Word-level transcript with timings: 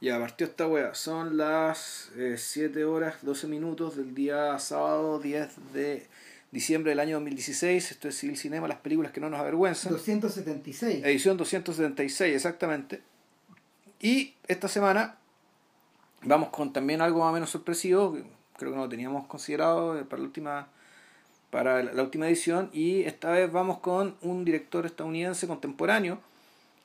Ya 0.00 0.18
partió 0.18 0.46
esta 0.46 0.66
wea. 0.66 0.94
Son 0.94 1.36
las 1.36 2.10
7 2.36 2.84
horas 2.84 3.16
12 3.22 3.46
minutos 3.46 3.96
del 3.96 4.14
día 4.14 4.58
sábado 4.58 5.18
10 5.18 5.72
de 5.74 6.06
diciembre 6.50 6.92
del 6.92 7.00
año 7.00 7.16
2016. 7.16 7.90
Esto 7.90 8.08
es 8.08 8.16
Civil 8.16 8.38
Cinema, 8.38 8.66
las 8.66 8.78
películas 8.78 9.12
que 9.12 9.20
no 9.20 9.28
nos 9.28 9.40
avergüenzan. 9.40 9.92
276. 9.92 11.04
Edición 11.04 11.36
276, 11.36 12.34
exactamente. 12.34 13.02
Y 14.00 14.34
esta 14.48 14.68
semana 14.68 15.18
vamos 16.22 16.48
con 16.48 16.72
también 16.72 17.02
algo 17.02 17.20
más 17.20 17.28
o 17.28 17.32
menos 17.34 17.50
sorpresivo, 17.50 18.14
que 18.14 18.24
creo 18.56 18.70
que 18.70 18.76
no 18.76 18.84
lo 18.84 18.88
teníamos 18.88 19.26
considerado 19.26 20.02
para 20.08 20.22
la 20.22 20.26
última 20.26 20.68
para 21.50 21.82
la 21.82 22.02
última 22.02 22.28
edición 22.28 22.70
y 22.72 23.02
esta 23.02 23.32
vez 23.32 23.50
vamos 23.50 23.80
con 23.80 24.16
un 24.22 24.44
director 24.44 24.86
estadounidense 24.86 25.48
contemporáneo 25.48 26.20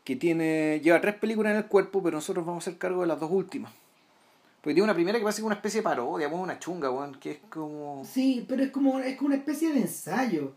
que 0.06 0.16
tiene 0.16 0.80
lleva 0.82 1.02
tres 1.02 1.16
películas 1.16 1.52
en 1.52 1.58
el 1.58 1.66
cuerpo, 1.66 2.02
pero 2.02 2.16
nosotros 2.18 2.46
vamos 2.46 2.66
a 2.66 2.70
hacer 2.70 2.80
cargo 2.80 3.02
de 3.02 3.08
las 3.08 3.20
dos 3.20 3.30
últimas. 3.32 3.74
Porque 4.62 4.74
tiene 4.76 4.84
una 4.86 4.94
primera 4.94 5.18
que 5.20 5.24
parece 5.24 5.42
como 5.42 5.48
una 5.48 5.56
especie 5.56 5.82
de 5.82 5.84
parodia, 5.84 6.28
una 6.30 6.58
chunga, 6.58 6.90
weón, 6.90 7.16
que 7.20 7.32
es 7.32 7.38
como... 7.50 8.04
Sí, 8.10 8.46
pero 8.48 8.64
es 8.64 8.72
como, 8.72 9.00
es 9.00 9.16
como 9.18 9.28
una 9.28 9.36
especie 9.36 9.74
de 9.74 9.82
ensayo, 9.82 10.54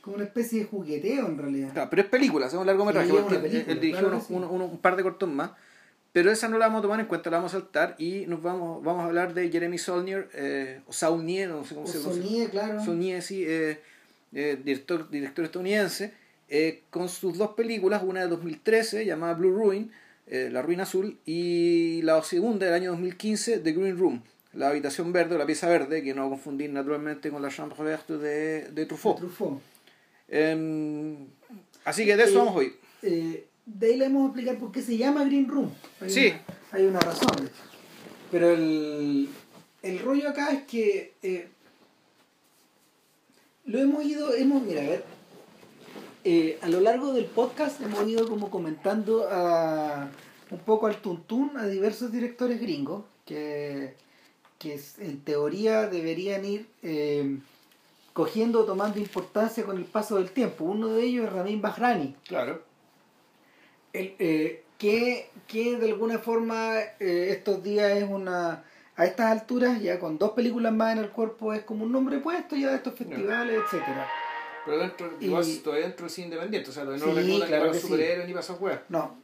como 0.00 0.16
una 0.16 0.24
especie 0.24 0.60
de 0.60 0.64
jugueteo 0.66 1.26
en 1.26 1.38
realidad. 1.38 1.72
Claro, 1.72 1.90
pero 1.90 2.02
es 2.02 2.08
película, 2.08 2.46
es 2.46 2.54
un 2.54 2.66
largometraje, 2.66 3.06
Sí, 3.08 3.12
película, 3.12 3.36
él 3.38 3.80
dirigió 3.80 3.90
claro 4.00 4.08
unos- 4.08 4.22
que 4.22 4.28
sí. 4.28 4.34
uno- 4.34 4.50
uno- 4.50 4.64
un 4.64 4.78
par 4.78 4.96
de 4.96 5.02
cortos 5.04 5.28
más, 5.28 5.50
pero 6.12 6.30
esa 6.32 6.48
no 6.48 6.58
la 6.58 6.66
vamos 6.66 6.80
a 6.80 6.82
tomar 6.82 6.98
en 7.00 7.06
cuenta, 7.06 7.30
la 7.30 7.36
vamos 7.38 7.54
a 7.54 7.58
saltar 7.60 7.94
y 7.98 8.24
nos 8.26 8.42
vamos, 8.42 8.82
vamos 8.82 9.02
a 9.02 9.06
hablar 9.06 9.32
de 9.32 9.48
Jeremy 9.50 9.78
Saulnier, 9.78 10.28
eh, 10.34 10.80
o 10.88 10.92
Saulnier, 10.92 11.48
no 11.50 11.64
sé 11.64 11.74
cómo 11.74 11.86
O 11.86 11.90
se 11.90 11.98
pronuncia. 12.00 12.22
Sonie, 12.24 12.48
claro. 12.48 12.84
Saulnier, 12.84 13.22
sí, 13.22 13.44
eh, 13.46 13.80
eh, 14.32 14.58
director, 14.62 15.08
director 15.08 15.44
estadounidense, 15.44 16.12
eh, 16.54 16.82
con 16.90 17.08
sus 17.08 17.38
dos 17.38 17.52
películas, 17.52 18.02
una 18.04 18.20
de 18.20 18.28
2013 18.28 19.06
llamada 19.06 19.32
Blue 19.32 19.52
Ruin, 19.56 19.90
eh, 20.26 20.50
La 20.52 20.60
Ruina 20.60 20.82
Azul, 20.82 21.16
y 21.24 22.02
la 22.02 22.22
segunda 22.22 22.66
del 22.66 22.74
año 22.74 22.90
2015, 22.90 23.60
The 23.60 23.72
Green 23.72 23.96
Room, 23.96 24.22
La 24.52 24.68
Habitación 24.68 25.14
Verde 25.14 25.36
o 25.36 25.38
La 25.38 25.46
Pieza 25.46 25.66
Verde, 25.66 26.02
que 26.02 26.12
no 26.12 26.28
confundir 26.28 26.68
naturalmente 26.68 27.30
con 27.30 27.40
La 27.40 27.48
Chambre 27.48 27.82
Verte 27.82 28.18
de, 28.18 28.68
de 28.70 28.84
Truffaut. 28.84 29.16
Truffaut. 29.16 29.62
Em, 30.28 31.16
así 31.86 32.04
que 32.04 32.18
de 32.18 32.24
eso 32.24 32.34
Eh, 32.34 32.36
vamos 32.36 32.56
hoy. 32.56 32.74
De 33.00 33.86
ahí 33.86 33.96
le 33.96 34.04
vamos 34.08 34.24
a 34.24 34.26
explicar 34.26 34.58
por 34.58 34.72
qué 34.72 34.82
se 34.82 34.98
llama 34.98 35.24
Green 35.24 35.48
Room. 35.48 35.70
Hay 36.02 36.10
Sí. 36.10 36.26
Una, 36.28 36.44
hay 36.72 36.84
una 36.84 37.00
razón. 37.00 37.48
Pero 38.30 38.50
el, 38.50 39.26
el 39.82 39.98
rollo 40.00 40.28
acá 40.28 40.50
es 40.52 40.64
que 40.64 41.48
lo 43.64 43.78
hemos 43.78 44.04
ido, 44.04 44.34
hemos, 44.34 44.62
mira, 44.62 44.82
a 44.82 44.86
ver, 44.88 45.04
eh, 46.24 46.58
a 46.62 46.68
lo 46.68 46.80
largo 46.80 47.12
del 47.12 47.24
podcast 47.26 47.80
hemos 47.80 48.06
ido 48.08 48.28
como 48.28 48.50
comentando 48.50 49.26
a, 49.30 50.08
un 50.50 50.58
poco 50.60 50.86
al 50.86 50.96
tuntún 50.96 51.56
a 51.56 51.66
diversos 51.66 52.12
directores 52.12 52.60
gringos 52.60 53.04
que, 53.26 53.94
que 54.58 54.80
en 54.98 55.20
teoría 55.20 55.88
deberían 55.88 56.44
ir 56.44 56.66
eh, 56.82 57.38
cogiendo 58.12 58.60
o 58.60 58.64
tomando 58.64 58.98
importancia 58.98 59.64
con 59.64 59.76
el 59.78 59.84
paso 59.84 60.16
del 60.16 60.30
tiempo. 60.30 60.64
Uno 60.64 60.88
de 60.88 61.02
ellos 61.04 61.26
es 61.26 61.32
Ramin 61.32 61.60
Bahrani 61.62 62.14
Claro. 62.26 62.62
el, 63.92 64.14
eh, 64.18 64.62
que, 64.78 65.30
que 65.48 65.76
de 65.76 65.88
alguna 65.90 66.18
forma 66.18 66.78
eh, 67.00 67.28
estos 67.30 67.62
días 67.62 67.92
es 67.92 68.08
una 68.08 68.64
a 68.94 69.06
estas 69.06 69.26
alturas 69.32 69.80
ya 69.80 69.98
con 69.98 70.18
dos 70.18 70.32
películas 70.32 70.72
más 70.72 70.92
en 70.92 70.98
el 71.04 71.10
cuerpo 71.10 71.54
es 71.54 71.62
como 71.64 71.84
un 71.84 71.92
nombre 71.92 72.18
puesto 72.18 72.56
ya 72.56 72.68
de 72.70 72.76
estos 72.76 72.94
festivales 72.94 73.58
etcétera 73.64 74.06
Pero 74.64 74.78
dentro, 74.78 75.10
Y- 75.20 75.26
igual 75.26 75.44
todavía 75.64 75.86
dentro 75.86 76.08
cine 76.08 76.26
independiente, 76.28 76.70
o 76.70 76.72
sea, 76.72 76.84
no 76.84 76.96
Sí, 76.96 77.04
lo 77.04 77.14
reclutan 77.14 77.48
claro 77.48 77.66
para 77.66 77.74
sí. 77.74 77.80
superhéroes 77.86 78.26
ni 78.26 78.32
para 78.32 78.44
esas 78.44 78.60
weas. 78.60 78.80
no 78.88 79.20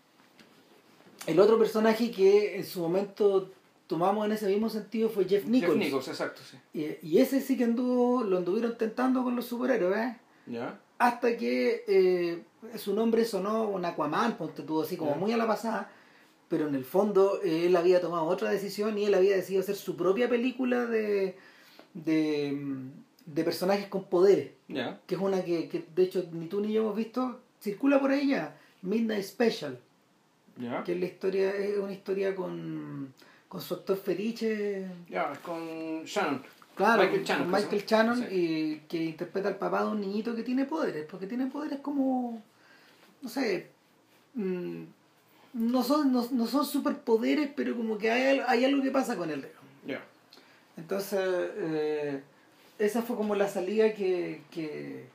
el 1.27 1.39
otro 1.41 1.59
personaje 1.59 2.11
que 2.11 2.57
en 2.57 2.65
su 2.65 2.81
momento 2.81 3.51
tomamos 3.87 4.25
en 4.25 4.33
ese 4.33 4.47
mismo 4.47 4.71
sentido 4.71 5.11
fue 5.11 5.27
Jeff 5.29 5.45
Nichols, 5.45 5.75
Jeff 5.75 5.85
Nichols, 5.85 6.09
exacto, 6.09 6.41
sí. 6.49 6.57
Y, 6.73 7.07
y 7.07 7.19
ese 7.19 7.41
sí 7.43 7.57
que 7.57 7.65
anduvo 7.65 8.23
lo 8.25 8.39
anduvieron 8.39 8.79
tentando 8.79 9.23
con 9.23 9.37
los 9.37 9.45
superhéroes 9.45 10.17
¿Ya? 10.47 10.81
hasta 10.99 11.37
que 11.37 11.85
eh, 11.87 12.43
su 12.79 12.95
nombre 12.95 13.25
sonó 13.27 13.65
un 13.69 13.85
Aquaman, 13.85 14.39
ponte 14.39 14.63
tú 14.63 14.81
así 14.81 14.97
como 14.97 15.11
Ya. 15.13 15.17
muy 15.19 15.33
a 15.33 15.37
la 15.37 15.47
pasada, 15.47 15.91
pero 16.49 16.67
en 16.67 16.75
el 16.75 16.85
fondo 16.85 17.41
eh, 17.45 17.67
él 17.67 17.77
había 17.77 18.01
tomado 18.01 18.25
otra 18.25 18.51
decisión 18.51 18.97
y 18.97 19.05
él 19.05 19.15
había 19.15 19.37
decidido 19.37 19.61
hacer 19.63 19.77
su 19.77 19.97
propia 19.97 20.31
película 20.31 20.87
de, 20.87 21.37
de, 21.93 22.53
mm, 22.59 22.91
de 23.27 23.45
personajes 23.45 23.87
con 23.89 24.05
poderes, 24.05 24.51
Que 25.07 25.15
es 25.15 25.21
una 25.21 25.43
que, 25.43 25.69
que 25.69 25.85
de 25.95 26.03
hecho 26.03 26.29
ni 26.33 26.47
tú 26.47 26.61
ni 26.61 26.73
yo 26.73 26.83
hemos 26.83 26.97
visto, 26.97 27.41
circula 27.61 27.99
por 28.01 28.11
ahí 28.11 28.29
ya, 28.29 28.57
Midnight 28.83 29.25
Special, 29.25 29.79
que 30.85 30.93
es 30.93 31.01
la 31.01 31.07
historia, 31.07 31.55
es 31.57 31.79
una 31.79 31.93
historia 31.93 32.35
con, 32.35 33.13
con 33.49 33.61
su 33.61 33.75
actor 33.75 33.97
fetiche, 33.97 34.87
Ya, 35.09 35.33
con 35.43 36.05
Shannon. 36.05 36.43
Claro, 36.77 37.03
Michael 37.03 37.25
Shannon, 37.25 37.51
con 37.51 37.61
Michael 37.61 37.81
¿no? 37.83 37.89
Shannon, 37.89 38.19
Sí. 38.19 38.35
y 38.35 38.77
que 38.89 39.03
interpreta 39.05 39.49
al 39.49 39.57
papá 39.57 39.85
de 39.85 39.91
un 39.91 40.01
niñito 40.01 40.37
que 40.37 40.43
tiene 40.43 40.65
poderes, 40.65 41.07
porque 41.11 41.27
tiene 41.27 41.47
poderes 41.47 41.81
como, 41.81 42.43
no 43.23 43.29
sé, 43.29 43.71
mm, 44.35 44.83
no 45.55 45.83
son 45.83 46.13
no, 46.13 46.29
no 46.31 46.47
son 46.47 46.65
superpoderes, 46.67 47.51
pero 47.57 47.75
como 47.77 47.97
que 47.99 48.11
hay, 48.11 48.41
hay 48.47 48.65
algo 48.65 48.83
que 48.83 48.91
pasa 48.91 49.17
con 49.17 49.31
él. 49.31 49.45
Ya. 49.87 50.05
Entonces, 50.77 51.19
eh, 51.57 52.23
esa 52.79 53.03
fue 53.03 53.17
como 53.17 53.35
la 53.35 53.49
salida 53.49 53.93
que, 53.95 54.43
que, 54.51 55.07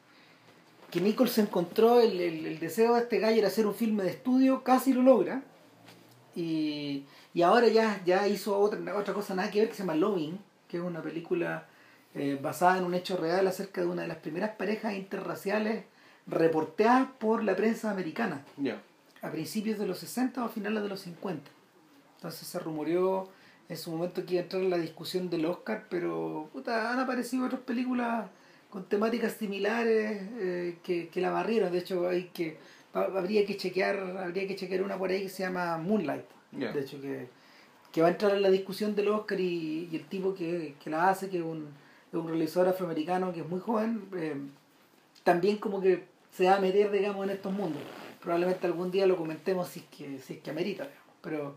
que 0.92 1.02
Nichols 1.02 1.38
encontró, 1.38 2.02
el, 2.02 2.20
el, 2.20 2.46
el 2.46 2.60
deseo 2.60 2.96
de 2.96 3.02
este 3.02 3.20
gallo 3.20 3.38
era 3.40 3.48
hacer 3.48 3.66
un 3.68 3.76
filme 3.76 4.04
de 4.04 4.10
estudio, 4.12 4.64
casi 4.64 4.94
lo 4.94 5.02
logra, 5.02 5.42
y, 6.36 7.06
y 7.34 7.42
ahora 7.42 7.68
ya, 7.68 8.02
ya 8.06 8.28
hizo 8.28 8.58
otra, 8.58 8.80
otra 8.98 9.14
cosa 9.14 9.36
nada 9.36 9.52
que 9.52 9.60
ver 9.60 9.70
que 9.70 9.76
se 9.76 9.84
llama 9.84 9.96
Loving, 9.96 10.38
que 10.68 10.78
es 10.78 10.84
una 10.84 11.02
película 11.02 11.68
eh, 12.16 12.38
basada 12.42 12.78
en 12.78 12.84
un 12.86 12.94
hecho 12.96 13.18
real 13.18 13.48
acerca 13.48 13.82
de 13.82 13.88
una 13.88 14.02
de 14.04 14.08
las 14.08 14.18
primeras 14.18 14.52
parejas 14.56 14.94
interraciales 14.96 15.86
reporteadas 16.28 17.08
por 17.20 17.44
la 17.44 17.56
prensa 17.56 17.92
americana 17.92 18.44
Ya. 18.58 18.82
a 19.22 19.30
principios 19.32 19.78
de 19.78 19.86
los 19.86 20.00
60 20.00 20.42
o 20.42 20.46
a 20.46 20.50
finales 20.50 20.82
de 20.84 20.90
los 20.90 21.02
50. 21.02 21.50
Entonces 22.18 22.48
se 22.48 22.60
rumoreó 22.60 23.30
en 23.70 23.78
su 23.78 23.92
momento 23.92 24.26
que 24.26 24.34
iba 24.36 24.42
a 24.42 24.44
entrar 24.44 24.62
en 24.62 24.70
la 24.70 24.78
discusión 24.78 25.30
del 25.30 25.46
Oscar, 25.46 25.86
pero 25.90 26.50
puta, 26.54 26.92
han 26.92 27.00
aparecido 27.00 27.46
otras 27.46 27.62
películas 27.62 28.28
con 28.70 28.84
temáticas 28.86 29.34
similares 29.34 30.22
eh, 30.40 30.78
que, 30.84 31.08
que 31.10 31.22
la 31.22 31.30
barrieron. 31.32 31.72
De 31.72 31.80
hecho, 31.80 32.08
hay 32.08 32.26
que 32.34 32.58
ha- 32.94 33.02
habría 33.18 33.46
que 33.46 33.56
chequear 33.58 33.98
habría 34.18 34.48
que 34.48 34.56
chequear 34.56 34.84
una 34.84 34.98
por 34.98 35.10
ahí 35.10 35.24
que 35.24 35.30
se 35.30 35.44
llama 35.44 35.78
Moonlight. 35.78 36.26
De 36.74 36.82
hecho, 36.82 37.00
que, 37.02 37.28
que 37.92 38.02
va 38.02 38.08
a 38.08 38.12
entrar 38.12 38.36
en 38.36 38.42
la 38.42 38.50
discusión 38.52 38.96
del 38.96 39.08
Oscar 39.10 39.40
y, 39.40 39.90
y 39.92 39.96
el 39.96 40.06
tipo 40.06 40.34
que, 40.36 40.76
que 40.84 40.90
la 40.90 41.10
hace, 41.10 41.30
que 41.30 41.38
es 41.38 41.44
un, 41.44 41.68
es 42.10 42.14
un 42.14 42.28
realizador 42.28 42.70
afroamericano 42.70 43.32
que 43.34 43.40
es 43.42 43.48
muy 43.48 43.60
joven, 43.60 44.04
eh, 44.16 44.36
también 45.24 45.58
como 45.58 45.82
que 45.82 46.04
se 46.32 46.46
va 46.46 46.56
a 46.56 46.60
meter, 46.60 46.92
digamos, 46.92 47.24
en 47.26 47.32
estos 47.32 47.54
mundos. 47.54 47.82
Probablemente 48.22 48.68
algún 48.68 48.92
día 48.92 49.06
lo 49.06 49.18
comentemos 49.18 49.68
si 49.70 49.80
es 49.82 49.86
que, 49.86 50.20
si 50.20 50.34
es 50.34 50.40
que 50.42 50.50
amerita, 50.52 50.84
digamos. 50.84 51.14
pero 51.22 51.56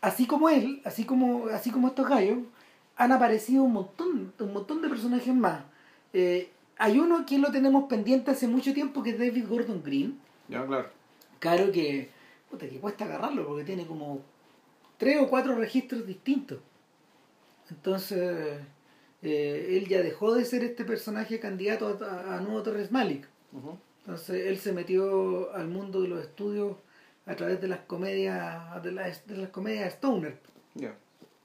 así 0.00 0.26
como 0.26 0.48
él, 0.48 0.80
así 0.84 1.04
como, 1.04 1.46
así 1.48 1.70
como 1.70 1.88
estos 1.88 2.08
gallos, 2.08 2.38
han 2.96 3.12
aparecido 3.12 3.62
un 3.64 3.72
montón, 3.72 4.32
un 4.38 4.52
montón 4.52 4.82
de 4.82 4.88
personajes 4.88 5.34
más. 5.34 5.64
Eh, 6.12 6.50
hay 6.76 6.98
uno 6.98 7.24
que 7.26 7.38
lo 7.38 7.50
tenemos 7.50 7.88
pendiente 7.88 8.30
hace 8.30 8.48
mucho 8.48 8.72
tiempo, 8.72 9.02
que 9.02 9.10
es 9.10 9.18
David 9.18 9.48
Gordon 9.48 9.82
Green. 9.82 10.18
Ya, 10.48 10.66
claro. 10.66 10.88
Claro 11.38 11.72
que, 11.72 12.10
puta, 12.50 12.68
que 12.68 12.78
cuesta 12.78 13.04
agarrarlo 13.04 13.46
porque 13.46 13.64
tiene 13.64 13.86
como 13.86 14.22
tres 14.98 15.20
o 15.20 15.28
cuatro 15.28 15.54
registros 15.54 16.06
distintos. 16.06 16.58
Entonces, 17.70 18.60
eh, 19.22 19.78
él 19.78 19.88
ya 19.88 20.02
dejó 20.02 20.34
de 20.34 20.44
ser 20.44 20.64
este 20.64 20.84
personaje 20.84 21.38
candidato 21.38 21.98
a, 22.02 22.36
a 22.36 22.40
nuevo 22.40 22.62
Torres 22.62 22.90
Malik. 22.90 23.26
Entonces, 24.04 24.46
él 24.46 24.58
se 24.58 24.72
metió 24.72 25.54
al 25.54 25.68
mundo 25.68 26.02
de 26.02 26.08
los 26.08 26.20
estudios 26.20 26.76
a 27.26 27.36
través 27.36 27.60
de 27.60 27.68
las 27.68 27.80
comedias, 27.80 28.82
de 28.82 28.92
las, 28.92 29.26
de 29.26 29.36
las 29.36 29.50
comedias 29.50 29.92
Stoner. 29.94 30.36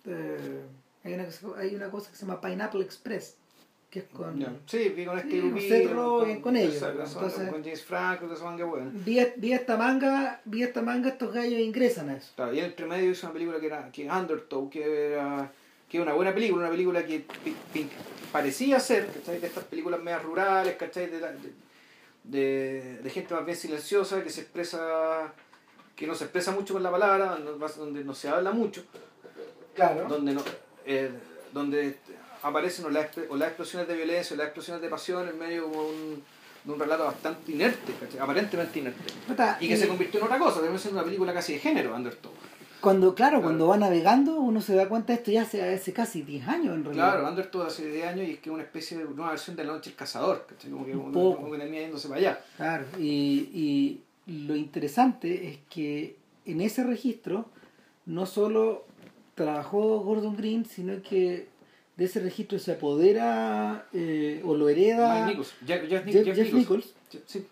Eh, 0.08 0.62
hay, 1.04 1.14
una, 1.14 1.26
hay 1.58 1.76
una 1.76 1.90
cosa 1.90 2.10
que 2.12 2.18
se 2.18 2.26
llama 2.26 2.40
Pineapple 2.42 2.84
Express, 2.84 3.36
que 3.90 4.00
es 4.00 4.06
con... 4.06 4.60
Sí, 4.68 4.90
vi 4.90 5.06
con 5.06 5.18
este 5.18 5.32
Sí, 5.32 5.38
grupito, 5.42 5.68
Seth 5.68 5.92
Rogen 5.92 6.42
con 6.42 6.56
ellos, 6.58 6.74
exacto, 6.76 7.06
son- 7.06 7.24
entonces- 7.24 7.50
con 7.50 7.64
James 7.64 7.84
Franco, 7.84 8.36
son 8.36 8.58
que 8.58 8.64
bueno. 8.64 8.92
Vía, 8.94 9.34
vía 9.38 9.56
esta 9.58 9.78
manga, 9.78 10.42
vía 10.46 10.66
esta 10.68 10.82
manga 10.82 11.10
estos 11.10 11.34
gallos 11.34 11.60
ingresan 11.60 12.10
a 12.10 12.18
eso. 12.18 12.32
Claro, 12.36 12.54
y 12.54 12.60
en 12.60 12.66
el 12.66 12.72
intermedio 12.72 13.12
hizo 13.12 13.26
una 13.28 13.34
película 13.34 13.60
que 13.60 13.66
era 13.68 13.92
que 13.92 14.10
Undertow, 14.10 14.70
que 14.70 15.14
era 15.14 15.52
que 15.90 15.98
era 15.98 16.04
una 16.06 16.14
buena 16.16 16.34
película, 16.34 16.64
una 16.64 16.72
película 16.72 17.06
que 17.06 17.26
parecía 18.32 18.80
ser, 18.80 19.08
¿cachai? 19.08 19.40
De 19.40 19.48
estas 19.48 19.64
películas 19.66 20.02
medias 20.02 20.24
rurales, 20.24 20.76
¿cachai? 20.78 21.08
De, 21.12 21.20
la- 21.20 21.32
de, 21.32 21.52
de, 22.24 22.98
de 23.04 23.10
gente 23.12 23.34
más 23.36 23.46
bien 23.46 23.56
silenciosa, 23.58 24.24
que 24.24 24.32
se 24.32 24.42
expresa, 24.42 25.32
que 25.96 26.08
no 26.08 26.16
se 26.16 26.26
expresa 26.26 26.52
mucho 26.52 26.74
con 26.74 26.84
la 26.84 26.92
palabra, 26.92 27.38
donde, 27.78 28.04
no 28.04 28.14
se 28.14 28.30
habla 28.30 28.52
mucho, 28.52 28.84
Claro. 29.74 30.06
donde 30.08 30.34
no, 30.34 30.42
eh, 30.86 31.12
donde 31.54 31.98
aparecen 32.44 32.86
o 32.86 32.90
o 32.90 33.38
las 33.38 33.48
explosiones 33.48 33.88
de 33.88 33.96
violencia 33.96 34.34
o 34.36 34.38
las 34.38 34.48
explosiones 34.48 34.82
de 34.82 34.90
pasión 34.90 35.28
en 35.28 35.38
medio 35.40 35.64
como 35.70 35.88
un, 35.88 36.24
de 36.64 36.72
un 36.72 36.80
relato 36.80 37.06
bastante 37.06 37.52
inerte, 37.52 37.94
¿cachai? 38.00 38.20
aparentemente 38.20 38.80
inerte. 38.80 39.14
Y 39.60 39.68
que 39.68 39.78
se 39.78 39.88
convirtió 39.88 40.20
en 40.20 40.26
otra 40.26 40.38
cosa, 40.40 40.60
terminó 40.60 40.78
siendo 40.78 41.00
una 41.00 41.06
película 41.06 41.34
casi 41.34 41.54
de 41.54 41.60
género, 41.60 41.96
Undertow. 41.96 42.32
Cuando, 42.82 43.16
claro, 43.16 43.42
cuando 43.42 43.68
va 43.68 43.78
navegando, 43.78 44.40
uno 44.40 44.62
se 44.62 44.76
da 44.76 44.88
cuenta 44.88 45.14
de 45.14 45.18
esto 45.18 45.32
ya 45.32 45.42
hace, 45.42 45.74
hace 45.74 45.92
casi 45.92 46.22
10 46.22 46.48
años 46.48 46.76
en 46.76 46.84
realidad. 46.84 47.20
Claro, 47.20 47.42
estuvo 47.42 47.64
hace 47.64 47.90
10 47.90 48.08
años 48.08 48.28
y 48.28 48.32
es 48.34 48.40
que 48.40 48.50
es 48.50 48.54
una 48.54 48.62
especie 48.62 48.98
de 49.00 49.06
nueva 49.06 49.32
versión 49.32 49.56
de 49.56 49.64
La 49.64 49.74
Noche 49.74 49.90
del 49.90 49.98
Cazador, 49.98 50.46
¿cachai? 50.48 50.70
Como 50.70 50.86
que, 50.86 50.92
como, 50.92 51.36
como 51.36 51.52
que 51.52 51.58
termina 51.58 51.82
yéndose 51.82 52.08
para 52.08 52.20
allá. 52.20 52.40
Claro, 52.58 52.86
y, 53.00 53.50
y 53.54 54.04
lo 54.28 54.56
interesante 54.56 55.50
es 55.50 55.60
que 55.70 56.16
en 56.46 56.62
ese 56.62 56.84
registro 56.84 57.46
no 58.06 58.26
solo 58.26 58.86
trabajó 59.36 60.00
Gordon 60.00 60.36
Green, 60.38 60.66
sino 60.66 61.02
que 61.02 61.48
de 61.98 62.06
ese 62.06 62.20
registro 62.20 62.60
se 62.60 62.74
apodera 62.74 63.88
eh, 63.94 64.42
o 64.44 64.56
lo 64.56 64.68
hereda 64.70 65.16
Mike 65.26 65.28
Nichols, 65.32 65.54
Jeff, 65.66 65.82
Jeff, 65.88 66.06
Jeff- 66.06 66.14
Jeff 66.26 66.36
Jeff 66.36 66.54
Nichols. 66.54 66.94
Nichols. 67.14 67.24
Sí, 67.26 67.46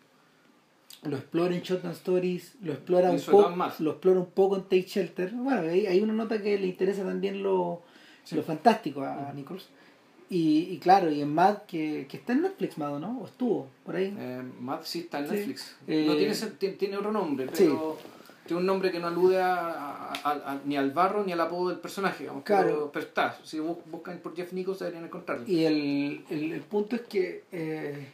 lo 1.04 1.18
explora 1.18 1.54
en 1.56 1.62
Shotgun 1.62 1.92
Stories, 1.92 2.56
lo 2.62 2.74
explora 2.74 3.12
un 3.12 3.20
poco, 3.20 3.54
lo 3.80 3.92
explora 3.92 4.20
un 4.20 4.26
poco 4.32 4.56
en 4.56 4.64
Take 4.64 4.84
Shelter. 4.88 5.32
Bueno, 5.32 5.62
ahí 5.70 5.86
hay 5.86 6.00
una 6.02 6.14
nota 6.14 6.42
que 6.42 6.58
le 6.58 6.68
interesa 6.68 7.04
también 7.04 7.44
lo, 7.44 7.82
Sí. 8.24 8.36
lo 8.36 8.44
fantástico 8.44 9.02
a 9.04 9.32
Nichols. 9.34 9.68
Y, 10.34 10.68
y 10.74 10.78
claro, 10.80 11.12
y 11.12 11.22
en 11.22 11.32
Mad, 11.34 11.60
que, 11.68 12.08
que 12.10 12.18
está 12.18 12.34
en 12.34 12.42
Netflix, 12.42 12.78
Mad, 12.78 12.98
¿no? 13.00 13.20
O 13.22 13.26
estuvo 13.26 13.68
por 13.86 13.96
ahí. 13.96 14.16
Eh, 14.18 14.42
Matt 14.60 14.84
sí 14.84 15.00
está 15.02 15.20
en. 15.20 15.30
Netflix. 15.30 15.76
Eh, 15.88 16.06
no 16.08 16.16
tiene, 16.16 16.34
tiene, 16.58 16.76
tiene 16.76 16.98
otro 16.98 17.12
nombre, 17.12 17.48
Sí. 17.54 17.66
pero 17.66 17.98
tiene 18.48 18.60
un 18.62 18.66
nombre 18.66 18.92
que 18.92 19.00
no 19.00 19.08
alude 19.08 19.40
a, 19.40 19.56
a- 19.70 20.14
a- 20.24 20.52
a- 20.54 20.62
ni 20.66 20.76
al 20.76 20.92
barro 20.92 21.24
ni 21.24 21.32
al 21.34 21.40
apodo 21.42 21.70
del 21.70 21.78
personaje. 21.80 22.24
Digamos, 22.24 22.44
Claro. 22.44 22.68
pero, 22.68 22.92
pero 22.92 23.06
está. 23.06 23.38
Si 23.44 23.60
bus- 23.60 23.78
buscan 23.92 24.18
por 24.20 24.36
Jeff 24.36 24.52
Nichols 24.54 24.80
deberían 24.80 25.06
encontrarlo. 25.06 25.46
Y 25.48 25.66
el, 25.66 26.26
el, 26.32 26.52
el 26.54 26.62
punto 26.62 26.96
es 26.96 27.04
que 27.04 27.44
eh, 27.52 28.08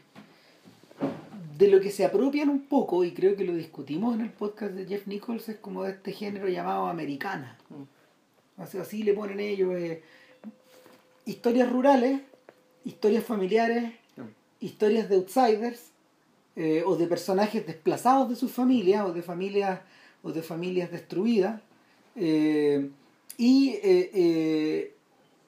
de 1.58 1.68
lo 1.70 1.80
que 1.80 1.90
se 1.92 2.06
apropian 2.06 2.50
un 2.50 2.66
poco, 2.66 3.04
y 3.04 3.12
creo 3.14 3.36
que 3.36 3.44
lo 3.46 3.54
discutimos 3.54 4.16
en 4.16 4.22
el 4.22 4.30
podcast 4.30 4.74
de 4.74 4.86
Jeff 4.86 5.08
Nichols, 5.08 5.48
es 5.50 5.58
como 5.58 5.84
de 5.84 5.92
este 5.92 6.12
género 6.12 6.48
llamado 6.48 6.88
americana. 6.88 7.58
Mm. 7.70 8.62
Así, 8.62 8.78
así 8.78 9.04
le 9.04 9.14
ponen 9.14 9.40
ellos. 9.40 9.74
eh, 9.78 10.04
historias 11.34 11.70
rurales, 11.72 12.22
historias 12.86 13.24
familiares, 13.24 13.94
historias 14.60 15.08
de 15.10 15.16
outsiders, 15.16 15.92
eh, 16.56 16.84
o 16.86 16.96
de 16.96 17.08
personajes 17.08 17.66
desplazados 17.66 18.30
de 18.30 18.36
sus 18.36 18.52
familias, 18.52 19.06
o 19.06 19.14
de 19.14 19.22
familias, 19.22 19.80
o 20.24 20.32
de 20.32 20.42
familias 20.42 20.92
destruidas. 20.92 21.62
eh, 22.16 22.90
y 23.38 23.76
eh, 23.84 24.94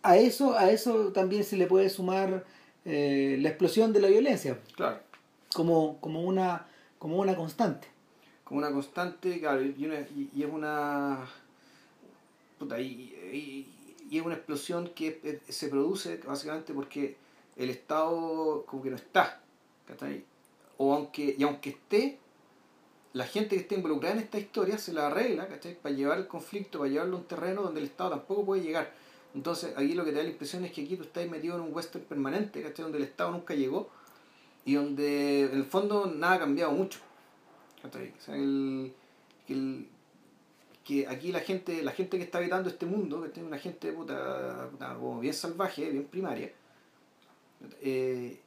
a 0.03 0.15
eso, 0.17 0.57
a 0.57 0.71
eso 0.71 1.11
también 1.11 1.43
se 1.43 1.57
le 1.57 1.67
puede 1.67 1.89
sumar 1.89 2.45
la 2.85 3.49
explosión 3.49 3.91
de 3.93 3.99
la 3.99 4.07
violencia, 4.07 4.57
Claro. 4.77 4.99
como, 5.53 5.99
como 5.99 6.21
una, 6.21 6.65
como 6.99 7.17
una 7.17 7.35
constante. 7.35 7.87
Como 8.45 8.59
una 8.59 8.71
constante, 8.71 9.39
claro, 9.39 9.61
y, 9.63 9.85
una- 9.85 9.99
y- 10.15 10.29
y 10.33 10.43
es 10.43 10.49
una. 10.51 11.19
Puta, 12.57 12.79
y, 12.79 12.85
y- 13.33 13.67
y 14.11 14.19
es 14.19 14.25
una 14.25 14.35
explosión 14.35 14.89
que 14.89 15.19
eh, 15.23 15.41
se 15.49 15.69
produce 15.69 16.17
básicamente 16.17 16.73
porque 16.73 17.15
el 17.55 17.69
Estado 17.71 18.63
como 18.67 18.83
que 18.83 18.89
no 18.91 18.97
está. 18.97 19.41
¿cachai? 19.87 20.23
O 20.77 20.93
aunque, 20.93 21.33
y 21.37 21.43
aunque 21.43 21.71
esté, 21.71 22.19
la 23.13 23.25
gente 23.25 23.55
que 23.55 23.61
esté 23.63 23.75
involucrada 23.75 24.15
en 24.15 24.21
esta 24.21 24.37
historia 24.37 24.77
se 24.77 24.93
la 24.93 25.07
arregla 25.07 25.47
¿cachai? 25.47 25.75
para 25.81 25.95
llevar 25.95 26.17
el 26.19 26.27
conflicto, 26.27 26.79
para 26.79 26.91
llevarlo 26.91 27.17
a 27.17 27.19
un 27.21 27.25
terreno 27.25 27.61
donde 27.63 27.79
el 27.79 27.87
Estado 27.87 28.11
tampoco 28.11 28.45
puede 28.45 28.61
llegar. 28.61 28.91
Entonces, 29.33 29.73
aquí 29.77 29.93
lo 29.93 30.03
que 30.03 30.11
te 30.11 30.17
da 30.17 30.23
la 30.23 30.29
impresión 30.29 30.65
es 30.65 30.71
que 30.73 30.81
aquí 30.83 30.97
tú 30.97 31.03
estás 31.03 31.25
metido 31.29 31.55
en 31.55 31.61
un 31.61 31.73
western 31.73 32.03
permanente, 32.03 32.61
¿cachai? 32.61 32.83
donde 32.83 32.97
el 32.97 33.05
Estado 33.05 33.31
nunca 33.31 33.53
llegó 33.53 33.89
y 34.65 34.73
donde 34.75 35.43
en 35.43 35.53
el 35.55 35.63
fondo 35.65 36.05
nada 36.05 36.33
ha 36.35 36.39
cambiado 36.39 36.73
mucho. 36.73 36.99
¿cachai? 37.81 38.13
O 38.17 38.21
sea, 38.21 38.35
el- 38.35 38.93
el- 39.47 39.87
que 40.91 41.07
aquí 41.07 41.31
la 41.31 41.39
gente 41.39 41.81
la 41.83 41.91
gente 41.91 42.17
que 42.17 42.23
está 42.23 42.37
habitando 42.39 42.69
este 42.69 42.85
mundo, 42.85 43.21
que 43.21 43.29
tiene 43.29 43.47
una 43.47 43.57
gente 43.57 43.91
puta, 43.93 44.67
puta, 44.71 44.95
como 44.95 45.19
bien 45.19 45.33
salvaje, 45.33 45.89
bien 45.89 46.05
primaria, 46.05 46.51
eh, 47.81 48.39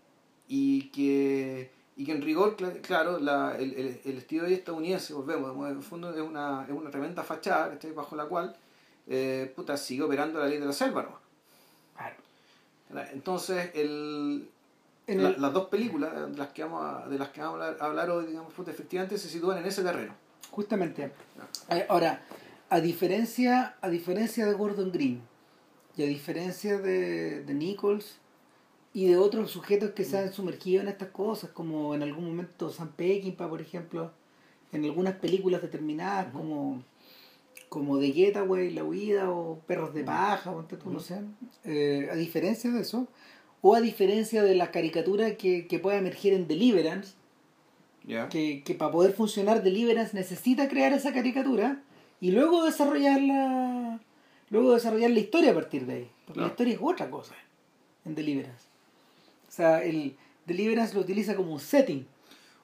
y 0.48 0.88
que 0.90 1.70
y 1.96 2.04
que 2.04 2.12
en 2.12 2.22
rigor, 2.22 2.56
cla- 2.56 2.80
claro, 2.80 3.20
la, 3.20 3.56
el, 3.56 3.72
el, 3.74 4.00
el 4.04 4.18
estilo 4.18 4.44
de 4.44 4.54
estadounidense, 4.54 5.14
volvemos, 5.14 5.70
en 5.70 5.76
el 5.76 5.82
fondo 5.82 6.12
es 6.12 6.20
una, 6.20 6.64
es 6.68 6.72
una 6.72 6.90
tremenda 6.90 7.22
fachada 7.22 7.70
¿cachai? 7.70 7.92
bajo 7.92 8.16
la 8.16 8.24
cual 8.26 8.56
eh, 9.06 9.52
puta, 9.54 9.76
sigue 9.76 10.02
operando 10.02 10.40
la 10.40 10.46
ley 10.46 10.58
de 10.58 10.66
la 10.66 10.72
selva. 10.72 11.02
¿no? 11.04 11.18
Entonces, 13.12 13.70
el, 13.74 14.48
En 15.06 15.22
la- 15.22 15.30
las 15.38 15.52
dos 15.52 15.68
películas 15.68 16.12
de 16.32 16.36
las 16.36 16.48
que 16.48 16.64
vamos 16.64 16.82
a, 16.84 17.08
de 17.08 17.16
las 17.18 17.28
que 17.28 17.40
vamos 17.40 17.60
a 17.60 17.66
hablar, 17.68 17.80
a 17.80 17.86
hablar 17.86 18.10
hoy, 18.10 18.26
digamos, 18.26 18.52
puta, 18.52 18.70
efectivamente 18.72 19.16
se 19.16 19.28
sitúan 19.28 19.58
en 19.58 19.66
ese 19.66 19.82
terreno. 19.84 20.14
Justamente. 20.54 21.10
Eh, 21.68 21.84
Ahora, 21.88 22.22
a 22.70 22.80
diferencia, 22.80 23.74
a 23.80 23.88
diferencia 23.88 24.46
de 24.46 24.54
Gordon 24.54 24.92
Green 24.92 25.20
y 25.96 26.04
a 26.04 26.06
diferencia 26.06 26.78
de, 26.78 27.42
de 27.42 27.54
Nichols 27.54 28.18
y 28.92 29.06
de 29.06 29.16
otros 29.16 29.50
sujetos 29.50 29.90
que 29.90 30.04
se 30.04 30.16
han 30.16 30.32
sumergido 30.32 30.80
en 30.80 30.86
estas 30.86 31.08
cosas, 31.08 31.50
como 31.50 31.96
en 31.96 32.04
algún 32.04 32.26
momento 32.26 32.70
Sam 32.70 32.92
Peckinpah, 32.92 33.48
por 33.48 33.60
ejemplo, 33.60 34.12
en 34.70 34.84
algunas 34.84 35.14
películas 35.16 35.60
determinadas 35.60 36.32
como, 36.32 36.84
como 37.68 37.98
The 37.98 38.12
Getaway, 38.12 38.70
La 38.70 38.84
Huida 38.84 39.32
o 39.32 39.58
Perros 39.66 39.92
de 39.92 40.04
Paja, 40.04 40.52
ponte 40.52 40.76
tú, 40.76 40.90
no 40.90 41.00
sé. 41.00 41.20
Eh, 41.64 42.08
a 42.12 42.14
diferencia 42.14 42.70
de 42.70 42.82
eso, 42.82 43.08
o 43.60 43.74
a 43.74 43.80
diferencia 43.80 44.44
de 44.44 44.54
la 44.54 44.70
caricatura 44.70 45.36
que, 45.36 45.66
que 45.66 45.80
pueda 45.80 45.98
emerger 45.98 46.32
en 46.32 46.46
Deliverance, 46.46 47.14
Que, 48.28 48.62
que 48.64 48.74
para 48.74 48.90
poder 48.92 49.12
funcionar 49.14 49.62
Deliverance 49.62 50.14
necesita 50.16 50.68
crear 50.68 50.92
esa 50.92 51.12
caricatura 51.12 51.82
y 52.20 52.30
luego 52.32 52.64
desarrollar 52.64 53.20
la 53.20 54.00
luego 54.50 54.74
desarrollar 54.74 55.10
la 55.10 55.20
historia 55.20 55.50
a 55.52 55.54
partir 55.54 55.86
de 55.86 55.94
ahí 55.94 56.10
porque 56.26 56.40
la 56.40 56.46
historia 56.48 56.74
es 56.74 56.80
otra 56.82 57.10
cosa 57.10 57.34
en 58.04 58.14
Deliverance 58.14 58.66
o 59.48 59.50
sea 59.52 59.82
el 59.82 60.14
Deliverance 60.46 60.94
lo 60.94 61.00
utiliza 61.00 61.34
como 61.34 61.52
un 61.52 61.60
setting 61.60 62.06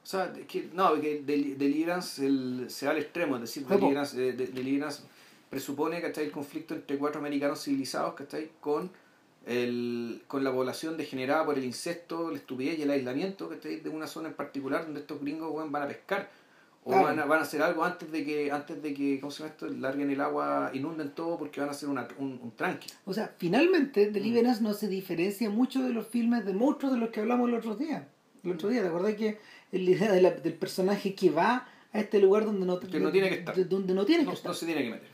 O 0.03 0.07
sea, 0.07 0.33
que, 0.47 0.69
no, 0.75 1.01
que 1.01 1.23
del- 1.23 1.57
Deliverance 1.59 2.25
el, 2.27 2.67
se 2.69 2.87
va 2.87 2.93
al 2.93 2.99
extremo, 2.99 3.37
es 3.37 3.43
decir. 3.43 3.67
Deliverance, 3.67 4.17
eh, 4.29 4.33
de- 4.33 4.47
Deliverance 4.49 5.03
presupone 5.51 6.01
¿cachai? 6.01 6.25
el 6.27 6.31
conflicto 6.33 6.75
entre 6.75 6.97
cuatro 6.99 7.19
americanos 7.21 7.63
civilizados 7.65 8.15
¿cachai? 8.15 8.51
Con, 8.61 8.91
el, 9.47 10.23
con 10.27 10.45
la 10.45 10.53
población 10.53 10.97
degenerada 10.97 11.45
por 11.45 11.57
el 11.59 11.65
incesto, 11.65 12.31
la 12.31 12.37
estupidez 12.37 12.79
y 12.79 12.83
el 12.83 12.91
aislamiento 12.91 13.49
¿cachai? 13.49 13.81
de 13.81 13.89
una 13.89 14.07
zona 14.07 14.29
en 14.29 14.35
particular 14.35 14.85
donde 14.85 15.01
estos 15.01 15.21
gringos 15.21 15.53
van 15.71 15.83
a 15.83 15.89
pescar. 15.89 16.29
O 16.83 16.93
van, 17.03 17.19
a, 17.19 17.27
van 17.27 17.41
a 17.41 17.43
hacer 17.43 17.61
algo 17.61 17.85
antes 17.85 18.11
de 18.11 18.25
que, 18.25 18.51
antes 18.51 18.83
de 18.83 18.95
que 18.95 19.21
¿cómo 19.21 19.31
se 19.31 19.43
llama 19.43 19.51
esto? 19.53 19.69
larguen 19.69 20.11
el 20.11 20.21
agua, 20.21 20.71
inunden 20.73 21.11
todo 21.11 21.37
porque 21.37 21.61
van 21.61 21.69
a 21.69 21.73
hacer 21.73 21.91
una, 21.91 22.09
un, 22.19 22.41
un 22.43 22.53
tranque. 22.53 22.87
o 23.05 23.13
sea 23.13 23.35
finalmente 23.37 24.11
Deliverance 24.11 24.63
no 24.63 24.73
se 24.73 24.89
diferencia 24.89 25.51
mucho 25.51 25.83
de 25.83 25.91
los 25.93 26.07
filmes 26.07 26.47
de 26.47 26.55
monstruos 26.55 26.95
de 26.95 26.99
los 26.99 27.11
que 27.11 27.21
hablamos 27.21 27.51
el 27.51 27.57
otro 27.57 27.77
día 27.77 28.09
el 28.43 28.53
otro 28.53 28.71
día 28.71 28.81
te 28.81 28.89
acordás 28.89 29.15
que 29.15 29.39
la 29.73 29.79
idea 29.91 30.11
de 30.11 30.23
del 30.41 30.55
personaje 30.55 31.15
que 31.15 31.29
va 31.29 31.69
a 31.93 32.01
este 32.01 32.19
lugar 32.19 32.47
donde 32.47 32.65
no, 32.65 32.81
Que 32.81 32.99
no 32.99 33.13
tiene 33.13 33.29
que 33.29 33.35
estar. 33.41 33.55
de- 33.55 33.65
donde 33.67 33.93
no 33.93 34.07
tiene 34.07 34.25
No, 34.25 34.31
que 34.31 34.37
estar 34.37 34.51
no 34.51 34.55
se 34.55 34.65
tiene 34.65 34.83
que 34.85 34.91
meter. 34.91 35.09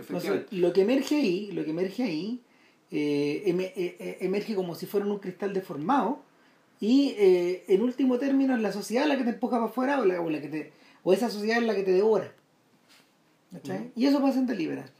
Efectivamente. 0.00 0.46
lo 0.56 0.72
que 0.74 0.82
emerge 0.82 1.16
ahí, 1.16 1.50
lo 1.52 1.64
que 1.64 1.70
emerge 1.70 2.02
ahí, 2.02 2.42
eh, 2.90 3.42
eme- 3.46 3.72
eh, 3.76 3.96
eh, 3.98 4.18
emerge 4.20 4.54
como 4.54 4.74
si 4.74 4.86
fuera 4.86 5.06
un 5.06 5.18
cristal 5.18 5.52
deformado 5.52 6.22
y 6.80 7.14
eh, 7.18 7.64
en 7.68 7.82
último 7.82 8.18
término 8.18 8.54
es 8.54 8.60
la 8.62 8.72
sociedad 8.72 9.06
la 9.06 9.16
que 9.16 9.24
te 9.24 9.30
empuja 9.30 9.56
para 9.56 9.66
afuera 9.70 10.00
o, 10.00 10.04
la, 10.04 10.20
o, 10.20 10.30
la 10.30 10.40
que 10.40 10.48
te, 10.48 10.72
o 11.02 11.12
esa 11.12 11.30
sociedad 11.30 11.58
es 11.58 11.64
la 11.64 11.74
que 11.74 11.82
te 11.82 11.92
devora. 11.92 12.32
¿Cachai? 13.52 13.78
Ujú. 13.78 13.90
Y 13.96 14.06
eso 14.06 14.20
pasa 14.20 14.38
en 14.38 14.46
Deliverance. 14.46 14.92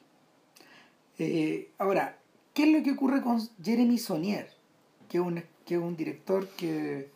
Eh, 1.18 1.70
ahora, 1.78 2.18
¿qué 2.54 2.64
es 2.64 2.76
lo 2.78 2.82
que 2.82 2.92
ocurre 2.92 3.22
con 3.22 3.40
Jeremy 3.62 3.98
Sonier? 3.98 4.48
Que 5.08 5.18
es 5.18 5.24
un, 5.24 5.42
que 5.64 5.74
es 5.74 5.80
un 5.80 5.96
director 5.96 6.46
que 6.48 7.08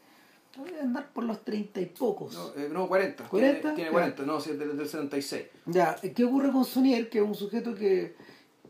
debe 0.64 0.80
andar 0.80 1.10
por 1.12 1.24
los 1.24 1.44
treinta 1.44 1.80
y 1.80 1.86
pocos. 1.86 2.34
No, 2.34 2.62
eh, 2.62 2.68
no, 2.70 2.88
40. 2.88 3.28
40, 3.28 3.60
Tiene, 3.60 3.74
tiene 3.76 3.88
ya. 3.90 3.92
40, 3.92 4.22
no, 4.24 4.40
sí, 4.40 4.50
es 4.50 4.58
del, 4.58 4.76
del 4.76 4.86
76. 4.86 5.44
Ya, 5.66 5.96
¿qué 6.14 6.24
ocurre 6.24 6.50
con 6.52 6.64
Sonier? 6.64 7.08
Que 7.08 7.18
es 7.18 7.24
un 7.24 7.34
sujeto 7.34 7.74
que, 7.74 8.14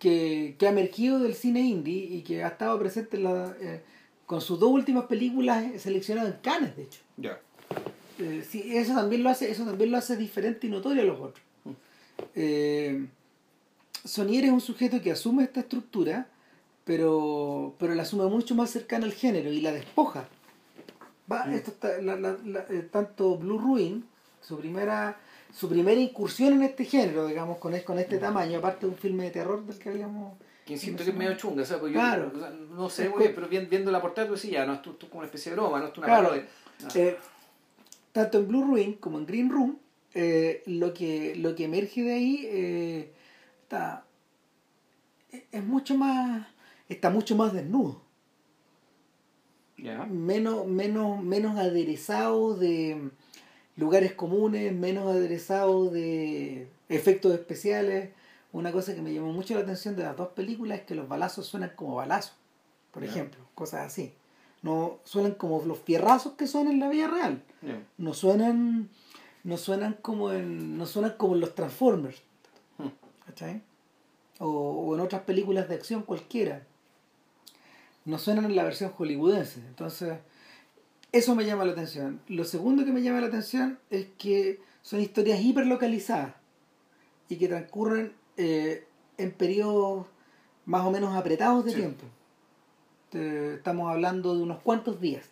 que, 0.00 0.56
que 0.58 0.66
ha 0.66 0.70
emergido 0.70 1.20
del 1.20 1.34
cine 1.34 1.60
indie 1.60 2.04
y 2.10 2.22
que 2.22 2.42
ha 2.42 2.48
estado 2.48 2.76
presente 2.80 3.16
en 3.18 3.24
la, 3.24 3.54
eh, 3.60 3.82
con 4.26 4.40
sus 4.40 4.58
dos 4.58 4.70
últimas 4.70 5.04
películas 5.04 5.64
seleccionadas 5.80 6.34
en 6.34 6.40
Cannes, 6.40 6.76
de 6.76 6.82
hecho. 6.82 7.00
Ya. 7.16 7.38
Eh, 8.18 8.44
sí, 8.48 8.64
eso 8.76 8.94
también 8.94 9.22
lo 9.22 9.30
hace, 9.30 9.50
eso 9.50 9.64
también 9.64 9.90
lo 9.92 9.98
hace 9.98 10.16
diferente 10.16 10.66
y 10.66 10.70
notorio 10.70 11.02
a 11.02 11.06
los 11.06 11.20
otros. 11.20 11.44
Mm. 11.64 11.70
Eh, 12.34 13.06
Sonier 14.04 14.44
es 14.46 14.50
un 14.50 14.60
sujeto 14.60 15.00
que 15.00 15.12
asume 15.12 15.44
esta 15.44 15.60
estructura, 15.60 16.26
pero, 16.84 17.74
pero 17.78 17.94
la 17.94 18.02
asume 18.02 18.24
mucho 18.26 18.54
más 18.54 18.70
cercana 18.70 19.04
al 19.06 19.12
género 19.12 19.52
y 19.52 19.60
la 19.60 19.72
despoja. 19.72 20.28
Va, 21.30 21.44
Mm. 21.46 21.52
esto 21.54 21.70
está- 21.70 22.00
la- 22.00 22.16
la- 22.16 22.38
la- 22.44 22.66
tanto 22.90 23.36
Blue 23.36 23.58
Ruin, 23.58 24.04
su 24.40 24.58
primera, 24.58 25.18
su 25.52 25.68
primera 25.68 26.00
incursión 26.00 26.52
en 26.54 26.62
este 26.62 26.84
género, 26.84 27.26
digamos, 27.26 27.58
con, 27.58 27.74
es- 27.74 27.82
con 27.82 27.98
este 27.98 28.16
Mm. 28.16 28.20
tamaño, 28.20 28.58
aparte 28.58 28.86
de 28.86 28.92
un 28.92 28.98
filme 28.98 29.24
de 29.24 29.30
terror 29.30 29.64
del 29.64 29.78
que 29.78 29.88
habíamos 29.88 30.38
Que 30.64 30.74
insisto 30.74 31.02
que 31.04 31.10
es 31.10 31.16
medio 31.16 31.36
chunga, 31.36 31.62
o 31.62 31.66
sea, 31.66 31.80
pues 31.80 31.92
yo 31.92 31.98
Claro. 31.98 32.30
o 32.34 32.38
sea, 32.38 32.50
no 32.50 32.88
sé, 32.88 33.08
güey, 33.08 33.34
pero 33.34 33.48
vi- 33.48 33.66
viendo 33.66 33.90
la 33.90 34.00
portada, 34.00 34.28
pues 34.28 34.40
sí, 34.40 34.50
ya, 34.50 34.64
no, 34.64 34.74
esto, 34.74 34.90
esto 34.92 35.06
es 35.06 35.10
como 35.10 35.20
una 35.20 35.26
especie 35.26 35.50
de 35.50 35.56
broma, 35.56 35.80
no 35.80 35.86
es 35.88 35.98
una 35.98 36.06
Claro. 36.06 36.28
parodia. 36.28 36.48
Ah, 36.84 36.88
Eh, 36.94 37.18
tanto 38.12 38.38
en 38.38 38.48
Blue 38.48 38.62
Ruin 38.64 38.92
como 38.94 39.18
en 39.18 39.26
Green 39.26 39.50
Room, 39.50 39.78
eh, 40.14 40.62
lo, 40.66 40.92
que, 40.94 41.34
lo 41.36 41.54
que 41.56 41.64
emerge 41.64 42.02
de 42.02 42.12
ahí 42.12 42.40
eh, 42.48 43.12
está 43.62 44.04
es 45.50 45.64
mucho 45.64 45.96
más. 45.96 46.46
está 46.88 47.08
mucho 47.10 47.34
más 47.36 47.52
desnudo. 47.52 48.02
Menos, 50.08 50.66
menos, 50.66 51.22
menos 51.22 51.56
aderezado 51.58 52.54
de 52.54 53.10
lugares 53.80 54.12
comunes, 54.12 54.72
menos 54.72 55.10
aderezado 55.10 55.90
de 55.90 56.68
efectos 56.88 57.32
especiales. 57.34 58.10
Una 58.52 58.70
cosa 58.72 58.94
que 58.94 59.02
me 59.02 59.12
llamó 59.12 59.32
mucho 59.32 59.54
la 59.54 59.60
atención 59.60 59.96
de 59.96 60.02
las 60.02 60.16
dos 60.16 60.28
películas 60.28 60.80
es 60.80 60.84
que 60.84 60.94
los 60.94 61.08
balazos 61.08 61.46
suenan 61.46 61.72
como 61.74 61.94
balazos, 61.96 62.34
por 62.92 63.02
ejemplo, 63.04 63.40
cosas 63.54 63.86
así. 63.86 64.12
No 64.62 64.98
suenan 65.04 65.32
como 65.32 65.62
los 65.64 65.78
fierrazos 65.78 66.34
que 66.34 66.46
son 66.46 66.68
en 66.68 66.78
la 66.78 66.88
vida 66.88 67.08
real. 67.08 67.42
No 67.96 68.12
suenan, 68.12 68.90
no 69.44 69.56
suenan 69.56 69.94
como 70.02 70.32
en, 70.32 70.76
no 70.76 70.86
suenan 70.86 71.14
como 71.16 71.34
en 71.34 71.40
los 71.40 71.54
Transformers, 71.54 72.22
Hmm. 72.78 72.88
¿cachai? 73.26 73.62
O, 74.38 74.46
o 74.48 74.94
en 74.94 75.00
otras 75.00 75.22
películas 75.22 75.68
de 75.68 75.74
acción 75.74 76.02
cualquiera. 76.02 76.66
No 78.06 78.18
suenan 78.18 78.46
en 78.46 78.56
la 78.56 78.64
versión 78.64 78.90
hollywoodense. 78.90 79.60
Entonces, 79.60 80.18
eso 81.12 81.34
me 81.34 81.44
llama 81.44 81.64
la 81.64 81.72
atención. 81.72 82.20
Lo 82.28 82.44
segundo 82.44 82.84
que 82.84 82.92
me 82.92 83.02
llama 83.02 83.20
la 83.20 83.26
atención 83.28 83.78
es 83.90 84.06
que 84.18 84.60
son 84.82 85.00
historias 85.00 85.40
hiperlocalizadas 85.40 86.34
y 87.28 87.36
que 87.36 87.48
transcurren 87.48 88.12
eh, 88.36 88.86
en 89.18 89.32
periodos 89.32 90.06
más 90.66 90.84
o 90.86 90.90
menos 90.90 91.14
apretados 91.16 91.64
de 91.64 91.70
Sí. 91.72 91.76
tiempo. 91.78 92.04
Te- 93.10 93.54
estamos 93.54 93.90
hablando 93.90 94.34
de 94.36 94.42
unos 94.42 94.60
cuantos 94.62 95.00
días. 95.00 95.26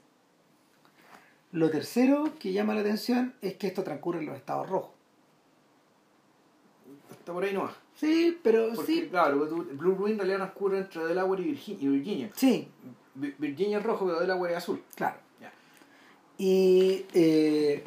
Lo 1.52 1.70
tercero 1.70 2.32
que 2.38 2.52
llama 2.52 2.74
la 2.74 2.80
atención 2.80 3.34
es 3.40 3.54
que 3.54 3.68
esto 3.68 3.82
transcurre 3.82 4.18
en 4.18 4.26
los 4.26 4.36
estados 4.36 4.68
rojos. 4.68 4.90
Está 7.10 7.32
por 7.32 7.44
ahí 7.44 7.54
nomás. 7.54 7.74
Sí, 7.94 8.38
pero 8.42 8.72
Porque, 8.74 8.92
sí. 8.92 9.06
claro, 9.08 9.38
Blue 9.46 9.94
Ruin 9.94 10.12
en 10.14 10.18
realidad 10.18 10.38
transcurre 10.38 10.78
entre 10.78 11.04
Delaware 11.06 11.40
y 11.42 11.54
Virgi- 11.54 11.76
y 11.80 11.88
Virginia. 11.88 12.30
Sí, 12.34 12.68
Vi- 13.14 13.34
Virginia 13.38 13.78
es 13.78 13.84
rojo, 13.84 14.06
pero 14.06 14.20
Delaware 14.20 14.52
es 14.52 14.58
azul. 14.58 14.82
claro. 14.94 15.16
Y, 16.38 17.04
eh, 17.14 17.82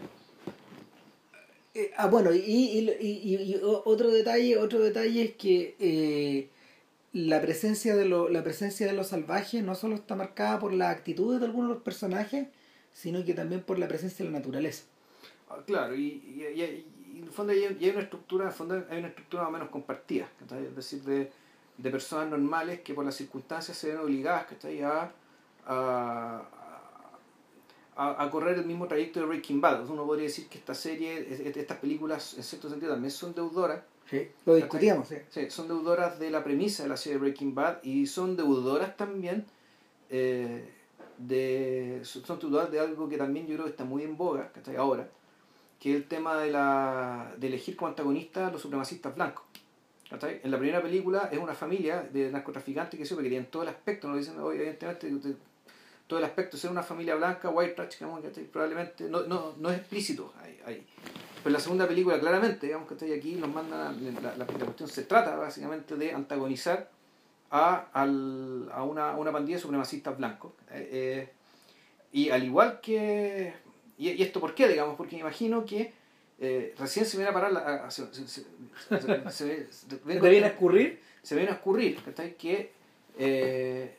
eh, 1.74 1.92
ah, 1.98 2.08
bueno, 2.08 2.34
y, 2.34 2.40
y- 2.40 2.90
y- 3.00 3.36
y- 3.56 3.60
otro 3.64 4.10
detalle, 4.10 4.58
otro 4.58 4.80
detalle 4.80 5.24
es 5.24 5.32
que 5.36 5.76
eh, 5.80 6.50
la 7.14 7.42
presencia 7.42 7.96
de 7.96 8.06
lo, 8.06 8.30
la 8.30 8.44
presencia 8.44 8.86
de 8.88 8.94
los 8.94 9.08
salvajes 9.08 9.64
no 9.64 9.76
solo 9.76 9.96
está 9.96 10.16
marcada 10.16 10.60
por 10.60 10.74
las 10.74 10.96
actitudes 10.96 11.40
de 11.40 11.46
algunos 11.46 11.70
de 11.70 11.76
los 11.76 11.84
personajes, 11.84 12.48
sino 12.94 13.24
que 13.24 13.34
también 13.34 13.62
por 13.62 13.80
la 13.80 13.88
presencia 13.88 14.26
de 14.26 14.32
la 14.32 14.40
naturaleza. 14.40 14.84
Ah, 15.50 15.60
Claro, 15.66 15.96
y, 15.96 16.44
en 17.16 17.24
el 17.24 17.30
fondo 17.30 17.54
hay, 17.54 17.66
una 17.90 18.02
estructura, 18.02 18.46
en 18.46 18.52
fondo 18.52 18.86
hay 18.90 19.00
una 19.00 19.10
estructura 19.10 19.44
más 19.44 19.50
o 19.50 19.54
menos 19.54 19.70
compartida, 19.70 20.28
es 20.70 20.76
decir, 20.76 21.02
de, 21.04 21.32
de 21.78 21.90
personas 21.90 22.30
normales 22.30 22.82
que 22.82 22.94
por 22.94 23.06
las 23.06 23.16
circunstancias 23.16 23.78
se 23.78 23.90
ven 23.90 23.98
obligadas 23.98 24.46
¿cachai? 24.46 24.82
a, 24.82 25.12
a, 25.66 26.44
a, 27.96 28.24
a 28.24 28.30
correr 28.30 28.58
el 28.58 28.66
mismo 28.66 28.88
trayecto 28.88 29.20
de 29.20 29.26
Breaking 29.26 29.60
Bad. 29.62 29.90
Uno 29.90 30.06
podría 30.06 30.26
decir 30.28 30.48
que 30.48 30.58
esta 30.58 30.74
serie, 30.74 31.20
es- 31.32 31.40
es- 31.42 31.58
estas 31.58 31.78
películas 31.78 32.36
en 32.38 32.44
cierto 32.44 32.70
sentido 32.70 32.92
también 32.94 33.12
son 33.12 33.34
deudoras, 33.36 33.82
Lo 34.46 34.56
discutíamos, 34.56 35.08
sí. 35.08 35.16
sí, 35.30 35.50
son 35.50 35.68
deudoras 35.68 36.20
de 36.20 36.30
la 36.32 36.44
premisa 36.44 36.84
de 36.84 36.90
la 36.90 36.98
serie 36.98 37.18
Breaking 37.18 37.54
Bad 37.56 37.84
y 37.84 38.06
son 38.08 38.36
deudoras 38.36 38.98
también 38.98 39.46
eh, 40.10 40.70
de 41.18 42.02
son 42.04 42.40
deudoras 42.40 42.72
de 42.72 42.80
algo 42.80 43.08
que 43.08 43.18
también 43.18 43.46
yo 43.48 43.54
creo 43.56 43.66
que 43.66 43.72
está 43.72 43.84
muy 43.86 44.04
en 44.04 44.18
boga 44.18 44.52
¿cachai? 44.54 44.76
ahora 44.76 45.08
que 45.80 45.92
es 45.92 45.96
el 45.98 46.08
tema 46.08 46.36
de 46.38 46.52
la 46.52 47.34
de 47.38 47.48
elegir 47.48 47.76
como 47.76 47.90
antagonista 47.90 48.48
a 48.48 48.52
los 48.52 48.62
supremacistas 48.62 49.16
blancos 49.16 49.46
¿cachai? 50.10 50.42
en 50.44 50.50
la 50.52 50.58
primera 50.58 50.82
película 50.82 51.30
es 51.32 51.38
una 51.40 51.54
familia 51.54 52.02
de 52.12 52.32
narcotraficantes 52.32 52.98
que 53.00 53.06
siempre 53.06 53.24
querían 53.24 53.46
todo 53.46 53.64
el 53.64 53.70
aspecto 53.70 54.08
no 54.08 54.14
lo 54.14 54.20
dicen 54.20 54.38
hoy 54.40 54.58
evidentemente 54.58 55.10
de- 55.30 55.36
todo 56.12 56.20
el 56.20 56.26
aspecto 56.26 56.58
ser 56.58 56.70
una 56.72 56.84
familia 56.84 57.16
blanca 57.16 57.50
white 57.50 57.72
trash 57.72 58.00
digamos, 58.00 58.22
¿cachai? 58.22 58.44
probablemente 58.44 59.06
no, 59.06 59.22
no, 59.22 59.54
no 59.58 59.72
es 59.72 59.78
explícito 59.78 60.34
ahí, 60.44 60.60
ahí. 60.66 60.86
Pero 61.42 61.54
la 61.54 61.60
segunda 61.62 61.88
película, 61.88 62.20
claramente, 62.20 62.66
digamos 62.66 62.86
que 62.90 62.96
estoy 62.96 63.14
aquí, 63.14 63.36
nos 63.36 63.50
mandan, 63.50 63.98
la, 64.22 64.36
la, 64.36 64.46
cuestión 64.46 64.90
se 64.90 65.04
trata 65.04 65.38
básicamente 65.38 65.96
de 65.96 66.12
antagonizar 66.12 66.90
a, 67.50 67.88
al, 67.94 68.70
a 68.74 68.84
una, 68.84 69.16
una 69.16 69.32
pandilla 69.32 69.56
de 69.56 69.62
supremacistas 69.62 70.18
blancos. 70.18 70.52
Eh, 70.72 70.90
eh, 70.92 71.30
y 72.12 72.30
al 72.30 72.44
igual 72.44 72.82
que. 72.82 73.54
Y, 73.98 74.22
esto 74.22 74.42
por 74.42 74.54
qué, 74.54 74.68
digamos? 74.68 74.98
Porque 74.98 75.16
me 75.16 75.22
imagino 75.22 75.66
que 75.66 75.94
eh, 76.42 76.76
recién 76.78 77.06
se 77.06 77.16
viene 77.16 77.30
a 77.30 77.34
parar. 77.34 77.54
La, 77.54 77.90
se, 77.90 78.14
se, 78.14 78.28
se, 78.28 78.44
se- 78.90 79.32
se- 79.32 79.72
se- 79.72 79.96
¿Te 79.96 80.30
viene 80.30 80.46
a 80.46 80.50
escurrir? 80.50 81.00
se 81.24 81.36
viene 81.36 81.52
a 81.52 81.54
escurrir 81.54 82.02
que, 82.36 82.74
eh, 83.18 83.96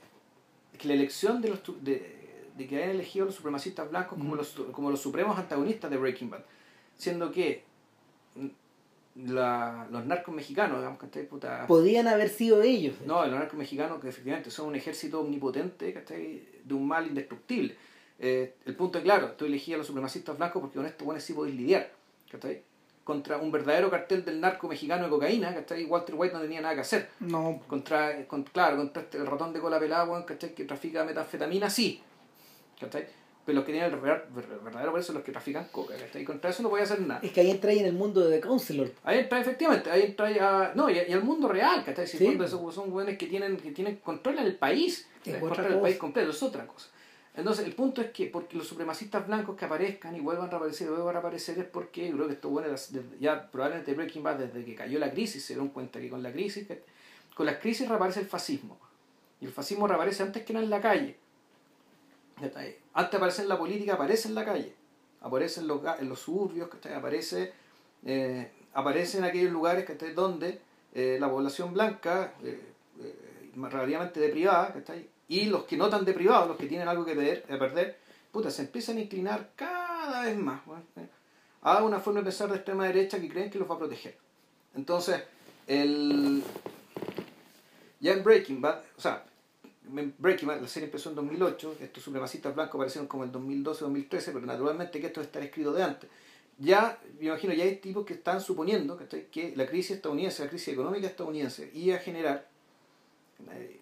que 0.79 0.89
la 0.89 0.95
elección 0.95 1.41
de, 1.43 1.49
los, 1.51 1.61
de, 1.85 2.47
de 2.57 2.67
que 2.67 2.77
hayan 2.77 2.91
elegido 2.91 3.25
a 3.25 3.27
los 3.27 3.35
supremacistas 3.35 3.89
blancos 3.91 4.19
como, 4.19 4.35
Mm. 4.35 4.39
los, 4.39 4.49
como 4.73 4.91
los 4.91 5.01
supremos 5.01 5.39
antagonistas 5.39 5.91
de 5.91 5.97
Breaking 5.97 6.31
Bad, 6.31 6.41
siendo 6.97 7.31
que 7.31 7.65
mm, 8.37 8.47
la, 9.27 9.87
los 9.91 10.05
narcos 10.07 10.35
mexicanos, 10.35 10.79
digamos, 10.79 10.99
¿cachai? 10.99 11.27
Puta, 11.27 11.67
Podían 11.67 12.09
haber 12.09 12.29
sido 12.29 12.63
ellos. 12.63 12.95
no, 13.07 13.23
los 13.27 13.39
narcos 13.39 13.59
mexicanos 13.59 14.01
que 14.01 14.09
efectivamente 14.09 14.51
son 14.51 14.69
un 14.69 14.77
ejército 14.77 15.21
omnipotente, 15.21 15.93
¿cachai? 15.93 16.43
De 16.65 16.75
un 16.75 16.87
mal 16.87 17.07
indestructible. 17.07 17.77
Eh, 18.19 18.55
el 18.65 18.77
punto 18.77 18.99
es 18.99 19.05
claro, 19.05 19.33
tú 19.33 19.45
elegías 19.45 19.75
a 19.77 19.79
los 19.79 19.87
supremacistas 19.87 20.37
blancos 20.39 20.63
porque 20.63 20.77
con 20.77 20.87
estos 20.87 21.05
buenos 21.05 21.23
sí 21.25 21.33
podéis 21.35 21.57
lidiar, 21.57 21.91
¿cachai? 22.31 22.63
Contra 23.05 23.37
un 23.39 23.51
verdadero 23.51 23.91
cartel 23.91 24.25
del 24.25 24.41
narco 24.41 24.69
mexicano 24.69 25.05
de 25.05 25.11
cocaína, 25.11 25.53
¿cachai? 25.53 25.85
Walter 25.87 26.15
White 26.17 26.35
no 26.35 26.41
tenía 26.41 26.61
nada 26.61 26.75
que 26.75 26.83
hacer. 26.83 27.09
No, 27.19 27.61
Contra, 27.67 28.25
con- 28.29 28.45
claro, 28.45 28.77
contra 28.77 29.03
este, 29.03 29.19
el 29.19 29.27
ratón 29.27 29.53
de 29.53 29.59
cola 29.61 29.81
pelada, 29.81 30.05
weón, 30.05 30.23
¿cachai? 30.23 30.55
Que 30.55 30.65
trafica 30.65 31.05
metanfetamina, 31.05 31.69
sí. 31.69 32.01
¿Cachai? 32.81 33.07
Pero 33.45 33.57
los 33.57 33.65
que 33.65 33.73
tienen 33.73 33.93
el 33.93 33.99
ver- 33.99 34.27
ver- 34.31 34.47
verdadero 34.63 34.93
poder 34.93 35.03
son 35.05 35.17
los 35.17 35.25
que 35.25 35.33
trafican 35.33 35.67
coca, 35.73 35.95
¿cachai? 35.97 36.23
Y 36.23 36.25
contra 36.25 36.51
eso 36.51 36.63
no 36.63 36.71
podía 36.71 36.85
hacer 36.85 37.01
nada. 37.01 37.19
es 37.25 37.33
que 37.33 37.41
ahí 37.41 37.51
entra 37.51 37.73
ahí 37.73 37.81
en 37.81 37.87
el 37.87 37.93
mundo 37.93 38.21
de 38.21 38.37
The 38.41 38.47
Counselor. 38.47 38.93
Ahí 39.03 39.19
entra 39.19 39.41
efectivamente, 39.41 39.91
ahí 39.91 40.03
entra 40.03 40.29
a, 40.69 40.75
no, 40.77 40.89
y, 40.89 40.99
al 41.01 41.25
mundo 41.25 41.49
real, 41.49 41.83
¿cachai? 41.85 42.07
Si 42.07 42.19
Sí. 42.19 42.39
son 42.47 42.93
weones 42.93 43.19
que 43.19 43.27
tienen, 43.27 43.57
que 43.57 43.73
tienen, 43.73 43.97
controlan 43.97 44.47
el 44.47 44.55
país, 44.55 45.09
Es 45.25 45.39
controlan 45.39 45.73
el 45.73 45.81
país 45.81 45.97
completo, 45.97 46.31
es 46.31 46.41
otra 46.41 46.65
cosa. 46.69 46.89
Entonces, 47.35 47.65
el 47.65 47.75
punto 47.75 48.03
es 48.03 48.11
que 48.11 48.27
porque 48.27 48.59
los 48.59 48.67
supremacistas 48.69 49.27
blancos 49.27 49.57
que 49.57 49.65
aparezcan 49.65 50.15
y 50.15 50.21
vuelvan 50.21 50.49
a 50.49 50.51
reaparecer 50.51 50.87
y 50.89 50.91
vuelvan 50.91 51.17
a 51.17 51.21
aparecer 51.21 51.59
es 51.59 51.65
porque 51.65 52.07
yo 52.09 52.15
creo 52.17 52.27
que 52.27 52.35
esto 52.35 52.51
bueno 52.51 52.69
ya 53.21 53.51
probablemente 53.51 53.95
Breaking 53.95 54.23
Bad 54.23 54.37
desde 54.37 54.65
que 54.67 54.75
cayó 54.75 54.99
la 54.99 55.11
crisis 55.11 55.43
se 55.43 55.55
dieron 55.55 55.71
cuenta 55.71 55.99
que 55.99 56.11
con 56.11 56.23
la 56.23 56.31
crisis 56.31 56.67
que- 56.67 56.83
con 57.35 57.47
las 57.47 57.57
crisis 57.57 57.89
reaparece 57.89 58.21
el 58.21 58.27
fascismo 58.27 58.77
y 59.41 59.47
el 59.47 59.53
fascismo 59.53 59.89
reaparece 59.89 60.23
antes 60.23 60.45
que 60.45 60.53
nada 60.53 60.65
en 60.65 60.71
la 60.71 60.83
calle 60.83 61.17
¿cachai? 62.39 62.77
antes 62.93 63.11
de 63.13 63.17
aparecer 63.17 63.43
en 63.45 63.49
la 63.49 63.59
política 63.59 63.95
aparece 63.95 64.29
en 64.29 64.35
la 64.35 64.45
calle 64.45 64.75
aparece 65.23 65.61
en 65.61 65.69
los, 65.69 65.81
en 66.01 66.09
los 66.11 66.19
suburbios 66.21 66.69
aparece 66.95 67.53
eh, 68.05 68.51
aparece 68.75 69.19
en 69.19 69.25
aquellos 69.25 69.53
lugares 69.53 69.87
¿cachai? 69.87 70.13
donde 70.13 70.61
eh, 70.95 71.17
la 71.19 71.31
población 71.31 71.73
blanca 71.73 72.35
eh, 72.43 72.61
eh, 73.01 73.15
relativamente 73.57 74.21
deprivada 74.21 74.73
¿cachai? 74.75 75.09
Y 75.29 75.47
los 75.47 75.65
que 75.65 75.77
no 75.77 75.89
tan 75.89 76.05
deprivados 76.05 76.49
los 76.49 76.57
que 76.57 76.67
tienen 76.67 76.89
algo 76.89 77.05
que 77.05 77.15
perder, 77.15 77.43
que 77.43 77.57
perder 77.57 77.99
puta, 78.31 78.51
se 78.51 78.63
empiezan 78.63 78.97
a 78.97 79.01
inclinar 79.01 79.51
cada 79.55 80.23
vez 80.23 80.37
más. 80.39 80.61
Eh, 80.97 81.07
a 81.63 81.83
una 81.83 82.01
forma 82.01 82.21
de 82.21 82.25
pensar 82.25 82.49
de 82.51 82.57
extrema 82.57 82.87
derecha 82.87 83.21
que 83.21 83.29
creen 83.29 83.51
que 83.51 83.59
los 83.59 83.71
va 83.71 83.77
a 83.77 83.79
proteger 83.79 84.17
entonces 84.75 85.23
el 85.67 86.43
ya 88.01 88.13
en 88.13 88.25
Breaking 88.25 88.61
Bad 88.61 88.83
o 88.97 89.01
sea 89.01 89.25
Breaking 89.93 90.49
Bad, 90.49 90.61
la 90.63 90.69
serie 90.69 90.87
empezó 90.87 91.11
en 91.11 91.17
2008, 91.17 91.77
estos 91.81 92.03
supremacistas 92.03 92.55
blancos 92.55 92.77
aparecieron 92.77 93.07
como 93.07 93.25
en 93.25 93.33
2012-2013, 93.33 94.09
pero 94.09 94.41
naturalmente 94.41 95.01
que 95.01 95.09
esto 95.09 95.21
está 95.21 95.41
escrito 95.41 95.73
de 95.73 95.83
antes. 95.83 96.11
Ya, 96.59 96.99
me 97.19 97.27
imagino, 97.27 97.53
ya 97.53 97.65
hay 97.65 97.77
tipos 97.77 98.07
que 98.07 98.15
están 98.15 98.41
suponiendo 98.41 98.97
que 98.97 99.53
la 99.57 99.67
crisis 99.67 99.97
estadounidense, 99.97 100.45
la 100.45 100.51
crisis 100.51 100.69
económica 100.69 101.07
estadounidense, 101.07 101.71
iba 101.75 101.97
a 101.97 101.99
generar 101.99 102.49
eh, 102.49 102.52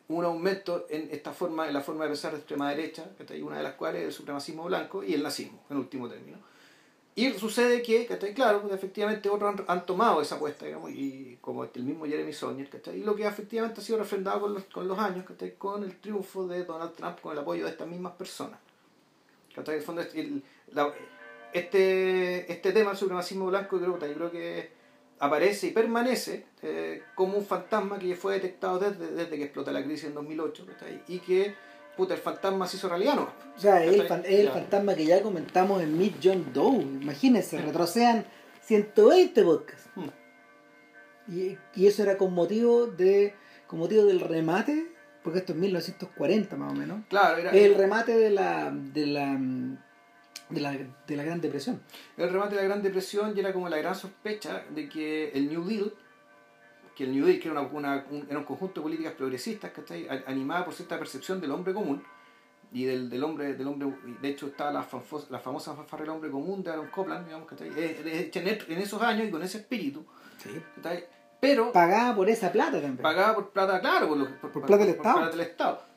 un 0.08 0.24
aumento 0.24 0.86
en 0.90 1.08
esta 1.12 1.32
forma, 1.32 1.68
en 1.68 1.74
la 1.74 1.80
forma 1.80 2.04
de 2.04 2.10
pensar 2.10 2.32
de 2.32 2.38
extrema 2.38 2.70
derecha, 2.70 3.04
una 3.42 3.58
de 3.58 3.62
las 3.62 3.74
cuales 3.74 4.02
es 4.02 4.08
el 4.08 4.12
supremacismo 4.12 4.64
blanco 4.64 5.04
y 5.04 5.14
el 5.14 5.22
nazismo, 5.22 5.62
en 5.70 5.76
último 5.76 6.08
término. 6.08 6.38
Y 7.14 7.32
sucede 7.34 7.82
que, 7.82 8.06
¿cachai? 8.06 8.32
claro, 8.34 8.62
pues, 8.62 8.72
efectivamente 8.72 9.28
otros 9.28 9.52
han, 9.58 9.64
han 9.68 9.84
tomado 9.84 10.22
esa 10.22 10.36
apuesta, 10.36 10.64
digamos, 10.64 10.90
y 10.92 11.38
como 11.40 11.64
el 11.64 11.82
mismo 11.82 12.06
Jeremy 12.06 12.32
Saunier, 12.32 12.68
¿cachai? 12.70 13.00
y 13.00 13.04
lo 13.04 13.14
que 13.14 13.26
efectivamente 13.26 13.80
ha 13.80 13.84
sido 13.84 13.98
refrendado 13.98 14.40
con 14.40 14.54
los, 14.54 14.64
con 14.64 14.86
los 14.88 14.98
años, 14.98 15.24
¿cachai? 15.26 15.54
con 15.56 15.82
el 15.84 15.96
triunfo 16.00 16.46
de 16.46 16.64
Donald 16.64 16.94
Trump, 16.94 17.20
con 17.20 17.32
el 17.32 17.38
apoyo 17.40 17.64
de 17.64 17.70
estas 17.72 17.88
mismas 17.88 18.12
personas. 18.12 18.58
¿cachai? 19.54 19.76
El 19.76 19.82
fondo, 19.82 20.02
el- 20.02 20.42
la- 20.72 20.94
este, 21.52 22.50
este 22.50 22.72
tema 22.72 22.90
del 22.90 22.98
supremacismo 22.98 23.46
blanco, 23.46 23.78
creo, 23.78 23.98
yo 23.98 24.14
creo 24.14 24.30
que 24.30 24.70
aparece 25.20 25.68
y 25.68 25.70
permanece 25.70 26.46
eh, 26.62 27.02
como 27.14 27.36
un 27.36 27.44
fantasma 27.44 27.98
que 27.98 28.16
fue 28.16 28.34
detectado 28.34 28.78
desde, 28.78 29.12
desde 29.12 29.36
que 29.36 29.44
explota 29.44 29.70
la 29.70 29.84
crisis 29.84 30.06
en 30.06 30.14
2008, 30.14 30.66
¿cachai? 30.66 31.02
y 31.06 31.18
que, 31.20 31.54
puta, 31.96 32.14
el 32.14 32.20
fantasma 32.20 32.66
se 32.66 32.78
hizo 32.78 32.88
realidad, 32.88 33.14
¿no? 33.14 33.28
O 33.56 33.60
sea, 33.60 33.84
es 33.84 33.94
el, 33.94 34.48
fantasma 34.48 34.94
que 34.94 35.04
ya 35.04 35.22
comentamos 35.22 35.82
en 35.82 35.96
Meet 35.96 36.14
John 36.22 36.52
Doe. 36.52 36.80
Imagínense, 36.80 37.60
retrocedan 37.60 38.24
120 38.62 39.44
podcasts. 39.44 39.90
Hmm. 39.94 40.08
Y, 41.28 41.58
y 41.74 41.86
eso 41.86 42.02
era 42.02 42.16
con 42.16 42.32
motivo 42.32 42.86
de 42.86 43.34
con 43.70 43.78
motivo 43.78 44.04
del 44.04 44.18
remate, 44.18 44.88
porque 45.22 45.38
esto 45.38 45.52
es 45.52 45.58
1940 45.60 46.56
más 46.56 46.72
o 46.72 46.74
menos, 46.74 47.02
Claro, 47.08 47.38
era 47.38 47.50
el 47.52 47.76
remate 47.76 48.16
de 48.16 48.30
la, 48.30 48.72
de 48.72 49.06
la, 49.06 49.38
de 50.50 50.60
la, 50.60 50.72
de 50.72 51.16
la 51.16 51.22
Gran 51.24 51.40
Depresión. 51.40 51.80
el 52.16 52.30
remate 52.30 52.54
de 52.56 52.62
la 52.62 52.68
Gran 52.68 52.82
Depresión 52.82 53.32
y 53.36 53.40
era 53.40 53.52
como 53.52 53.68
la 53.68 53.76
gran 53.78 53.94
sospecha 53.94 54.64
de 54.70 54.88
que 54.88 55.30
el 55.30 55.48
New 55.48 55.64
Deal, 55.64 55.92
que 56.96 57.04
el 57.04 57.12
New 57.12 57.24
Deal 57.26 57.38
que 57.40 57.48
era, 57.48 57.60
una, 57.60 57.70
una- 57.70 58.04
un, 58.10 58.26
era 58.28 58.38
un 58.38 58.44
conjunto 58.44 58.80
de 58.80 58.84
políticas 58.84 59.12
progresistas, 59.14 59.70
¿cachai? 59.70 60.06
Animada 60.26 60.64
por 60.64 60.74
cierta 60.74 60.98
percepción 60.98 61.40
del 61.40 61.50
hombre 61.52 61.72
común 61.72 62.02
y 62.72 62.84
del, 62.84 63.10
del 63.10 63.24
hombre, 63.24 63.54
del 63.54 63.66
hombre, 63.66 63.92
de 64.20 64.28
hecho 64.28 64.46
está 64.48 64.70
la, 64.70 64.82
fanfos- 64.88 65.28
la 65.30 65.38
famosa 65.40 65.74
fanfarra 65.74 66.02
del 66.04 66.10
hombre 66.10 66.30
común 66.30 66.62
de 66.62 66.70
Aaron 66.70 66.88
Copland, 66.88 67.26
digamos, 67.26 67.48
¿cachai? 67.48 67.68
En, 67.68 68.78
esos 68.78 69.02
años 69.02 69.26
y 69.28 69.30
con 69.30 69.42
ese 69.42 69.58
espíritu, 69.58 70.04
¿cachai? 70.76 71.04
Pero 71.40 71.72
Pagada 71.72 72.14
por 72.14 72.28
esa 72.28 72.52
plata 72.52 72.72
también. 72.72 72.98
pagada 72.98 73.34
por 73.34 73.50
plata, 73.50 73.80
claro, 73.80 74.08
por, 74.08 74.18
los- 74.18 74.28
Por 74.28 74.52
plata 74.66 74.84
del 74.84 74.90
Estado. 74.94 75.16
plata 75.16 75.30
del 75.30 75.40
Estado. 75.40 75.89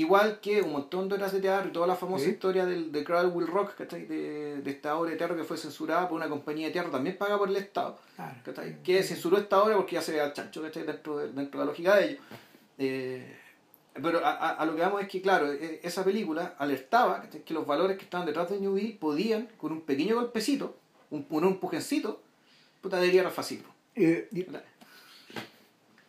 Igual 0.00 0.40
que 0.40 0.62
un 0.62 0.72
montón 0.72 1.08
de 1.08 1.16
obras 1.16 1.32
de 1.32 1.40
teatro 1.40 1.68
y 1.68 1.72
toda 1.72 1.86
la 1.86 1.94
famosa 1.96 2.24
Sí. 2.24 2.30
historia 2.30 2.64
del, 2.64 2.90
de 2.92 3.04
Cradle 3.04 3.30
Will 3.30 3.46
Rock, 3.46 3.74
¿cachai? 3.74 4.06
De, 4.06 4.60
de 4.62 4.70
esta 4.70 4.96
obra 4.96 5.10
de 5.10 5.16
teatro 5.16 5.36
que 5.36 5.44
fue 5.44 5.56
censurada 5.58 6.08
por 6.08 6.16
una 6.16 6.28
compañía 6.28 6.68
de 6.68 6.72
teatro 6.72 6.90
también 6.90 7.18
pagada 7.18 7.38
por 7.38 7.48
el 7.48 7.56
Estado. 7.56 7.98
Que 8.82 9.02
censuró 9.02 9.36
esta 9.38 9.62
obra 9.62 9.76
porque 9.76 9.96
ya 9.96 10.02
se 10.02 10.12
ve 10.12 10.20
al 10.20 10.32
chancho, 10.32 10.62
¿cachai? 10.62 10.84
Dentro 10.84 11.18
de, 11.18 11.32
dentro 11.32 11.60
de 11.60 11.66
la 11.66 11.70
lógica 11.70 11.96
de 11.96 12.04
ellos. 12.10 12.20
Eh, 12.78 13.36
pero 14.02 14.24
a, 14.24 14.30
a- 14.30 14.50
a 14.54 14.64
lo 14.66 14.74
que 14.76 14.80
vamos 14.82 15.02
es 15.02 15.08
que, 15.08 15.20
claro, 15.20 15.52
e- 15.52 15.80
esa 15.82 16.02
película 16.04 16.54
alertaba 16.58 17.20
¿cachai? 17.22 17.42
que 17.44 17.52
los 17.52 17.66
valores 17.66 17.96
que 17.98 18.04
estaban 18.04 18.24
detrás 18.26 18.48
de 18.48 18.58
New 18.60 18.74
Deal 18.76 18.92
podían, 18.98 19.48
con 19.58 19.72
un 19.72 19.80
pequeño 19.82 20.14
golpecito, 20.14 20.76
un, 21.10 21.26
un 21.28 21.44
empujencito, 21.44 22.22
puta, 22.80 22.96
adherir 22.98 23.20
al 23.26 23.32
fascismo. 23.32 23.68
Eh, 23.96 24.28
y, 24.32 24.44
¿verdad? 24.44 24.64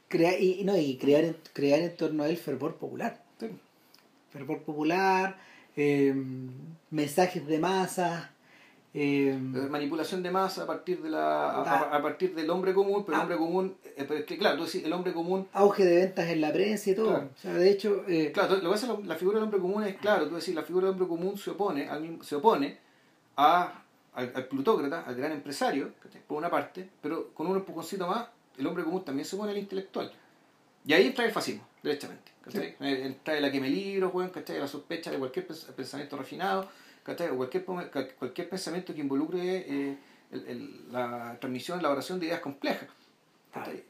crea- 0.07 0.39
y, 0.39 0.63
no, 0.63 0.77
y 0.77 0.97
crear, 0.97 1.35
crear 1.53 1.79
en 1.81 1.95
torno 1.97 2.23
a 2.23 2.29
él 2.29 2.37
fervor 2.37 2.75
popular. 2.75 3.21
Sí. 3.39 3.47
Fervor 4.31 4.61
popular, 4.63 5.37
eh, 5.75 6.13
mensajes 6.89 7.45
de 7.47 7.59
masa. 7.59 8.31
eh, 8.93 9.29
Eh, 9.29 9.67
manipulación 9.69 10.21
de 10.21 10.29
masa 10.31 10.63
a 10.63 10.67
partir 10.67 11.01
de 11.01 11.09
la 11.09 11.49
a, 11.49 11.61
a- 11.63 11.95
a 11.95 12.01
partir 12.01 12.35
del 12.35 12.49
hombre 12.49 12.73
común 12.73 13.05
pero 13.05 13.15
el 13.15 13.19
Ah. 13.19 13.23
hombre 13.23 13.37
común 13.37 13.75
eh, 13.85 14.03
pero 14.05 14.15
es 14.19 14.25
que 14.25 14.37
claro 14.37 14.57
tú 14.57 14.65
decís 14.65 14.83
el 14.83 14.91
hombre 14.91 15.13
común 15.13 15.47
auge 15.53 15.85
de 15.85 15.95
ventas 15.95 16.27
en 16.27 16.41
la 16.41 16.51
prensa 16.51 16.89
y 16.89 16.95
todo. 16.95 17.07
Claro. 17.07 17.29
O 17.33 17.39
sea, 17.39 17.53
de 17.53 17.69
hecho, 17.69 18.03
eh, 18.09 18.31
claro 18.33 18.57
lo 18.57 18.69
que 18.69 18.75
es 18.75 18.83
la, 18.85 18.99
la 19.05 19.15
figura 19.15 19.35
del 19.35 19.45
hombre 19.45 19.61
común 19.61 19.83
es 19.85 19.95
claro 19.95 20.27
tú 20.27 20.35
decís 20.35 20.53
la 20.53 20.63
figura 20.63 20.87
del 20.87 20.91
hombre 20.95 21.07
común 21.07 21.37
se 21.37 21.51
opone 21.51 21.87
al 21.87 22.01
mismo- 22.01 22.21
se 22.21 22.35
opone 22.35 22.77
a 23.37 23.81
al, 24.13 24.31
al 24.35 24.45
plutócrata 24.47 25.03
al 25.07 25.15
gran 25.15 25.31
empresario 25.31 25.91
por 26.27 26.37
una 26.37 26.49
parte 26.49 26.89
pero 27.01 27.29
con 27.33 27.47
un 27.47 27.55
empujoncito 27.55 28.05
más 28.07 28.27
el 28.57 28.67
hombre 28.67 28.83
común 28.83 29.05
también 29.05 29.25
se 29.25 29.37
opone 29.37 29.51
al 29.53 29.57
intelectual 29.57 30.11
y 30.85 30.93
ahí 30.93 31.07
entra 31.07 31.25
el 31.25 31.31
fascismo 31.31 31.67
derechamente 31.83 32.31
¿cachai? 32.43 32.75
Eh, 32.79 33.05
entra 33.05 33.39
la 33.39 33.51
queme 33.51 33.69
libros 33.69 34.13
weón, 34.13 34.29
¿cachai? 34.31 34.59
la 34.59 34.67
sospecha 34.67 35.11
de 35.11 35.17
cualquier 35.19 35.47
pens- 35.47 35.65
pensamiento 35.73 36.17
refinado 36.17 36.69
¿cachai? 37.03 37.29
o 37.29 37.37
cualquier 37.37 37.63
cualquier 37.65 38.49
pensamiento 38.49 38.93
que 38.93 39.01
involucre 39.01 39.39
eh, 39.57 39.97
el- 40.31 40.47
el- 40.47 40.91
la 40.91 41.37
transmisión 41.39 41.79
elaboración 41.79 42.19
de 42.19 42.27
ideas 42.27 42.39
complejas 42.41 42.87
¿cachai? 43.53 43.83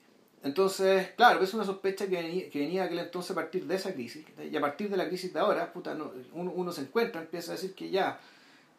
Entonces, 0.43 1.10
claro, 1.15 1.43
es 1.43 1.53
una 1.53 1.63
sospecha 1.63 2.07
que 2.07 2.15
venía, 2.15 2.50
que 2.50 2.60
venía 2.62 2.86
aquel 2.86 2.98
entonces 2.98 3.29
a 3.29 3.36
partir 3.36 3.63
de 3.67 3.75
esa 3.75 3.93
crisis. 3.93 4.25
¿cachai? 4.25 4.50
Y 4.50 4.57
a 4.57 4.62
partir 4.62 4.89
de 4.89 4.98
la 4.98 5.07
crisis 5.07 5.31
de 5.31 5.39
ahora, 5.39 5.71
puta, 5.71 5.93
no, 5.93 6.12
uno, 6.33 6.50
uno 6.51 6.71
se 6.71 6.81
encuentra, 6.81 7.21
empieza 7.21 7.51
a 7.51 7.55
decir 7.55 7.75
que 7.75 7.91
ya, 7.91 8.19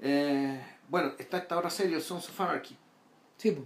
eh, 0.01 0.61
bueno, 0.89 1.13
está 1.21 1.39
esta 1.39 1.57
otra 1.57 1.71
serie, 1.71 2.01
Sons 2.01 2.29
of 2.29 2.41
Anarchy. 2.41 2.77
sí. 3.39 3.57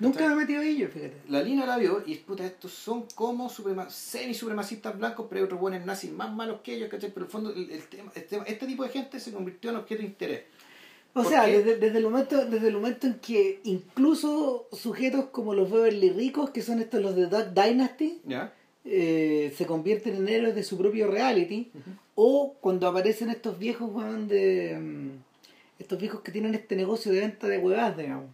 Nunca 0.00 0.26
me 0.26 0.32
he 0.32 0.36
metido 0.36 0.60
ahí 0.60 0.76
yo, 0.76 0.88
fíjate. 0.88 1.14
La 1.28 1.40
línea 1.42 1.66
la 1.66 1.76
vio 1.78 2.02
y 2.04 2.16
puta, 2.16 2.44
estos 2.44 2.72
son 2.72 3.04
como 3.14 3.48
suprema, 3.48 3.88
semi-supremacistas 3.90 4.98
blancos, 4.98 5.26
pero 5.28 5.40
hay 5.40 5.44
otros 5.44 5.60
buenos 5.60 5.84
nazis 5.86 6.10
más 6.10 6.32
malos 6.34 6.60
que 6.62 6.74
ellos, 6.74 6.88
¿cachai? 6.88 7.10
Pero 7.14 7.24
en 7.24 7.26
el 7.26 7.30
fondo, 7.32 7.50
el, 7.54 7.70
el 7.70 7.82
tema, 7.88 8.10
el 8.14 8.24
tema- 8.26 8.44
este 8.44 8.66
tipo 8.66 8.82
de 8.82 8.88
gente 8.88 9.20
se 9.20 9.32
convirtió 9.32 9.70
en 9.70 9.76
objeto 9.76 10.02
de 10.02 10.08
interés. 10.08 10.42
O 11.16 11.22
¿Por 11.22 11.30
sea, 11.30 11.46
desde, 11.46 11.76
desde 11.76 11.98
el 11.98 12.04
momento, 12.04 12.44
desde 12.44 12.66
el 12.68 12.74
momento 12.74 13.06
en 13.06 13.14
que 13.20 13.60
incluso 13.62 14.66
sujetos 14.72 15.26
como 15.26 15.54
los 15.54 15.70
Beverly 15.70 16.10
Ricos, 16.10 16.50
que 16.50 16.60
son 16.60 16.80
estos 16.80 17.00
los 17.00 17.14
de 17.14 17.26
Duck 17.28 17.50
Dynasty, 17.54 18.20
¿Ya? 18.26 18.52
eh, 18.84 19.54
se 19.56 19.64
convierten 19.64 20.16
en 20.16 20.28
héroes 20.28 20.56
de 20.56 20.64
su 20.64 20.76
propio 20.76 21.08
reality, 21.08 21.70
o 22.16 22.54
cuando 22.60 22.88
aparecen 22.88 23.30
estos 23.30 23.58
viejos 23.60 23.88
weón, 23.92 24.26
de 24.26 24.76
mm, 24.76 25.10
estos 25.78 26.00
viejos 26.00 26.20
que 26.22 26.32
tienen 26.32 26.52
este 26.56 26.74
negocio 26.74 27.12
de 27.12 27.20
venta 27.20 27.46
de 27.46 27.58
huevadas, 27.58 27.96
digamos. 27.96 28.26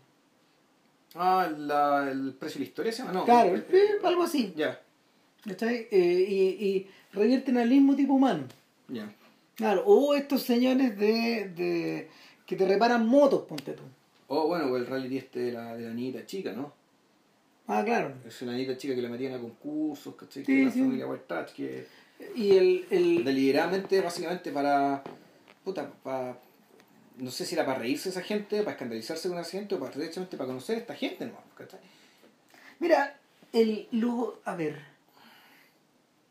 Ah, 1.14 1.50
la, 1.56 2.08
el 2.10 2.32
precio 2.34 2.58
de 2.58 2.64
la 2.64 2.68
historia 2.68 2.92
se 2.92 2.98
llama, 3.02 3.12
no. 3.12 3.24
claro, 3.24 3.56
eh, 3.56 3.64
eh, 3.72 3.88
algo 4.04 4.22
así. 4.22 4.52
Ya, 4.56 4.80
¿cachai? 5.44 5.88
Eh, 5.90 6.26
y, 6.28 6.64
y 6.66 6.90
revierten 7.12 7.58
al 7.58 7.68
mismo 7.68 7.96
tipo 7.96 8.14
humano. 8.14 8.44
ya. 8.88 9.12
Claro, 9.56 9.82
o 9.84 10.14
estos 10.14 10.42
señores 10.42 10.96
de, 10.98 11.50
de 11.54 12.08
que 12.46 12.56
te 12.56 12.66
reparan 12.66 13.06
motos, 13.06 13.42
ponte 13.42 13.72
tú. 13.72 13.82
O 14.28 14.46
bueno, 14.46 14.74
el 14.74 14.86
reality 14.86 15.18
este 15.18 15.40
de 15.40 15.52
la, 15.52 15.76
de 15.76 15.82
la 15.86 15.92
niñita 15.92 16.24
chica, 16.24 16.52
¿no? 16.52 16.72
Ah, 17.66 17.82
claro. 17.84 18.14
Es 18.26 18.40
una 18.40 18.52
niñita 18.52 18.78
chica 18.78 18.94
que 18.94 19.02
la 19.02 19.10
metían 19.10 19.34
a 19.34 19.38
concursos, 19.38 20.14
¿cachai? 20.14 20.44
Sí, 20.44 20.56
que 20.56 20.64
la 20.64 20.70
sí. 20.70 20.80
familia 20.80 21.06
White 21.06 21.24
Trash, 21.26 21.52
que 21.52 21.86
Y 22.34 22.52
el, 22.56 22.86
el, 22.90 23.22
deliberadamente, 23.24 24.00
básicamente 24.00 24.50
para. 24.50 25.02
Puta, 25.62 25.90
para. 26.02 26.38
No 27.20 27.30
sé 27.30 27.44
si 27.44 27.54
era 27.54 27.66
para 27.66 27.78
reírse 27.78 28.08
esa 28.08 28.22
gente, 28.22 28.58
para 28.62 28.72
escandalizarse 28.72 29.28
con 29.28 29.38
esa 29.38 29.50
gente, 29.50 29.74
o 29.74 29.78
para 29.78 29.92
directamente 29.92 30.36
para 30.36 30.48
conocer 30.48 30.76
a 30.76 30.80
esta 30.80 30.94
gente, 30.94 31.26
¿no? 31.26 31.34
¿cachai? 31.54 31.80
Mira, 32.78 33.18
el 33.52 33.88
luego, 33.92 34.40
a 34.44 34.54
ver, 34.56 34.80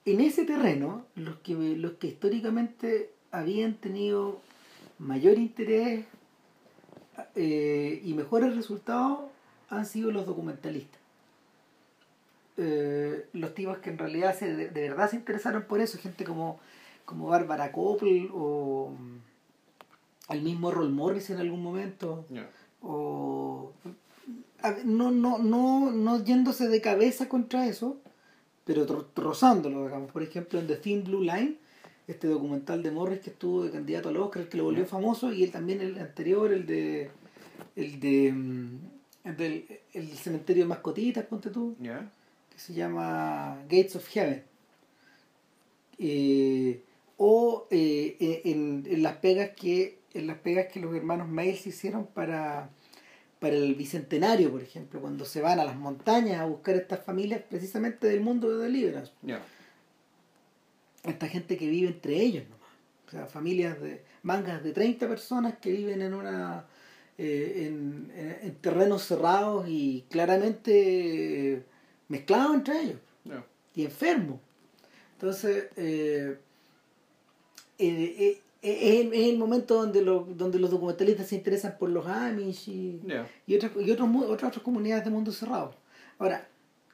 en 0.05 0.21
ese 0.21 0.45
terreno, 0.45 1.05
los 1.15 1.37
que, 1.39 1.53
los 1.53 1.93
que 1.93 2.07
históricamente 2.07 3.11
habían 3.31 3.75
tenido 3.75 4.41
mayor 4.97 5.37
interés 5.37 6.05
eh, 7.35 8.01
y 8.03 8.13
mejores 8.13 8.55
resultados 8.55 9.19
han 9.69 9.85
sido 9.85 10.11
los 10.11 10.25
documentalistas. 10.25 10.99
Eh, 12.57 13.27
los 13.33 13.53
tipos 13.53 13.77
que 13.77 13.89
en 13.89 13.97
realidad 13.97 14.37
se, 14.37 14.53
de, 14.53 14.67
verdad 14.69 15.09
se 15.09 15.15
interesaron 15.15 15.63
por 15.63 15.79
eso, 15.79 15.97
gente 15.97 16.25
como, 16.25 16.59
como 17.05 17.27
Bárbara 17.27 17.71
Koppel 17.71 18.29
o 18.33 18.91
el 20.33 20.41
mismo 20.41 20.71
Roll 20.71 20.91
Morris 20.91 21.29
en 21.29 21.37
algún 21.37 21.61
momento 21.63 22.25
o 22.81 23.73
a 24.61 24.71
no, 24.83 25.11
no, 25.11 25.37
no, 25.39 25.91
no 25.91 26.23
yéndose 26.23 26.67
de 26.67 26.81
cabeza 26.81 27.29
contra 27.29 27.67
eso, 27.67 27.97
pero 28.65 28.85
tro- 28.85 29.07
rozándolo, 29.15 29.85
digamos. 29.85 30.11
Por 30.11 30.21
ejemplo, 30.23 30.59
en 30.59 30.67
The 30.67 30.75
Thin 30.75 31.03
Blue 31.03 31.21
Line, 31.21 31.55
este 32.07 32.27
documental 32.27 32.83
de 32.83 32.91
Morris 32.91 33.19
que 33.21 33.29
estuvo 33.29 33.63
de 33.63 33.71
candidato 33.71 34.09
al 34.09 34.17
Oscar, 34.17 34.43
el 34.43 34.49
que 34.49 34.57
lo 34.57 34.65
volvió 34.65 34.85
famoso, 34.85 35.31
y 35.31 35.43
él 35.43 35.51
también 35.51 35.79
el 35.81 35.97
anterior, 35.99 36.51
el 36.51 36.65
de 36.65 37.09
el 37.75 37.99
de 37.99 38.31
mm, 38.33 38.79
el 39.25 39.37
del 39.37 39.65
el 39.93 40.07
cementerio 40.17 40.63
de 40.63 40.69
mascotitas, 40.69 41.25
ponte 41.25 41.49
tú, 41.49 41.75
que 42.51 42.59
se 42.59 42.73
llama 42.73 43.57
Gates 43.63 43.95
of 43.95 44.07
Heaven. 44.09 44.43
Eh, 45.97 46.81
o 47.17 47.67
eh, 47.69 48.41
en, 48.45 48.85
en 48.89 49.03
las 49.03 49.17
pegas 49.17 49.49
que 49.51 49.98
en 50.13 50.27
las 50.27 50.37
pegas 50.37 50.67
que 50.71 50.79
los 50.79 50.95
hermanos 50.95 51.27
Miles 51.27 51.65
hicieron 51.67 52.05
para 52.07 52.69
para 53.39 53.55
el 53.55 53.73
bicentenario, 53.75 54.51
por 54.51 54.61
ejemplo, 54.61 54.99
cuando 54.99 55.23
se 55.23 55.39
van 55.39 55.61
a 55.61 55.63
las 55.63 55.77
montañas 55.77 56.41
a 56.41 56.45
buscar 56.45 56.75
estas 56.75 57.01
familias 57.05 57.41
precisamente 57.49 58.05
del 58.07 58.19
mundo 58.19 58.49
de 58.49 58.65
Deliverance. 58.65 59.13
Ya. 59.21 59.41
Esta 61.05 61.25
gente 61.29 61.55
que 61.55 61.69
vive 61.69 61.87
entre 61.87 62.15
ellos 62.21 62.43
nomás. 62.49 62.67
O 63.07 63.11
sea, 63.11 63.25
familias 63.27 63.79
de 63.79 64.03
mangas 64.23 64.61
de 64.61 64.73
30 64.73 65.07
personas 65.07 65.57
que 65.59 65.71
viven 65.71 66.01
en 66.01 66.13
una 66.13 66.65
eh, 67.17 67.65
en, 67.67 68.11
en- 68.13 68.37
en 68.41 68.55
terrenos 68.55 69.03
cerrados 69.03 69.69
y 69.69 70.03
claramente 70.09 71.63
mezclados 72.09 72.55
entre 72.55 72.81
ellos 72.81 72.99
y 73.73 73.85
enfermos. 73.85 74.39
Entonces, 75.13 75.67
eh, 75.77 76.37
eh, 77.77 78.41
es, 78.61 78.99
el, 79.05 79.13
es 79.13 79.29
el 79.29 79.37
momento 79.37 79.75
donde, 79.75 80.01
lo- 80.01 80.27
donde 80.35 80.59
los 80.59 80.69
documentalistas 80.71 81.27
se 81.27 81.35
interesan 81.35 81.75
por 81.79 81.89
los 81.89 82.05
Amish 82.07 82.69
y, 82.69 83.01
y 83.47 83.55
otras 83.55 83.71
y 83.79 83.91
otros 83.91 84.09
otras 84.27 84.49
otras 84.49 84.63
comunidades 84.63 85.05
de 85.05 85.11
mundo 85.11 85.31
cerrado. 85.31 85.73
Ahora, 86.17 86.47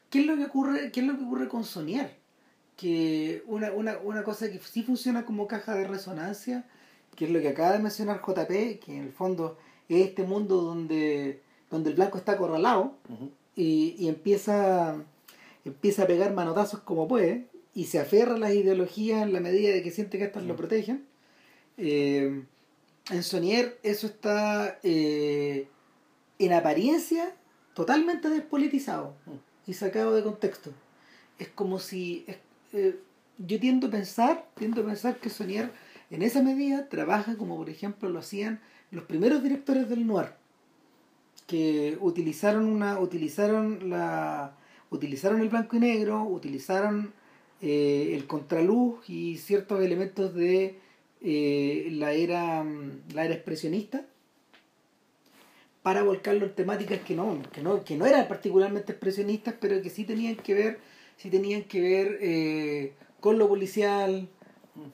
¿qué 0.10 0.19
es 0.19 0.25
lo 0.28 0.36
que 0.38 0.45
ocurre, 0.45 0.91
qué 0.91 0.99
es 1.01 1.06
lo 1.08 1.17
que 1.17 1.23
ocurre 1.23 1.47
con 1.47 1.63
soñar? 1.63 2.12
Que 2.78 3.41
una, 3.47 3.71
una, 3.71 3.97
una 3.99 4.23
cosa 4.23 4.51
que 4.51 4.60
sí 4.60 4.84
funciona 4.84 5.25
como 5.25 5.47
caja 5.47 5.75
de 5.75 5.88
resonancia, 5.88 6.65
que 7.15 7.25
es 7.25 7.32
lo 7.32 7.39
que 7.39 7.47
acaba 7.49 7.71
de 7.73 7.80
mencionar 7.80 8.21
JP, 8.21 8.80
que 8.80 8.97
en 8.97 9.04
el 9.04 9.12
fondo 9.12 9.58
es 9.88 10.06
este 10.08 10.23
mundo 10.23 10.62
donde, 10.62 11.41
donde 11.71 11.89
el 11.91 11.95
blanco 11.95 12.17
está 12.17 12.34
acorralado 12.34 12.95
y, 13.56 13.95
y 13.97 14.10
empieza, 14.10 14.97
empieza 15.63 16.04
a 16.04 16.08
pegar 16.08 16.34
manotazos 16.34 16.82
como 16.82 17.08
puede 17.08 17.47
y 17.73 17.86
se 17.86 17.99
aferra 17.99 18.36
a 18.36 18.39
las 18.39 18.54
ideologías 18.54 19.23
en 19.23 19.32
la 19.32 19.39
medida 19.39 19.73
de 19.73 19.82
que 19.82 19.91
siente 19.91 20.17
que 20.17 20.25
estas 20.25 20.43
lo 20.43 20.56
protegen. 20.58 21.06
Eh, 21.78 22.44
en 23.12 23.24
Sonier 23.24 23.78
eso 23.84 24.08
está 24.08 24.80
eh, 24.82 25.68
en 26.40 26.54
apariencia 26.54 27.36
totalmente 27.74 28.30
despolitizado 28.30 29.14
y 29.68 29.74
sacado 29.74 30.16
de 30.16 30.24
contexto. 30.24 30.72
es 31.38 31.50
como 31.50 31.80
si 31.80 32.26
eh, 32.72 32.98
yo 33.38 33.60
tiendo 33.60 33.88
a 33.88 33.92
pensar 33.92 34.48
tiendo 34.56 34.82
a 34.82 34.86
pensar 34.86 35.18
que 35.18 35.30
Sonier 35.30 35.72
en 36.10 36.22
esa 36.22 36.42
medida 36.42 36.88
trabaja 36.88 37.36
como 37.38 37.58
por 37.58 37.70
ejemplo 37.70 38.10
lo 38.10 38.20
hacían 38.20 38.62
los 38.92 39.04
primeros 39.04 39.44
directores 39.44 39.90
del 39.90 40.08
noir 40.08 40.30
que 41.46 41.98
utilizaron 42.00 42.66
una 42.66 43.00
utilizaron 43.00 43.90
la 43.90 44.56
utilizaron 44.90 45.42
el 45.42 45.50
blanco 45.50 45.76
y 45.76 45.80
negro 45.80 46.24
utilizaron 46.24 47.14
el 47.62 48.28
contraluz 48.28 49.10
y 49.10 49.38
ciertos 49.38 49.84
elementos 49.84 50.34
de 50.34 50.80
eh, 51.26 51.90
la 51.92 52.14
era 52.14 52.64
la 53.14 53.26
era 53.26 53.34
expresionista 53.34 54.06
para 55.86 56.02
volcarlo 56.02 56.46
en 56.46 56.56
temáticas 56.56 57.00
que 57.02 57.16
no, 57.16 57.42
que 57.52 57.62
no, 57.62 57.84
que 57.84 57.96
no 57.96 58.08
eran 58.08 58.28
particularmente 58.28 58.92
expresionistas, 58.92 59.54
pero 59.60 59.82
que 59.84 59.92
sí 59.92 60.04
tenían 60.04 60.36
que 60.36 60.54
ver, 60.56 60.80
sí 61.16 61.30
tenían 61.30 61.64
que 61.64 61.80
ver 61.80 62.18
eh, 62.22 62.94
con 63.20 63.38
lo 63.38 63.48
policial, 63.48 64.28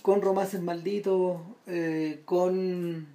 con 0.02 0.22
romances 0.22 0.62
malditos, 0.62 1.39
eh, 1.67 2.22
con, 2.26 3.08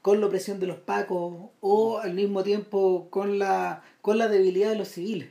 con 0.00 0.20
la 0.20 0.26
opresión 0.26 0.58
de 0.58 0.68
los 0.68 0.78
pacos, 0.78 1.50
o 1.60 1.98
al 1.98 2.14
mismo 2.14 2.42
tiempo 2.42 3.08
con 3.10 3.38
la, 3.38 3.82
con 4.00 4.16
la 4.16 4.28
debilidad 4.28 4.70
de 4.70 4.76
los 4.76 4.88
civiles. 4.88 5.28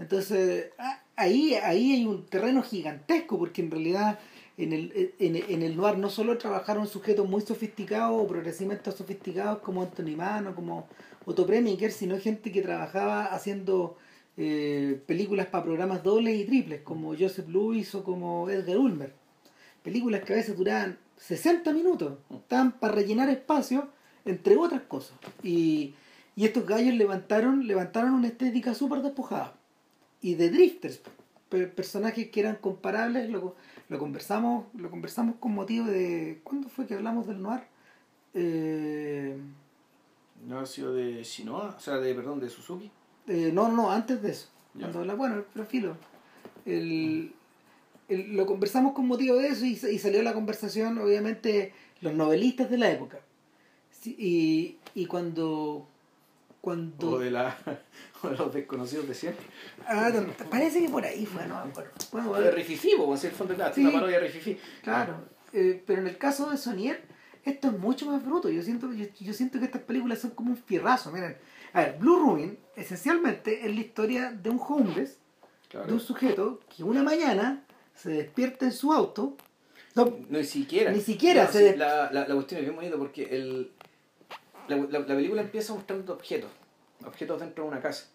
Entonces, 0.00 0.70
ahí, 1.14 1.54
ahí 1.54 1.92
hay 1.92 2.06
un 2.06 2.26
terreno 2.26 2.62
gigantesco, 2.62 3.38
porque 3.38 3.62
en 3.62 3.70
realidad 3.70 4.18
en 4.58 4.72
el, 4.72 5.14
en, 5.18 5.36
en 5.36 5.62
el 5.62 5.76
noir 5.76 5.96
no 5.96 6.10
solo 6.10 6.36
trabajaron 6.36 6.86
sujetos 6.86 7.28
muy 7.28 7.42
sofisticados 7.42 8.20
o 8.20 8.26
progresivamente 8.26 8.90
sofisticados 8.90 9.60
como 9.60 9.82
Anthony 9.82 10.16
Mano, 10.16 10.54
como 10.54 10.88
Otto 11.24 11.46
Preminger, 11.46 11.92
sino 11.92 12.18
gente 12.18 12.50
que 12.50 12.60
trabajaba 12.60 13.26
haciendo 13.26 13.96
eh, 14.36 15.00
películas 15.06 15.46
para 15.46 15.64
programas 15.64 16.02
dobles 16.02 16.36
y 16.36 16.44
triples, 16.44 16.82
como 16.82 17.14
Joseph 17.16 17.48
Lewis 17.48 17.94
o 17.94 18.02
como 18.02 18.48
Edgar 18.50 18.78
Ulmer. 18.78 19.12
Películas 19.82 20.22
que 20.22 20.32
a 20.32 20.36
veces 20.36 20.56
duraban 20.56 20.98
60 21.16 21.72
minutos, 21.72 22.18
estaban 22.30 22.72
para 22.78 22.94
rellenar 22.94 23.28
espacio, 23.28 23.88
entre 24.24 24.56
otras 24.56 24.82
cosas. 24.82 25.16
Y, 25.42 25.94
y 26.34 26.44
estos 26.44 26.66
gallos 26.66 26.94
levantaron, 26.94 27.66
levantaron 27.66 28.14
una 28.14 28.28
estética 28.28 28.74
súper 28.74 29.02
despojada. 29.02 29.54
Y 30.20 30.34
de 30.34 30.50
drifters, 30.50 31.00
personajes 31.48 32.28
que 32.30 32.40
eran 32.40 32.56
comparables, 32.56 33.30
lo 33.88 33.98
conversamos, 33.98 34.66
lo 34.74 34.90
conversamos 34.90 35.36
con 35.40 35.52
motivo 35.52 35.86
de. 35.86 36.40
¿Cuándo 36.44 36.68
fue 36.68 36.86
que 36.86 36.94
hablamos 36.94 37.26
del 37.26 37.40
noir? 37.40 37.62
Eh, 38.34 39.36
¿No 40.46 40.60
ha 40.60 40.66
sido 40.66 40.92
de 40.92 41.22
Shinoa? 41.22 41.74
O 41.76 41.80
sea, 41.80 41.96
de, 41.96 42.14
perdón, 42.14 42.40
de 42.40 42.50
Suzuki. 42.50 42.90
Eh, 43.26 43.50
no, 43.52 43.68
no, 43.68 43.90
antes 43.90 44.22
de 44.22 44.30
eso. 44.30 44.48
Cuando 44.78 45.04
la, 45.04 45.14
bueno, 45.14 45.44
el 45.54 45.66
filo. 45.66 45.96
El, 46.64 47.32
el, 48.08 48.36
lo 48.36 48.46
conversamos 48.46 48.92
con 48.92 49.06
motivo 49.06 49.36
de 49.36 49.48
eso 49.48 49.64
y, 49.64 49.72
y, 49.72 49.98
salió 49.98 50.22
la 50.22 50.34
conversación, 50.34 50.98
obviamente, 50.98 51.72
los 52.00 52.14
novelistas 52.14 52.70
de 52.70 52.78
la 52.78 52.90
época. 52.90 53.20
y, 54.04 54.76
y 54.94 55.06
cuando 55.06 55.88
cuando... 56.68 57.12
O 57.12 57.18
de, 57.18 57.30
la, 57.30 57.56
o 58.22 58.28
de 58.28 58.36
los 58.36 58.52
desconocidos 58.52 59.08
de 59.08 59.14
siempre. 59.14 59.46
Ah, 59.86 60.12
parece 60.50 60.82
que 60.82 60.90
por 60.90 61.02
ahí 61.02 61.24
fue, 61.24 61.46
no 61.46 61.64
me 61.64 61.70
acuerdo. 61.70 61.92
Bueno, 62.12 62.34
de 62.34 62.50
Rififi, 62.50 62.90
pues 62.94 63.24
el 63.24 63.30
fondo 63.30 63.54
de 63.54 63.72
sí, 63.72 63.80
una 63.80 63.92
parodia 63.92 64.20
de 64.20 64.26
Rififi. 64.26 64.58
Claro, 64.82 65.24
eh, 65.54 65.82
pero 65.86 66.02
en 66.02 66.08
el 66.08 66.18
caso 66.18 66.50
de 66.50 66.58
Sonier, 66.58 67.00
esto 67.42 67.68
es 67.68 67.78
mucho 67.78 68.04
más 68.04 68.22
bruto. 68.22 68.50
Yo 68.50 68.62
siento, 68.62 68.92
yo, 68.92 69.06
yo, 69.18 69.32
siento 69.32 69.58
que 69.58 69.64
estas 69.64 69.80
películas 69.80 70.18
son 70.18 70.32
como 70.32 70.50
un 70.50 70.58
fierrazo. 70.58 71.10
Miren, 71.10 71.38
a 71.72 71.80
ver, 71.80 71.96
Blue 71.98 72.18
Ruin 72.18 72.58
esencialmente 72.76 73.66
es 73.66 73.74
la 73.74 73.80
historia 73.80 74.30
de 74.30 74.50
un 74.50 74.60
homeless, 74.60 75.16
claro. 75.70 75.86
de 75.86 75.94
un 75.94 76.00
sujeto 76.00 76.60
que 76.76 76.84
una 76.84 77.02
mañana 77.02 77.64
se 77.94 78.10
despierta 78.10 78.66
en 78.66 78.72
su 78.72 78.92
auto. 78.92 79.38
No, 79.94 80.04
no 80.04 80.38
ni 80.38 80.44
siquiera. 80.44 80.92
Ni 80.92 81.00
siquiera. 81.00 81.44
No, 81.44 81.50
se 81.50 81.72
sí, 81.72 81.78
la, 81.78 82.12
la, 82.12 82.28
la 82.28 82.34
cuestión 82.34 82.60
es 82.60 82.66
bien 82.66 82.76
bonita 82.76 82.98
porque 82.98 83.24
el 83.24 83.72
la, 84.68 84.76
la, 84.76 84.98
la, 85.00 85.06
película 85.06 85.42
empieza 85.42 85.74
mostrando 85.74 86.12
objetos, 86.12 86.50
objetos 87.04 87.40
dentro 87.40 87.64
de 87.64 87.70
una 87.70 87.80
casa. 87.80 88.06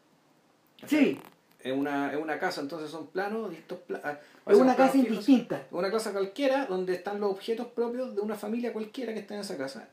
Sí. 0.87 1.19
Es 1.59 1.71
una, 1.71 2.11
es 2.11 2.21
una 2.21 2.37
casa, 2.37 2.59
entonces 2.59 2.89
son 2.89 3.07
planos, 3.07 3.49
distintos 3.49 3.79
planos. 3.79 4.17
Es 4.45 4.57
una 4.57 4.75
casa 4.75 4.97
indistinta. 4.97 5.57
Es 5.57 5.71
una 5.71 5.89
casa 5.89 6.11
cualquiera 6.11 6.65
donde 6.65 6.93
están 6.93 7.21
los 7.21 7.31
objetos 7.31 7.67
propios 7.67 8.13
de 8.13 8.21
una 8.21 8.35
familia 8.35 8.73
cualquiera 8.73 9.13
que 9.13 9.19
está 9.19 9.35
en 9.35 9.41
esa 9.41 9.57
casa. 9.57 9.87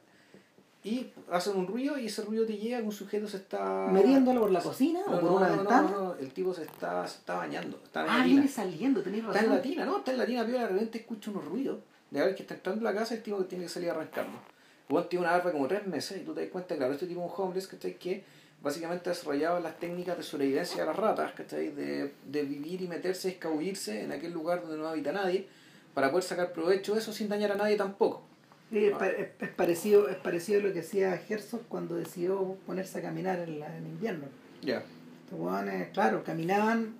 Y 0.82 1.12
hacen 1.30 1.56
un 1.56 1.66
ruido 1.66 1.98
y 1.98 2.06
ese 2.06 2.22
ruido 2.22 2.46
te 2.46 2.56
llega 2.56 2.78
que 2.78 2.84
un 2.84 2.92
sujeto 2.92 3.28
se 3.28 3.36
está... 3.36 3.88
¿Metiéndolo 3.92 4.40
por 4.40 4.50
la 4.50 4.60
cocina 4.60 5.00
no, 5.06 5.12
o 5.12 5.20
por 5.20 5.30
no, 5.30 5.36
una 5.36 5.48
no, 5.48 5.56
ventana? 5.58 5.90
No, 5.90 6.04
no, 6.04 6.14
el 6.14 6.32
tipo 6.32 6.54
se 6.54 6.62
está, 6.62 7.06
se 7.06 7.18
está 7.18 7.34
bañando. 7.34 7.78
Está 7.84 8.04
en 8.04 8.10
ah, 8.10 8.24
viene 8.24 8.48
saliendo, 8.48 9.02
tenés 9.02 9.22
razón. 9.22 9.36
Está 9.36 9.46
en 9.46 9.56
la 9.56 9.62
tina, 9.62 9.84
¿no? 9.84 9.98
Está 9.98 10.12
en 10.12 10.18
la 10.18 10.26
tina, 10.26 10.44
pero 10.44 10.58
de 10.58 10.66
repente 10.66 10.98
escucha 10.98 11.30
unos 11.30 11.44
ruidos 11.44 11.80
de 12.10 12.20
ver 12.20 12.34
que 12.34 12.42
está 12.42 12.54
entrando 12.54 12.88
a 12.88 12.92
la 12.92 12.98
casa 12.98 13.14
y 13.14 13.18
el 13.18 13.22
tipo 13.22 13.38
que 13.38 13.44
tiene 13.44 13.64
que 13.64 13.70
salir 13.70 13.90
a 13.90 13.92
arrancarlo. 13.92 14.38
Juan 14.90 15.08
tiene 15.08 15.24
una 15.24 15.32
barba 15.32 15.52
como 15.52 15.68
tres 15.68 15.86
meses 15.86 16.20
y 16.20 16.24
tú 16.24 16.34
te 16.34 16.42
das 16.42 16.50
cuenta, 16.50 16.76
claro, 16.76 16.92
este 16.92 17.06
tipo 17.06 17.24
es 17.24 17.38
un 17.38 17.44
homeless, 17.44 17.68
¿cachai? 17.68 17.94
Que 17.94 18.24
básicamente 18.62 19.08
desarrollaba 19.08 19.60
las 19.60 19.78
técnicas 19.78 20.16
de 20.16 20.22
sobrevivencia 20.22 20.80
de 20.80 20.86
las 20.86 20.96
ratas, 20.96 21.32
¿cachai? 21.32 21.70
De, 21.70 22.12
de 22.26 22.42
vivir 22.42 22.82
y 22.82 22.88
meterse, 22.88 23.28
escabullirse 23.28 24.02
en 24.02 24.12
aquel 24.12 24.32
lugar 24.32 24.62
donde 24.62 24.76
no 24.76 24.88
habita 24.88 25.12
nadie, 25.12 25.46
para 25.94 26.10
poder 26.10 26.24
sacar 26.24 26.52
provecho 26.52 26.94
de 26.94 27.00
eso 27.00 27.12
sin 27.12 27.28
dañar 27.28 27.52
a 27.52 27.56
nadie 27.56 27.76
tampoco. 27.76 28.22
Sí, 28.70 28.86
es, 28.86 29.48
parecido, 29.56 30.08
es 30.08 30.16
parecido 30.16 30.60
a 30.60 30.62
lo 30.64 30.72
que 30.72 30.80
hacía 30.80 31.20
Herzog 31.28 31.62
cuando 31.68 31.96
decidió 31.96 32.56
ponerse 32.66 32.98
a 32.98 33.02
caminar 33.02 33.40
en, 33.40 33.58
la, 33.58 33.76
en 33.76 33.86
invierno. 33.86 34.26
Ya. 34.62 34.84
Yeah. 35.30 35.90
claro, 35.92 36.22
caminaban 36.22 36.94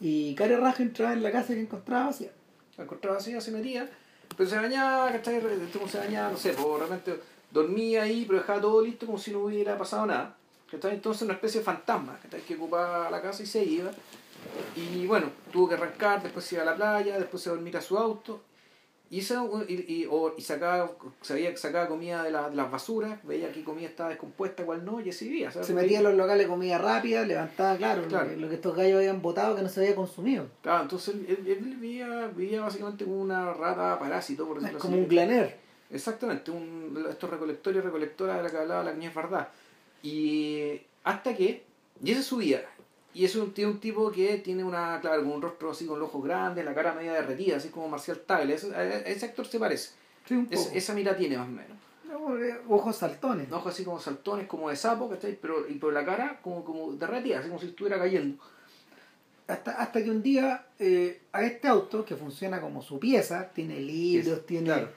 y 0.00 0.34
Care 0.34 0.56
Raja 0.56 0.82
entraba 0.82 1.12
en 1.12 1.22
la 1.22 1.30
casa 1.30 1.54
que 1.54 1.60
encontraba 1.60 2.06
vacía. 2.06 2.30
La 2.78 2.84
encontraba 2.84 3.16
vacía, 3.16 3.40
se 3.40 3.50
metía 3.50 3.90
pero 4.36 4.48
se 4.48 4.56
bañaba, 4.56 5.12
¿cachai? 5.12 5.40
Como 5.72 5.88
se 5.88 5.98
bañaba, 5.98 6.30
no 6.30 6.36
sé, 6.36 6.52
pues 6.52 6.78
realmente 6.78 7.20
dormía 7.50 8.02
ahí, 8.02 8.24
pero 8.26 8.40
dejaba 8.40 8.60
todo 8.60 8.82
listo 8.82 9.06
como 9.06 9.18
si 9.18 9.30
no 9.30 9.40
hubiera 9.40 9.78
pasado 9.78 10.06
nada. 10.06 10.36
¿cachai? 10.70 10.94
Entonces 10.94 11.22
una 11.22 11.34
especie 11.34 11.60
de 11.60 11.64
fantasma, 11.64 12.18
¿cachai? 12.22 12.42
Que 12.42 12.56
ocupaba 12.56 13.10
la 13.10 13.22
casa 13.22 13.42
y 13.42 13.46
se 13.46 13.64
iba. 13.64 13.90
Y 14.76 15.06
bueno, 15.06 15.28
tuvo 15.52 15.68
que 15.68 15.74
arrancar, 15.74 16.22
después 16.22 16.44
se 16.44 16.56
iba 16.56 16.62
a 16.62 16.66
la 16.66 16.76
playa, 16.76 17.18
después 17.18 17.42
se 17.42 17.50
dormir 17.50 17.76
a 17.76 17.80
su 17.80 17.96
auto. 17.96 18.40
Y, 19.14 19.20
eso, 19.20 19.62
y, 19.68 19.74
y, 19.74 20.08
o, 20.10 20.34
y 20.36 20.42
sacaba, 20.42 20.90
sabía, 21.20 21.56
sacaba 21.56 21.86
comida 21.86 22.24
de, 22.24 22.32
la, 22.32 22.50
de 22.50 22.56
las 22.56 22.68
basuras, 22.68 23.24
veía 23.24 23.52
que 23.52 23.62
comida 23.62 23.86
estaba 23.86 24.08
descompuesta, 24.08 24.64
cual 24.64 24.84
no, 24.84 25.00
y 25.00 25.10
así 25.10 25.28
vivía. 25.28 25.52
Se 25.52 25.72
metía 25.72 25.98
en 25.98 26.04
los 26.04 26.14
locales 26.14 26.48
comida 26.48 26.78
rápida, 26.78 27.24
levantaba, 27.24 27.76
claro, 27.76 28.08
claro. 28.08 28.24
Lo, 28.24 28.30
que, 28.30 28.40
lo, 28.40 28.48
que, 28.48 28.54
estos 28.56 28.74
gallos 28.74 28.96
habían 28.96 29.22
botado 29.22 29.54
que 29.54 29.62
no 29.62 29.68
se 29.68 29.82
había 29.82 29.94
consumido. 29.94 30.48
Claro, 30.62 30.82
entonces 30.82 31.14
él, 31.14 31.26
él, 31.28 31.46
él 31.46 31.76
vivía, 31.76 32.26
vivía 32.34 32.62
básicamente 32.62 33.04
como 33.04 33.20
una 33.20 33.52
rata 33.52 34.00
parásito, 34.00 34.48
por 34.48 34.58
decirlo 34.58 34.80
como 34.80 34.94
así. 34.94 35.02
un 35.04 35.08
glaner. 35.08 35.58
Exactamente, 35.92 36.50
un, 36.50 37.06
estos 37.08 37.30
recolectores 37.30 37.78
y 37.78 37.86
recolectoras 37.86 38.38
de 38.38 38.42
la 38.42 38.50
que 38.50 38.56
hablaba 38.56 38.82
la 38.82 38.94
niña 38.94 39.12
Verdad. 39.14 39.46
Y 40.02 40.80
hasta 41.04 41.36
que, 41.36 41.62
y 42.02 42.10
ese 42.10 42.18
es 42.18 42.26
su 42.26 42.38
vida, 42.38 42.62
y 43.14 43.24
es 43.24 43.36
un, 43.36 43.52
tipo 43.52 44.10
que 44.10 44.38
tiene 44.38 44.64
una, 44.64 45.00
claro, 45.00 45.22
con 45.22 45.32
un 45.32 45.42
rostro 45.42 45.70
así 45.70 45.86
con 45.86 46.00
los 46.00 46.08
ojos 46.08 46.24
grandes, 46.24 46.64
la 46.64 46.74
cara 46.74 46.94
media 46.94 47.12
derretida, 47.12 47.58
así 47.58 47.68
como 47.68 47.88
Marcial 47.88 48.20
Tagle. 48.26 48.54
Ese, 48.54 48.72
ese 49.06 49.26
actor 49.26 49.46
se 49.46 49.60
parece. 49.60 49.90
Sí, 50.26 50.34
un 50.34 50.46
poco. 50.46 50.60
Es, 50.60 50.72
esa 50.74 50.94
mira 50.94 51.16
tiene 51.16 51.38
más 51.38 51.46
o 51.46 51.52
menos. 51.52 51.78
Ojos 52.68 52.96
saltones. 52.96 53.50
Ojos 53.52 53.72
así 53.72 53.84
como 53.84 54.00
saltones, 54.00 54.48
como 54.48 54.68
de 54.68 54.74
sapo, 54.74 55.08
¿cachai? 55.08 55.38
Pero, 55.40 55.68
y 55.68 55.74
por 55.74 55.92
la 55.92 56.04
cara 56.04 56.40
como, 56.42 56.64
como 56.64 56.92
derretida, 56.92 57.38
así 57.38 57.48
como 57.48 57.60
si 57.60 57.66
estuviera 57.66 57.98
cayendo. 57.98 58.42
Hasta, 59.46 59.72
hasta 59.72 60.02
que 60.02 60.10
un 60.10 60.22
día 60.22 60.66
eh, 60.80 61.22
a 61.32 61.44
este 61.44 61.68
auto, 61.68 62.04
que 62.04 62.16
funciona 62.16 62.60
como 62.60 62.82
su 62.82 62.98
pieza, 62.98 63.48
tiene 63.54 63.78
libros, 63.78 64.38
es, 64.38 64.46
tiene, 64.46 64.66
claro. 64.66 64.88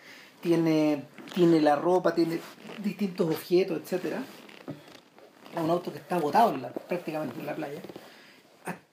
tiene, 0.42 1.06
tiene 1.36 1.62
la 1.62 1.76
ropa, 1.76 2.16
tiene 2.16 2.40
distintos 2.82 3.28
objetos, 3.28 3.80
etcétera 3.80 4.24
un 5.62 5.70
auto 5.70 5.92
que 5.92 6.00
está 6.00 6.18
botado 6.18 6.54
en 6.54 6.62
la, 6.62 6.70
prácticamente 6.70 7.40
en 7.40 7.46
la 7.46 7.56
playa 7.56 7.82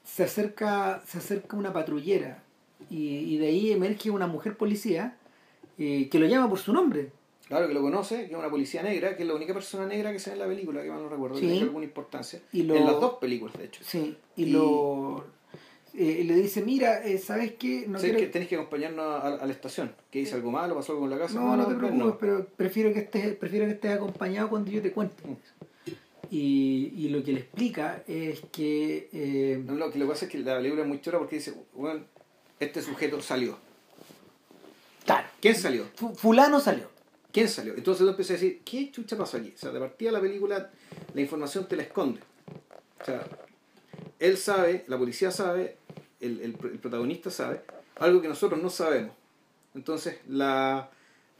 se 0.05 0.25
acerca, 0.25 1.03
se 1.07 1.19
acerca 1.19 1.57
una 1.57 1.73
patrullera 1.73 2.43
y, 2.91 3.09
y 3.09 3.39
de 3.39 3.47
ahí 3.47 3.73
emerge 3.73 4.11
una 4.11 4.27
mujer 4.27 4.57
policía 4.57 5.17
eh, 5.79 6.09
que 6.11 6.19
lo 6.19 6.27
llama 6.27 6.49
por 6.49 6.59
su 6.59 6.73
nombre. 6.73 7.11
Claro, 7.49 7.69
que 7.69 7.75
lo 7.75 7.83
conoce, 7.83 8.27
que 8.27 8.33
es 8.33 8.39
una 8.39 8.49
policía 8.49 8.83
negra, 8.83 9.17
que 9.17 9.23
es 9.23 9.29
la 9.29 9.35
única 9.35 9.53
persona 9.53 9.87
negra 9.87 10.13
que 10.13 10.19
se 10.19 10.31
ve 10.31 10.35
en 10.35 10.41
la 10.41 10.47
película, 10.47 10.83
que 10.83 10.89
mal 10.89 11.03
no 11.03 11.09
recuerdo, 11.09 11.37
sí. 11.37 11.47
tiene 11.47 11.61
alguna 11.61 11.85
importancia. 11.85 12.41
Y 12.53 12.63
lo, 12.63 12.75
en 12.75 12.87
las 12.87 13.01
dos 13.01 13.15
películas, 13.15 13.57
de 13.59 13.65
hecho. 13.65 13.81
Sí, 13.85 14.17
y, 14.37 14.45
y 14.45 14.47
lo... 14.51 15.25
Eh, 15.97 16.25
le 16.25 16.35
dice, 16.35 16.61
mira, 16.63 17.05
eh, 17.05 17.19
¿sabes 17.19 17.53
qué? 17.53 17.85
No 17.87 18.01
quiero... 18.01 18.19
que 18.19 18.27
tenés 18.27 18.49
que 18.49 18.57
acompañarnos 18.57 19.05
a, 19.05 19.29
a, 19.29 19.47
la 19.47 19.53
estación. 19.53 19.95
¿Qué 20.11 20.21
dice 20.21 20.35
algo 20.35 20.51
malo? 20.51 20.75
¿Pasó 20.75 20.93
algo 20.93 21.03
con 21.03 21.11
la 21.11 21.19
casa? 21.19 21.39
No, 21.39 21.55
no, 21.55 21.57
no 21.57 21.69
te 21.69 21.75
preocupes, 21.77 22.05
no. 22.05 22.19
pero 22.19 22.47
prefiero 22.57 22.93
que, 22.93 23.01
estés, 23.01 23.37
prefiero 23.37 23.67
que 23.67 23.73
estés 23.73 23.93
acompañado 23.93 24.49
cuando 24.49 24.73
yo 24.73 24.83
te 24.83 24.91
cuente. 24.91 25.23
Mm. 25.25 25.37
Y, 26.31 26.93
y, 26.97 27.09
lo 27.09 27.23
que 27.23 27.33
le 27.33 27.41
explica 27.41 28.03
es 28.07 28.41
que... 28.53 29.09
Eh, 29.13 29.63
no, 29.65 29.75
lo 29.75 29.91
que 29.91 29.99
le 29.99 30.07
pasa 30.07 30.25
es 30.25 30.31
que 30.31 30.39
la 30.39 30.57
película 30.57 30.83
es 30.83 30.89
muy 30.89 31.01
chora 31.01 31.19
porque 31.19 31.37
dice, 31.37 31.55
bueno, 31.75 32.05
este 32.61 32.83
sujeto 32.83 33.21
salió. 33.21 33.59
Claro. 35.05 35.27
¿Quién 35.41 35.55
salió? 35.55 35.87
Fulano 36.17 36.61
salió. 36.61 36.89
¿Quién 37.33 37.49
salió? 37.49 37.75
Entonces 37.75 38.05
tú 38.05 38.09
empiezas 38.09 38.31
a 38.31 38.41
decir, 38.41 38.63
¿qué 38.65 38.91
chucha 38.91 39.17
pasó 39.17 39.37
aquí? 39.37 39.53
O 39.55 39.59
sea, 39.59 39.71
de 39.71 39.81
partida 39.81 40.13
la 40.13 40.21
película, 40.21 40.71
la 41.13 41.21
información 41.21 41.67
te 41.69 41.77
la 41.77 41.83
esconde. 41.83 42.21
O 43.01 43.05
sea, 43.05 43.27
él 44.19 44.39
sabe, 44.39 44.85
la 44.87 44.97
policía 44.97 45.31
sabe, 45.31 45.77
el, 46.21 46.41
el, 46.41 46.57
el 46.63 46.79
protagonista 46.79 47.31
sabe, 47.31 47.63
algo 47.97 48.23
que 48.23 48.29
nosotros 48.29 48.63
no 48.63 48.71
sabemos. 48.71 49.15
Entonces, 49.75 50.19
la, 50.29 50.91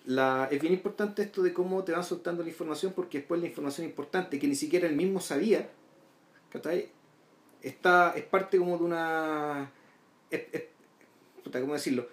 la, 0.05 0.49
es 0.51 0.61
bien 0.61 0.75
importante 0.75 1.23
esto 1.23 1.43
de 1.43 1.53
cómo 1.53 1.83
te 1.85 1.93
van 1.93 2.05
soltando 2.05 2.43
la 2.43 2.49
información, 2.49 2.93
porque 2.95 3.19
después 3.19 3.41
la 3.41 3.47
información 3.47 3.87
importante, 3.87 4.39
que 4.39 4.47
ni 4.47 4.55
siquiera 4.55 4.87
él 4.87 4.97
mismo 4.97 5.21
sabía. 5.21 5.69
Está, 7.63 8.13
es 8.15 8.25
parte 8.25 8.59
como 8.59 8.79
de 8.79 8.85
una... 8.85 9.71
Es, 10.31 10.43
es, 10.53 10.65
¿Cómo 11.51 11.75
decirlo? 11.75 12.09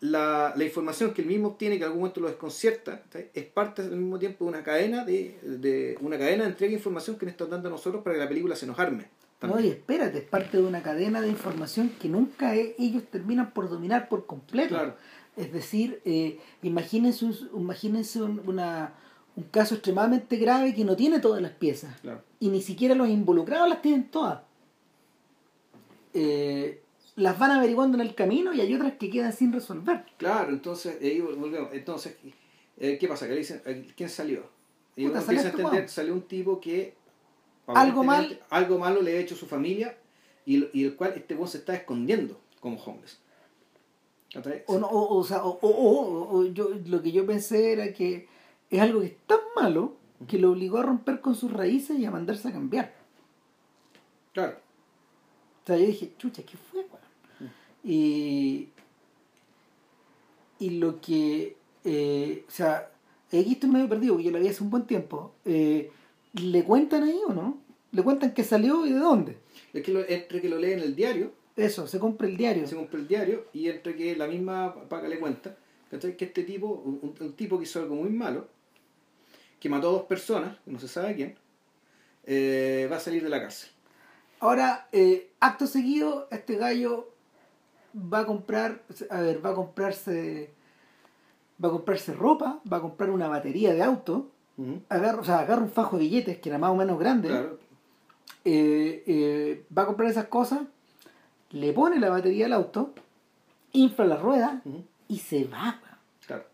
La, 0.00 0.52
la 0.56 0.64
información 0.64 1.14
que 1.14 1.22
él 1.22 1.28
mismo 1.28 1.48
obtiene, 1.48 1.76
que 1.76 1.84
en 1.84 1.88
algún 1.88 2.00
momento 2.00 2.20
lo 2.20 2.28
desconcierta, 2.28 3.02
es 3.34 3.44
parte 3.44 3.82
al 3.82 3.90
mismo 3.90 4.18
tiempo 4.18 4.44
de 4.44 4.50
una 4.50 4.64
cadena 4.64 5.04
de, 5.04 5.38
de 5.42 5.96
una 6.00 6.18
cadena 6.18 6.44
de 6.44 6.50
entrega 6.50 6.70
de 6.70 6.76
información 6.76 7.16
que 7.16 7.26
nos 7.26 7.32
están 7.32 7.50
dando 7.50 7.68
a 7.68 7.72
nosotros 7.72 8.02
para 8.02 8.14
que 8.14 8.20
la 8.20 8.28
película 8.28 8.56
se 8.56 8.66
nos 8.66 8.78
arme. 8.78 9.06
No, 9.42 9.60
y 9.60 9.68
espérate, 9.68 10.18
es 10.18 10.24
parte 10.24 10.56
de 10.56 10.62
una 10.62 10.82
cadena 10.82 11.20
de 11.20 11.28
información 11.28 11.90
que 12.00 12.08
nunca 12.08 12.54
ellos 12.54 13.04
terminan 13.10 13.52
por 13.52 13.68
dominar 13.68 14.08
por 14.08 14.26
completo. 14.26 14.74
Claro. 14.74 14.96
Es 15.36 15.52
decir, 15.52 16.00
eh, 16.04 16.38
imagínense, 16.62 17.24
un, 17.24 17.34
imagínense 17.56 18.22
un, 18.22 18.42
una, 18.46 18.94
un 19.36 19.44
caso 19.44 19.74
extremadamente 19.74 20.36
grave 20.36 20.74
que 20.74 20.84
no 20.84 20.96
tiene 20.96 21.20
todas 21.20 21.40
las 21.40 21.52
piezas. 21.52 22.00
Claro. 22.00 22.22
Y 22.38 22.48
ni 22.48 22.60
siquiera 22.60 22.94
los 22.94 23.08
involucrados 23.08 23.68
las 23.68 23.82
tienen 23.82 24.08
todas. 24.10 24.42
Eh, 26.14 26.82
las 27.16 27.38
van 27.38 27.50
averiguando 27.50 27.96
en 27.96 28.02
el 28.02 28.14
camino 28.14 28.52
y 28.52 28.60
hay 28.60 28.74
otras 28.74 28.94
que 28.94 29.10
quedan 29.10 29.32
sin 29.32 29.52
resolver. 29.52 30.04
Claro, 30.18 30.50
entonces, 30.50 30.98
ahí 31.00 31.20
volvemos. 31.20 31.70
Entonces, 31.72 32.16
eh, 32.78 32.98
¿qué 32.98 33.08
pasa? 33.08 33.26
Que 33.26 33.32
le 33.32 33.38
dicen, 33.38 33.62
¿quién 33.96 34.08
salió? 34.08 34.44
Y 34.96 35.06
Puta, 35.06 35.18
uno 35.18 35.26
salió 35.26 35.40
empieza 35.40 35.46
a 35.46 35.50
este 35.50 35.62
entender, 35.62 35.88
salió 35.88 36.14
un 36.14 36.22
tipo 36.22 36.60
que 36.60 36.94
Algo 37.66 38.02
aparentemente, 38.02 38.44
algo 38.50 38.78
malo 38.78 39.02
le 39.02 39.16
ha 39.16 39.20
hecho 39.20 39.36
su 39.36 39.46
familia 39.46 39.96
y, 40.44 40.66
y 40.78 40.84
el 40.84 40.96
cual 40.96 41.14
este 41.16 41.34
weón 41.34 41.48
se 41.48 41.58
está 41.58 41.74
escondiendo 41.74 42.40
como 42.60 42.82
homeless. 42.82 43.18
O, 44.66 44.78
no, 44.78 44.86
o, 44.88 45.18
o 45.18 45.24
sea, 45.24 45.44
o, 45.44 45.58
o- 45.60 45.68
o- 45.68 46.36
o 46.38 46.44
yo, 46.46 46.70
lo 46.86 47.02
que 47.02 47.12
yo 47.12 47.24
pensé 47.26 47.72
era 47.72 47.92
que 47.92 48.26
es 48.70 48.80
algo 48.80 49.00
que 49.00 49.06
es 49.06 49.16
tan 49.26 49.38
malo 49.54 49.94
que 50.26 50.38
lo 50.38 50.52
obligó 50.52 50.78
a 50.78 50.82
romper 50.82 51.20
con 51.20 51.34
sus 51.34 51.52
raíces 51.52 51.98
y 51.98 52.04
a 52.04 52.10
mandarse 52.10 52.48
a 52.48 52.52
cambiar. 52.52 52.92
Claro. 54.32 54.56
O 55.62 55.66
sea, 55.66 55.76
yo 55.76 55.86
dije, 55.86 56.12
chucha, 56.18 56.42
¿qué 56.44 56.56
fue? 56.56 56.86
Y, 57.84 58.68
y 60.58 60.70
lo 60.70 61.00
que, 61.00 61.56
eh, 61.84 62.44
o 62.46 62.50
sea, 62.50 62.90
aquí 63.28 63.52
estoy 63.52 63.70
medio 63.70 63.88
perdido, 63.88 64.14
porque 64.14 64.24
yo 64.26 64.30
la 64.32 64.38
vi 64.38 64.48
hace 64.48 64.62
un 64.62 64.70
buen 64.70 64.86
tiempo. 64.86 65.32
Eh, 65.44 65.90
¿Le 66.34 66.64
cuentan 66.64 67.02
ahí 67.02 67.20
o 67.26 67.32
no? 67.32 67.60
¿Le 67.90 68.02
cuentan 68.02 68.32
que 68.32 68.44
salió 68.44 68.86
y 68.86 68.92
de 68.92 68.98
dónde? 68.98 69.38
Es 69.72 69.82
que 69.82 69.92
lo, 69.92 70.00
entre 70.08 70.40
que 70.40 70.48
lo 70.48 70.58
lee 70.58 70.72
en 70.72 70.80
el 70.80 70.96
diario, 70.96 71.32
Eso, 71.56 71.86
se 71.86 71.98
compra 71.98 72.26
el 72.26 72.36
diario. 72.36 72.66
se 72.66 72.74
compra 72.74 72.98
el 72.98 73.06
diario, 73.06 73.46
y 73.52 73.68
entre 73.68 73.94
que 73.94 74.16
la 74.16 74.26
misma 74.26 74.88
paga 74.88 75.08
le 75.08 75.18
cuenta, 75.18 75.56
¿cachai? 75.90 76.16
que 76.16 76.24
este 76.26 76.44
tipo, 76.44 76.66
un, 76.66 77.14
un 77.18 77.32
tipo 77.34 77.58
que 77.58 77.64
hizo 77.64 77.80
algo 77.80 77.94
muy 77.94 78.10
malo, 78.10 78.48
que 79.60 79.68
mató 79.68 79.90
a 79.90 79.92
dos 79.92 80.02
personas, 80.04 80.56
no 80.66 80.78
se 80.80 80.88
sabe 80.88 81.14
quién, 81.14 81.36
eh, 82.24 82.88
va 82.90 82.96
a 82.96 83.00
salir 83.00 83.22
de 83.22 83.28
la 83.28 83.40
cárcel. 83.40 83.70
Ahora, 84.40 84.88
eh, 84.92 85.30
acto 85.38 85.66
seguido, 85.66 86.28
este 86.30 86.56
gallo 86.56 87.10
va 87.94 88.20
a 88.20 88.26
comprar, 88.26 88.82
a 89.10 89.20
ver, 89.20 89.44
va 89.44 89.50
a 89.50 89.54
comprarse, 89.54 90.50
va 91.62 91.68
a 91.68 91.72
comprarse 91.72 92.12
ropa, 92.14 92.60
va 92.70 92.78
a 92.78 92.80
comprar 92.80 93.10
una 93.10 93.28
batería 93.28 93.72
de 93.74 93.82
auto, 93.82 94.30
Agarra, 94.88 95.20
o 95.20 95.24
sea, 95.24 95.40
agarra 95.40 95.62
un 95.62 95.70
fajo 95.70 95.96
de 95.96 96.04
billetes 96.04 96.38
que 96.38 96.48
era 96.48 96.58
más 96.58 96.70
o 96.70 96.76
menos 96.76 96.98
grande, 96.98 97.28
Claro, 97.28 97.58
eh, 98.44 99.02
eh, 99.06 99.64
va 99.76 99.82
a 99.82 99.86
comprar 99.86 100.10
esas 100.10 100.26
cosas, 100.26 100.60
le 101.50 101.72
pone 101.72 101.98
la 102.00 102.08
batería 102.10 102.46
al 102.46 102.52
auto, 102.52 102.92
infla 103.72 104.04
la 104.06 104.16
rueda 104.16 104.60
ujú, 104.64 104.84
y 105.08 105.18
se 105.18 105.44
va. 105.44 105.80
claro. 106.26 106.44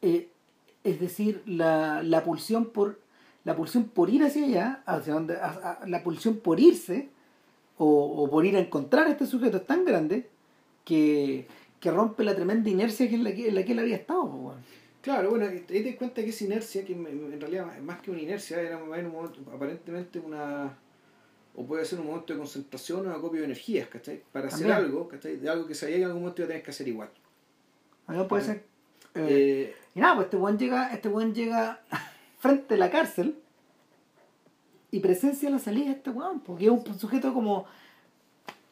Eh, 0.00 0.28
es 0.84 1.00
decir, 1.00 1.42
la, 1.46 2.02
la 2.02 2.24
pulsión 2.24 2.66
por 2.66 3.00
la 3.44 3.56
pulsión 3.56 3.84
por 3.84 4.08
ir 4.10 4.22
hacia 4.22 4.44
allá, 4.44 4.82
hacia 4.86 5.14
donde, 5.14 5.36
a- 5.36 5.78
a- 5.82 5.86
la 5.88 6.02
pulsión 6.04 6.36
por 6.36 6.60
irse 6.60 7.08
o, 7.76 7.86
o 7.86 8.30
por 8.30 8.46
ir 8.46 8.56
a 8.56 8.60
encontrar 8.60 9.06
a 9.06 9.10
este 9.10 9.26
sujeto 9.26 9.56
es 9.58 9.66
tan 9.66 9.84
grande 9.84 10.28
que, 10.84 11.46
que 11.80 11.90
rompe 11.90 12.22
la 12.22 12.34
tremenda 12.36 12.70
inercia 12.70 13.08
que 13.08 13.16
en 13.16 13.24
la 13.24 13.32
que, 13.34 13.48
en 13.48 13.54
la 13.56 13.64
que 13.64 13.72
él 13.72 13.78
había 13.80 13.96
estado. 13.96 14.54
Claro, 15.02 15.30
bueno, 15.30 15.46
te 15.66 15.82
das 15.82 15.96
cuenta 15.96 16.22
que 16.22 16.30
esa 16.30 16.44
inercia, 16.44 16.84
que 16.84 16.92
en 16.92 17.40
realidad 17.40 17.76
más 17.80 18.00
que 18.00 18.10
una 18.10 18.20
inercia, 18.20 18.60
era 18.60 18.78
más 18.78 18.88
bien 18.92 19.06
un 19.06 19.12
momento, 19.12 19.40
aparentemente 19.52 20.18
una. 20.20 20.78
o 21.54 21.66
puede 21.66 21.84
ser 21.84 22.00
un 22.00 22.06
momento 22.06 22.32
de 22.32 22.38
concentración 22.38 23.00
o 23.00 23.10
un 23.10 23.16
acopio 23.16 23.40
de 23.40 23.46
energías, 23.46 23.88
¿cachai? 23.88 24.22
Para 24.32 24.46
hacer 24.48 24.70
algo, 24.72 25.08
¿cachai? 25.08 25.36
De 25.36 25.48
algo 25.50 25.66
que 25.66 25.74
sabía 25.74 25.96
que 25.96 26.02
en 26.02 26.06
algún 26.08 26.22
momento 26.22 26.42
iba 26.42 26.46
a 26.46 26.48
tener 26.48 26.62
que 26.62 26.70
hacer 26.70 26.86
igual. 26.88 27.10
A 28.06 28.12
me 28.12 28.24
puede 28.24 28.44
ser. 28.44 28.64
eh, 29.14 29.26
Eh, 29.28 29.76
y 29.94 30.00
nada, 30.00 30.14
pues 30.14 30.26
este 30.26 30.36
buen 30.36 30.56
llega, 30.58 30.92
este 30.94 31.08
buen 31.08 31.34
llega 31.34 31.80
frente 32.38 32.74
a 32.74 32.78
la 32.78 32.90
cárcel 32.90 33.34
y 34.90 35.00
presencia 35.00 35.50
la 35.50 35.58
salida 35.58 35.86
de 35.86 35.92
este 35.92 36.10
weón, 36.10 36.40
porque 36.40 36.66
es 36.66 36.70
un 36.70 36.98
sujeto 36.98 37.32
como. 37.34 37.66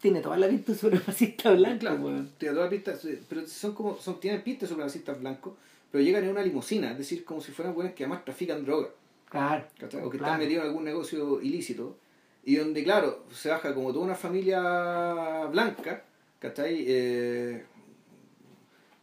Tiene 0.00 0.20
toda 0.22 0.38
la 0.38 0.48
pinta 0.48 0.72
de 0.72 0.78
supremacista 0.78 1.50
blanco, 1.52 1.78
claro, 1.80 1.96
weón. 2.00 2.30
tiene 2.38 2.54
todas 2.54 2.70
las 2.70 2.78
pistas, 2.80 3.00
sí, 3.02 3.18
pero 3.28 3.46
son 3.46 3.74
como, 3.74 3.96
son, 3.98 4.18
tienen 4.18 4.42
pistas 4.42 4.68
supremacistas 4.70 5.20
blancos, 5.20 5.52
pero 5.90 6.03
llegan 6.05 6.24
en 6.24 6.31
una 6.31 6.42
limusina, 6.42 6.92
es 6.92 6.98
decir, 6.98 7.24
como 7.24 7.40
si 7.40 7.53
fueran 7.53 7.74
buenos 7.74 7.94
que 7.94 8.05
además 8.05 8.24
trafican 8.24 8.64
droga. 8.64 8.88
Claro. 9.29 9.64
¿cachai? 9.79 10.03
o 10.03 10.11
que 10.11 10.18
claro. 10.18 10.33
están 10.35 10.40
metidos 10.40 10.62
en 10.64 10.68
algún 10.70 10.85
negocio 10.85 11.40
ilícito, 11.40 11.96
y 12.44 12.57
donde, 12.57 12.83
claro, 12.83 13.24
se 13.33 13.48
baja 13.50 13.74
como 13.74 13.92
toda 13.92 14.05
una 14.07 14.14
familia 14.14 15.44
blanca, 15.53 16.03
¿cachai? 16.38 16.85
Eh, 16.87 17.62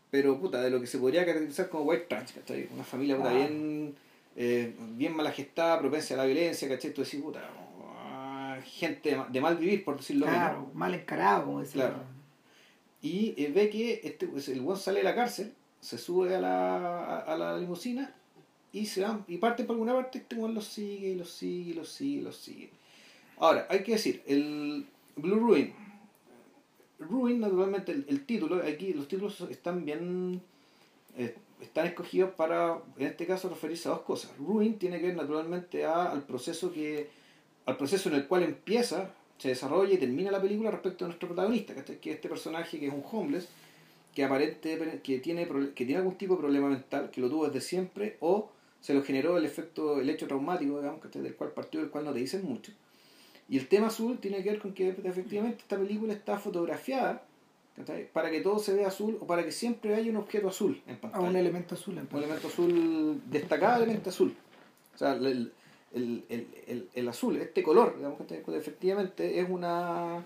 pero, 0.09 0.39
puta, 0.39 0.61
de 0.61 0.69
lo 0.69 0.79
que 0.79 0.87
se 0.87 0.97
podría 0.97 1.25
caracterizar 1.25 1.69
como 1.69 1.83
white 1.83 2.05
trash, 2.09 2.31
¿cachai? 2.33 2.67
Una 2.73 2.83
familia, 2.83 3.17
puta, 3.17 3.29
Ah. 3.29 3.33
bien, 3.33 3.95
eh, 4.35 4.73
bien 4.95 5.15
mala 5.15 5.31
gestada, 5.31 5.79
propensa 5.79 6.13
a 6.13 6.17
la 6.17 6.25
violencia, 6.25 6.67
¿cachai? 6.67 6.93
Tú 6.93 7.03
decís, 7.03 7.21
puta, 7.21 7.41
ah, 8.05 8.57
gente 8.65 9.09
de 9.11 9.15
ma- 9.17 9.27
de 9.29 9.41
mal 9.41 9.57
vivir, 9.57 9.83
por 9.83 9.97
decirlo. 9.97 10.25
Claro, 10.25 10.69
mal 10.73 10.93
encarado, 10.93 11.45
como 11.45 11.59
decía. 11.61 11.83
Claro. 11.89 12.03
Y 13.01 13.33
eh, 13.37 13.51
ve 13.53 13.69
que 13.69 14.01
este, 14.03 14.27
pues, 14.27 14.47
el 14.49 14.61
buen 14.61 14.77
sale 14.77 14.99
de 14.99 15.03
la 15.03 15.13
cárcel, 15.15 15.53
se 15.87 15.97
sube 15.97 16.35
a 16.35 16.41
la, 16.41 17.19
a, 17.19 17.37
la 17.37 17.57
limusina 17.57 18.13
y 18.73 18.85
se 18.87 19.01
van, 19.03 19.23
y 19.29 19.37
parte 19.37 19.63
por 19.63 19.75
alguna 19.75 19.93
parte, 19.93 20.17
este 20.17 20.35
buen 20.35 20.53
lo 20.53 20.59
sigue, 20.61 21.09
y 21.09 21.15
lo 21.15 21.23
sigue, 21.25 21.71
y 21.71 21.73
lo 21.73 21.85
sigue, 21.85 22.17
y 22.19 22.21
lo 22.21 22.31
sigue. 22.33 22.69
Ahora, 23.37 23.65
hay 23.69 23.83
que 23.83 23.93
decir, 23.93 24.21
el 24.27 24.85
Blue 25.15 25.39
Ruin. 25.39 25.73
Ruin, 26.99 27.39
naturalmente, 27.39 27.91
el, 27.91 28.05
el 28.09 28.25
título, 28.25 28.61
aquí 28.67 28.93
los 28.93 29.07
títulos 29.07 29.39
están 29.49 29.85
bien. 29.85 30.41
eh, 31.15 31.35
están 31.61 31.87
escogidos 31.87 32.31
para, 32.31 32.79
en 32.97 33.07
este 33.07 33.25
caso, 33.25 33.49
referirse 33.49 33.87
a 33.87 33.91
dos 33.91 34.01
cosas. 34.01 34.31
Ruin 34.37 34.77
tiene 34.77 34.99
que 34.99 35.07
ver 35.07 35.15
naturalmente 35.15 35.85
a- 35.85 36.11
al 36.11 36.23
proceso 36.23 36.71
que. 36.73 37.09
al 37.65 37.77
proceso 37.77 38.09
en 38.09 38.15
el 38.15 38.27
cual 38.27 38.43
empieza, 38.43 39.11
se 39.37 39.49
desarrolla 39.49 39.93
y 39.93 39.97
termina 39.97 40.31
la 40.31 40.41
película 40.41 40.69
respecto 40.71 41.05
a 41.05 41.07
nuestro 41.07 41.27
protagonista, 41.29 41.73
que 41.75 42.09
es 42.11 42.15
este 42.17 42.29
personaje 42.29 42.79
que 42.79 42.87
es 42.87 42.93
un 42.93 43.03
homeless, 43.11 43.47
que 44.17 44.23
aparente 44.23 44.99
que 45.03 45.19
tiene, 45.19 45.47
que 45.75 45.85
tiene 45.85 45.97
algún 45.97 46.15
tipo 46.15 46.33
de 46.33 46.39
problema 46.39 46.69
mental, 46.69 47.11
que 47.11 47.21
lo 47.21 47.29
tuvo 47.29 47.45
desde 47.45 47.61
siempre, 47.61 48.17
o 48.19 48.49
se 48.81 48.95
lo 48.95 49.03
generó 49.03 49.37
el 49.37 49.45
efecto, 49.45 50.01
el 50.01 50.09
hecho 50.09 50.25
traumático, 50.25 50.79
digamos, 50.79 51.01
del 51.11 51.35
cual 51.35 51.51
partió, 51.51 51.81
del 51.81 51.91
cual 51.91 52.05
no 52.05 52.13
te 52.13 52.17
dicen 52.17 52.43
mucho. 52.43 52.71
Y 53.47 53.59
el 53.59 53.67
tema 53.67 53.87
azul 53.87 54.17
tiene 54.17 54.41
que 54.41 54.49
ver 54.49 54.59
con 54.59 54.73
que 54.73 54.89
efectivamente 54.89 55.59
esta 55.59 55.77
película 55.77 56.13
está 56.13 56.39
fotografiada 56.39 57.25
para 58.11 58.31
que 58.31 58.41
todo 58.41 58.57
se 58.57 58.73
vea 58.73 58.87
azul 58.87 59.19
o 59.21 59.27
para 59.27 59.45
que 59.45 59.51
siempre 59.51 59.93
haya 59.93 60.09
un 60.09 60.17
objeto 60.17 60.47
azul 60.47 60.81
en 60.87 60.95
A 60.95 61.01
pantalla. 61.01 61.29
un 61.29 61.35
elemento 61.35 61.75
azul 61.75 61.93
en 61.93 61.99
un 61.99 62.07
pantalla. 62.07 62.25
elemento 62.25 62.47
azul, 62.47 63.21
destacadamente 63.29 64.09
azul. 64.09 64.33
O 64.95 64.97
sea, 64.97 65.13
el, 65.13 65.51
el, 65.93 66.23
el, 66.27 66.47
el, 66.65 66.89
el 66.95 67.07
azul, 67.07 67.37
este 67.37 67.61
color, 67.61 67.95
digamos 67.97 68.19
que 68.27 68.43
efectivamente 68.57 69.39
es 69.39 69.47
una 69.47 70.25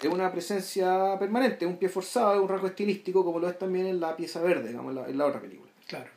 es 0.00 0.08
una 0.08 0.30
presencia 0.30 1.18
permanente, 1.18 1.64
un 1.66 1.76
pie 1.78 1.88
forzado, 1.88 2.42
un 2.42 2.48
rasgo 2.48 2.66
estilístico, 2.66 3.24
como 3.24 3.38
lo 3.38 3.48
es 3.48 3.58
también 3.58 3.86
en 3.86 4.00
la 4.00 4.14
pieza 4.16 4.40
verde, 4.42 4.68
digamos, 4.68 4.90
en 4.90 4.96
la, 5.02 5.08
en 5.08 5.18
la 5.18 5.26
otra 5.26 5.40
película. 5.40 5.70
Claro. 5.86 6.10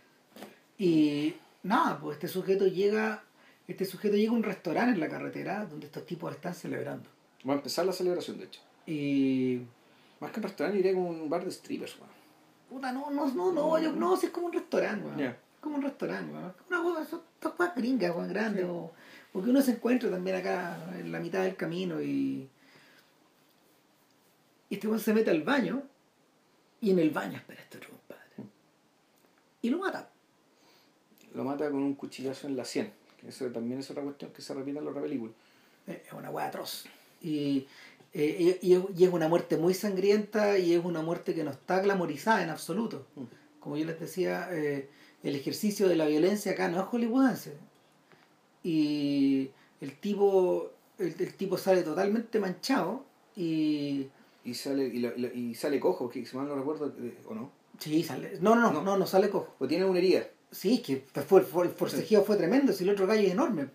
Y 0.78 1.36
nada, 1.64 2.00
pues 2.00 2.16
este 2.16 2.28
sujeto 2.28 2.68
llega, 2.68 3.24
este 3.68 3.86
sujeto 3.86 4.16
llega 4.16 4.32
a 4.32 4.36
un 4.36 4.44
restaurante 4.44 4.94
en 4.94 5.00
la 5.00 5.10
carretera 5.10 5.66
donde 5.66 5.86
estos 5.88 6.06
tipos 6.06 6.34
están 6.34 6.54
celebrando. 6.56 7.10
Va 7.48 7.54
a 7.54 7.58
empezar 7.58 7.86
la 7.86 7.94
celebración, 7.94 8.38
de 8.38 8.46
hecho. 8.46 8.62
Y 8.86 9.62
Más 10.20 10.32
que 10.32 10.40
un 10.40 10.44
restaurante, 10.44 10.80
iría 10.80 10.94
como 10.94 11.10
un 11.10 11.30
bar 11.30 11.46
de 11.46 11.52
strippers, 11.52 11.96
weón. 11.98 12.10
puta, 12.70 12.92
no, 12.92 13.10
no, 13.10 13.28
no, 13.34 13.52
no, 13.52 13.80
yo 13.80 13.92
no, 13.94 14.18
si 14.18 14.26
es 14.28 14.32
como 14.32 14.48
un 14.48 14.54
restaurante, 14.54 15.06
weón. 15.08 15.20
Es 15.22 15.36
como 15.62 15.76
un 15.78 15.82
restaurante, 15.82 16.34
weón. 16.34 16.54
Una 16.70 16.84
cosa, 16.84 17.06
son 17.06 17.22
estas 17.36 17.52
cosas 17.54 17.76
gringas, 17.76 18.16
weón, 18.16 18.28
grandes. 18.30 18.66
o- 18.66 18.92
porque 19.32 19.50
uno 19.52 19.62
se 19.62 19.72
encuentra 19.72 20.10
también 20.10 20.38
acá 20.38 20.78
en 20.98 21.12
la 21.12 21.20
mitad 21.20 21.44
del 21.44 21.56
camino 21.56 22.02
y. 22.02 22.50
Y 24.70 24.76
este 24.76 24.88
weón 24.88 25.00
se 25.00 25.14
mete 25.14 25.32
al 25.32 25.44
baño 25.44 25.84
y 26.82 26.92
en 26.92 27.00
el 27.00 27.10
baño 27.10 27.38
espera 27.38 27.62
este 27.62 27.78
otro 27.78 27.90
compadre. 27.90 28.24
Y 29.62 29.70
lo 29.70 29.80
mata. 29.80 30.10
Lo 31.34 31.44
mata 31.44 31.70
con 31.70 31.82
un 31.84 31.96
cuchillazo 31.96 32.48
en 32.48 32.56
la 32.56 32.66
sien. 32.66 32.92
Eso 33.28 33.46
también 33.48 33.80
es 33.80 33.90
otra 33.92 34.04
cuestión 34.04 34.32
que 34.32 34.42
se 34.42 34.54
repite 34.54 34.78
en 34.80 34.86
la 34.86 34.92
otra 34.92 35.02
película. 35.02 35.32
Es 35.88 36.14
una 36.14 36.30
weá 36.30 36.48
atroz. 36.48 36.86
Y, 37.22 37.68
Eh, 38.12 38.58
y, 38.64 38.74
y 38.74 39.04
es- 39.04 39.14
una 39.14 39.28
muerte 39.28 39.56
muy 39.58 39.76
sangrienta 39.76 40.58
y 40.58 40.74
es 40.74 40.84
una 40.84 41.04
muerte 41.04 41.36
que 41.36 41.44
no 41.44 41.52
está 41.52 41.80
glamorizada 41.80 42.42
en 42.42 42.50
absoluto. 42.50 43.06
Mm. 43.16 43.24
Como 43.60 43.78
yo 43.78 43.86
les 43.86 44.00
decía, 44.00 44.48
eh, 44.52 44.90
el 45.22 45.36
ejercicio 45.36 45.88
de 45.88 45.96
la 45.96 46.08
violencia 46.08 46.54
acá 46.54 46.70
no 46.70 46.80
es 46.80 46.86
hollywoodense. 46.88 47.54
Y 48.64 49.52
el 49.82 49.96
tipo, 50.00 50.72
el, 50.98 51.16
el 51.20 51.34
tipo 51.36 51.58
sale 51.58 51.84
totalmente 51.84 52.40
manchado 52.40 53.06
y... 53.36 54.08
Y 54.44 54.54
sale, 54.54 54.86
y, 54.86 55.00
lo- 55.00 55.16
y 55.34 55.54
sale 55.56 55.80
cojo, 55.80 56.10
que 56.10 56.26
si 56.26 56.36
mal 56.38 56.48
no 56.48 56.56
recuerdo, 56.56 56.94
eh, 57.00 57.18
¿o 57.28 57.34
no? 57.36 57.52
Sí, 57.78 58.04
sale. 58.04 58.38
No, 58.42 58.56
no, 58.56 58.72
no, 58.72 58.82
No. 58.82 58.98
no, 58.98 59.06
sale 59.08 59.30
cojo. 59.30 59.56
O 59.60 59.68
tiene 59.68 59.86
una 59.86 60.00
herida. 60.00 60.28
Sí, 60.52 60.80
que 60.82 61.04
fue, 61.22 61.42
fue- 61.42 61.66
el 61.66 61.72
forcejeo 61.72 62.24
fue 62.24 62.36
tremendo, 62.38 62.74
si 62.74 62.84
el 62.84 62.90
otro 62.92 63.06
gallo 63.08 63.22
es 63.28 63.32
enorme. 63.34 63.68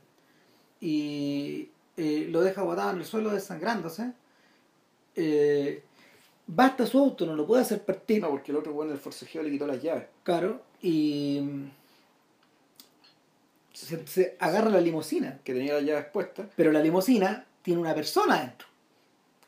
Y 0.80 1.68
eh, 1.96 2.26
lo 2.30 2.40
deja 2.42 2.62
botado 2.62 2.90
en 2.90 2.98
el 2.98 3.04
suelo 3.04 3.30
desangrándose. 3.30 4.12
Eh, 5.16 5.82
basta 6.46 6.86
su 6.86 6.98
auto, 6.98 7.24
no 7.26 7.36
lo 7.36 7.46
puede 7.46 7.62
hacer 7.62 7.84
partir. 7.84 8.20
No, 8.20 8.30
porque 8.30 8.50
el 8.52 8.58
otro 8.58 8.72
bueno 8.72 8.92
el 8.92 8.98
forcejeo 8.98 9.42
le 9.42 9.50
quitó 9.50 9.66
las 9.66 9.80
llaves. 9.82 10.08
Claro, 10.24 10.62
y 10.82 11.40
mm, 11.42 11.70
se, 13.72 14.06
se 14.06 14.36
agarra 14.38 14.70
la 14.70 14.80
limusina. 14.80 15.40
Que 15.44 15.54
tenía 15.54 15.74
las 15.74 15.84
llaves 15.84 16.06
puestas. 16.12 16.48
Pero 16.56 16.72
la 16.72 16.80
limusina 16.80 17.46
tiene 17.62 17.80
una 17.80 17.94
persona 17.94 18.40
dentro, 18.40 18.66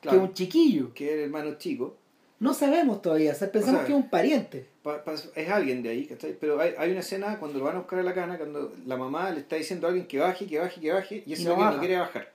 que 0.00 0.09
es 0.09 0.14
un 0.14 0.32
chiquillo. 0.35 0.92
que 0.94 1.06
es 1.06 1.12
el 1.14 1.20
hermano 1.24 1.54
chico. 1.59 1.96
No 2.38 2.52
sabemos 2.52 3.00
todavía, 3.00 3.32
o 3.32 3.35
sea, 3.35 3.50
pensamos 3.50 3.76
O 3.76 3.78
sea, 3.80 3.87
que 3.87 3.92
es 3.92 3.98
un 4.04 4.11
pariente. 4.11 4.66
Pa- 4.82 5.02
pa- 5.02 5.14
es 5.14 5.48
alguien 5.48 5.82
de 5.82 5.88
ahí, 5.88 6.06
¿cachai? 6.06 6.37
Pero 6.38 6.61
hay, 6.61 6.74
hay 6.76 6.90
una 6.90 7.00
escena 7.00 7.38
cuando 7.38 7.59
lo 7.59 7.64
van 7.64 7.76
a 7.76 7.78
buscar 7.78 7.98
a 7.98 8.02
la 8.02 8.12
cana, 8.12 8.37
cuando 8.37 8.74
la 8.85 8.96
mamá 8.98 9.30
le 9.30 9.40
está 9.40 9.56
diciendo 9.56 9.87
a 9.87 9.90
alguien 9.90 10.06
que 10.06 10.18
baje, 10.18 10.46
que 10.46 10.59
baje, 10.59 10.80
que 10.80 10.92
baje, 10.92 11.22
y 11.26 11.32
ese 11.32 11.42
Y 11.42 11.44
no 11.46 11.52
alguien 11.52 11.66
baja. 11.66 11.76
no 11.76 11.80
quiere 11.80 11.96
bajar. 11.98 12.32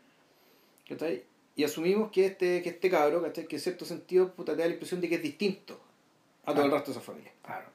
¿Cachai? 0.89 1.23
Y 1.55 1.63
asumimos 1.63 2.11
que 2.11 2.25
este, 2.25 2.63
que 2.63 2.69
este 2.69 2.89
cabro, 2.89 3.21
¿cachai? 3.21 3.45
Que 3.47 3.57
en 3.57 3.61
cierto 3.61 3.85
sentido 3.85 4.31
puta, 4.33 4.53
te 4.55 4.61
da 4.61 4.67
la 4.67 4.73
impresión 4.73 4.99
de 5.01 5.07
que 5.09 5.15
es 5.15 5.21
distinto 5.21 5.79
a 6.45 6.53
todo 6.53 6.65
el 6.65 6.71
resto 6.71 6.91
de 6.91 6.97
esa 6.97 7.01
familia. 7.05 7.31
Claro. 7.45 7.67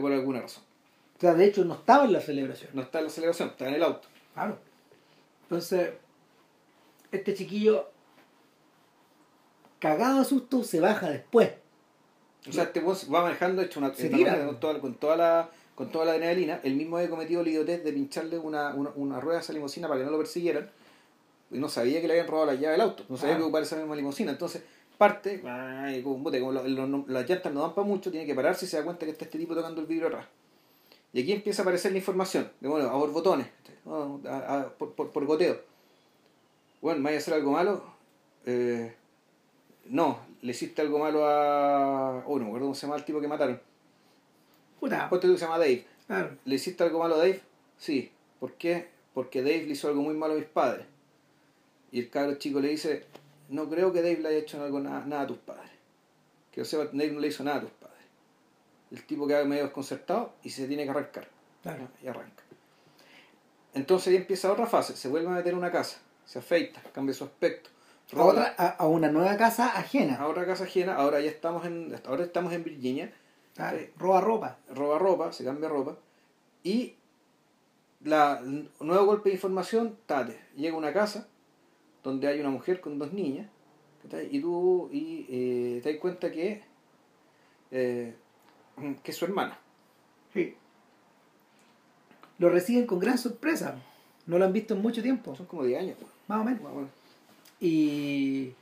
Por 0.00 0.12
alguna 0.12 0.40
razón. 0.40 0.62
O 1.16 1.20
sea, 1.20 1.34
de 1.34 1.44
hecho 1.44 1.64
no 1.66 1.74
estaba 1.74 2.04
en 2.06 2.12
la 2.14 2.20
celebración. 2.20 2.70
No 2.72 2.80
está 2.82 2.98
en 3.00 3.04
la 3.04 3.10
celebración, 3.10 3.50
está 3.50 3.68
en 3.68 3.74
el 3.74 3.82
auto. 3.82 4.08
Claro. 4.32 4.58
Entonces, 5.42 5.90
este 7.12 7.34
chiquillo, 7.34 7.90
cagado 9.88 10.18
de 10.20 10.24
susto, 10.24 10.64
se 10.64 10.80
baja 10.80 11.10
después. 11.10 11.52
O 12.48 12.52
sea, 12.52 12.64
este 12.64 12.80
weón 12.80 12.96
va 13.12 13.22
manejando 13.22 13.62
hecho 13.62 13.80
una, 13.80 13.94
Se 13.94 14.08
tira. 14.10 14.44
con 14.46 14.60
toda, 14.60 14.80
con 14.80 14.94
toda 14.94 15.16
la 15.16 15.50
con 15.74 15.90
toda 15.90 16.04
la 16.04 16.12
adrenalina, 16.12 16.60
el 16.62 16.76
mismo 16.76 16.96
había 16.98 17.10
cometido 17.10 17.42
la 17.42 17.48
idiotez 17.48 17.82
de 17.82 17.92
pincharle 17.92 18.38
una, 18.38 18.72
una, 18.74 18.90
una 18.94 19.18
rueda 19.20 19.38
a 19.38 19.42
esa 19.42 19.52
limusina 19.52 19.88
para 19.88 19.98
que 19.98 20.04
no 20.04 20.12
lo 20.12 20.18
persiguieran, 20.18 20.70
y 21.50 21.58
no 21.58 21.68
sabía 21.68 22.00
que 22.00 22.06
le 22.06 22.12
habían 22.14 22.28
robado 22.28 22.46
la 22.46 22.54
llave 22.54 22.72
del 22.72 22.80
auto, 22.82 23.04
no 23.08 23.16
sabía 23.16 23.34
Ah. 23.34 23.38
que 23.38 23.42
ocupar 23.42 23.62
esa 23.64 23.74
misma 23.76 23.96
limusina, 23.96 24.30
entonces 24.30 24.62
parte, 24.98 25.40
como, 26.04 26.14
un 26.14 26.22
bote, 26.22 26.38
como 26.38 26.52
lo- 26.52 26.62
lo- 26.68 27.04
las 27.08 27.28
llantas 27.28 27.52
no 27.52 27.62
dan 27.62 27.74
para 27.74 27.84
mucho, 27.88 28.12
tiene 28.12 28.24
que 28.24 28.36
pararse 28.36 28.66
y 28.66 28.68
se 28.68 28.76
da 28.76 28.84
cuenta 28.84 29.04
que 29.04 29.10
está 29.10 29.24
este 29.24 29.36
tipo 29.36 29.52
tocando 29.56 29.80
el 29.80 29.88
vidrio 29.88 30.06
atrás. 30.06 30.26
Y 31.12 31.22
aquí 31.22 31.32
empieza 31.32 31.62
a 31.62 31.64
aparecer 31.64 31.90
la 31.90 31.98
información, 31.98 32.52
de 32.60 32.68
bueno, 32.68 32.88
a 32.88 32.94
borbotones, 32.94 33.48
a- 33.84 34.54
a- 34.60 34.68
por, 34.78 34.92
por, 34.94 35.10
por 35.10 35.24
goteo. 35.26 35.60
Bueno, 36.80 36.98
¿me 37.00 37.04
vaya 37.06 37.16
a 37.16 37.20
hacer 37.20 37.34
algo 37.34 37.50
malo? 37.50 37.82
Eh, 38.46 38.94
no, 39.86 40.20
le 40.42 40.52
hiciste 40.52 40.82
algo 40.82 40.98
malo 40.98 41.26
a. 41.26 42.24
Oh, 42.26 42.38
no 42.38 42.44
me 42.44 42.46
acuerdo 42.46 42.66
cómo 42.66 42.74
se 42.74 42.86
llama 42.86 42.96
el 42.96 43.04
tipo 43.04 43.20
que 43.20 43.28
mataron. 43.28 43.60
Puta. 44.80 45.08
Ponte 45.08 45.26
tú 45.26 45.34
que 45.34 45.38
se 45.38 45.44
llama 45.44 45.58
Dave. 45.58 45.86
Claro. 46.06 46.36
¿Le 46.44 46.54
hiciste 46.54 46.82
algo 46.84 46.98
malo 46.98 47.14
a 47.16 47.18
Dave? 47.18 47.40
Sí. 47.78 48.10
¿Por 48.40 48.52
qué? 48.54 48.88
Porque 49.12 49.42
Dave 49.42 49.64
le 49.64 49.72
hizo 49.72 49.88
algo 49.88 50.02
muy 50.02 50.14
malo 50.14 50.34
a 50.34 50.36
mis 50.36 50.46
padres. 50.46 50.86
Y 51.92 52.00
el 52.00 52.10
cabro 52.10 52.34
chico 52.36 52.60
le 52.60 52.68
dice: 52.68 53.04
No 53.48 53.68
creo 53.68 53.92
que 53.92 54.02
Dave 54.02 54.18
le 54.18 54.28
haya 54.28 54.38
hecho 54.38 54.62
algo, 54.62 54.80
nada, 54.80 55.04
nada 55.06 55.22
a 55.22 55.26
tus 55.26 55.38
padres. 55.38 55.70
Que 56.50 56.60
yo 56.60 56.64
sepa, 56.64 56.84
Dave 56.84 57.12
no 57.12 57.20
le 57.20 57.28
hizo 57.28 57.44
nada 57.44 57.58
a 57.58 57.60
tus 57.62 57.70
padres. 57.70 57.84
El 58.90 59.04
tipo 59.04 59.26
queda 59.26 59.44
medio 59.44 59.64
desconcertado 59.64 60.34
y 60.42 60.50
se 60.50 60.66
tiene 60.66 60.84
que 60.84 60.90
arrancar. 60.90 61.28
Claro. 61.62 61.88
Y 62.02 62.06
arranca. 62.06 62.42
Entonces 63.74 64.08
ahí 64.08 64.16
empieza 64.16 64.52
otra 64.52 64.66
fase. 64.66 64.96
Se 64.96 65.08
vuelve 65.08 65.28
a 65.28 65.32
meter 65.32 65.52
en 65.52 65.58
una 65.58 65.72
casa. 65.72 65.98
Se 66.24 66.38
afeita, 66.38 66.80
cambia 66.92 67.14
su 67.14 67.24
aspecto. 67.24 67.70
A, 68.16 68.24
otra, 68.24 68.54
a, 68.56 68.68
a 68.68 68.86
una 68.86 69.10
nueva 69.10 69.36
casa 69.36 69.78
ajena. 69.78 70.16
a 70.16 70.28
otra 70.28 70.46
casa 70.46 70.64
ajena, 70.64 70.96
ahora 70.96 71.20
ya 71.20 71.30
estamos 71.30 71.64
en, 71.66 71.94
ahora 72.06 72.24
estamos 72.24 72.52
en 72.52 72.64
Virginia. 72.64 73.12
Sí. 73.56 73.62
Roba 73.96 74.20
ropa. 74.20 74.58
roba 74.74 74.98
ropa, 74.98 75.32
se 75.32 75.44
cambia 75.44 75.68
ropa, 75.68 75.96
y 76.62 76.94
la 78.02 78.40
el 78.40 78.68
nuevo 78.80 79.06
golpe 79.06 79.28
de 79.28 79.36
información, 79.36 79.96
tate, 80.06 80.38
llega 80.56 80.74
a 80.74 80.78
una 80.78 80.92
casa 80.92 81.28
donde 82.02 82.26
hay 82.28 82.40
una 82.40 82.50
mujer 82.50 82.80
con 82.80 82.98
dos 82.98 83.12
niñas, 83.12 83.48
y 84.30 84.40
tú 84.40 84.90
y, 84.92 85.26
eh, 85.28 85.80
te 85.82 85.92
das 85.92 86.00
cuenta 86.00 86.30
que, 86.30 86.62
eh, 87.70 88.14
que 89.02 89.10
es 89.10 89.16
su 89.16 89.24
hermana. 89.24 89.58
Sí. 90.32 90.54
Lo 92.38 92.50
reciben 92.50 92.86
con 92.86 92.98
gran 92.98 93.16
sorpresa. 93.18 93.76
No 94.26 94.38
lo 94.38 94.44
han 94.44 94.52
visto 94.52 94.74
en 94.74 94.82
mucho 94.82 95.02
tiempo. 95.02 95.34
Son 95.36 95.46
como 95.46 95.64
10 95.64 95.80
años. 95.80 95.96
Más 96.26 96.40
o 96.40 96.44
menos. 96.44 96.62
más 96.62 96.72
o 96.72 96.76
menos. 96.76 96.90
Y. 97.64 98.52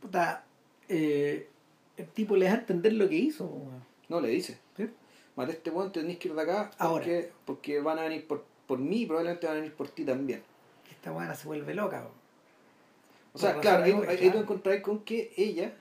Puta. 0.00 0.44
eh, 0.88 1.48
el 1.96 2.06
tipo 2.08 2.36
le 2.36 2.46
da 2.46 2.52
a 2.52 2.58
entender 2.58 2.92
lo 2.92 3.08
que 3.08 3.16
hizo. 3.16 3.44
weón. 3.46 3.82
No, 4.08 4.20
le 4.20 4.28
dice, 4.28 4.58
¿Sí? 4.76 4.88
mate 5.36 5.52
este 5.52 5.70
puente, 5.72 6.00
tenés 6.00 6.18
que 6.18 6.28
ir 6.28 6.34
de 6.34 6.42
acá 6.42 6.70
Ahora. 6.78 7.02
porque, 7.04 7.32
porque 7.44 7.80
van 7.80 7.98
a 7.98 8.02
venir 8.02 8.26
por, 8.26 8.44
por 8.66 8.78
mí 8.78 9.02
y 9.02 9.06
probablemente 9.06 9.46
van 9.46 9.56
a 9.56 9.60
venir 9.60 9.74
por 9.74 9.88
ti 9.88 10.04
también. 10.04 10.42
Esta 10.90 11.10
buena 11.10 11.34
se 11.34 11.46
vuelve 11.46 11.74
loca. 11.74 11.98
weón. 12.00 12.12
O 13.34 13.38
sea, 13.38 13.58
claro, 13.60 13.84
ahí, 13.84 13.92
ahí 14.08 14.30
tú 14.30 14.44
con 14.82 15.00
que 15.04 15.32
ella, 15.36 15.74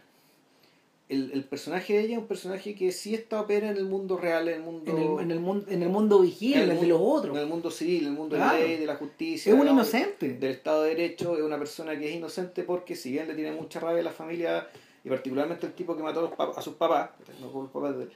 el, 1.10 1.32
el 1.32 1.44
personaje 1.46 1.94
de 1.94 2.00
ella 2.02 2.14
es 2.16 2.20
un 2.22 2.28
personaje 2.28 2.76
que 2.76 2.92
sí 2.92 3.16
está 3.16 3.40
opera 3.42 3.70
en 3.70 3.78
el 3.78 3.86
mundo 3.86 4.18
real, 4.18 4.48
en 4.50 4.56
el 4.56 4.62
mundo... 4.62 4.92
En 4.92 4.98
el, 4.98 5.20
en 5.22 5.32
el 5.32 5.40
mundo, 5.40 5.66
en 5.72 5.84
el 5.84 5.90
mundo 5.90 6.20
vigil, 6.20 6.58
en 6.58 6.72
el 6.72 6.80
de 6.82 6.88
los 6.88 7.00
otros. 7.02 7.36
En 7.36 7.44
el 7.44 7.48
mundo 7.48 7.72
civil, 7.72 8.02
en 8.04 8.08
el 8.08 8.14
mundo 8.14 8.36
Claro. 8.36 8.56
de 8.58 8.62
la 8.62 8.68
ley, 8.68 8.78
de 8.78 8.86
la 8.86 8.96
justicia. 8.98 9.50
Es 9.50 9.54
un 9.54 9.60
de 9.62 9.66
la- 9.68 9.72
inocente. 9.72 10.34
Del 10.34 10.52
Estado 10.52 10.84
de 10.84 10.90
Derecho, 10.90 11.38
es 11.38 11.44
una 11.44 11.58
persona 11.58 11.98
que 11.98 12.10
es 12.10 12.16
inocente 12.16 12.64
porque 12.64 12.96
si 12.96 13.12
bien 13.12 13.28
le 13.28 13.36
tiene 13.36 13.52
mucha 13.54 13.80
rabia 13.80 14.02
a 14.02 14.04
la 14.04 14.12
familia, 14.12 14.68
y 15.04 15.10
particularmente 15.10 15.66
el 15.68 15.74
tipo 15.74 15.96
que 15.96 16.04
mató 16.04 16.20
a, 16.20 16.24
los 16.24 16.32
pap- 16.32 16.58
a 16.58 16.62
sus 16.62 16.74
papás, 16.76 17.12
no 17.40 17.62
los 17.62 17.72
papás 17.72 17.98
de 17.98 18.08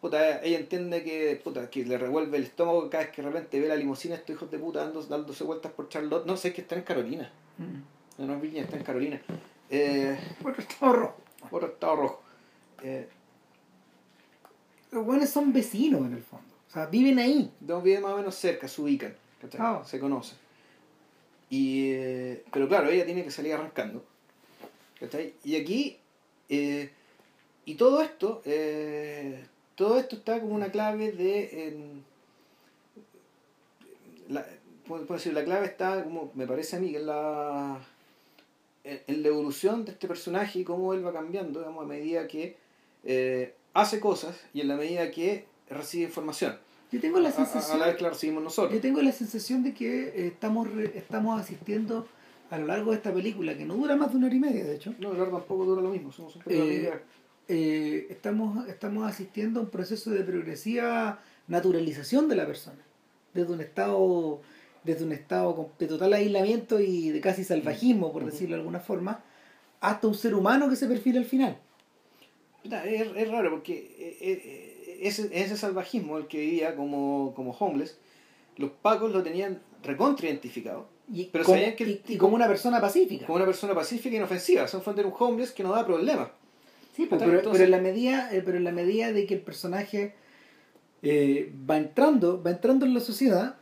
puta, 0.00 0.42
ella 0.42 0.58
entiende 0.58 1.02
que, 1.02 1.40
puta, 1.42 1.70
que 1.70 1.82
le 1.86 1.96
revuelve 1.96 2.36
el 2.36 2.42
estómago 2.42 2.90
cada 2.90 3.04
vez 3.04 3.12
que 3.14 3.22
de 3.22 3.28
repente 3.28 3.58
ve 3.58 3.68
la 3.68 3.76
limusina 3.76 4.16
estos 4.16 4.36
hijos 4.36 4.50
de 4.50 4.58
puta 4.58 4.80
dando, 4.84 5.02
dándose 5.02 5.44
vueltas 5.44 5.72
por 5.72 5.88
Charlotte. 5.88 6.26
No 6.26 6.36
sé, 6.36 6.48
es 6.48 6.54
que 6.54 6.60
está 6.60 6.74
en 6.76 6.82
Carolina. 6.82 7.32
Mm. 7.56 8.20
No, 8.20 8.26
no 8.26 8.34
es 8.34 8.40
Virginia, 8.42 8.64
está 8.64 8.76
en 8.76 8.82
Carolina. 8.82 9.22
Eh, 9.70 10.18
Otro 10.44 10.60
estado 10.60 10.92
rojo. 10.92 11.16
otro 11.50 11.68
estado 11.68 11.96
rojo. 11.96 12.20
Eh, 12.84 13.08
Los 14.92 15.04
buenos 15.04 15.30
son 15.30 15.52
vecinos 15.52 16.02
en 16.06 16.12
el 16.12 16.22
fondo. 16.22 16.54
O 16.68 16.72
sea, 16.72 16.86
viven 16.86 17.18
ahí. 17.18 17.50
dos 17.60 17.82
viven 17.82 18.02
más 18.02 18.12
o 18.12 18.16
menos 18.18 18.34
cerca, 18.34 18.68
se 18.68 18.80
ubican. 18.80 19.14
Ah. 19.58 19.82
se 19.84 19.98
conocen. 19.98 20.38
Y, 21.50 21.90
eh, 21.92 22.44
pero 22.52 22.68
claro, 22.68 22.88
ella 22.90 23.04
tiene 23.04 23.24
que 23.24 23.30
salir 23.30 23.54
arrancando. 23.54 24.04
¿cachai? 24.98 25.34
Y 25.44 25.56
aquí, 25.56 25.98
eh, 26.48 26.90
y 27.64 27.74
todo 27.74 28.02
esto, 28.02 28.42
eh, 28.44 29.44
todo 29.74 29.98
esto 29.98 30.16
está 30.16 30.40
como 30.40 30.54
una 30.54 30.70
clave 30.70 31.12
de... 31.12 31.78
la, 34.28 34.46
puedo 34.86 35.04
decir, 35.04 35.32
la 35.32 35.44
clave 35.44 35.66
está, 35.66 36.02
como 36.04 36.30
me 36.34 36.46
parece 36.46 36.76
a 36.76 36.80
mí, 36.80 36.90
que 36.90 36.98
en 36.98 37.06
la, 37.06 37.80
en, 38.84 39.00
en 39.06 39.22
la 39.22 39.28
evolución 39.28 39.84
de 39.84 39.92
este 39.92 40.08
personaje 40.08 40.60
y 40.60 40.64
cómo 40.64 40.94
él 40.94 41.04
va 41.06 41.12
cambiando, 41.12 41.60
digamos, 41.60 41.84
a 41.84 41.86
medida 41.86 42.26
que 42.26 42.56
eh, 43.04 43.54
hace 43.74 44.00
cosas 44.00 44.36
y 44.52 44.60
en 44.60 44.68
la 44.68 44.76
medida 44.76 45.10
que 45.10 45.46
recibe 45.70 46.04
información. 46.04 46.56
Yo 46.92 47.00
tengo 47.00 47.18
la 47.18 47.28
A- 47.28 47.32
a- 47.32 47.34
A, 47.34 47.46
sensación. 47.46 47.80
la 47.80 47.86
vez 47.86 47.96
que 47.96 48.02
la 48.02 48.10
recibimos 48.10 48.42
nosotros. 48.44 48.72
Yo 48.74 48.80
tengo 48.80 49.02
la 49.02 49.12
sensación 49.12 49.62
de 49.62 49.74
que 49.74 50.08
eh, 50.08 50.26
estamos, 50.28 50.70
re- 50.72 50.92
estamos 50.96 51.40
asistiendo 51.40 52.06
a 52.50 52.58
lo 52.58 52.66
largo 52.66 52.90
de 52.92 52.98
esta 52.98 53.12
película, 53.12 53.56
que 53.56 53.64
no 53.64 53.74
dura 53.74 53.96
más 53.96 54.10
de 54.12 54.18
una 54.18 54.26
hora 54.26 54.36
y 54.36 54.40
media, 54.40 54.64
de 54.64 54.74
hecho. 54.76 54.94
No, 55.00 55.10
tampoco 55.10 55.64
dura 55.64 55.82
lo 55.82 55.90
mismo, 55.90 56.12
somos 56.12 56.36
un 56.36 56.42
poco 56.42 56.54
Eh, 56.54 56.92
eh, 57.48 58.06
estamos, 58.10 58.68
estamos 58.68 59.10
asistiendo 59.10 59.60
a 59.60 59.62
un 59.64 59.70
proceso 59.70 60.10
de 60.10 60.22
progresiva 60.22 61.20
naturalización 61.48 62.28
de 62.28 62.36
la 62.36 62.46
persona. 62.46 62.78
Desde 63.32 63.52
un 63.52 63.60
estado, 63.60 64.40
desde 64.84 65.04
un 65.04 65.12
estado 65.12 65.70
de 65.78 65.86
total 65.86 66.12
aislamiento 66.12 66.78
y 66.80 67.10
de 67.10 67.20
casi 67.20 67.42
salvajismo, 67.44 68.12
por 68.12 68.24
decirlo 68.24 68.54
de 68.56 68.60
alguna 68.60 68.80
forma, 68.80 69.20
hasta 69.80 70.06
un 70.06 70.14
ser 70.14 70.34
humano 70.34 70.68
que 70.68 70.76
se 70.76 70.86
perfila 70.86 71.18
al 71.18 71.26
final. 71.26 71.58
Es, 72.64 73.08
es 73.16 73.30
raro 73.30 73.50
porque 73.50 73.74
eh, 73.98 74.16
eh, 74.20 74.98
ese, 75.02 75.28
ese 75.32 75.56
salvajismo 75.56 76.18
el 76.18 76.26
que 76.26 76.38
vivía 76.38 76.74
como, 76.76 77.32
como 77.36 77.52
homeless, 77.52 77.98
los 78.56 78.70
pacos 78.70 79.12
lo 79.12 79.22
tenían 79.22 79.60
recontra 79.82 80.26
identificado 80.28 80.88
Y, 81.12 81.24
Pero 81.26 81.44
como, 81.44 81.56
sabían 81.58 81.76
que 81.76 81.84
el 81.84 81.90
y- 81.90 81.92
y 81.92 81.96
tipo- 81.96 82.20
como 82.24 82.36
una 82.36 82.48
persona 82.48 82.80
pacífica. 82.80 83.26
como 83.26 83.36
una 83.36 83.44
persona 83.44 83.74
pacífica 83.74 84.14
e 84.14 84.18
inofensiva. 84.18 84.66
Son 84.66 84.80
fuente 84.80 85.02
de 85.02 85.08
un 85.08 85.14
homeless 85.18 85.52
que 85.52 85.62
no 85.62 85.72
da 85.72 85.84
problemas. 85.84 86.28
Sí, 86.96 87.04
pues, 87.06 87.20
pero, 87.20 87.34
Entonces- 87.36 87.52
pero 87.52 87.64
en 87.64 87.70
la 87.72 87.80
medida, 87.80 88.30
eh, 88.34 88.40
pero 88.44 88.56
en 88.56 88.64
la 88.64 88.72
medida 88.72 89.12
de 89.12 89.26
que 89.26 89.34
el 89.34 89.40
personaje 89.40 90.14
eh, 91.02 91.52
va 91.68 91.76
entrando, 91.76 92.42
va 92.42 92.50
entrando 92.52 92.86
en 92.86 92.94
la 92.94 93.00
sociedad, 93.00 93.56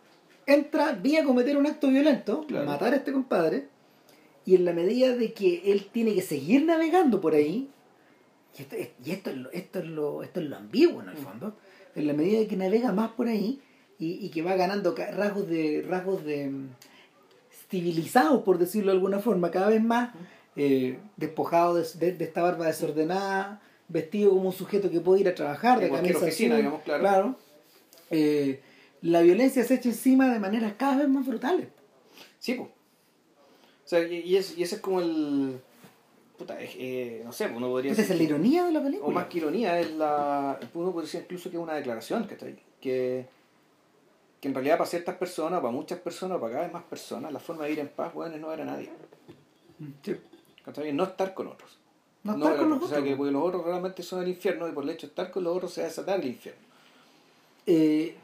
entra, 0.46 0.92
viene 0.92 1.20
a 1.20 1.24
cometer 1.24 1.56
un 1.56 1.66
acto 1.66 1.88
violento, 1.88 2.44
Claro. 2.46 2.66
matar 2.66 2.92
a 2.92 2.96
este 2.96 3.10
compadre, 3.12 3.66
y 4.44 4.54
en 4.54 4.64
la 4.64 4.72
medida 4.72 5.16
de 5.16 5.32
que 5.32 5.62
él 5.72 5.86
tiene 5.90 6.14
que 6.14 6.22
seguir 6.22 6.64
navegando 6.64 7.20
por 7.20 7.34
ahí, 7.34 7.68
y 8.58 8.62
esto, 8.62 8.76
y 9.04 9.10
esto, 9.10 9.30
es, 9.30 9.36
lo, 9.36 9.50
esto, 9.50 9.78
es, 9.78 9.86
lo, 9.86 10.22
esto 10.22 10.40
es 10.40 10.46
lo 10.46 10.56
ambiguo 10.56 11.02
en 11.02 11.08
el 11.08 11.16
fondo, 11.16 11.56
en 11.94 12.06
la 12.06 12.12
medida 12.12 12.38
de 12.40 12.46
que 12.46 12.56
navega 12.56 12.92
más 12.92 13.10
por 13.12 13.28
ahí 13.28 13.60
y, 13.98 14.24
y 14.24 14.30
que 14.30 14.42
va 14.42 14.56
ganando 14.56 14.94
rasgos 14.94 15.48
de 15.48 15.84
rasgos 15.88 16.24
de 16.24 16.48
mm, 16.50 16.68
civilizados, 17.70 18.42
por 18.42 18.58
decirlo 18.58 18.92
de 18.92 18.96
alguna 18.98 19.18
forma, 19.20 19.50
cada 19.50 19.68
vez 19.68 19.82
más, 19.82 20.14
eh, 20.56 20.98
despojado 21.16 21.74
de, 21.74 21.86
de- 21.98 22.12
de 22.12 22.24
esta 22.24 22.42
barba 22.42 22.66
desordenada, 22.66 23.62
vestido 23.88 24.30
como 24.30 24.48
un 24.48 24.52
sujeto 24.52 24.90
que 24.90 25.00
puede 25.00 25.20
ir 25.22 25.28
a 25.28 25.34
trabajar, 25.34 25.80
de 25.80 25.88
cualquier 25.88 26.14
camisa 26.14 26.26
oficina, 26.26 26.54
azul, 26.56 26.62
digamos, 26.64 26.82
claro. 26.84 27.36
eh, 28.10 28.60
la 29.02 29.22
violencia 29.22 29.64
se 29.64 29.74
echa 29.74 29.88
encima 29.88 30.32
de 30.32 30.38
maneras 30.38 30.74
cada 30.76 30.96
vez 30.98 31.08
más 31.08 31.26
brutales. 31.26 31.68
Sí, 32.38 32.54
pues. 32.54 32.68
O 32.68 33.88
sea, 33.88 34.00
y, 34.06 34.16
y 34.20 34.36
es- 34.36 34.56
y 34.56 34.62
ese 34.62 34.76
es 34.76 34.80
como 34.80 35.00
el. 35.00 35.60
Puta, 36.42 36.56
eh, 36.60 37.22
no 37.24 37.30
sé, 37.32 37.44
pues, 37.46 37.56
uno 37.56 37.68
podría 37.68 37.92
Esa 37.92 38.02
es 38.02 38.10
la 38.10 38.22
ironía 38.22 38.64
de 38.64 38.72
la 38.72 38.82
película. 38.82 39.08
O 39.08 39.12
más 39.12 39.26
que 39.26 39.38
ironía, 39.38 39.78
es 39.78 39.90
la. 39.92 40.58
Uno 40.74 40.90
podría 40.92 41.06
decir 41.06 41.20
incluso 41.22 41.50
que 41.50 41.56
es 41.56 41.62
una 41.62 41.74
declaración 41.74 42.26
que 42.26 42.34
está 42.34 42.46
ahí. 42.46 42.58
Que, 42.80 43.26
que 44.40 44.48
en 44.48 44.54
realidad 44.54 44.76
para 44.78 44.90
ciertas 44.90 45.16
personas, 45.16 45.60
para 45.60 45.72
muchas 45.72 46.00
personas, 46.00 46.38
para 46.40 46.52
cada 46.52 46.64
vez 46.64 46.72
más 46.72 46.82
personas, 46.82 47.32
la 47.32 47.38
forma 47.38 47.62
de 47.62 47.70
vivir 47.70 47.80
en 47.84 47.88
paz, 47.90 48.12
bueno, 48.12 48.34
es 48.34 48.40
no 48.40 48.48
ver 48.48 48.62
a 48.62 48.64
nadie. 48.64 48.90
Sí. 50.02 50.16
No 50.92 51.04
estar 51.04 51.34
con 51.34 51.46
otros. 51.48 51.78
No 52.24 52.34
estar 52.34 52.56
con 52.56 52.70
los 52.70 52.82
O 52.82 52.88
sea, 52.88 52.98
otros. 52.98 53.10
que 53.10 53.16
porque 53.16 53.32
los 53.32 53.42
otros 53.44 53.64
realmente 53.64 54.02
son 54.02 54.22
el 54.22 54.28
infierno 54.28 54.68
y 54.68 54.72
por 54.72 54.84
el 54.84 54.90
hecho 54.90 55.06
de 55.06 55.10
estar 55.10 55.30
con 55.30 55.44
los 55.44 55.56
otros 55.56 55.72
se 55.72 55.80
va 55.82 55.86
a 55.86 55.90
desatar 55.90 56.20
el 56.20 56.26
infierno. 56.26 56.60
eh, 57.66 58.16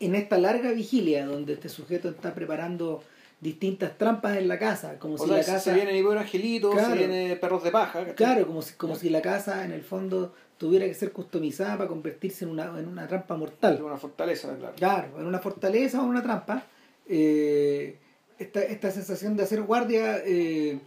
en 0.00 0.14
esta 0.14 0.38
larga 0.38 0.72
vigilia 0.72 1.26
donde 1.26 1.52
este 1.52 1.68
sujeto 1.68 2.08
está 2.08 2.34
preparando 2.34 3.02
distintas 3.40 3.96
trampas 3.96 4.36
en 4.36 4.48
la 4.48 4.58
casa, 4.58 4.98
como 4.98 5.14
O 5.14 5.18
si 5.18 5.26
sea, 5.26 5.36
la 5.38 5.44
casa 5.44 5.58
se 5.60 5.72
viene 5.74 5.92
mi 5.92 6.02
pobre 6.02 6.20
angelito, 6.20 6.70
Claro. 6.72 6.90
se 6.92 6.98
viene 6.98 7.36
perros 7.36 7.62
de 7.64 7.70
paja. 7.70 8.00
¿cachai? 8.00 8.14
claro, 8.14 8.46
como 8.46 8.60
si, 8.62 8.74
como 8.74 8.94
si 8.94 9.08
la 9.10 9.22
casa 9.22 9.64
en 9.64 9.72
el 9.72 9.82
fondo 9.82 10.34
tuviera 10.58 10.84
que 10.84 10.92
ser 10.94 11.10
customizada 11.12 11.78
para 11.78 11.88
convertirse 11.88 12.44
en 12.44 12.50
una, 12.50 12.64
en 12.78 12.86
una 12.86 13.08
trampa 13.08 13.36
mortal. 13.36 13.80
una 13.82 13.96
fortaleza, 13.96 14.54
claro. 14.58 14.74
Claro, 14.76 15.20
en 15.20 15.26
una 15.26 15.38
fortaleza 15.38 16.00
o 16.00 16.04
en 16.04 16.10
una 16.10 16.22
trampa. 16.22 16.64
eh, 17.08 17.96
esta, 18.38 18.62
esta 18.62 18.90
sensación 18.90 19.36
de 19.36 19.42
hacer 19.42 19.60
guardia 19.62 20.18
eh, 20.24 20.78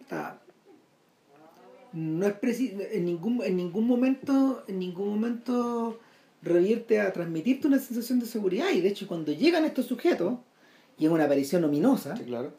está- 0.00 0.38
no 1.92 2.26
es 2.26 2.60
en 2.60 3.04
ningún 3.04 3.42
en 3.42 3.56
ningún 3.56 3.86
momento 3.86 4.62
en 4.68 4.78
ningún 4.78 5.08
momento 5.08 5.98
revierte 6.42 7.00
a 7.00 7.12
transmitirte 7.12 7.66
una 7.66 7.78
sensación 7.80 8.20
de 8.20 8.26
seguridad 8.26 8.70
y 8.72 8.80
de 8.80 8.88
hecho 8.88 9.08
cuando 9.08 9.32
llegan 9.32 9.64
estos 9.64 9.86
sujetos 9.86 10.34
y 11.00 11.06
es 11.06 11.10
una 11.10 11.24
aparición 11.24 11.64
ominosa 11.64 12.16
Sí, 12.16 12.22
claro. 12.24 12.52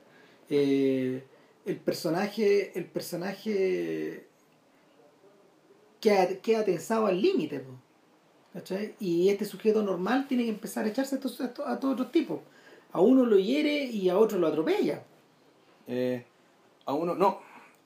eh, 0.50 1.24
el 1.66 1.78
personaje 1.78 2.78
el 2.78 2.86
personaje 2.86 4.26
queda, 6.02 6.28
queda 6.42 6.66
tensado 6.66 7.06
al 7.06 7.22
límite 7.22 7.64
y 9.00 9.30
este 9.30 9.46
sujeto 9.46 9.82
normal 9.82 10.28
tiene 10.28 10.44
que 10.44 10.50
empezar 10.50 10.84
a 10.86 10.90
echarse 10.90 11.16
a, 11.16 11.18
estos, 11.20 11.40
a, 11.40 11.46
estos- 11.46 11.66
a 11.68 11.80
todos 11.80 11.94
otros 11.94 12.12
tipos 12.12 12.40
a 12.92 13.00
uno 13.00 13.26
lo 13.26 13.38
hiere 13.40 13.86
y 13.86 14.10
a 14.10 14.18
otro 14.18 14.38
lo 14.40 14.48
atropella 14.48 15.04
Eh, 15.88 16.26
a 16.86 16.94
uno, 16.94 17.16
no, 17.16 17.40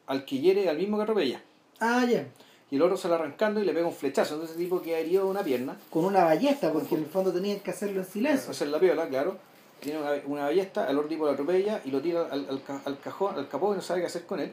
al 0.07 0.25
que 0.25 0.39
hiere, 0.39 0.67
al 0.69 0.77
mismo 0.77 0.97
que 0.97 1.03
atropella. 1.03 1.41
ah 1.79 2.05
ya 2.09 2.25
Y 2.71 2.77
el 2.77 2.81
otro 2.81 2.97
sale 2.97 3.13
arrancando 3.15 3.61
y 3.61 3.65
le 3.65 3.73
pega 3.73 3.85
un 3.87 3.93
flechazo. 3.93 4.33
Entonces, 4.35 4.55
ese 4.55 4.63
tipo 4.65 4.81
que 4.81 4.99
herido 4.99 5.25
de 5.25 5.29
una 5.31 5.43
pierna, 5.43 5.77
con 5.91 6.05
una 6.05 6.23
ballesta 6.23 6.71
porque 6.73 6.95
en 6.95 7.01
el 7.01 7.07
fondo 7.07 7.31
tenían 7.31 7.59
que 7.59 7.69
hacerlo 7.71 7.99
en 7.99 8.05
silencio 8.07 8.49
hacer 8.51 8.69
la 8.69 8.79
piola, 8.79 9.07
claro. 9.07 9.37
Tiene 9.79 9.99
una, 9.99 10.11
una 10.25 10.43
ballesta, 10.45 10.85
al 10.87 10.97
otro 10.97 11.09
tipo 11.09 11.25
lo 11.25 11.31
atropella 11.31 11.81
y 11.85 11.91
lo 11.91 12.01
tira 12.01 12.27
al, 12.31 12.47
al, 12.49 12.63
ca- 12.63 12.81
al 12.85 12.99
cajón, 12.99 13.35
al 13.37 13.47
capó 13.47 13.73
y 13.73 13.75
no 13.75 13.81
sabe 13.81 14.01
qué 14.01 14.07
hacer 14.07 14.25
con 14.25 14.39
él. 14.39 14.51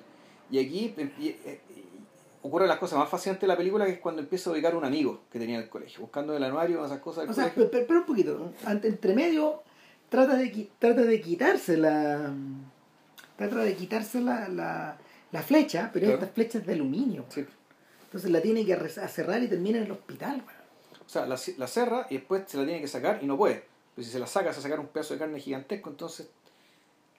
Y 0.50 0.58
aquí 0.58 0.92
em- 0.96 1.10
y- 1.18 1.28
eh, 1.28 1.60
ocurren 2.42 2.68
las 2.68 2.78
cosas 2.78 2.98
más 2.98 3.08
fascinantes 3.08 3.42
de 3.42 3.46
la 3.46 3.56
película, 3.56 3.86
que 3.86 3.92
es 3.92 3.98
cuando 4.00 4.20
empieza 4.20 4.50
a 4.50 4.52
ubicar 4.52 4.74
un 4.74 4.84
amigo 4.84 5.22
que 5.30 5.38
tenía 5.38 5.56
en 5.56 5.62
el 5.62 5.68
colegio, 5.70 6.00
buscando 6.00 6.32
en 6.36 6.38
el 6.42 6.48
anuario 6.48 6.84
esas 6.84 6.98
cosas 6.98 7.22
del 7.22 7.30
o 7.30 7.34
sea 7.34 7.52
pero, 7.54 7.70
pero 7.70 8.00
un 8.00 8.06
poquito 8.06 8.52
ante, 8.66 8.88
entre 8.88 9.14
medio 9.14 9.62
trata 10.08 10.34
de 10.34 10.68
trata 10.78 11.02
de 11.02 11.20
quitarse 11.20 11.76
la 11.76 12.32
trata 13.36 13.56
de 13.58 13.74
quitarse 13.76 14.20
la, 14.20 14.48
la, 14.48 14.98
la 15.30 15.42
flecha 15.42 15.90
pero 15.92 16.06
Claro. 16.06 16.20
esta 16.20 16.34
flecha 16.34 16.58
es 16.58 16.66
de 16.66 16.72
aluminio 16.74 17.24
Sí. 17.28 17.46
entonces 18.04 18.28
la 18.30 18.42
tiene 18.42 18.66
que 18.66 18.76
cerrar 18.88 19.40
y 19.42 19.46
termina 19.48 19.78
en 19.78 19.84
el 19.84 19.92
hospital. 19.92 20.42
O 21.06 21.08
sea, 21.08 21.26
la, 21.26 21.38
la 21.58 21.66
cerra 21.68 22.06
y 22.10 22.14
después 22.16 22.42
se 22.46 22.56
la 22.56 22.64
tiene 22.64 22.80
que 22.80 22.88
sacar 22.88 23.20
y 23.22 23.26
no 23.26 23.36
puede. 23.36 23.64
Pues 23.94 24.06
si 24.06 24.12
se 24.12 24.18
la 24.18 24.26
saca, 24.26 24.52
se 24.52 24.56
va 24.56 24.60
a 24.60 24.62
sacar 24.62 24.80
un 24.80 24.88
pedazo 24.88 25.14
de 25.14 25.20
carne 25.20 25.40
gigantesco, 25.40 25.90
entonces 25.90 26.28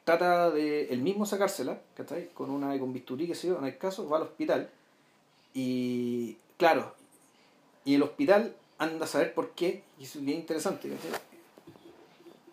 trata 0.03 0.49
de 0.51 0.89
él 0.89 1.01
mismo 1.01 1.25
sacársela, 1.25 1.81
¿cachai? 1.95 2.29
Con 2.33 2.49
una 2.49 2.77
con 2.79 2.93
bisturí, 2.93 3.27
que 3.27 3.35
sé 3.35 3.47
yo, 3.47 3.57
en 3.59 3.65
el 3.65 3.77
caso, 3.77 4.09
va 4.09 4.17
al 4.17 4.23
hospital 4.23 4.69
y 5.53 6.37
claro, 6.57 6.95
y 7.85 7.95
el 7.95 8.03
hospital 8.03 8.55
anda 8.79 9.05
a 9.05 9.07
saber 9.07 9.33
por 9.33 9.51
qué, 9.51 9.83
y 9.99 10.03
eso 10.03 10.19
es 10.19 10.25
bien 10.25 10.39
interesante, 10.39 10.89
¿cachai? 10.89 11.11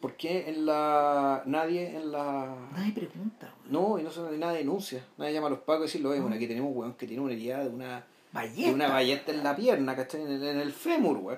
¿Por 0.00 0.14
qué 0.14 0.48
en 0.48 0.64
la 0.64 1.42
nadie 1.44 1.94
en 1.94 2.10
la 2.10 2.56
nadie 2.72 2.92
pregunta 2.92 3.52
weón. 3.70 3.72
no, 3.72 3.98
y 3.98 4.02
no 4.02 4.10
se 4.10 4.20
nadie 4.38 4.58
denuncia, 4.58 5.04
nadie 5.18 5.34
llama 5.34 5.48
a 5.48 5.50
los 5.50 5.58
pacos 5.58 5.82
y 5.82 5.86
decirlo, 5.88 6.10
oye, 6.10 6.20
bueno, 6.20 6.36
aquí 6.36 6.46
tenemos 6.46 6.70
un 6.70 6.78
weón 6.78 6.94
que 6.94 7.06
tiene 7.06 7.22
una 7.22 7.34
herida 7.34 7.64
de 7.64 7.68
una 7.68 8.06
Ballesta. 8.32 8.70
y 8.70 8.72
una 8.72 8.88
ballesta 8.88 9.32
en 9.32 9.42
la 9.42 9.56
pierna, 9.56 9.96
¿cachai? 9.96 10.22
En 10.22 10.28
el, 10.28 10.42
en 10.42 10.60
el 10.60 10.72
fémur, 10.72 11.18
güey. 11.18 11.36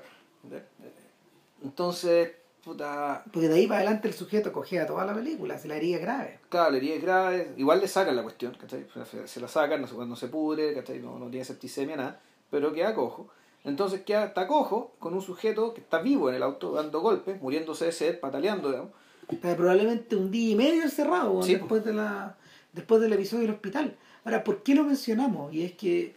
Entonces, 1.63 2.33
puta, 2.65 3.25
porque 3.33 3.49
de 3.49 3.55
ahí 3.57 3.67
para 3.67 3.81
adelante 3.81 4.09
el 4.09 4.15
sujeto 4.15 4.53
cogea 4.53 4.87
toda 4.87 5.05
la 5.05 5.15
película 5.15 5.59
si 5.59 5.69
la 5.69 5.77
herida 5.77 5.97
es 5.97 6.03
grave 6.03 6.39
claro, 6.53 6.71
la 6.71 6.77
herida 6.77 6.95
es 6.95 7.03
grave, 7.03 7.55
igual 7.57 7.81
le 7.81 7.89
sacan 7.89 8.15
la 8.15 8.23
cuestión, 8.23 8.55
¿cachai? 8.61 8.87
Se, 9.25 9.41
la 9.41 9.49
sacan, 9.49 9.81
no 9.81 9.87
se, 9.87 9.97
no 9.97 10.17
se 10.17 10.29
pudre, 10.29 10.75
¿cachai? 10.75 11.01
No, 11.01 11.19
no 11.19 11.31
tiene 11.31 11.45
septicemia, 11.45 11.97
nada, 11.97 12.21
pero 12.51 12.73
queda 12.73 12.95
cojo. 12.95 13.29
Entonces 13.65 14.03
queda, 14.03 14.27
está 14.27 14.47
cojo 14.47 14.93
con 14.99 15.15
un 15.15 15.23
sujeto 15.23 15.73
que 15.73 15.81
está 15.81 16.03
vivo 16.03 16.29
en 16.29 16.35
el 16.37 16.43
auto, 16.43 16.73
dando 16.73 17.01
golpes, 17.01 17.41
muriéndose 17.41 17.87
de 17.87 17.93
sed, 17.93 18.21
pataleando, 18.21 18.71
digamos. 18.71 18.91
Está 19.29 19.57
probablemente 19.57 20.15
un 20.15 20.31
día 20.31 20.51
y 20.51 20.57
medio 20.57 20.83
encerrado 20.83 21.43
Sí, 21.43 21.55
después 21.55 21.85
de 21.85 21.95
la 21.95 22.37
después 22.73 23.01
del 23.01 23.13
episodio 23.13 23.43
del 23.43 23.55
hospital 23.55 23.97
ahora 24.25 24.43
¿por 24.45 24.63
qué 24.63 24.75
lo 24.75 24.83
mencionamos? 24.85 25.53
y 25.53 25.63
es 25.63 25.73
que 25.73 26.15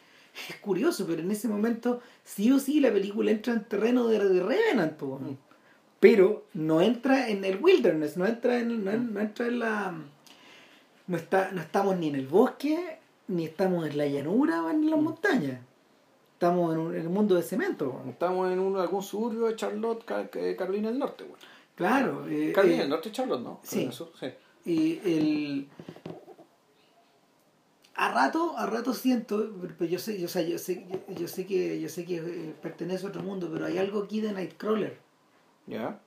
es 0.49 0.55
curioso 0.57 1.05
pero 1.05 1.21
en 1.21 1.29
ese 1.29 1.47
momento 1.47 2.01
sí 2.23 2.51
o 2.51 2.59
sí 2.59 2.79
la 2.79 2.91
película 2.91 3.29
entra 3.29 3.53
en 3.53 3.63
terreno 3.65 4.07
de, 4.07 4.19
de 4.19 4.41
Revenant. 4.41 4.99
Mm. 5.01 5.37
Pero 6.05 6.45
no 6.53 6.81
entra 6.81 7.29
en 7.29 7.43
el 7.45 7.57
wilderness 7.63 8.15
no 8.17 8.25
entra 8.27 8.59
en 8.59 8.83
no, 8.85 8.91
no 8.93 9.19
entra 9.19 9.47
en 9.47 9.59
la 9.59 9.93
no 11.07 11.17
está 11.17 11.51
no 11.51 11.61
estamos 11.61 11.97
ni 11.97 12.07
en 12.09 12.15
el 12.15 12.27
bosque 12.27 12.99
ni 13.27 13.45
estamos 13.45 13.87
en 13.87 13.97
la 13.97 14.05
llanura 14.05 14.63
o 14.63 14.69
en 14.69 14.89
las 14.89 14.99
Mm. 14.99 15.03
montañas 15.03 15.59
estamos 16.33 16.73
en, 16.73 16.79
un- 16.79 16.95
en 16.95 17.01
el 17.01 17.09
mundo 17.09 17.35
de 17.35 17.41
cemento. 17.43 18.03
Estamos 18.09 18.51
en 18.51 18.59
un, 18.59 18.77
algún 18.77 19.01
suburbio 19.01 19.45
de 19.47 19.55
Charlotte, 19.55 20.03
Ca- 20.03 20.29
Carolina 20.57 20.89
del 20.89 20.99
Norte, 20.99 21.23
güey. 21.23 21.39
claro 21.75 22.27
eh, 22.29 22.51
Carolina 22.53 22.77
eh, 22.79 22.81
del 22.81 22.89
Norte, 22.89 23.11
Charlotte, 23.11 23.41
¿no? 23.41 23.59
sí. 23.63 23.89
Sur. 23.91 24.11
Y 24.65 24.99
el 25.05 25.67
a 27.95 28.11
rato, 28.11 28.57
a 28.57 28.65
rato 28.65 28.93
siento, 28.93 29.49
pero 29.79 29.89
yo 29.89 29.97
sé, 29.99 30.19
yo, 30.19 30.25
o 30.25 30.29
sea, 30.29 30.41
yo 30.41 30.57
sé, 30.59 30.85
yo, 30.91 31.15
yo 31.15 31.27
sé 31.29 31.45
que 31.45 31.79
yo 31.79 31.87
sé 31.87 32.03
que 32.05 32.17
eh, 32.17 32.53
pertenece 32.61 33.05
a 33.05 33.09
otro 33.09 33.23
mundo, 33.23 33.49
pero 33.51 33.65
hay 33.65 33.77
algo 33.77 34.03
aquí 34.03 34.19
de 34.19 34.33
Nightcrawler. 34.33 34.97
¿Ya? 35.67 35.99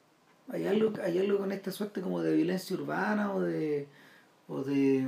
Hay 0.51 0.67
algo, 0.67 0.93
hay 1.03 1.19
algo 1.19 1.39
con 1.39 1.53
esta 1.53 1.71
suerte 1.73 2.01
como 2.01 2.23
de 2.23 2.35
violencia 2.35 2.75
urbana 2.77 3.35
o 3.35 3.41
de 3.41 3.87
o 4.49 4.63
de 4.63 5.07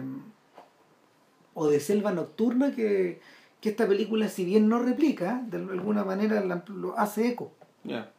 o 1.55 1.69
de 1.69 1.81
selva 1.81 2.13
nocturna 2.13 2.75
que, 2.75 3.21
que 3.61 3.71
esta 3.71 3.87
película 3.89 4.29
si 4.29 4.45
bien 4.45 4.69
no 4.69 4.79
replica, 4.81 5.43
de 5.47 5.57
alguna 5.59 6.05
manera 6.05 6.41
la- 6.45 6.65
lo 6.69 6.99
hace 6.99 7.29
eco. 7.29 7.53
Ya. 7.85 8.13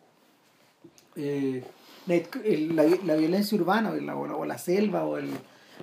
eh, 1.16 1.64
la, 2.08 2.84
la 3.06 3.16
violencia 3.16 3.58
urbana 3.58 3.92
o 3.92 3.96
la, 3.96 4.16
o 4.16 4.46
la- 4.46 4.58
selva 4.58 5.06
o, 5.06 5.18
el, 5.18 5.30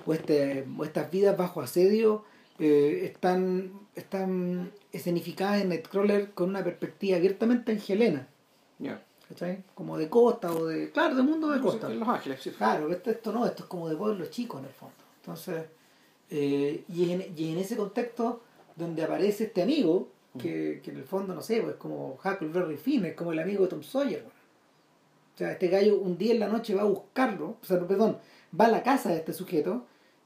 o, 0.05 0.13
este, 0.13 0.65
o 0.77 0.83
estas 0.83 1.09
vidas 1.11 1.37
bajo 1.37 1.61
asedio 1.61 2.25
eh, 2.59 3.01
están, 3.05 3.71
están 3.95 4.71
escenificadas 4.91 5.61
en 5.61 5.69
Nightcrawler 5.69 6.31
con 6.31 6.49
una 6.49 6.63
perspectiva 6.63 7.17
abiertamente 7.17 7.71
angelena, 7.71 8.27
Ya. 8.79 9.01
¿Cachai? 9.29 9.63
Como 9.75 9.97
de 9.97 10.09
costa 10.09 10.51
o 10.51 10.65
de... 10.65 10.91
Claro, 10.91 11.15
de 11.15 11.21
mundo 11.23 11.49
de 11.51 11.61
costa. 11.61 11.91
En 11.91 11.99
Los 11.99 12.09
Ángeles, 12.09 12.41
sí. 12.41 12.49
Claro, 12.51 12.91
esto, 12.91 13.11
esto 13.11 13.31
no, 13.31 13.45
esto 13.45 13.63
es 13.63 13.69
como 13.69 13.87
de 13.87 13.95
pueblos 13.95 14.29
chicos 14.31 14.59
en 14.59 14.65
el 14.67 14.73
fondo. 14.73 14.95
Entonces, 15.21 15.65
eh, 16.29 16.83
y, 16.89 17.11
en, 17.11 17.25
y 17.37 17.51
en 17.53 17.59
ese 17.59 17.77
contexto 17.77 18.41
donde 18.75 19.03
aparece 19.03 19.45
este 19.45 19.61
amigo, 19.61 20.09
que, 20.37 20.81
que 20.83 20.91
en 20.91 20.97
el 20.97 21.03
fondo, 21.03 21.33
no 21.33 21.41
sé, 21.41 21.61
pues 21.61 21.75
como 21.75 22.17
Huckleberry 22.23 22.77
Finn, 22.77 23.05
es 23.05 23.15
como 23.15 23.31
el 23.31 23.39
amigo 23.39 23.63
de 23.63 23.69
Tom 23.69 23.83
Sawyer. 23.83 24.23
O 24.25 25.37
sea, 25.37 25.51
este 25.51 25.67
gallo 25.69 25.97
un 25.99 26.17
día 26.17 26.33
en 26.33 26.39
la 26.39 26.47
noche 26.47 26.75
va 26.75 26.81
a 26.81 26.85
buscarlo, 26.85 27.55
o 27.61 27.65
sea, 27.65 27.79
perdón, 27.79 28.17
va 28.59 28.65
a 28.65 28.69
la 28.71 28.83
casa 28.83 29.09
de 29.09 29.17
este 29.17 29.33
sujeto, 29.33 29.85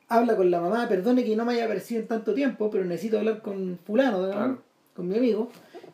habla 0.10 0.36
con 0.36 0.50
la 0.52 0.60
mamá, 0.60 0.88
perdone 0.90 1.24
que 1.24 1.36
no 1.36 1.46
me 1.46 1.54
haya 1.54 1.66
aparecido 1.66 2.02
en 2.02 2.08
tanto 2.08 2.34
tiempo, 2.34 2.70
pero 2.70 2.84
necesito 2.84 3.18
hablar 3.20 3.42
con 3.42 3.80
fulano, 3.86 4.28
Claro. 4.30 4.62
con 4.96 5.08
mi 5.08 5.18
amigo, 5.18 5.50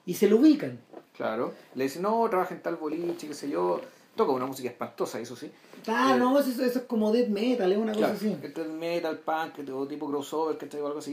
y 0.05 0.13
se 0.15 0.27
lo 0.29 0.37
ubican. 0.37 0.79
Claro. 1.19 1.53
Le 1.75 1.83
dice, 1.83 1.99
no, 1.99 2.25
trabaja 2.29 2.55
en 2.55 2.61
tal 2.61 2.77
boliche, 2.77 3.27
qué 3.27 3.33
sé 3.33 3.49
yo. 3.49 3.81
toca 4.15 4.31
una 4.31 4.45
música 4.45 4.69
espantosa, 4.69 5.19
eso 5.19 5.35
sí. 5.35 5.51
Ah, 5.87 6.13
Eh, 6.15 6.17
no, 6.19 6.39
eso, 6.39 6.49
eso 6.49 6.79
es 6.79 6.85
como 6.85 7.11
death 7.11 7.27
metal, 7.27 7.69
es 7.71 7.77
una 7.77 7.93
cosa 7.93 8.11
así. 8.11 8.37
este 8.41 8.61
es 8.61 8.67
metal, 8.69 9.19
punk, 9.19 9.69
o 9.73 9.85
tipo 9.87 10.09
crossover. 10.09 10.57
O 10.81 10.87
algo 10.87 10.99
así. 10.99 11.11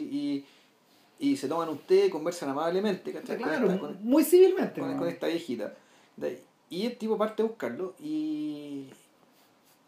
Y, 1.18 1.24
y 1.28 1.36
se 1.36 1.48
toman 1.48 1.76
té, 1.78 2.08
conversan 2.08 2.50
amablemente, 2.50 3.12
¿cachai? 3.12 3.36
Claro, 3.36 3.66
esta- 3.66 3.80
con- 3.80 3.98
muy 4.04 4.22
civilmente. 4.22 4.80
con, 4.80 5.08
esta 5.08 5.26
viejita. 5.26 5.74
Y 6.70 6.86
el 6.86 6.96
tipo 6.98 7.18
parte 7.18 7.42
a 7.42 7.46
buscarlo 7.46 7.94
y, 8.00 8.90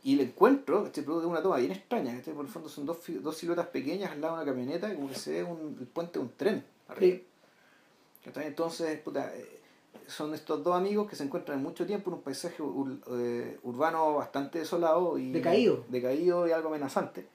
y 0.05 0.15
le 0.17 0.25
encuentro, 0.25 0.87
este 0.87 1.03
producto 1.03 1.27
de 1.27 1.33
una 1.33 1.43
toma 1.43 1.59
bien 1.59 1.73
extraña, 1.73 2.13
este 2.17 2.33
por 2.33 2.45
el 2.45 2.51
fondo 2.51 2.69
son 2.69 2.87
dos, 2.87 2.99
dos 3.21 3.37
siluetas 3.37 3.67
pequeñas 3.69 4.11
al 4.13 4.21
lado 4.21 4.37
de 4.37 4.43
una 4.43 4.51
camioneta 4.53 4.93
y 4.93 4.97
como 4.97 5.09
que 5.09 5.15
se 5.17 5.31
ve 5.33 5.45
un, 5.45 5.77
el 5.81 5.87
puente 5.87 6.19
de 6.19 6.25
un 6.25 6.33
tren. 6.37 6.65
arriba. 6.89 7.17
Sí. 7.19 7.25
Entonces, 8.41 9.01
puta, 9.01 9.33
son 10.09 10.35
estos 10.35 10.65
dos 10.65 10.75
amigos 10.75 11.09
que 11.09 11.17
se 11.17 11.23
encuentran 11.25 11.59
en 11.59 11.63
mucho 11.65 11.87
tiempo 11.87 12.11
en 12.11 12.15
un 12.17 12.23
paisaje 12.23 12.63
ur- 12.63 13.01
eh, 13.13 13.59
urbano 13.63 14.15
bastante 14.15 14.59
desolado 14.59 15.19
y 15.19 15.31
Decaído. 15.33 15.85
decaído 15.89 16.49
y 16.49 16.53
algo 16.53 16.69
amenazante. 16.69 17.27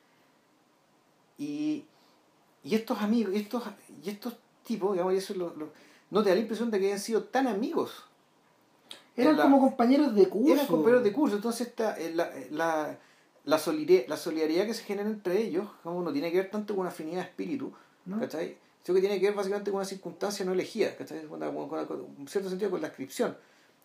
Y, 1.38 1.86
y 2.64 2.76
estos 2.76 3.02
amigos, 3.02 3.34
y 3.34 3.38
estos, 3.38 3.64
y 4.04 4.10
estos 4.10 4.36
tipos, 4.66 4.94
digamos, 4.94 5.14
y 5.14 5.18
eso 5.18 5.34
es 5.34 5.40
lo- 5.40 5.54
lo- 5.56 5.70
no 6.12 6.24
te 6.24 6.30
da 6.30 6.36
la 6.36 6.42
impresión 6.42 6.70
de 6.72 6.80
que 6.80 6.88
hayan 6.88 7.00
sido 7.00 7.24
tan 7.24 7.48
amigos. 7.48 8.06
Eran 9.16 9.38
la- 9.38 9.44
como 9.44 9.60
compañeros 9.60 10.16
de 10.16 10.28
curso. 10.30 10.54
Eran 10.54 10.68
compañeros 10.68 11.04
de 11.04 11.14
curso, 11.14 11.36
entonces 11.36 11.68
esta, 11.68 11.98
eh, 12.00 12.14
la, 12.14 12.36
eh, 12.38 12.48
la, 12.52 12.98
la, 13.46 13.58
solidaridad, 13.60 14.08
la 14.10 14.18
solidaridad 14.18 14.66
que 14.66 14.74
se 14.74 14.84
genera 14.84 15.10
entre 15.10 15.42
ellos, 15.42 15.68
como 15.84 16.02
no 16.02 16.12
tiene 16.12 16.32
que 16.32 16.38
ver 16.38 16.50
tanto 16.50 16.74
con 16.74 16.82
una 16.82 16.90
afinidad 16.90 17.18
de 17.22 17.28
espíritu, 17.30 17.72
¿no? 18.06 18.20
¿cachai? 18.20 18.58
Sino 18.84 18.96
que 18.96 19.02
tiene 19.02 19.20
que 19.20 19.28
ver 19.28 19.36
básicamente 19.36 19.72
con 19.72 19.78
una 19.80 19.86
circunstancia 19.86 20.46
no 20.46 20.52
elegida, 20.54 20.96
¿cachai? 20.96 21.26
Con, 21.26 21.40
con- 21.40 21.70
con- 21.70 21.86
con- 21.86 22.16
en 22.20 22.28
cierto 22.28 22.50
sentido 22.50 22.70
con 22.72 22.82
la 22.82 22.88
inscripción. 22.88 23.36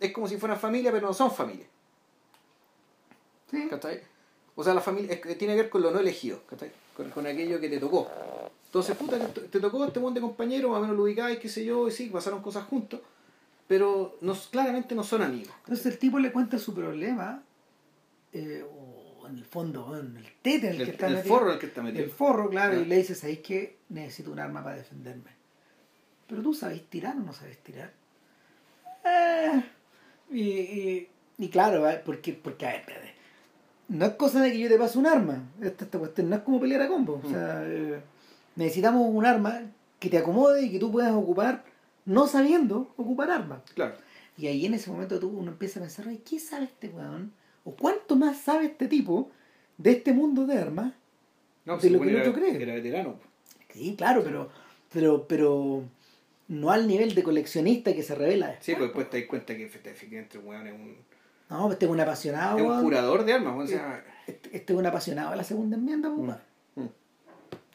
Es 0.00 0.12
como 0.12 0.26
si 0.28 0.36
fueran 0.36 0.58
familia, 0.58 0.90
pero 0.92 1.06
no 1.08 1.14
son 1.14 1.30
familia, 1.30 1.66
Sí. 3.50 3.66
¿cachai? 3.68 4.00
O 4.56 4.64
sea, 4.64 4.74
la 4.74 4.80
familia 4.80 5.12
es 5.14 5.20
tiene 5.38 5.54
que 5.54 5.62
ver 5.62 5.70
con 5.70 5.82
lo 5.82 5.90
no 5.90 6.00
elegido, 6.00 6.40
¿cachai? 6.48 6.70
Con, 6.96 7.10
con 7.10 7.26
aquello 7.26 7.60
que 7.60 7.68
te 7.68 7.78
tocó. 7.78 8.08
Entonces, 8.66 8.96
puta, 8.96 9.18
te, 9.18 9.40
te 9.42 9.60
tocó 9.60 9.84
este 9.84 10.00
montón 10.00 10.14
de 10.14 10.20
compañeros, 10.20 10.70
más 10.70 10.78
o 10.78 10.82
menos 10.82 10.96
lo 10.96 11.04
ubicáis, 11.04 11.38
qué 11.38 11.48
sé 11.48 11.64
yo, 11.64 11.88
y 11.88 11.92
sí, 11.92 12.10
pasaron 12.10 12.42
cosas 12.42 12.64
juntos, 12.66 13.00
pero 13.68 14.16
no, 14.20 14.34
claramente 14.50 14.94
no 14.94 15.04
son 15.04 15.22
amigos. 15.22 15.54
Entonces 15.60 15.86
el 15.86 15.98
tipo 15.98 16.18
le 16.18 16.32
cuenta 16.32 16.58
su 16.58 16.74
problema, 16.74 17.42
eh, 18.32 18.64
o 18.68 18.97
en 19.28 19.38
el 19.38 19.44
fondo, 19.44 19.98
en 19.98 20.16
el 20.16 20.26
tete 20.42 20.68
en 20.68 20.74
el, 20.74 20.80
El, 20.80 20.86
que 20.86 20.92
está 20.92 21.06
el 21.08 21.16
metido. 21.16 21.34
forro 21.34 21.46
en 21.48 21.52
el 21.54 21.58
que 21.60 21.66
está 21.66 21.82
metido. 21.82 22.04
El 22.04 22.10
forro, 22.10 22.50
claro, 22.50 22.80
y 22.80 22.84
le 22.84 22.96
dice, 22.96 23.14
¿sabéis 23.14 23.40
que 23.40 23.76
necesito 23.88 24.30
un 24.32 24.38
arma 24.40 24.62
para 24.62 24.76
defenderme? 24.76 25.30
Pero 26.26 26.42
tú 26.42 26.52
sabes 26.54 26.82
tirar 26.88 27.16
o 27.16 27.20
no 27.20 27.32
sabes 27.32 27.58
tirar. 27.58 27.92
Eh, 29.04 29.62
y, 30.30 30.42
y, 30.42 31.08
y 31.38 31.48
claro, 31.48 31.82
¿vale? 31.82 32.00
porque, 32.04 32.32
porque, 32.34 32.66
a 32.66 32.70
ver, 32.70 32.80
espérate. 32.80 33.14
No 33.88 34.04
es 34.04 34.12
cosa 34.12 34.42
de 34.42 34.52
que 34.52 34.58
yo 34.58 34.68
te 34.68 34.78
pase 34.78 34.98
un 34.98 35.06
arma. 35.06 35.42
Esta, 35.62 35.84
esta 35.86 35.98
cuestión 35.98 36.28
no 36.28 36.36
es 36.36 36.42
como 36.42 36.60
pelear 36.60 36.82
a 36.82 36.88
combo. 36.88 37.20
O 37.24 37.28
sea, 37.28 37.62
eh, 37.64 38.00
necesitamos 38.56 39.06
un 39.08 39.24
arma 39.24 39.62
que 39.98 40.10
te 40.10 40.18
acomode 40.18 40.62
y 40.62 40.70
que 40.70 40.78
tú 40.78 40.92
puedas 40.92 41.12
ocupar, 41.12 41.64
no 42.04 42.26
sabiendo 42.26 42.92
ocupar 42.98 43.30
armas. 43.30 43.60
Claro. 43.74 43.94
Y 44.36 44.46
ahí 44.46 44.66
en 44.66 44.74
ese 44.74 44.90
momento 44.90 45.18
tú 45.18 45.28
uno 45.30 45.50
empieza 45.52 45.80
a 45.80 45.82
pensar, 45.82 46.06
"Oye, 46.06 46.20
¿qué 46.28 46.38
sabe 46.38 46.64
este 46.66 46.88
weón? 46.90 47.32
¿O 47.68 47.76
cuánto 47.76 48.16
más 48.16 48.38
sabe 48.38 48.64
este 48.66 48.88
tipo 48.88 49.30
de 49.76 49.90
este 49.90 50.14
mundo 50.14 50.46
de 50.46 50.56
armas? 50.58 50.94
No, 51.66 51.76
De 51.76 51.90
lo 51.90 52.00
que 52.00 52.08
el 52.08 52.20
otro 52.20 52.32
cree. 52.32 52.62
Era 52.62 52.72
veterano. 52.74 53.16
Sí, 53.74 53.94
claro, 53.94 54.22
pero, 54.24 54.48
pero, 54.90 55.28
pero 55.28 55.82
no 56.48 56.70
al 56.70 56.88
nivel 56.88 57.14
de 57.14 57.22
coleccionista 57.22 57.92
que 57.94 58.02
se 58.02 58.14
revela. 58.14 58.56
Sí, 58.60 58.72
pues 58.72 58.84
después 58.84 59.10
te 59.10 59.20
das 59.20 59.28
cuenta 59.28 59.54
que 59.54 59.64
efectivamente 59.66 60.38
el 60.38 60.44
weón 60.44 60.66
es 60.66 60.72
un, 60.72 60.96
No, 61.50 61.64
pues 61.64 61.72
este 61.74 61.84
es 61.84 61.92
un 61.92 62.00
apasionado, 62.00 62.56
es 62.56 62.64
un 62.64 62.80
curador 62.82 63.24
de 63.26 63.32
armas. 63.34 63.54
O 63.58 63.66
sea, 63.66 64.02
Este, 64.26 64.56
este 64.56 64.72
es 64.72 64.78
un 64.78 64.86
apasionado 64.86 65.30
de 65.32 65.36
la 65.36 65.44
segunda 65.44 65.76
enmienda, 65.76 66.08
pues, 66.08 66.20
weón. 66.26 66.40
mm. 66.76 66.90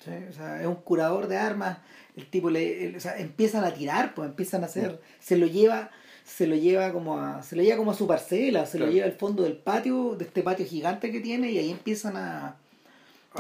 Sí, 0.03 0.11
o 0.27 0.33
sea, 0.33 0.59
es 0.59 0.65
un 0.67 0.75
curador 0.75 1.27
de 1.27 1.37
armas. 1.37 1.77
El 2.15 2.25
tipo 2.31 2.49
le, 2.49 2.87
el- 2.87 2.95
o 2.95 2.99
sea, 2.99 3.15
empiezan 3.19 3.63
a 3.63 3.71
tirar, 3.75 4.15
pues 4.15 4.27
empiezan 4.27 4.63
a 4.63 4.65
hacer, 4.65 4.99
se 5.19 5.37
lo 5.37 5.45
lleva, 5.45 5.91
se 6.23 6.47
lo 6.47 6.55
lleva 6.55 6.91
como 6.93 7.19
a, 7.19 7.43
se 7.43 7.55
lo 7.55 7.63
lleva 7.63 7.77
como 7.77 7.91
a 7.91 7.95
su 7.95 8.07
parcela, 8.07 8.65
se 8.65 8.77
Claro. 8.77 8.91
lo 8.91 8.95
lleva 8.95 9.05
al 9.07 9.13
fondo 9.13 9.43
del 9.43 9.57
patio, 9.57 10.15
de 10.15 10.25
este 10.25 10.41
patio 10.43 10.65
gigante 10.65 11.11
que 11.11 11.19
tiene, 11.19 11.51
y 11.51 11.57
ahí 11.57 11.71
empiezan 11.71 12.15
a, 12.17 12.47
a, 12.47 12.55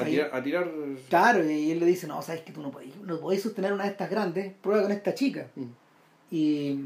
Ahí. 0.01 0.11
tirar, 0.11 0.29
a 0.33 0.43
tirar. 0.43 0.71
claro, 1.09 1.49
y 1.49 1.71
él 1.71 1.79
le 1.79 1.85
dice, 1.85 2.07
no, 2.07 2.21
sabes 2.21 2.41
que 2.41 2.51
tú 2.51 2.61
no 2.61 2.71
podés, 2.71 2.95
no 3.03 3.19
podés 3.19 3.41
sostener 3.41 3.71
una 3.73 3.83
de 3.83 3.89
estas 3.91 4.09
grandes, 4.09 4.53
prueba 4.61 4.83
con 4.83 4.91
esta 4.91 5.13
chica. 5.13 5.47
Mm. 5.55 5.63
Y, 6.31 6.79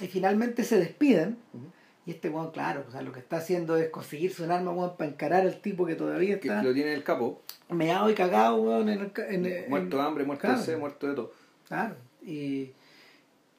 y 0.00 0.06
finalmente 0.08 0.62
se 0.62 0.78
despiden. 0.78 1.38
Y 2.04 2.12
este 2.12 2.28
weón, 2.28 2.52
claro, 2.52 2.84
o 2.86 2.92
sea, 2.92 3.02
lo 3.02 3.10
que 3.10 3.18
está 3.18 3.38
haciendo 3.38 3.76
es 3.76 3.88
conseguirse 3.88 4.44
un 4.44 4.52
arma, 4.52 4.70
weón, 4.70 4.96
para 4.96 5.10
encarar 5.10 5.42
al 5.42 5.60
tipo 5.60 5.84
que 5.86 5.96
todavía 5.96 6.38
Que 6.38 6.48
está 6.48 6.62
lo 6.62 6.72
tiene 6.72 6.90
en 6.90 6.96
el 6.98 7.02
capo. 7.02 7.42
meado 7.68 8.08
y 8.10 8.14
cagado, 8.14 8.56
weón, 8.62 8.88
en 8.88 9.00
el, 9.00 9.12
en, 9.46 9.68
muerto 9.70 9.96
de 9.96 10.02
hambre, 10.04 10.24
muerto 10.24 10.46
de 10.48 10.58
sed, 10.58 10.78
muerto 10.78 11.08
de 11.08 11.14
todo. 11.14 11.32
Claro, 11.66 11.96
y. 12.24 12.70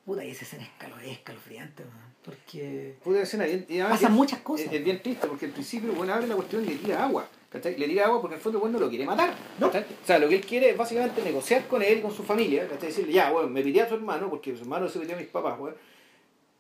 Puta, 0.08 0.24
y 0.24 0.30
esa 0.32 0.46
escena 0.46 0.64
es 0.64 0.70
escalo- 0.70 1.00
es 1.02 1.12
escalofriante, 1.12 1.84
weón. 1.84 2.08
Porque. 2.24 2.96
Puta 3.04 3.22
escena. 3.22 3.46
Y, 3.46 3.58
Pasan 3.82 4.12
es- 4.12 4.18
muchas 4.18 4.40
cosas. 4.40 4.66
Es, 4.68 4.72
es 4.74 4.84
bien 4.84 5.02
triste 5.04 5.28
porque 5.28 5.48
al 5.48 5.52
principio, 5.52 5.92
bueno, 5.92 6.14
abre 6.14 6.28
la 6.28 6.36
cuestión 6.36 6.64
y 6.64 6.70
le 6.70 6.76
tira 6.78 7.04
agua. 7.04 7.28
¿cachai? 7.50 7.78
Le 7.78 7.88
tira 7.88 8.06
agua 8.06 8.22
porque 8.22 8.36
en 8.36 8.38
el 8.40 8.44
fondo 8.44 8.58
el 8.58 8.62
weón 8.64 8.74
no 8.74 8.80
lo 8.80 8.90
quiere 8.90 9.06
matar. 9.06 9.36
No. 9.60 9.68
O 9.68 9.72
sea, 10.06 10.18
lo 10.18 10.30
que 10.30 10.36
él 10.36 10.46
quiere 10.46 10.70
es 10.70 10.78
básicamente 10.78 11.22
negociar 11.22 11.68
con 11.68 11.82
él 11.84 11.98
y 11.98 12.02
con 12.02 12.14
su 12.16 12.24
familia. 12.24 12.68
¿cachai? 12.70 12.88
Decirle, 12.88 13.12
ya, 13.12 13.32
weón, 13.34 13.52
me 13.52 13.62
pité 13.62 13.82
a 13.82 13.90
su 13.90 13.96
hermano 13.96 14.30
porque 14.30 14.56
su 14.56 14.62
hermano 14.64 14.88
se 14.88 14.98
pidió 15.00 15.16
a 15.16 15.20
mis 15.20 15.28
papás, 15.28 15.60
weón. 15.60 15.76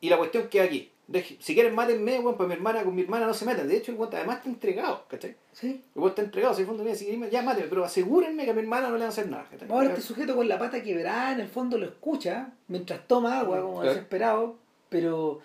Y 0.01 0.09
la 0.09 0.17
cuestión 0.17 0.49
queda 0.49 0.65
aquí. 0.65 0.91
Si 1.39 1.53
quieren, 1.53 1.73
mátenme, 1.73 2.19
pues 2.21 2.49
mi 2.49 2.53
hermana 2.53 2.83
con 2.83 2.93
mi 2.93 3.03
hermana 3.03 3.25
no 3.27 3.33
se 3.33 3.45
metan. 3.45 3.65
De 3.65 3.77
hecho, 3.77 3.93
el 3.93 3.97
además 4.13 4.37
está 4.37 4.49
entregado, 4.49 5.05
¿cachai? 5.07 5.37
Sí. 5.53 5.81
El 5.95 6.03
está 6.05 6.21
entregado. 6.21 6.57
El 6.57 6.65
fondo, 6.65 6.83
si 6.95 7.05
quieren, 7.05 7.29
ya 7.29 7.41
mátenme, 7.41 7.69
pero 7.69 7.85
asegúrenme 7.85 8.43
que 8.43 8.51
a 8.51 8.53
mi 8.53 8.59
hermana 8.59 8.89
no 8.89 8.95
le 8.95 8.99
van 8.99 9.07
a 9.07 9.09
hacer 9.09 9.29
nada. 9.29 9.47
¿cachai? 9.49 9.69
Ahora 9.71 9.89
este 9.89 10.01
sujeto 10.01 10.35
con 10.35 10.49
la 10.49 10.59
pata 10.59 10.83
quebrada 10.83 11.31
en 11.31 11.39
el 11.39 11.47
fondo 11.47 11.77
lo 11.77 11.85
escucha 11.85 12.51
mientras 12.67 13.07
toma 13.07 13.39
agua, 13.39 13.61
como 13.61 13.79
Claro. 13.79 13.89
desesperado, 13.89 14.55
pero. 14.89 15.39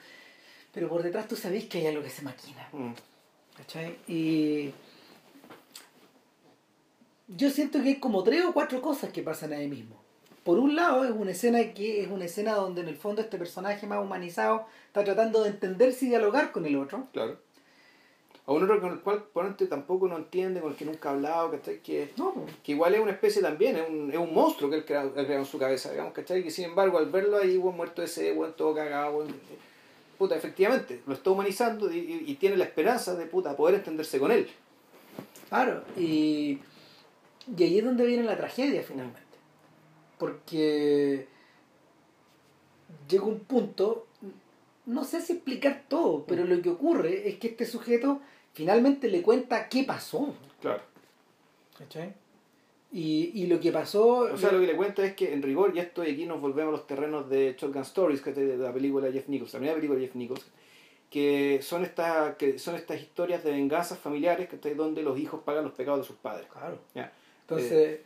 Pero 0.73 0.89
por 0.89 1.03
detrás 1.03 1.29
tú 1.29 1.37
sabes 1.37 1.67
que 1.67 1.79
hay 1.79 1.87
algo 1.87 2.03
que 2.03 2.11
se 2.11 2.23
maquina. 2.23 2.69
Mm. 2.73 2.93
¿Cachai? 3.57 3.99
Y. 4.09 4.73
Yo 7.29 7.51
siento 7.51 7.81
que 7.83 7.91
hay 7.91 7.97
como 8.01 8.25
tres 8.25 8.45
o 8.45 8.53
cuatro 8.53 8.83
cosas 8.83 9.13
que 9.13 9.23
pasan 9.23 9.53
ahí 9.53 9.69
mismo. 9.69 10.02
Por 10.45 10.59
un 10.59 10.75
lado, 10.75 11.05
es 11.05 11.11
una 11.13 11.31
escena 11.31 11.73
que 11.73 12.03
es 12.03 12.11
una 12.11 12.25
escena 12.25 12.55
donde 12.55 12.81
en 12.81 12.89
el 12.89 12.97
fondo 12.97 13.21
este 13.23 13.39
personaje 13.39 13.87
más 13.87 14.01
humanizado 14.03 14.67
está 14.89 15.05
tratando 15.05 15.43
de 15.43 15.51
entenderse 15.51 16.07
y 16.07 16.09
dialogar 16.09 16.51
con 16.53 16.67
el 16.67 16.77
otro. 16.77 17.07
Claro. 17.13 17.39
A 18.45 18.51
un 18.51 18.65
otro 18.65 18.81
con 18.81 18.91
el 18.93 18.99
cual 19.01 19.23
ponente 19.33 19.67
tampoco 19.69 20.09
no 20.09 20.17
entiende, 20.17 20.61
con 20.61 20.73
el 20.73 20.77
que 20.77 20.85
nunca 20.85 21.11
ha 21.11 21.13
hablado, 21.13 21.53
¿cachai? 21.53 21.79
Que, 21.79 22.11
No, 22.17 22.35
que 22.65 22.73
igual 22.73 22.93
es 22.95 23.01
una 23.01 23.13
especie 23.13 23.41
también, 23.41 23.77
es 23.77 23.89
un, 23.89 24.11
es 24.11 24.19
un 24.19 24.35
monstruo 24.35 24.69
que 24.69 24.77
él 24.79 24.85
crea, 24.85 25.09
creado 25.13 25.35
en 25.35 25.45
su 25.47 25.59
cabeza, 25.61 25.93
digamos, 25.93 26.13
¿cachai? 26.13 26.43
Que 26.43 26.51
sin 26.51 26.65
embargo 26.65 26.99
al 26.99 27.09
verlo 27.09 27.39
ahí, 27.39 27.57
weón, 27.57 27.77
muerto 27.77 28.05
sed, 28.05 28.37
weón, 28.37 28.55
todo 28.57 28.75
cagado, 28.75 29.19
weón, 29.19 29.29
puta, 30.19 30.35
efectivamente, 30.35 31.03
lo 31.07 31.15
está 31.15 31.31
humanizando 31.31 31.89
y, 31.93 31.99
y- 31.99 32.25
y 32.33 32.35
tiene 32.35 32.57
la 32.57 32.65
esperanza 32.65 33.15
de, 33.15 33.27
puta, 33.27 33.57
poder 33.57 33.77
entenderse 33.77 34.19
con 34.19 34.33
él. 34.33 34.49
Claro, 35.49 35.85
y, 35.97 36.59
y 37.57 37.63
ahí 37.63 37.79
es 37.79 37.85
donde 37.85 38.05
viene 38.05 38.25
la 38.25 38.37
tragedia 38.37 38.83
finalmente. 38.83 39.22
Porque 40.23 41.27
llega 43.09 43.25
un 43.25 43.41
punto, 43.41 44.07
no 44.87 45.03
sé 45.03 45.21
si 45.21 45.33
explicar 45.33 45.87
todo, 45.89 46.25
pero 46.27 46.45
lo 46.45 46.63
que 46.63 46.69
ocurre 46.69 47.29
es 47.29 47.39
que 47.41 47.49
este 47.49 47.67
sujeto 47.67 48.21
finalmente 48.53 49.09
le 49.09 49.21
cuenta 49.21 49.69
qué 49.69 49.83
pasó. 49.83 50.33
Claro. 50.61 50.81
¿Cachai? 51.77 52.15
Y, 52.93 53.33
y 53.35 53.49
lo 53.49 53.59
que 53.59 53.73
pasó... 53.73 54.33
O 54.33 54.37
sea, 54.37 54.53
lo 54.53 54.61
que 54.61 54.69
le 54.69 54.77
cuento 54.77 55.03
es 55.03 55.15
que 55.15 55.33
en 55.33 55.43
rigor, 55.43 55.73
y 55.75 55.81
esto 55.81 56.05
y 56.05 56.13
aquí 56.13 56.25
nos 56.25 56.41
volvemos 56.41 56.73
a 56.73 56.77
los 56.77 56.87
terrenos 56.87 57.29
de 57.29 57.57
Shotgun 57.59 57.83
Stories, 57.83 58.21
que 58.21 58.31
es 58.31 58.37
de 58.37 58.57
la 58.57 58.73
película 58.73 59.09
de 59.09 59.15
Jeff 59.15 59.27
Nichols, 59.27 59.53
la 59.55 59.59
primera 59.59 59.75
película 59.75 59.99
de 59.99 60.07
Jeff 60.07 60.15
Nichols, 60.15 60.47
que 61.11 61.59
son 61.63 61.83
estas, 61.83 62.37
que 62.37 62.61
son 62.61 62.77
estas 62.77 63.01
historias 63.01 63.43
de 63.43 63.51
venganzas 63.51 63.99
familiares, 63.99 64.49
que 64.49 64.75
donde 64.77 65.03
los 65.03 65.19
hijos 65.19 65.41
pagan 65.45 65.65
los 65.65 65.73
pecados 65.73 66.03
de 66.03 66.07
sus 66.07 66.17
padres. 66.17 66.47
Claro. 66.47 66.79
Ya. 66.95 67.13
Entonces, 67.41 68.03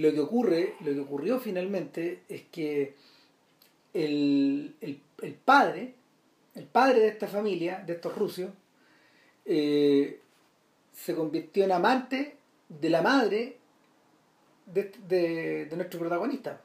lo 0.00 0.12
que 0.12 0.20
ocurre, 0.20 0.74
lo 0.80 0.92
que 0.92 1.00
ocurrió 1.00 1.38
finalmente 1.40 2.22
es 2.28 2.42
que 2.50 2.94
el, 3.94 4.74
el, 4.80 5.00
el 5.22 5.34
padre, 5.34 5.94
el 6.54 6.64
padre 6.66 7.00
de 7.00 7.08
esta 7.08 7.26
familia, 7.26 7.82
de 7.86 7.94
estos 7.94 8.16
rusios, 8.16 8.50
eh, 9.44 10.20
se 10.92 11.14
convirtió 11.14 11.64
en 11.64 11.72
amante 11.72 12.36
de 12.68 12.90
la 12.90 13.02
madre 13.02 13.56
de, 14.66 14.92
de, 15.08 15.66
de 15.66 15.76
nuestro 15.76 15.98
protagonista. 16.00 16.60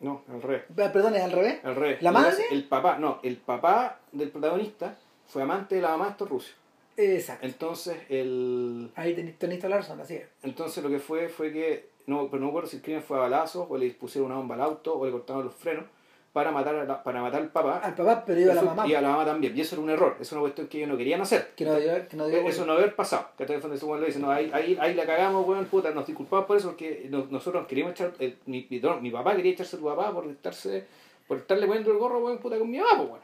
No, 0.00 0.22
al 0.28 0.42
revés. 0.42 0.64
Ah, 0.70 0.90
Perdón, 0.92 1.14
es 1.14 1.22
al 1.22 1.32
revés. 1.32 1.64
Al 1.64 1.76
revés. 1.76 2.02
¿La 2.02 2.12
madre? 2.12 2.44
El 2.50 2.64
papá, 2.64 2.98
no, 2.98 3.20
el 3.22 3.36
papá 3.36 4.00
del 4.12 4.30
protagonista 4.30 4.98
fue 5.28 5.42
amante 5.42 5.76
de 5.76 5.82
la 5.82 5.90
mamá 5.90 6.06
de 6.06 6.10
estos 6.12 6.28
rusos. 6.28 6.54
Exacto. 6.96 7.46
Entonces, 7.46 7.96
el, 8.08 8.90
Ahí 8.94 9.14
tenéis 9.14 9.38
tenéis 9.38 9.60
toda 9.60 9.70
la 9.70 9.76
razón, 9.78 10.00
así 10.00 10.14
es. 10.14 10.28
entonces 10.42 10.82
lo 10.82 10.90
que 10.90 10.98
fue 11.00 11.28
fue 11.28 11.52
que, 11.52 11.88
no, 12.06 12.26
pero 12.28 12.40
no 12.40 12.46
me 12.46 12.50
acuerdo 12.50 12.68
si 12.68 12.76
el 12.76 12.82
crimen 12.82 13.02
fue 13.02 13.16
a 13.16 13.20
balazos, 13.20 13.66
o 13.68 13.76
le 13.76 13.90
pusieron 13.90 14.30
una 14.30 14.38
bomba 14.38 14.54
al 14.56 14.62
auto, 14.62 14.98
o 14.98 15.04
le 15.06 15.12
cortaron 15.12 15.44
los 15.44 15.54
frenos, 15.54 15.84
para 16.32 16.50
matar, 16.50 16.74
a 16.74 16.84
la- 16.84 17.00
para 17.02 17.22
matar 17.22 17.42
al 17.42 17.48
papá. 17.50 17.78
Al 17.78 17.94
papá, 17.94 18.24
pero 18.26 18.40
iba 18.40 18.50
a 18.52 18.56
la 18.56 18.62
mamá. 18.62 18.86
Y 18.88 18.94
a 18.94 19.00
la 19.00 19.10
mamá 19.10 19.24
también. 19.24 19.56
Y 19.56 19.60
eso 19.60 19.76
era 19.76 19.82
un 19.84 19.90
error. 19.90 20.16
Es 20.18 20.32
una 20.32 20.40
cuestión 20.40 20.66
que 20.66 20.78
ellos 20.78 20.90
no 20.90 20.96
querían 20.96 21.20
hacer. 21.20 21.52
Que 21.54 21.64
no 21.64 21.76
que 21.76 22.16
no 22.16 22.26
dio 22.26 22.38
Eso 22.48 22.66
no 22.66 22.72
debe 22.72 22.84
haber 22.86 22.96
pasado. 22.96 23.28
Que 23.38 23.44
en 23.44 23.52
el 23.52 23.60
fondo 23.62 23.86
weón 23.86 24.00
le 24.00 24.08
dice, 24.08 24.18
no, 24.18 24.32
ahí, 24.32 24.50
ahí, 24.52 24.76
ahí 24.80 24.94
la 24.94 25.06
cagamos, 25.06 25.46
weón, 25.46 25.64
puta, 25.66 25.92
nos 25.92 26.06
disculpamos 26.06 26.46
por 26.46 26.56
eso 26.56 26.68
porque 26.70 27.06
no- 27.08 27.26
nosotros 27.30 27.68
queríamos 27.68 27.92
echar, 27.92 28.12
el- 28.18 28.36
mi, 28.46 28.66
mi, 28.68 29.10
papá 29.12 29.36
quería 29.36 29.52
echarse 29.52 29.76
a 29.76 29.78
tu 29.78 29.84
papá 29.84 30.12
por 30.12 30.26
estarse, 30.26 30.84
por 31.28 31.38
estarle 31.38 31.66
poniendo 31.68 31.92
el 31.92 31.98
gorro, 31.98 32.18
weón, 32.18 32.38
puta, 32.38 32.58
con 32.58 32.68
mi 32.68 32.78
mamá, 32.78 33.00
weón. 33.00 33.20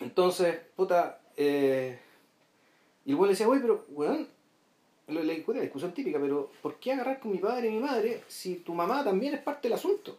Entonces, 0.00 0.58
puta, 0.76 1.18
eh, 1.36 1.98
y 3.04 3.10
el 3.10 3.16
weón 3.16 3.26
le 3.28 3.32
decía, 3.32 3.48
weón, 3.48 3.62
pero, 3.62 3.84
weón, 3.90 4.28
la, 5.10 5.22
la, 5.22 5.34
la 5.34 5.60
discusión 5.60 5.92
típica, 5.92 6.18
pero 6.20 6.50
¿por 6.62 6.76
qué 6.76 6.92
agarrar 6.92 7.20
con 7.20 7.32
mi 7.32 7.38
padre 7.38 7.68
y 7.68 7.72
mi 7.72 7.80
madre 7.80 8.22
si 8.28 8.56
tu 8.56 8.74
mamá 8.74 9.04
también 9.04 9.34
es 9.34 9.42
parte 9.42 9.68
del 9.68 9.76
asunto? 9.76 10.16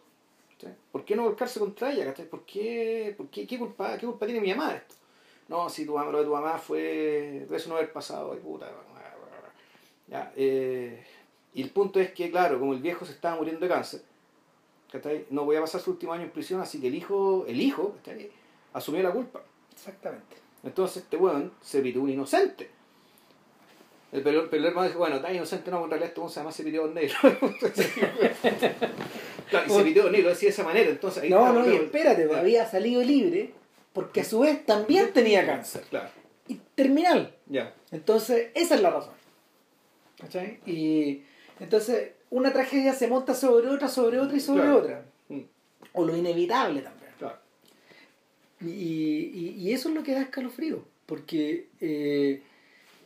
¿Por 0.92 1.06
qué 1.06 1.16
no 1.16 1.24
volcarse 1.24 1.60
contra 1.60 1.92
ella? 1.92 2.14
¿Por 2.30 2.46
qué, 2.46 3.14
por 3.18 3.28
qué, 3.28 3.48
qué, 3.48 3.58
culpa, 3.58 3.98
qué 3.98 4.06
culpa 4.06 4.26
tiene 4.26 4.42
mi 4.42 4.54
mamá 4.54 4.72
de 4.72 4.78
esto? 4.78 4.96
No, 5.48 5.70
si 5.70 5.86
tu 5.86 5.98
lo 5.98 6.18
de 6.20 6.24
tu 6.24 6.32
mamá 6.32 6.58
fue. 6.58 7.48
Eso 7.52 7.70
no 7.70 7.76
haber 7.76 7.92
pasado, 7.92 8.32
ay 8.32 8.40
puta. 8.40 8.72
Ya, 10.08 10.32
eh, 10.36 11.04
y 11.54 11.62
el 11.62 11.70
punto 11.70 12.00
es 12.00 12.12
que, 12.12 12.30
claro, 12.30 12.60
como 12.60 12.74
el 12.74 12.82
viejo 12.82 13.06
se 13.06 13.14
estaba 13.14 13.38
muriendo 13.38 13.62
de 13.62 13.70
cáncer, 13.70 14.02
no 15.30 15.46
voy 15.46 15.56
a 15.56 15.62
pasar 15.62 15.82
su 15.82 15.92
último 15.92 16.14
año 16.14 16.24
en 16.24 16.32
prisión, 16.32 16.60
así 16.60 16.82
que 16.82 16.88
el 16.88 16.96
hijo, 16.96 17.46
el 17.48 17.62
hijo 17.62 17.96
asumió 18.74 19.02
la 19.04 19.12
culpa. 19.12 19.42
Exactamente. 19.72 20.38
Entonces 20.64 21.04
este 21.04 21.18
weón 21.18 21.52
se 21.62 21.82
pitió 21.82 22.02
un 22.02 22.10
inocente. 22.10 22.70
El 24.12 24.24
pero 24.24 24.50
el 24.52 24.66
hermano 24.66 24.88
dice, 24.88 24.98
bueno, 24.98 25.22
tan 25.22 25.34
inocente 25.36 25.72
no, 25.72 25.84
en 25.86 25.90
realidad 25.92 26.10
este 26.16 26.30
se 26.30 26.40
llama 26.40 26.52
se 26.52 26.64
pitió 26.64 26.88
negro. 26.88 27.16
claro, 29.50 29.68
y 29.68 29.70
se 29.70 29.84
pitió 29.84 30.10
negro, 30.12 30.30
decía 30.30 30.48
de 30.48 30.54
esa 30.54 30.64
manera, 30.64 30.90
entonces 30.90 31.24
ahí 31.24 31.30
No, 31.30 31.48
está, 31.48 31.54
no, 31.60 31.72
y 31.74 31.76
espérate, 31.78 32.28
pues, 32.28 32.40
había 32.40 32.66
salido 32.70 33.02
libre 33.02 33.52
porque 33.94 34.22
a 34.22 34.24
su 34.26 34.40
vez 34.40 34.66
también 34.66 35.12
tenía 35.14 35.46
cáncer. 35.46 35.84
Claro, 35.90 36.10
Y 36.48 36.56
terminal. 36.76 37.36
ya. 37.48 37.74
Entonces, 37.92 38.50
esa 38.56 38.76
es 38.76 38.82
la 38.82 38.90
razón. 38.90 39.14
¿Cachai? 40.20 40.60
Y 40.66 41.24
entonces, 41.60 42.12
una 42.30 42.54
tragedia 42.54 42.94
se 42.94 43.08
monta 43.08 43.34
sobre 43.34 43.68
otra, 43.68 43.88
sobre 43.88 44.20
otra 44.20 44.38
y 44.38 44.40
sobre 44.40 44.62
Claro. 44.64 44.78
otra. 44.78 45.06
Mm, 45.30 45.42
O 45.94 46.06
lo 46.06 46.16
inevitable 46.16 46.82
también. 46.82 47.12
Claro. 47.18 47.38
Y, 48.62 48.68
y- 48.70 49.56
y 49.58 49.74
eso 49.74 49.90
es 49.90 49.96
lo 49.96 50.04
que 50.04 50.14
da 50.14 50.22
escalofrío. 50.22 50.84
Porque 51.06 51.68
eh, 51.82 52.42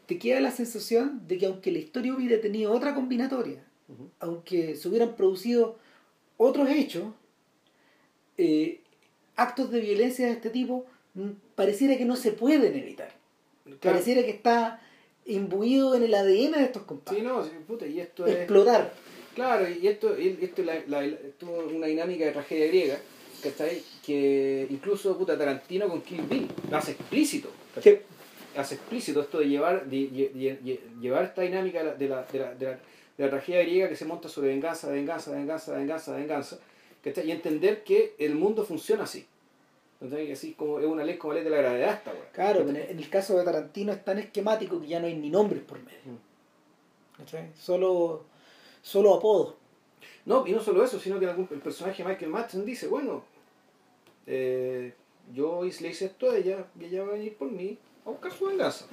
te 0.05 0.17
queda 0.19 0.39
la 0.39 0.51
sensación 0.51 1.27
de 1.27 1.37
que 1.37 1.45
aunque 1.47 1.71
la 1.71 1.79
historia 1.79 2.13
hubiera 2.13 2.39
tenido 2.41 2.71
otra 2.71 2.93
combinatoria, 2.95 3.63
Ujú. 3.89 4.09
aunque 4.19 4.75
se 4.75 4.87
hubieran 4.87 5.15
producido 5.15 5.77
otros 6.37 6.69
hechos, 6.69 7.05
eh, 8.37 8.81
actos 9.35 9.71
de 9.71 9.79
violencia 9.81 10.25
de 10.27 10.33
este 10.33 10.49
tipo, 10.49 10.85
mm, 11.13 11.29
pareciera 11.55 11.97
que 11.97 12.05
no 12.05 12.15
se 12.15 12.31
pueden 12.31 12.75
evitar. 12.75 13.13
Claro. 13.63 13.79
Pareciera 13.81 14.23
que 14.23 14.31
está 14.31 14.81
imbuido 15.25 15.95
en 15.95 16.03
el 16.03 16.13
ADN 16.13 16.51
de 16.57 16.63
estos 16.65 16.83
Sí, 16.83 16.87
compadres. 16.87 17.23
no, 17.23 17.43
sí, 17.43 17.51
puta, 17.67 17.87
y 17.87 17.99
esto 17.99 18.25
es... 18.27 18.35
Explotar. 18.35 18.93
Claro, 19.33 19.67
y 19.69 19.87
esto, 19.87 20.17
y 20.19 20.37
esto 20.41 20.61
es 20.61 20.67
la, 20.67 20.75
la- 20.87 21.03
esto 21.05 21.65
es 21.67 21.73
una 21.73 21.87
dinámica 21.87 22.25
de 22.25 22.31
tragedia 22.31 22.67
griega, 22.67 22.97
¿cachai? 23.43 23.81
Que 24.05 24.65
incluso 24.69 25.17
puta 25.17 25.37
Tarantino 25.37 25.89
con 25.89 26.01
Kill 26.03 26.21
Bill 26.21 26.47
lo 26.69 26.77
hace 26.77 26.91
explícito. 26.91 27.49
Hace 28.57 28.75
explícito 28.75 29.21
esto 29.21 29.39
de 29.39 29.49
llevar, 29.49 29.85
de, 29.85 29.97
lle- 29.97 30.31
lle- 30.33 30.59
lle- 30.61 30.79
llevar 31.01 31.23
esta 31.25 31.41
dinámica 31.41 31.79
de 31.79 31.85
la, 31.85 32.23
de, 32.23 32.39
la, 32.39 32.53
de, 32.55 32.77
la, 33.17 33.29
tragedia 33.29 33.61
griega 33.63 33.89
que 33.89 33.95
se 33.95 34.05
monta 34.05 34.29
sobre 34.29 34.49
venganza, 34.49 34.89
venganza, 34.89 35.31
venganza, 35.31 35.73
venganza, 35.75 36.15
venganza, 36.15 36.59
¿cachai? 37.03 37.27
Y 37.27 37.31
entender 37.31 37.83
que 37.83 38.15
el 38.17 38.35
mundo 38.35 38.63
funciona 38.63 39.03
así. 39.03 39.25
¿cachai? 39.99 40.31
Así 40.31 40.53
como 40.53 40.79
es 40.79 40.85
una 40.85 41.03
ley 41.03 41.17
como 41.17 41.33
la 41.33 41.39
ley 41.39 41.43
de 41.49 41.55
la 41.55 41.61
gravedad 41.61 41.93
esta. 41.95 42.13
Claro, 42.33 42.61
en 42.61 42.75
el, 42.75 42.89
en 42.89 42.97
el 42.99 43.09
caso 43.09 43.37
de 43.37 43.43
Tarantino 43.43 43.91
es 43.93 44.03
tan 44.05 44.19
esquemático 44.19 44.79
que 44.81 44.87
ya 44.87 44.99
no 44.99 45.07
hay 45.07 45.15
ni 45.15 45.29
nombres 45.29 45.61
por 45.63 45.79
medio. 45.79 45.99
Mm. 46.05 47.17
¿cachai? 47.17 47.49
Solo, 47.57 48.23
solo 48.81 49.15
apodos. 49.15 49.55
No, 50.25 50.45
y 50.47 50.51
no 50.53 50.59
solo 50.59 50.83
eso, 50.83 50.99
sino 50.99 51.19
que 51.19 51.27
algún- 51.27 51.47
el 51.51 51.59
personaje 51.59 52.03
Michael 52.03 52.31
Madsen 52.31 52.65
dice, 52.65 52.87
bueno, 52.87 53.23
eh, 54.27 54.93
yo 55.33 55.61
le 55.63 55.69
hice 55.89 56.05
esto 56.05 56.31
a 56.31 56.37
ella 56.37 56.65
y 56.79 56.85
ella 56.85 57.03
va 57.03 57.09
a 57.09 57.13
venir 57.13 57.35
por 57.35 57.51
mí 57.51 57.77
a 58.05 58.09
buscar 58.09 58.31
su 58.31 58.45
venganza. 58.45 58.85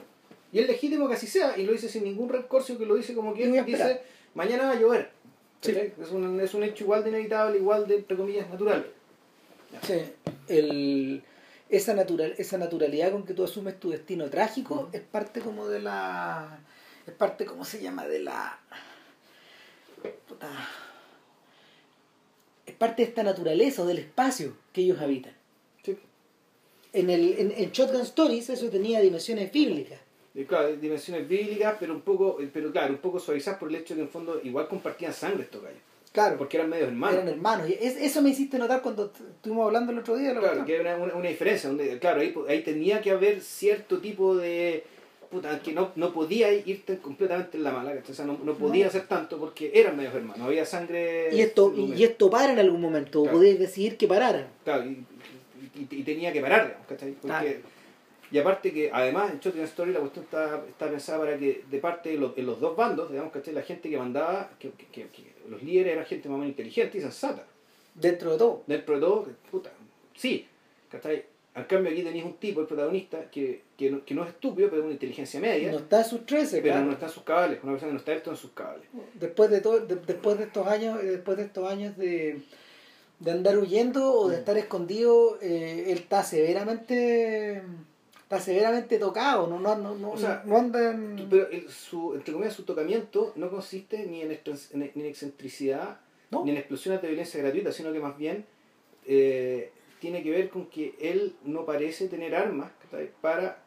Y 0.53 0.59
es 0.59 0.67
legítimo 0.67 1.09
que 1.09 1.15
así 1.15 1.27
sea, 1.27 1.57
y 1.57 1.65
lo 1.65 1.73
dice 1.73 1.89
sin 1.89 2.05
ningún 2.05 2.29
rencor, 2.29 2.63
sino 2.63 2.79
que 2.79 2.87
lo 2.87 2.95
dice 2.95 3.15
como 3.15 3.33
que 3.35 3.45
a 3.59 3.63
dice, 3.63 4.03
mañana 4.35 4.65
va 4.65 4.71
a 4.73 4.81
llover. 4.81 5.11
Es, 5.63 6.11
un, 6.11 6.41
es 6.41 6.55
un 6.55 6.63
hecho 6.65 6.85
igual 6.85 7.05
de 7.05 7.11
inevitable, 7.11 7.59
igual 7.59 7.87
de, 7.87 7.97
entre 7.97 8.17
comillas, 8.17 8.51
natural. 8.51 8.87
Sí, 9.83 10.03
el, 10.49 11.23
esa, 11.71 11.95
natural, 11.95 12.35
esa 12.37 12.59
naturalidad 12.59 13.13
con 13.13 13.25
que 13.25 13.33
tú 13.33 13.45
asumes 13.45 13.81
tu 13.81 13.91
destino 13.91 14.29
trágico 14.29 14.91
es 14.93 15.01
parte 15.01 15.41
como 15.41 15.69
de 15.69 15.81
la... 15.81 16.59
Es 17.07 17.15
parte, 17.15 17.47
¿cómo 17.47 17.65
se 17.65 17.83
llama? 17.83 18.07
De 18.07 18.19
la... 18.19 18.59
puta, 20.29 20.49
es 22.67 22.75
parte 22.75 23.03
de 23.03 23.09
esta 23.09 23.23
naturaleza 23.23 23.83
o 23.83 23.87
del 23.87 23.99
espacio 23.99 24.57
que 24.73 24.83
ellos 24.83 25.01
habitan. 25.01 25.35
En, 26.93 27.09
el, 27.11 27.35
en, 27.39 27.53
en 27.57 27.71
Shotgun 27.73 28.03
Stories 28.03 28.51
eso 28.51 28.69
tenía 28.69 29.01
dimensiones 29.01 29.51
bíblicas. 29.53 29.99
Y 30.35 30.45
claro, 30.45 30.75
dimensiones 30.77 31.29
bíblicas, 31.29 31.77
pero 31.79 31.93
un 31.95 32.01
poco, 32.03 32.39
pero 32.53 32.71
claro, 32.73 32.93
un 32.95 32.99
poco 33.01 33.19
suavizadas 33.21 33.59
por 33.59 33.69
el 33.69 33.77
hecho 33.77 33.95
de 33.95 34.01
que 34.01 34.05
en 34.05 34.09
fondo 34.11 34.41
igual 34.43 34.67
compartían 34.69 35.13
sangre 35.13 35.43
estos 35.45 35.63
gallos. 35.63 35.79
Claro, 36.13 36.37
Porque 36.37 36.59
eran 36.59 36.69
medios 36.69 36.89
hermanos. 36.89 37.17
eran 37.17 37.29
hermanos. 37.29 37.69
Y 37.71 37.73
es- 37.81 37.97
eso 37.97 38.21
me 38.21 38.29
hiciste 38.31 38.59
notar 38.59 38.83
cuando 38.83 39.11
estuvimos 39.37 39.67
hablando 39.67 39.93
el 39.93 39.99
otro 40.01 40.17
día. 40.17 40.33
Claro, 40.33 40.41
cuestión. 40.43 40.67
que 40.67 40.75
hay 40.75 40.81
una, 40.81 40.97
una, 40.97 41.15
una 41.15 41.29
diferencia, 41.29 41.71
donde, 41.71 41.99
claro, 41.99 42.21
ahí, 42.21 42.35
ahí 42.49 42.63
tenía 42.63 43.01
que 43.01 43.11
haber 43.11 43.41
cierto 43.41 43.99
tipo 43.99 44.37
de... 44.37 44.85
Puta, 45.31 45.59
que 45.61 45.73
no, 45.73 45.93
no 45.97 46.13
podía 46.13 46.53
irte 46.53 46.99
completamente 46.99 47.57
en 47.57 47.65
la 47.65 47.71
mala, 47.73 47.95
o 48.07 48.13
sea, 48.13 48.27
no, 48.27 48.39
no 48.45 48.53
podía 48.53 48.85
No. 48.85 48.89
hacer 48.91 49.07
tanto 49.09 49.39
porque 49.39 49.71
eran 49.75 49.97
medios 49.97 50.15
hermanos, 50.15 50.47
había 50.47 50.67
sangre... 50.67 51.31
Y 51.35 51.41
esto, 51.41 51.73
y 51.75 52.05
esto 52.05 52.29
para 52.29 52.53
en 52.53 52.59
algún 52.59 52.83
momento, 52.83 53.23
Claro. 53.23 53.39
podéis 53.39 53.59
decidir 53.59 53.97
que 53.97 54.07
pararan. 54.07 54.49
Claro, 54.63 54.85
y, 54.85 55.03
y- 55.75 55.89
y 56.01 56.03
tenía 56.03 56.33
que 56.33 56.41
parar, 56.41 56.67
digamos, 56.67 56.87
¿cachai? 56.87 57.13
Porque. 57.13 57.61
Y 58.31 58.39
aparte 58.39 58.73
que, 58.73 58.91
además, 58.91 59.31
en 59.31 59.41
Shotgun 59.41 59.63
Story 59.65 59.93
la 59.93 60.01
cuestión 60.01 60.25
está, 60.25 60.63
está 60.67 60.89
pensada 60.89 61.19
para 61.19 61.37
que, 61.39 61.65
de 61.71 61.79
parte 61.79 62.09
de 62.11 62.17
los, 62.17 62.37
en 62.39 62.47
los 62.47 62.59
dos 62.61 62.75
bandos, 62.75 63.11
digamos, 63.11 63.31
¿cachai? 63.31 63.53
La 63.53 63.61
gente 63.63 63.91
que 63.91 63.99
mandaba, 63.99 64.49
que, 64.59 64.71
que, 64.71 64.87
que- 64.87 65.09
que 65.09 65.35
los 65.51 65.63
líderes 65.63 65.93
eran 65.93 66.07
gente 66.07 66.29
más 66.31 66.37
o 66.37 66.39
menos 66.39 66.51
inteligente 66.53 66.97
y 66.97 67.01
sensata. 67.03 67.45
Dentro 67.95 68.33
de 68.33 68.39
todo. 68.39 68.63
dentro 68.67 68.95
de 68.95 69.01
todo, 69.03 69.29
puta, 69.51 69.71
sí, 70.17 70.47
¿cachai? 70.91 71.27
Al 71.55 71.67
cambio 71.67 71.93
aquí 71.93 72.03
tenéis 72.03 72.25
un 72.25 72.33
tipo, 72.39 72.63
el 72.63 72.67
protagonista, 72.67 73.31
que, 73.31 73.61
que, 73.77 73.91
no, 73.91 74.03
que 74.03 74.15
no 74.15 74.23
es 74.25 74.31
estúpido, 74.31 74.71
pero 74.71 74.81
es 74.81 74.85
una 74.87 74.95
inteligencia 74.95 75.39
media, 75.39 75.71
No 75.71 75.77
está 75.81 75.99
en 75.99 76.05
sus 76.07 76.25
13, 76.25 76.63
pero 76.63 76.73
claro. 76.73 76.87
no 76.87 76.93
está 76.93 77.05
en 77.05 77.13
sus 77.13 77.23
cabales, 77.25 77.59
una 77.63 77.73
persona 77.73 77.91
que 77.91 77.93
no 77.93 77.99
está 77.99 78.13
dentro 78.13 78.33
en 78.33 78.39
sus 78.39 78.51
cabales. 78.53 78.85
Después 79.13 79.51
de 79.51 79.61
todo, 79.61 79.79
de- 79.81 79.97
después 79.97 80.39
de 80.39 80.45
estos 80.45 80.67
años, 80.67 80.99
eh, 81.03 81.07
después 81.09 81.37
de 81.37 81.43
estos 81.43 81.71
años 81.71 81.95
de, 81.99 82.39
de 83.23 83.31
andar 83.31 83.57
huyendo 83.59 84.13
o 84.15 84.29
de 84.29 84.37
estar 84.37 84.57
escondido, 84.59 85.39
eh, 85.41 85.85
él 85.89 85.99
está 85.99 86.23
severamente 86.25 87.63
está 88.23 88.41
severamente 88.41 88.99
tocado, 88.99 89.47
no, 89.47 89.59
no, 89.61 89.77
no, 89.77 89.95
no, 89.95 90.13
O 90.13 90.17
sea, 90.17 90.43
no 90.47 90.57
anda 90.57 90.91
en- 90.93 91.27
Pero 91.29 91.51
el- 91.51 91.69
su, 91.69 92.15
entre 92.15 92.33
comillas, 92.33 92.55
su 92.55 92.63
tocamiento 92.65 93.33
no 93.37 93.51
consiste 93.51 94.07
ni 94.07 94.23
en, 94.23 94.29
ni 94.75 95.01
en 95.03 95.07
excentricidad, 95.07 96.01
¿no? 96.31 96.43
ni 96.45 96.51
en 96.53 96.57
explosiones 96.57 97.03
de 97.03 97.09
violencia 97.09 97.41
gratuita, 97.43 97.73
sino 97.73 97.93
que 97.93 98.01
más 98.01 98.17
bien 98.17 98.47
eh, 99.07 99.71
tiene 100.01 100.23
que 100.23 100.31
ver 100.31 100.49
con 100.49 100.67
que 100.67 100.95
él 101.01 101.35
no 101.45 101.67
parece 101.67 102.09
tener 102.09 102.35
armas 102.35 102.71
para 103.21 103.59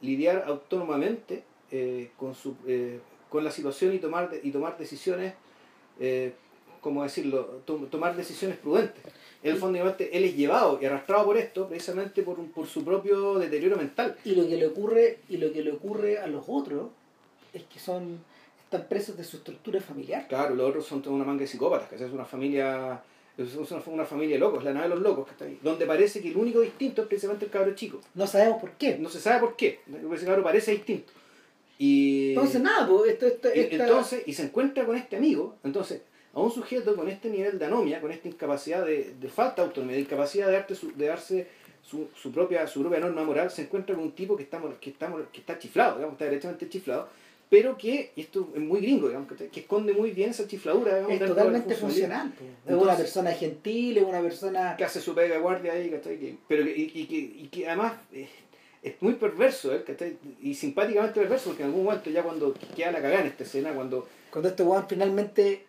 lidiar 0.00 0.44
autónomamente 0.46 1.44
eh, 1.70 2.10
con, 2.16 2.34
su, 2.34 2.54
con 3.28 3.44
la 3.44 3.50
situación 3.50 3.92
y 3.94 3.98
tomar, 3.98 4.30
de- 4.30 4.40
y 4.42 4.50
tomar 4.50 4.78
decisiones, 4.78 5.34
¿cómo 6.86 7.02
decirlo?, 7.02 7.62
To- 7.66 7.88
tomar 7.90 8.14
decisiones 8.16 8.56
prudentes. 8.58 9.02
Él, 9.42 9.56
fundamentalmente, 9.56 10.16
él 10.16 10.22
es 10.24 10.36
llevado 10.36 10.78
y 10.80 10.84
arrastrado 10.86 11.24
por 11.24 11.36
esto 11.36 11.66
precisamente 11.68 12.22
por, 12.22 12.38
un- 12.38 12.50
por 12.50 12.66
su 12.68 12.84
propio 12.84 13.40
deterioro 13.40 13.76
mental. 13.76 14.16
Y 14.24 14.36
lo 14.36 14.46
que 14.48 14.56
le 14.56 14.66
ocurre, 14.68 15.18
y 15.28 15.36
lo 15.38 15.52
que 15.52 15.62
le 15.64 15.72
ocurre 15.72 16.18
a 16.20 16.28
los 16.28 16.44
otros 16.46 16.90
es 17.52 17.64
que 17.64 17.80
son 17.80 18.20
están 18.64 18.86
presos 18.88 19.16
de 19.16 19.24
su 19.24 19.36
estructura 19.38 19.80
familiar. 19.80 20.26
Claro, 20.28 20.54
los 20.54 20.68
otros 20.70 20.86
son 20.86 21.02
una 21.08 21.24
manga 21.24 21.40
de 21.40 21.46
psicópatas, 21.48 21.88
que 21.88 21.94
es 21.96 22.00
una 22.12 22.24
familia, 22.24 23.00
es 23.38 23.54
una, 23.54 23.82
una 23.86 24.04
familia 24.04 24.34
de 24.36 24.40
locos, 24.40 24.62
la 24.64 24.72
nave 24.72 24.88
de 24.88 24.94
los 24.94 25.02
locos, 25.04 25.24
que 25.26 25.32
está 25.32 25.44
ahí, 25.44 25.58
donde 25.62 25.86
parece 25.86 26.20
que 26.20 26.28
el 26.30 26.36
único 26.36 26.60
distinto 26.60 27.02
es 27.02 27.08
precisamente 27.08 27.44
el 27.46 27.50
cabro 27.50 27.74
chico. 27.74 28.00
No 28.14 28.26
sabemos 28.28 28.60
por 28.60 28.70
qué. 28.72 28.98
No 28.98 29.08
se 29.08 29.20
sabe 29.20 29.40
por 29.40 29.54
qué, 29.56 29.80
ese 30.14 30.26
cabro 30.26 30.42
parece 30.42 30.70
distinto. 30.72 31.12
Y 31.78 32.30
Entonces 32.30 32.60
nada, 32.62 32.88
pues 32.88 33.12
esto, 33.12 33.26
esto, 33.26 33.48
esta- 33.48 33.84
entonces, 33.84 34.22
y 34.26 34.32
se 34.32 34.42
encuentra 34.44 34.84
con 34.86 34.96
este 34.96 35.16
amigo, 35.16 35.54
entonces, 35.62 36.00
a 36.36 36.40
un 36.40 36.50
sujeto 36.52 36.94
con 36.94 37.08
este 37.08 37.30
nivel 37.30 37.58
de 37.58 37.64
anomia, 37.64 38.00
con 38.00 38.12
esta 38.12 38.28
incapacidad 38.28 38.84
de, 38.84 39.14
de 39.18 39.28
falta 39.28 39.62
de 39.62 39.68
autonomía, 39.68 39.96
de 39.96 40.02
incapacidad 40.02 40.46
de, 40.48 40.52
darte 40.52 40.74
su- 40.74 40.94
de 40.94 41.06
darse 41.06 41.46
su, 41.82 42.08
su 42.14 42.30
propia 42.30 42.66
su 42.66 42.80
propia 42.82 43.00
norma 43.00 43.24
moral, 43.24 43.50
se 43.50 43.62
encuentra 43.62 43.94
con 43.94 44.04
un 44.04 44.12
tipo 44.12 44.36
que 44.36 44.42
está, 44.42 44.60
que 44.80 44.90
está, 44.90 45.10
que 45.32 45.40
está 45.40 45.58
chiflado, 45.58 45.94
digamos, 45.96 46.12
está 46.14 46.26
derechamente 46.26 46.68
chiflado, 46.68 47.08
pero 47.48 47.78
que, 47.78 48.10
y 48.16 48.20
esto 48.20 48.50
es 48.54 48.60
muy 48.60 48.80
gringo, 48.80 49.06
digamos, 49.08 49.28
que 49.32 49.60
esconde 49.60 49.92
muy 49.94 50.10
bien 50.10 50.30
esa 50.30 50.46
chifladura. 50.48 50.96
Digamos, 50.96 51.12
Es 51.20 51.26
totalmente 51.28 51.74
funcional. 51.76 52.32
es 52.66 52.74
una 52.74 52.96
persona 52.96 53.32
gentil, 53.32 53.98
es 53.98 54.04
una 54.04 54.20
persona... 54.20 54.74
que 54.76 54.84
hace 54.84 55.00
su 55.00 55.14
pega 55.14 55.36
de 55.36 55.40
guardia 55.40 55.72
ahí, 55.72 55.88
¿cachai? 55.88 56.18
Que- 56.18 56.36
pero 56.48 56.64
que, 56.64 56.76
y, 56.76 56.90
y 56.92 57.06
que, 57.06 57.16
y 57.16 57.48
que 57.50 57.68
además 57.68 57.94
eh, 58.12 58.28
es 58.82 58.94
muy 59.00 59.14
perverso, 59.14 59.72
¿eh? 59.74 59.84
¿cachai? 59.86 60.18
Y 60.42 60.54
simpáticamente 60.54 61.18
perverso, 61.20 61.50
porque 61.50 61.62
en 61.62 61.68
algún 61.68 61.84
momento 61.84 62.10
ya 62.10 62.22
cuando 62.24 62.52
queda 62.74 62.90
la 62.90 63.00
cagada 63.00 63.20
en 63.22 63.28
esta 63.28 63.44
escena, 63.44 63.72
cuando 63.72 64.06
Cuando 64.32 64.48
este 64.48 64.64
weón 64.64 64.86
finalmente... 64.88 65.65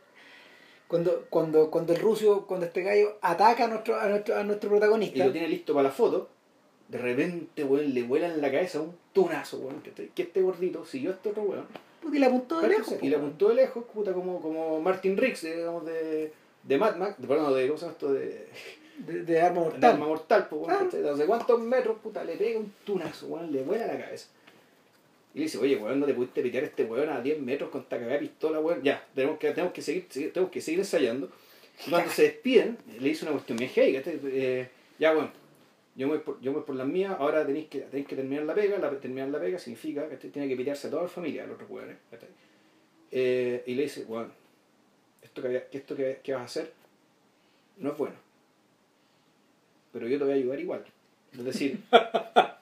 Cuando, 0.88 1.26
cuando, 1.30 1.70
cuando 1.70 1.94
el 1.94 2.00
ruso, 2.00 2.46
cuando 2.48 2.66
este 2.66 2.82
gallo 2.84 3.18
ataca 3.22 3.66
a 3.66 3.68
nuestro, 3.68 4.00
a 4.00 4.08
nuestro, 4.08 4.38
a 4.38 4.44
nuestro 4.44 4.68
y 4.68 4.72
protagonista, 4.72 5.26
lo 5.26 5.32
tiene 5.32 5.50
listo 5.50 5.74
para 5.74 5.90
la 5.90 5.94
foto, 5.94 6.30
de 6.88 6.98
repente, 6.98 7.64
weón, 7.66 7.94
le 7.94 8.04
vuela 8.04 8.28
en 8.28 8.42
la 8.42 8.50
cabeza 8.52 8.80
un 8.80 8.96
tunazo, 9.12 9.58
weón, 9.60 9.82
¿cachai? 9.82 10.10
Que 10.16 10.22
este 10.24 10.42
gordito 10.42 10.86
siguió 10.86 11.10
a 11.12 11.14
este 11.16 11.30
otro 11.30 11.44
weón. 11.44 11.66
y 12.14 12.20
le 12.20 12.26
apuntó 12.26 12.62
de 12.62 12.70
lejos. 12.70 12.96
y 13.02 13.10
le 13.10 13.18
apuntó 13.18 13.50
de 13.50 13.56
lejos, 13.56 13.84
puta, 13.94 14.14
como, 14.14 14.40
como 14.42 14.80
Martin 14.80 15.18
Riggs, 15.18 15.42
digamos, 15.42 15.86
de, 15.86 16.32
de 16.64 16.78
Mad 16.78 16.96
Max, 16.96 17.16
de, 17.22 17.28
perdón, 17.28 17.54
de, 17.54 17.68
¿cómo 17.68 17.78
se 17.78 17.86
llama 17.86 17.92
esto? 17.94 18.14
De, 18.14 18.48
de, 19.00 19.24
de 19.24 19.42
arma 19.42 19.60
de 19.60 19.66
mortal. 19.66 19.92
arma 19.94 20.08
mortal, 20.08 20.48
pues, 20.50 20.62
weón, 20.62 20.74
Ah. 20.74 20.80
¿cachai? 20.86 21.02
No 21.02 21.18
sé 21.18 21.26
cuántos 21.26 21.60
metros, 21.60 21.98
puta, 22.02 22.24
le 22.24 22.38
pega 22.38 22.60
un 22.60 22.72
tunazo, 22.86 23.28
weón, 23.28 23.52
le 23.52 23.62
vuela 23.64 23.88
la 23.88 24.00
cabeza. 24.00 24.30
Y 25.38 25.42
le 25.42 25.46
dice, 25.46 25.60
oye, 25.60 25.76
weón, 25.76 26.00
no 26.00 26.08
te 26.08 26.16
pudiste 26.16 26.42
pitear 26.42 26.64
a 26.64 26.66
este 26.66 26.84
weón 26.86 27.10
a 27.10 27.22
10 27.22 27.42
metros 27.42 27.70
con 27.70 27.82
esta 27.82 27.98
cagada 27.98 28.14
de 28.14 28.22
pistola, 28.22 28.60
weón. 28.60 28.82
Ya, 28.82 29.08
tenemos 29.14 29.38
que, 29.38 29.52
tenemos 29.52 29.72
que, 29.72 29.84
seguir, 29.84 30.08
tenemos 30.10 30.50
que 30.50 30.62
seguir 30.62 30.80
ensayando. 30.80 31.30
Y 31.86 31.92
cuando 31.92 32.10
se 32.10 32.24
despiden, 32.24 32.76
le 33.00 33.10
dice 33.10 33.24
una 33.24 33.34
cuestión 33.34 33.56
bien 33.56 33.70
¿cachai? 33.70 34.20
Eh, 34.24 34.68
ya, 34.98 35.14
bueno, 35.14 35.30
yo 35.96 36.08
voy 36.08 36.18
por, 36.18 36.42
yo 36.42 36.54
voy 36.54 36.64
por 36.64 36.76
las 36.76 36.88
mías, 36.88 37.16
ahora 37.20 37.46
tenéis 37.46 37.68
que, 37.68 37.82
tenéis 37.82 38.08
que 38.08 38.16
terminar 38.16 38.46
la 38.46 38.56
pega, 38.56 38.80
la, 38.80 38.90
terminar 39.00 39.30
la 39.30 39.40
pega 39.40 39.60
significa 39.60 40.10
que 40.10 40.18
tiene 40.18 40.48
que 40.48 40.56
pitearse 40.56 40.88
a 40.88 40.90
toda 40.90 41.04
la 41.04 41.08
familia, 41.08 41.44
a 41.44 41.46
los 41.46 41.54
otros 41.54 41.70
weones. 41.70 41.98
Eh, 43.12 43.62
y 43.68 43.76
le 43.76 43.84
dice, 43.84 44.06
bueno, 44.06 44.32
esto, 45.22 45.44
que 45.44 45.68
esto 45.72 45.96
que, 45.96 46.20
que 46.24 46.34
vas 46.34 46.42
a 46.42 46.46
hacer 46.46 46.74
no 47.78 47.92
es 47.92 47.98
bueno, 48.00 48.16
pero 49.94 50.08
yo 50.08 50.18
te 50.18 50.24
voy 50.24 50.34
a 50.34 50.36
ayudar 50.38 50.60
igual. 50.60 50.84
Es 51.32 51.46
decir, 51.46 51.80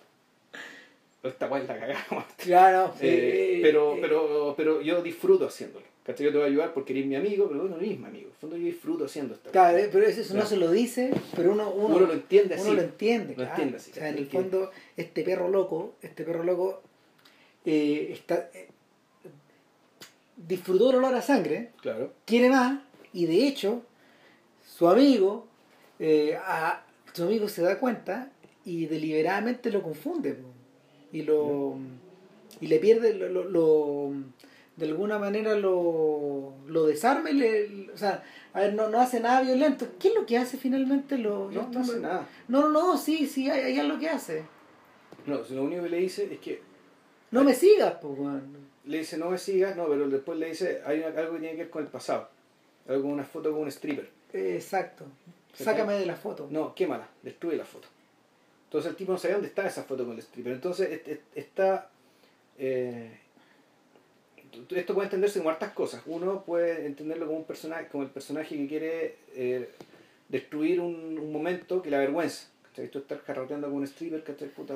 esta 1.27 1.45
es 1.57 1.67
la 1.67 1.79
cagada. 1.79 2.25
Claro, 2.37 2.93
sí, 2.99 3.07
Eh, 3.07 3.59
pero, 3.61 3.97
pero, 4.01 4.53
pero 4.57 4.81
yo 4.81 5.01
disfruto 5.01 5.47
haciéndolo. 5.47 5.85
¿Cachai? 6.05 6.25
Yo 6.27 6.31
te 6.31 6.37
voy 6.37 6.45
a 6.45 6.49
ayudar 6.49 6.73
porque 6.73 6.93
eres 6.93 7.07
mi 7.07 7.15
amigo, 7.15 7.47
pero 7.47 7.61
bueno, 7.61 7.77
no 7.77 7.81
eres 7.81 7.97
mi 7.99 8.05
amigo. 8.05 8.25
En 8.27 8.31
el 8.31 8.37
fondo 8.39 8.57
yo 8.57 8.65
disfruto 8.65 9.05
haciendo 9.05 9.33
esta 9.33 9.49
Claro, 9.49 9.77
eh, 9.79 9.89
pero 9.91 10.05
eso, 10.05 10.21
eso 10.21 10.33
no 10.35 10.41
Claro. 10.41 10.49
se 10.49 10.57
lo 10.57 10.71
dice, 10.71 11.11
pero 11.35 11.51
uno, 11.53 11.71
uno, 11.71 11.95
Uno 11.95 12.05
lo 12.05 12.13
entiende 12.13 12.53
así. 12.53 12.63
uno 12.63 12.73
lo 12.75 12.81
entiende, 12.81 13.29
Lo 13.29 13.35
claro. 13.35 13.49
entiende 13.51 13.77
así, 13.77 13.91
O 13.91 13.93
sea, 13.95 14.09
en 14.09 14.17
el 14.19 14.27
fondo, 14.27 14.69
este 14.97 15.23
perro 15.23 15.49
loco, 15.49 15.95
este 16.03 16.23
perro 16.23 16.43
loco 16.43 16.83
eh, 17.65 18.09
está 18.11 18.51
eh, 18.53 18.67
disfrutó 20.37 20.89
el 20.91 20.97
olor 20.97 21.15
a 21.15 21.21
sangre, 21.21 21.71
Claro. 21.81 22.13
quiere 22.25 22.49
más, 22.49 22.81
y 23.13 23.25
de 23.25 23.47
hecho, 23.47 23.81
su 24.63 24.87
amigo, 24.87 25.47
eh, 25.99 26.37
a- 26.39 26.83
su 27.13 27.23
amigo 27.23 27.47
se 27.47 27.61
da 27.61 27.79
cuenta 27.79 28.29
y 28.65 28.85
deliberadamente 28.87 29.71
lo 29.71 29.81
confunde 29.81 30.33
po, 30.33 30.49
y 31.17 31.21
lo 31.23 31.77
y 32.61 32.67
le 32.67 32.79
pierde 32.79 33.13
lo, 33.13 33.29
lo- 33.29 33.43
lo- 33.45 34.11
de 34.77 34.85
alguna 34.87 35.17
manera 35.19 35.55
lo, 35.55 36.53
lo 36.67 36.85
desarma 36.85 37.29
y 37.29 37.33
le, 37.35 37.89
o 37.93 37.97
sea 37.97 38.23
a 38.53 38.59
ver 38.61 38.73
no, 38.73 38.89
no 38.89 38.99
hace 38.99 39.19
nada 39.19 39.41
violento. 39.41 39.87
¿qué 39.99 40.09
es 40.09 40.15
lo 40.15 40.25
que 40.25 40.37
hace 40.37 40.57
finalmente 40.57 41.17
lo 41.17 41.49
No, 41.51 41.69
no 41.71 41.79
hace 41.79 41.99
nada. 41.99 42.27
no 42.49 42.69
no 42.69 42.69
no 42.91 42.97
sí 42.97 43.25
sí 43.27 43.49
hay, 43.49 43.61
hay 43.61 43.79
algo 43.79 43.97
que 43.99 44.09
hace. 44.09 44.43
No, 45.25 45.39
lo 45.49 45.63
único 45.63 45.83
que 45.83 45.89
le 45.89 45.97
dice 45.97 46.27
es 46.31 46.39
que 46.39 46.61
no 47.31 47.43
me 47.43 47.53
sigas 47.53 47.95
pues 48.01 48.17
le 48.85 48.97
dice 48.99 49.17
no 49.17 49.29
me 49.31 49.37
sigas, 49.37 49.75
no, 49.75 49.87
pero 49.87 50.07
después 50.09 50.37
le 50.37 50.47
dice 50.49 50.81
hay 50.85 50.99
una- 50.99 51.19
algo 51.19 51.33
que 51.33 51.39
tiene 51.39 51.55
que 51.55 51.63
ver 51.63 51.69
con 51.71 51.83
el 51.83 51.89
pasado. 51.89 52.29
Algo 52.87 53.03
con 53.03 53.11
una 53.13 53.23
foto 53.23 53.51
con 53.51 53.61
un 53.61 53.67
stripper. 53.69 54.09
Exacto. 54.33 55.05
Sácame 55.53 55.93
de 55.93 56.05
la 56.05 56.15
foto. 56.15 56.47
No, 56.51 56.75
quémala, 56.75 57.07
destruye 57.23 57.55
la 57.57 57.65
foto. 57.65 57.87
Entonces 58.65 58.91
el 58.91 58.97
tipo 58.97 59.11
no 59.11 59.17
sabía 59.17 59.35
dónde 59.35 59.49
estaba 59.49 59.67
esa 59.67 59.83
foto 59.83 60.05
con 60.05 60.13
el 60.13 60.19
stripper. 60.19 60.53
Entonces 60.53 60.91
est- 60.91 61.07
est- 61.07 61.37
está... 61.37 61.89
eh, 62.57 63.19
esto 64.75 64.93
puede 64.93 65.07
entenderse 65.07 65.39
como 65.39 65.49
hartas 65.49 65.73
cosas. 65.73 66.01
Uno 66.05 66.43
puede 66.45 66.85
entenderlo 66.85 67.25
como 67.25 67.39
un 67.39 67.45
personaje, 67.45 67.87
como 67.87 68.03
el 68.03 68.09
personaje 68.09 68.55
que 68.55 68.67
quiere 68.67 69.15
eh, 69.33 69.69
destruir 70.29 70.79
un, 70.79 71.31
momento 71.31 71.81
que 71.81 71.89
le 71.89 71.97
avergüenza. 71.97 72.47
¿cachai? 72.63 72.89
Tú 72.89 72.99
estar 72.99 73.21
carroteando 73.21 73.67
con 73.67 73.77
un 73.77 73.83
stripper, 73.83 74.23
¿cachai? 74.23 74.47
Puta, 74.49 74.75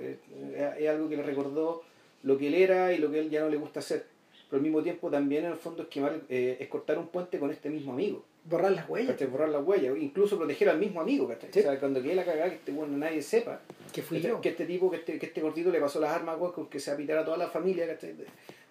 eh, 0.00 0.18
eh, 0.30 0.74
es 0.78 0.88
algo 0.88 1.08
que 1.08 1.16
le 1.16 1.22
recordó 1.22 1.82
lo 2.22 2.38
que 2.38 2.48
él 2.48 2.54
era 2.54 2.92
y 2.92 2.98
lo 2.98 3.10
que 3.10 3.20
él 3.20 3.30
ya 3.30 3.40
no 3.40 3.48
le 3.50 3.56
gusta 3.56 3.80
hacer. 3.80 4.06
Pero 4.48 4.58
al 4.58 4.62
mismo 4.62 4.82
tiempo 4.82 5.10
también 5.10 5.44
en 5.44 5.52
el 5.52 5.58
fondo 5.58 5.82
es 5.82 5.88
quemar, 5.88 6.20
es 6.28 6.66
cortar 6.68 6.98
un 6.98 7.08
puente 7.08 7.38
con 7.38 7.50
este 7.50 7.68
mismo 7.68 7.92
amigo. 7.92 8.24
Borrar 8.48 8.72
las 8.72 8.88
huellas 8.88 9.12
¿cachai? 9.12 9.28
Borrar 9.28 9.48
la 9.50 9.60
huella, 9.60 9.92
incluso 9.96 10.36
proteger 10.38 10.68
al 10.70 10.78
mismo 10.78 11.00
amigo, 11.00 11.28
¿cachai? 11.28 11.50
Sí. 11.52 11.60
O 11.60 11.62
sea, 11.62 11.78
cuando 11.78 12.02
quede 12.02 12.14
la 12.14 12.24
cagada 12.24 12.48
que 12.50 12.56
este 12.56 12.72
bueno 12.72 12.96
nadie 12.96 13.22
sepa 13.22 13.60
que 13.92 14.02
fui 14.02 14.18
¿cachai? 14.18 14.30
yo 14.32 14.40
que 14.40 14.48
este 14.50 14.64
tipo, 14.66 14.90
que 14.90 14.96
este, 14.98 15.18
que 15.18 15.26
este 15.26 15.40
gordito 15.40 15.70
le 15.70 15.80
pasó 15.80 16.00
las 16.00 16.10
armas 16.10 16.36
con 16.54 16.68
que 16.68 16.80
se 16.80 16.90
apitara 16.90 17.20
a 17.20 17.24
toda 17.24 17.36
la 17.36 17.48
familia, 17.48 17.86
¿cachai? 17.86 18.14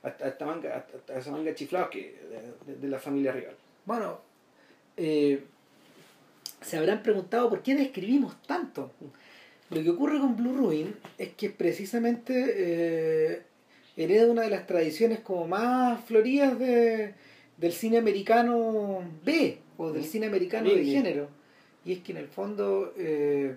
Hasta, 0.03 0.27
hasta, 0.27 0.45
manga, 0.45 0.75
hasta, 0.77 0.97
hasta 0.97 1.19
esa 1.19 1.31
manga 1.31 1.45
de 1.45 1.55
chiflados 1.55 1.89
que, 1.89 2.15
de, 2.67 2.73
de- 2.73 2.79
de 2.79 2.87
la 2.87 2.99
familia 2.99 3.31
rival. 3.31 3.55
Bueno, 3.85 4.19
eh, 4.95 5.41
se 6.61 6.77
habrán 6.77 7.03
preguntado 7.03 7.49
por 7.49 7.61
qué 7.61 7.75
describimos 7.75 8.41
tanto. 8.43 8.91
Lo 9.69 9.83
que 9.83 9.89
ocurre 9.89 10.19
con 10.19 10.35
Blue 10.37 10.53
Ruin 10.55 10.95
es 11.17 11.29
que 11.33 11.49
precisamente 11.49 12.33
eh, 12.57 13.41
hereda 13.97 14.27
una 14.27 14.43
de 14.43 14.49
las 14.49 14.65
tradiciones 14.65 15.19
como 15.19 15.47
más 15.47 16.03
floridas 16.05 16.57
de, 16.57 17.13
del 17.57 17.73
cine 17.73 17.97
americano 17.97 19.01
B 19.25 19.59
o 19.77 19.91
del 19.91 20.05
cine 20.05 20.27
americano 20.27 20.69
de 20.69 20.85
género. 20.85 21.27
Y 21.85 21.93
es 21.93 21.99
que 21.99 22.11
en 22.11 22.17
el 22.19 22.27
fondo 22.27 22.93
eh, 22.97 23.55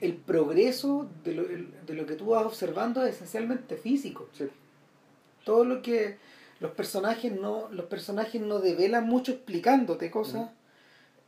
el 0.00 0.14
progreso 0.14 1.08
de 1.24 1.32
lo, 1.32 1.44
de 1.44 1.94
lo 1.94 2.06
que 2.06 2.14
tú 2.14 2.26
vas 2.26 2.44
observando 2.44 3.04
es 3.04 3.14
esencialmente 3.16 3.76
físico. 3.76 4.28
Sí. 4.32 4.44
todo 5.44 5.64
lo 5.64 5.80
que 5.82 6.16
los 6.60 6.72
personajes 6.72 7.32
no 7.32 7.68
los 7.70 7.86
personajes 7.86 8.40
no 8.40 8.60
develan 8.60 9.06
mucho 9.06 9.32
explicándote 9.32 10.10
cosas 10.10 10.50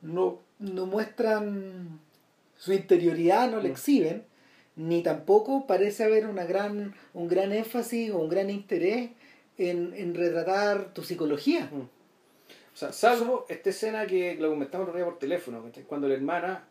no 0.02 0.40
no 0.58 0.86
muestran 0.86 1.98
su 2.56 2.72
interioridad 2.72 3.50
no 3.50 3.60
la 3.60 3.68
exhiben 3.68 4.24
ni 4.76 5.02
tampoco 5.02 5.66
parece 5.66 6.04
haber 6.04 6.26
una 6.26 6.44
gran 6.44 6.94
un 7.14 7.28
gran 7.28 7.52
énfasis 7.52 8.10
o 8.10 8.18
un 8.18 8.28
gran 8.28 8.50
interés 8.50 9.10
en, 9.58 9.94
en 9.94 10.14
retratar 10.14 10.92
tu 10.92 11.02
psicología 11.02 11.70
O 11.72 12.76
sea, 12.76 12.92
salvo 12.92 13.46
esta 13.48 13.70
escena 13.70 14.06
que 14.06 14.34
lo 14.34 14.50
comentamos 14.50 14.94
el 14.94 15.04
por 15.04 15.18
teléfono, 15.18 15.64
cuando 15.86 16.08
la 16.08 16.14
hermana 16.14 16.64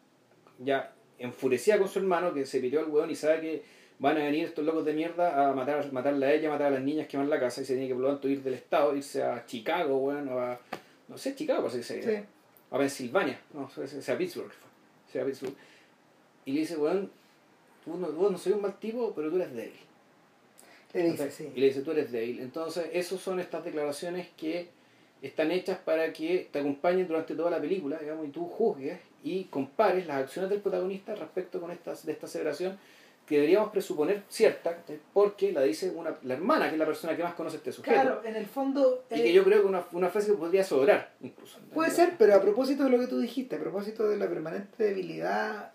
ya 0.60 0.94
enfurecida 1.18 1.78
con 1.78 1.88
su 1.88 2.00
hermano, 2.00 2.34
que 2.34 2.46
se 2.46 2.60
pidió 2.60 2.82
al 2.82 2.90
weón 2.90 3.10
y 3.10 3.16
sabe 3.16 3.42
que 3.42 3.64
van 4.00 4.18
a 4.18 4.26
venir 4.26 4.46
estos 4.46 4.66
locos 4.66 4.84
de 4.84 4.94
mierda 4.94 5.50
a 5.50 5.54
matar, 5.54 5.92
matarla 5.94 6.28
a 6.28 6.34
ella, 6.34 6.50
matar 6.50 6.68
a 6.68 6.72
las 6.72 6.82
niñas 6.82 7.08
que 7.08 7.18
van 7.18 7.28
a 7.28 7.30
la 7.30 7.40
casa 7.40 7.62
y 7.62 7.66
se 7.66 7.74
tiene 7.74 7.88
que 7.88 7.94
por 7.94 8.04
lo 8.04 8.10
tanto 8.10 8.28
ir 8.28 8.44
del 8.44 8.56
estado, 8.56 8.96
irse 8.96 9.24
a 9.24 9.46
Chicago, 9.46 9.98
weón, 9.98 10.28
o 10.30 10.40
a, 10.40 10.60
no 11.08 11.18
sé, 11.18 11.36
Chicago 11.36 11.62
parece 11.62 11.78
que 11.78 11.84
sería. 11.84 12.20
Sí. 12.20 12.26
a 12.72 12.78
Pensilvania, 12.78 13.40
no, 13.54 13.64
o 13.64 13.88
sea, 13.88 14.16
a 14.16 14.18
Pittsburgh, 14.18 14.52
sea, 15.12 15.24
a 15.24 15.26
Pittsburgh. 15.26 15.56
Y 16.46 16.52
le 16.52 16.60
dice, 16.62 16.76
weón, 16.76 17.10
tú 17.86 17.96
no, 17.96 18.12
vos 18.12 18.32
no 18.32 18.38
soy 18.38 18.54
un 18.54 18.62
mal 18.62 18.78
tipo, 18.80 19.14
pero 19.16 19.30
tú 19.30 19.38
eres 19.38 19.54
débil. 19.54 19.80
Le 20.94 21.12
dice 21.12 21.32
sí 21.32 21.52
Y 21.56 21.60
le 21.60 21.68
dice, 21.68 21.82
tú 21.82 21.92
eres 21.92 22.12
débil. 22.12 22.40
Entonces, 22.40 22.86
esas 22.94 23.20
son 23.20 23.40
estas 23.40 23.64
declaraciones 23.64 24.28
que 24.38 24.70
están 25.22 25.52
hechas 25.52 25.80
para 25.80 26.12
que 26.12 26.50
te 26.52 26.60
acompañen 26.60 27.08
durante 27.08 27.34
toda 27.36 27.50
la 27.50 27.60
película, 27.60 27.98
digamos, 27.98 28.28
y 28.28 28.30
tú 28.30 28.46
juzgues 28.46 29.00
y 29.24 29.46
compares 29.46 30.06
las 30.06 30.18
acciones 30.18 30.52
del 30.52 30.60
protagonista 30.62 31.16
respecto 31.16 31.62
con 31.62 31.72
estas, 31.72 32.06
de 32.06 32.12
esta 32.12 32.26
aseveración 32.26 32.78
que 33.26 33.36
deberíamos 33.36 33.72
presuponer 33.72 34.24
cierta, 34.28 34.76
¿cachai? 34.76 35.00
porque 35.14 35.54
la 35.54 35.62
dice 35.62 35.92
una, 35.92 36.14
la 36.24 36.34
hermana, 36.34 36.68
que 36.68 36.74
es 36.74 36.80
la 36.80 36.86
persona 36.86 37.16
que 37.16 37.24
más 37.24 37.34
conoce 37.36 37.58
este 37.58 37.72
sujeto. 37.72 37.94
claro 37.94 38.22
en 38.26 38.36
el 38.36 38.46
fondo 38.46 39.06
Y 39.10 39.14
eh, 39.14 39.24
que 39.24 39.34
yo 39.34 39.44
creo 39.46 39.62
que 39.62 39.68
una, 39.68 39.86
una 39.94 40.10
frase 40.10 40.32
que 40.32 40.38
podría 40.38 40.64
sobrar, 40.64 41.14
incluso. 41.22 41.60
Puede 41.74 41.92
ser, 41.92 42.16
pero 42.18 42.36
a 42.36 42.42
propósito 42.42 42.84
de 42.84 42.90
lo 42.90 43.00
que 43.00 43.08
tú 43.08 43.20
dijiste, 43.20 43.56
a 43.56 43.60
propósito 43.60 44.10
de 44.10 44.18
la 44.18 44.28
permanente 44.28 44.84
debilidad, 44.84 45.72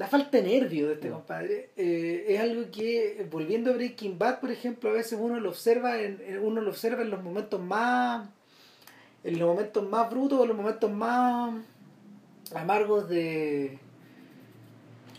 la 0.00 0.06
falta 0.06 0.38
de 0.38 0.44
nervio 0.44 0.86
de 0.88 0.94
este 0.94 1.10
Mm. 1.10 1.12
compadre, 1.12 1.68
eh, 1.76 2.24
es 2.28 2.40
algo 2.40 2.70
que, 2.70 3.26
volviendo 3.30 3.70
a 3.70 3.74
Breaking 3.74 4.18
Bad, 4.18 4.40
por 4.40 4.50
ejemplo, 4.50 4.88
a 4.88 4.94
veces 4.94 5.18
uno 5.20 5.38
lo 5.38 5.50
observa 5.50 6.00
en, 6.00 6.40
uno 6.42 6.62
lo 6.62 6.70
observa 6.70 7.02
en 7.02 7.10
los 7.10 7.22
momentos 7.22 7.60
más 7.60 8.26
en 9.24 9.38
los 9.38 9.46
momentos 9.46 9.86
más 9.86 10.08
brutos 10.08 10.38
o 10.38 10.42
en 10.44 10.48
los 10.48 10.56
momentos 10.56 10.90
más 10.90 11.52
amargos 12.54 13.10
de 13.10 13.78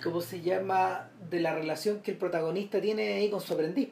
¿cómo 0.04 0.20
se 0.22 0.42
llama? 0.42 1.12
de 1.30 1.40
la 1.40 1.54
relación 1.54 2.02
que 2.02 2.10
el 2.12 2.18
protagonista 2.18 2.82
tiene 2.82 3.14
ahí 3.14 3.30
con 3.30 3.40
su 3.42 3.54
aprendiz. 3.54 3.90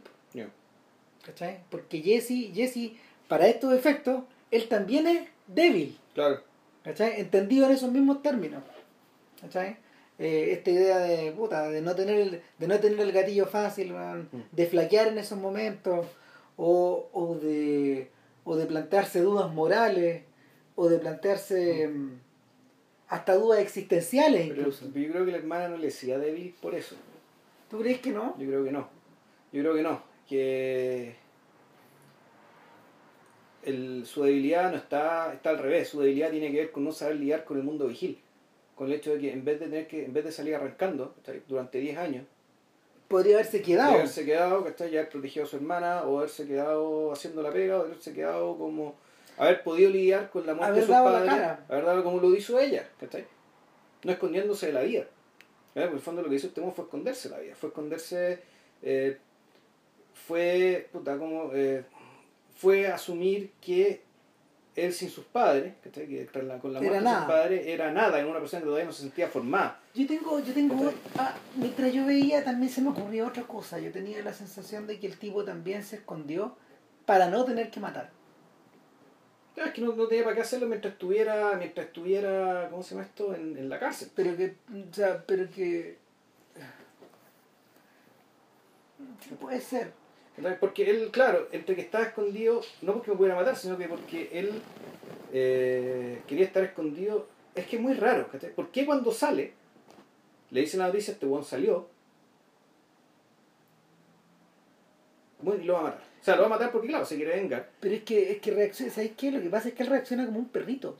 ¿Cachai? 1.23 1.59
Porque 1.69 2.01
Jesse, 2.01 2.51
Jesse, 2.55 2.93
para 3.27 3.45
estos 3.45 3.71
efectos, 3.73 4.23
él 4.49 4.67
también 4.67 5.05
es 5.05 5.27
débil. 5.45 5.95
Claro. 6.15 6.41
¿Cachai? 6.83 7.19
Entendido 7.21 7.67
en 7.67 7.73
esos 7.73 7.91
mismos 7.91 8.23
términos. 8.23 8.63
¿Cachai? 9.39 9.77
Eh, 10.19 10.49
esta 10.51 10.69
idea 10.69 10.99
de 10.99 11.31
puta, 11.31 11.69
de 11.69 11.81
no 11.81 11.95
tener 11.95 12.19
el, 12.19 12.41
de 12.59 12.67
no 12.67 12.79
tener 12.79 12.99
el 12.99 13.11
gatillo 13.11 13.45
fácil, 13.47 13.93
Mm. 13.93 14.27
de 14.51 14.65
flaquear 14.67 15.07
en 15.07 15.17
esos 15.17 15.39
momentos, 15.39 16.05
o, 16.57 17.09
o 17.13 17.35
de 17.35 18.09
o 18.43 18.55
de 18.55 18.65
plantearse 18.65 19.21
dudas 19.21 19.51
morales, 19.53 20.23
o 20.75 20.89
de 20.89 20.97
plantearse 20.99 21.87
mm, 21.87 22.19
hasta 23.09 23.35
dudas 23.35 23.59
existenciales 23.59 24.47
Pero 24.49 24.59
incluso. 24.61 24.85
yo 24.93 25.11
creo 25.11 25.25
que 25.25 25.31
la 25.31 25.37
hermana 25.37 25.67
no 25.69 25.77
le 25.77 25.85
decía 25.87 26.17
débil 26.19 26.53
por 26.61 26.75
eso. 26.75 26.95
¿Tú 27.69 27.79
crees 27.79 27.99
que 27.99 28.11
no? 28.11 28.35
Yo 28.39 28.47
creo 28.47 28.63
que 28.63 28.71
no. 28.71 28.89
Yo 29.51 29.61
creo 29.61 29.75
que 29.75 29.83
no. 29.83 30.01
Que 30.27 31.15
el, 33.63 34.05
su 34.05 34.23
debilidad 34.23 34.71
no 34.71 34.77
está, 34.77 35.33
está 35.33 35.51
al 35.51 35.59
revés. 35.59 35.89
Su 35.89 35.99
debilidad 36.01 36.31
tiene 36.31 36.51
que 36.51 36.57
ver 36.57 36.71
con 36.71 36.83
no 36.83 36.91
saber 36.91 37.17
lidiar 37.17 37.45
con 37.45 37.57
el 37.57 37.63
mundo 37.63 37.87
vigil. 37.87 38.19
Con 38.79 38.87
el 38.87 38.93
hecho 38.93 39.11
de 39.11 39.19
que 39.19 39.33
en 39.33 39.43
vez 39.43 39.59
de 39.59 39.65
tener 39.65 39.87
que, 39.89 40.05
en 40.05 40.13
vez 40.13 40.23
de 40.23 40.31
salir 40.31 40.55
arrancando 40.55 41.13
¿cachai? 41.15 41.41
durante 41.49 41.79
10 41.79 41.97
años, 41.97 42.25
Podría 43.09 43.35
haberse 43.35 43.61
quedado. 43.61 43.95
haberse 43.95 44.23
quedado, 44.23 44.63
¿cachai? 44.63 44.89
ya 44.89 45.01
haber 45.01 45.11
protegido 45.11 45.45
a 45.45 45.49
su 45.49 45.57
hermana, 45.57 46.03
o 46.03 46.19
haberse 46.19 46.47
quedado 46.47 47.11
haciendo 47.11 47.41
la 47.41 47.51
pega, 47.51 47.77
o 47.77 47.81
haberse 47.81 48.13
quedado 48.13 48.57
como 48.57 48.95
haber 49.37 49.63
podido 49.63 49.89
lidiar 49.89 50.29
con 50.29 50.45
la 50.45 50.53
muerte 50.53 50.69
Haber 50.69 50.81
de 50.81 50.87
sus 50.87 50.95
padres, 50.95 51.59
haber 51.67 51.83
dado 51.83 52.03
como 52.05 52.21
lo 52.21 52.33
hizo 52.33 52.57
ella, 52.57 52.87
¿cachai? 53.01 53.25
No 54.05 54.13
escondiéndose 54.13 54.67
de 54.67 54.71
la 54.73 54.83
vida. 54.83 55.01
¿eh? 55.75 55.85
Por 55.85 55.95
el 55.95 55.99
fondo 55.99 56.21
lo 56.21 56.29
que 56.29 56.35
hizo 56.35 56.47
este 56.47 56.61
fue 56.61 56.85
esconderse 56.85 57.27
de 57.27 57.35
la 57.35 57.41
vida, 57.41 57.55
fue 57.55 57.67
esconderse, 57.67 58.39
eh, 58.81 59.17
fue, 60.13 60.87
puta, 60.93 61.17
como, 61.17 61.51
eh, 61.53 61.83
fue 62.55 62.87
asumir 62.87 63.51
que 63.59 64.07
él 64.85 64.93
sin 64.93 65.09
sus 65.09 65.25
padres, 65.25 65.73
¿cachai? 65.83 66.07
Que 66.07 66.29
la- 66.43 66.59
con 66.59 66.73
la 66.73 66.79
Era 66.79 66.87
muerte 66.89 66.97
de 66.99 67.01
nada. 67.05 67.19
sus 67.19 67.27
padres 67.27 67.67
era 67.67 67.91
nada, 67.91 68.19
en 68.19 68.25
una 68.27 68.39
persona 68.39 68.59
que 68.61 68.65
todavía 68.65 68.85
no 68.85 68.91
se 68.93 69.01
sentía 69.03 69.27
formada. 69.27 69.79
Yo 69.93 70.05
tengo, 70.07 70.39
yo 70.39 70.53
tengo, 70.53 70.91
ah, 71.17 71.35
mientras 71.55 71.91
yo 71.93 72.05
veía 72.05 72.43
también 72.43 72.71
se 72.71 72.81
me 72.81 72.89
ocurrió 72.89 73.27
otra 73.27 73.43
cosa. 73.43 73.79
Yo 73.79 73.91
tenía 73.91 74.21
la 74.23 74.33
sensación 74.33 74.87
de 74.87 74.99
que 74.99 75.07
el 75.07 75.17
tipo 75.17 75.43
también 75.43 75.83
se 75.83 75.97
escondió 75.97 76.55
para 77.05 77.29
no 77.29 77.43
tener 77.45 77.69
que 77.71 77.79
matar. 77.79 78.09
Ya, 79.55 79.65
Es 79.65 79.73
que 79.73 79.81
no, 79.81 79.93
no 79.93 80.07
tenía 80.07 80.23
para 80.23 80.35
qué 80.35 80.41
hacerlo 80.43 80.67
mientras 80.67 80.93
estuviera, 80.93 81.53
mientras 81.57 81.87
estuviera, 81.87 82.67
¿cómo 82.69 82.81
se 82.83 82.95
llama 82.95 83.05
esto? 83.07 83.33
En, 83.35 83.57
en 83.57 83.67
la 83.67 83.79
cárcel. 83.79 84.09
Pero 84.15 84.37
que, 84.37 84.55
o 84.89 84.93
sea, 84.93 85.23
pero 85.25 85.49
que... 85.49 85.97
Sí, 89.21 89.35
puede 89.39 89.59
ser. 89.61 89.91
Porque 90.59 90.89
él, 90.89 91.09
claro, 91.11 91.47
entre 91.51 91.75
que 91.75 91.81
estaba 91.81 92.05
escondido, 92.05 92.61
no 92.81 92.93
porque 92.93 93.11
me 93.11 93.17
pudiera 93.17 93.35
matar, 93.35 93.55
sino 93.55 93.77
que 93.77 93.87
porque 93.87 94.29
él 94.33 94.51
eh, 95.33 96.21
quería 96.27 96.45
estar 96.45 96.63
escondido. 96.63 97.27
Es 97.55 97.65
que 97.67 97.75
es 97.77 97.81
muy 97.81 97.93
raro, 97.93 98.27
¿cachai? 98.31 98.53
¿Por 98.53 98.69
qué 98.69 98.85
cuando 98.85 99.11
sale, 99.11 99.53
le 100.51 100.61
dicen 100.61 100.79
la 100.79 100.87
noticia, 100.87 101.13
este 101.13 101.25
weón 101.25 101.43
salió, 101.43 101.87
bueno, 105.41 105.61
y 105.63 105.65
lo 105.65 105.73
va 105.73 105.79
a 105.79 105.83
matar? 105.83 106.01
O 106.19 106.23
sea, 106.23 106.35
lo 106.35 106.41
va 106.41 106.47
a 106.47 106.49
matar 106.51 106.71
porque, 106.71 106.89
claro, 106.89 107.05
se 107.05 107.15
quiere 107.15 107.35
vengar. 107.35 107.69
Pero 107.79 107.95
es 107.95 108.03
que, 108.03 108.31
es 108.33 108.39
que 108.41 108.51
reacciona, 108.51 108.91
¿sabes 108.91 109.11
qué? 109.15 109.31
Lo 109.31 109.41
que 109.41 109.49
pasa 109.49 109.69
es 109.69 109.73
que 109.73 109.83
él 109.83 109.89
reacciona 109.89 110.25
como 110.25 110.39
un 110.39 110.49
perrito. 110.49 110.97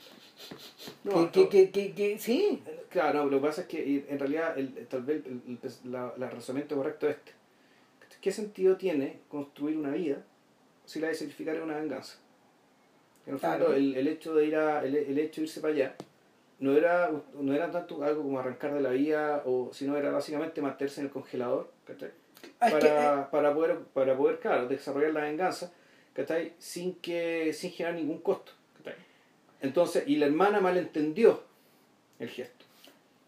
No, 1.03 1.29
que, 1.31 1.41
no. 1.43 1.49
que, 1.49 1.69
que, 1.71 1.93
que, 1.93 2.17
sí. 2.19 2.63
Claro, 2.89 3.25
no, 3.25 3.29
lo 3.29 3.41
que 3.41 3.47
pasa 3.47 3.61
es 3.61 3.67
que 3.67 4.05
en 4.07 4.17
realidad 4.17 4.57
el, 4.57 4.87
tal 4.87 5.03
vez 5.03 5.23
el, 5.25 5.41
el- 5.61 5.91
la, 5.91 6.13
la 6.17 6.29
razonamiento 6.29 6.75
correcto 6.77 7.09
es 7.09 7.17
este. 7.17 7.31
¿Qué 8.21 8.31
sentido 8.31 8.75
tiene 8.77 9.19
construir 9.29 9.77
una 9.77 9.91
vida 9.91 10.17
si 10.85 10.99
la 10.99 11.07
de 11.07 11.15
sacrificar 11.15 11.55
es 11.55 11.61
una 11.61 11.77
venganza? 11.77 12.17
En 13.25 13.33
el 13.33 13.39
fondo, 13.39 13.57
Claro. 13.57 13.73
el, 13.73 13.95
el 13.95 14.07
hecho 14.07 14.33
de 14.35 14.45
ir 14.45 14.55
a, 14.55 14.83
el, 14.83 14.95
el 14.95 15.17
hecho 15.19 15.41
de 15.41 15.45
irse 15.47 15.61
para 15.61 15.73
allá 15.73 15.95
no 16.59 16.75
era, 16.75 17.09
no 17.39 17.53
era 17.53 17.71
tanto 17.71 18.03
algo 18.03 18.23
como 18.23 18.39
arrancar 18.39 18.73
de 18.73 18.81
la 18.81 18.89
vida, 18.89 19.43
o 19.45 19.69
sino 19.71 19.95
era 19.95 20.11
básicamente 20.11 20.61
mantenerse 20.61 20.99
en 21.01 21.07
el 21.07 21.13
congelador, 21.13 21.71
¿cachai? 21.85 22.11
Ah, 22.59 22.69
que, 22.69 22.77
eh, 22.77 22.79
para, 22.81 23.29
para 23.31 23.53
poder, 23.53 23.77
para 23.93 24.17
poder, 24.17 24.39
claro, 24.39 24.67
desarrollar 24.67 25.13
la 25.13 25.21
venganza, 25.21 25.71
¿cachai? 26.13 26.53
Sin 26.57 26.95
que, 26.95 27.53
sin 27.53 27.71
generar 27.71 27.95
ningún 27.97 28.19
costo. 28.19 28.51
¿cachai? 28.77 28.95
Entonces, 29.61 30.03
y 30.07 30.17
la 30.17 30.25
hermana 30.25 30.59
malentendió 30.59 31.43
el 32.19 32.29
gesto. 32.29 32.65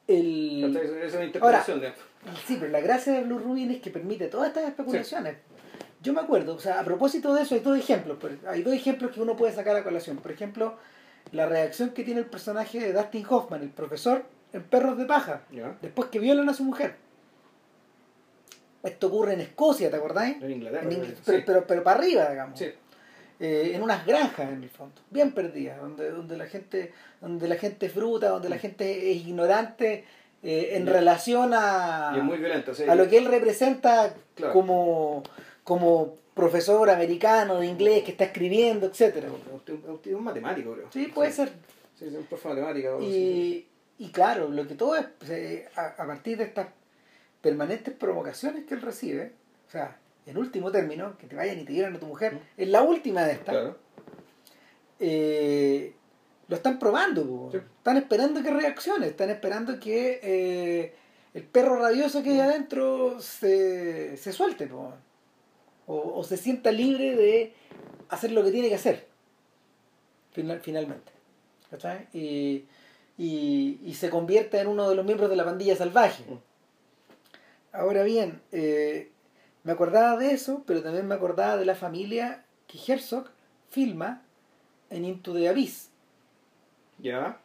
el. 0.08 0.76
Esa 0.76 1.06
es 1.06 1.14
una 1.16 1.26
interpretación 1.26 1.80
de 1.80 1.94
Sí, 2.46 2.58
pero 2.60 2.72
la 2.72 2.80
gracia 2.82 3.14
de 3.14 3.24
Blue 3.24 3.40
Rubin 3.40 3.72
es 3.72 3.82
que 3.82 3.90
permite 3.90 4.28
todas 4.28 4.50
estas 4.50 4.66
especulaciones. 4.66 5.38
Yo 6.02 6.14
me 6.14 6.22
acuerdo, 6.22 6.56
o 6.56 6.60
sea, 6.60 6.80
a 6.80 6.84
propósito 6.84 7.34
de 7.34 7.44
eso 7.44 7.56
hay 7.56 7.62
dos 7.62 7.78
ejemplos, 7.78 8.18
hay 8.48 8.64
dos 8.64 8.74
ejemplos 8.74 9.12
que 9.12 9.22
uno 9.22 9.36
puede 9.36 9.54
sacar 9.54 9.76
a 9.76 9.84
colación. 9.84 10.18
Por 10.18 10.32
ejemplo, 10.32 10.78
la 11.32 11.46
reacción 11.46 11.92
que 11.92 12.04
tiene 12.04 12.22
el 12.22 12.26
personaje 12.26 12.80
de 12.80 12.94
Dustin 12.94 13.26
Hoffman, 13.30 13.62
el 13.62 13.70
profesor, 13.70 14.26
en 14.54 14.64
Perros 14.64 14.98
de 14.98 15.06
Paja, 15.06 15.42
después 15.82 16.10
que 16.10 16.20
violan 16.20 16.50
a 16.50 16.54
su 16.54 16.64
mujer. 16.64 16.96
Esto 18.84 19.08
ocurre 19.08 19.34
en 19.34 19.42
Escocia, 19.42 19.92
¿te 19.92 19.96
acordáis? 19.98 20.42
En 20.42 20.52
Inglaterra. 20.52 20.84
En 20.84 20.90
Ingl- 21.02 21.16
sí. 21.16 21.22
pero, 21.26 21.44
pero, 21.46 21.68
pero 21.68 21.84
para 21.84 22.00
arriba, 22.00 22.30
digamos. 22.30 22.58
Sí. 22.58 22.66
Eh, 23.40 23.72
en 23.74 23.82
unas 23.82 24.06
granjas 24.06 24.52
en 24.52 24.64
el 24.64 24.70
fondo, 24.70 25.02
bien 25.10 25.32
perdidas, 25.34 25.80
donde, 25.80 26.12
donde 26.12 26.38
la 26.38 26.46
gente, 26.46 26.94
donde 27.22 27.48
la 27.48 27.56
gente 27.56 27.88
es 27.88 27.92
fruta, 27.92 28.30
donde 28.30 28.50
la 28.50 28.58
gente 28.60 29.12
es 29.12 29.18
ignorante 29.18 30.06
eh, 30.44 30.70
en. 30.74 30.84
Y- 30.84 30.90
relación 30.90 31.52
a, 31.54 32.12
Y 32.16 32.20
es 32.20 32.24
muy 32.24 32.38
violento. 32.38 32.74
sí. 32.74 32.84
a 32.88 32.96
lo 32.96 33.08
que 33.08 33.18
él 33.18 33.26
representa 33.26 34.14
Claro. 34.36 34.54
como, 34.54 35.24
como 35.64 36.16
profesor 36.34 36.90
americano 36.90 37.60
de 37.60 37.68
inglés 37.68 38.04
que 38.04 38.12
está 38.12 38.24
escribiendo, 38.26 38.88
etcétera. 38.88 39.28
Es 39.28 39.70
un- 39.70 40.00
es 40.04 40.12
matemático, 40.22 40.74
creo. 40.74 40.88
Sí, 40.92 41.08
puede 41.14 41.32
ser. 41.32 41.52
Sí, 42.00 42.06
es 42.06 42.14
un 42.14 42.24
profe 42.26 42.48
de 42.50 42.56
matemática. 42.56 42.90
Y, 43.02 43.68
y 44.00 44.10
claro, 44.12 44.50
lo 44.50 44.68
que 44.68 44.76
todo 44.76 44.96
es 44.96 45.06
eh, 45.30 45.68
a, 45.76 45.88
a 46.02 46.08
partir 46.08 46.38
de 46.38 46.46
estas 46.46 46.68
permanentes 47.42 47.94
provocaciones 47.94 48.66
que 48.66 48.74
él 48.76 48.82
recibe, 48.82 49.34
o 49.68 49.72
sea, 49.72 49.98
en 50.26 50.38
último 50.38 50.72
término, 50.72 51.18
que 51.18 51.28
te 51.28 51.36
vayan 51.36 51.60
y 51.60 51.64
te 51.66 51.74
lleven 51.74 51.96
a 51.96 52.00
tu 52.00 52.06
mujer, 52.06 52.40
es 52.58 52.68
la 52.70 52.82
última 52.82 53.24
de 53.24 53.34
estas. 53.34 53.56
Claro. 53.56 53.78
eh, 55.00 55.94
lo 56.48 56.56
están 56.56 56.80
probando. 56.80 57.50
Sí. 57.52 57.58
Están 57.82 57.98
esperando 57.98 58.44
que 58.44 58.52
reaccione, 58.52 59.08
están 59.08 59.32
esperando 59.32 59.80
que 59.80 60.20
eh, 60.22 60.94
el 61.34 61.44
perro 61.44 61.80
rabioso 61.80 62.22
que 62.22 62.30
hay 62.30 62.40
adentro 62.40 63.20
se, 63.20 64.16
se 64.18 64.32
suelte, 64.32 64.68
po. 64.68 64.94
o, 65.88 66.20
o 66.20 66.24
se 66.24 66.38
sienta 66.38 66.72
libre 66.72 67.16
de 67.16 67.54
hacer 68.10 68.34
lo 68.34 68.44
que 68.44 68.52
tiene 68.52 68.70
que 68.70 68.76
hacer, 68.76 69.08
final- 70.32 70.60
finalmente. 70.62 71.12
¿Cachai? 71.72 72.08
Y, 72.14 72.66
y, 73.18 73.80
y 73.84 73.94
se 73.96 74.12
convierta 74.12 74.62
en 74.62 74.68
uno 74.68 74.88
de 74.88 74.96
los 74.96 75.04
miembros 75.06 75.30
de 75.32 75.38
la 75.38 75.46
pandilla 75.46 75.76
salvaje. 75.76 76.24
Mm. 76.30 76.38
Ahora 77.72 78.04
bien, 78.04 78.42
eh, 78.52 79.10
me 79.64 79.72
acordaba 79.72 80.18
de 80.18 80.34
eso, 80.34 80.64
pero 80.68 80.84
también 80.84 81.08
me 81.08 81.16
acordaba 81.16 81.58
de 81.58 81.66
la 81.66 81.74
familia 81.74 82.46
que 82.68 82.78
Herzog 82.78 83.30
filma 83.70 84.22
en 84.92 85.04
Into 85.06 85.34
the 85.34 85.50
Abyss. 85.50 85.90
Ya. 87.00 87.41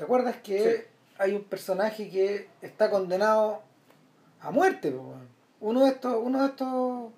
¿Te 0.00 0.04
acuerdas 0.04 0.36
que 0.42 0.58
Sí. 0.78 0.82
hay 1.18 1.32
un 1.34 1.44
personaje 1.44 2.08
que 2.08 2.48
está 2.62 2.88
condenado 2.90 3.60
a 4.40 4.50
muerte? 4.50 4.90
po? 4.90 5.12
Uno 5.60 5.84
de 5.84 5.90
estos, 5.90 6.16
uno 6.22 6.40
de 6.40 6.46
estos 6.48 7.10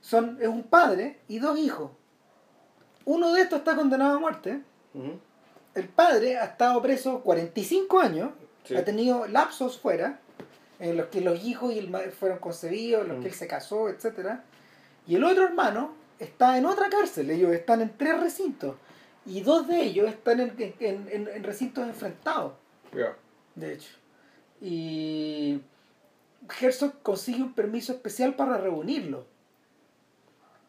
son, 0.00 0.36
es 0.40 0.48
un 0.48 0.64
padre 0.64 1.20
y 1.28 1.38
dos 1.38 1.56
hijos. 1.56 1.92
Uno 3.04 3.32
de 3.32 3.42
estos 3.42 3.60
está 3.60 3.76
condenado 3.76 4.16
a 4.16 4.18
muerte. 4.18 4.60
El 5.76 5.88
padre 5.90 6.38
ha 6.38 6.46
estado 6.46 6.82
preso 6.82 7.20
45 7.20 8.00
años, 8.00 8.30
Sí. 8.64 8.74
ha 8.74 8.84
tenido 8.84 9.28
lapsos 9.28 9.78
fuera, 9.78 10.18
en 10.80 10.96
los 10.96 11.06
que 11.06 11.20
los 11.20 11.44
hijos 11.44 11.72
y 11.72 11.78
el 11.78 11.88
ma- 11.88 12.00
fueron 12.18 12.38
concebidos, 12.40 13.02
en 13.02 13.08
los 13.10 13.18
Mm. 13.18 13.22
que 13.22 13.28
él 13.28 13.34
se 13.34 13.46
casó, 13.46 13.88
etcétera 13.88 14.42
Y 15.06 15.14
el 15.14 15.22
otro 15.22 15.44
hermano 15.44 15.92
está 16.18 16.58
en 16.58 16.66
otra 16.66 16.88
cárcel, 16.90 17.30
ellos 17.30 17.52
están 17.52 17.80
en 17.80 17.96
tres 17.96 18.18
recintos. 18.20 18.74
Y 19.26 19.40
dos 19.42 19.66
de 19.68 19.82
ellos 19.82 20.08
están 20.08 20.40
en, 20.40 20.54
en- 20.80 21.08
en- 21.10 21.28
en 21.28 21.44
recintos 21.44 21.86
enfrentados, 21.86 22.54
Ya. 22.94 23.14
de 23.54 23.74
hecho. 23.74 23.90
Y 24.60 25.60
Herzog 26.60 27.02
consigue 27.02 27.42
un 27.42 27.52
permiso 27.52 27.92
especial 27.92 28.34
para 28.34 28.56
reunirlos. 28.58 29.24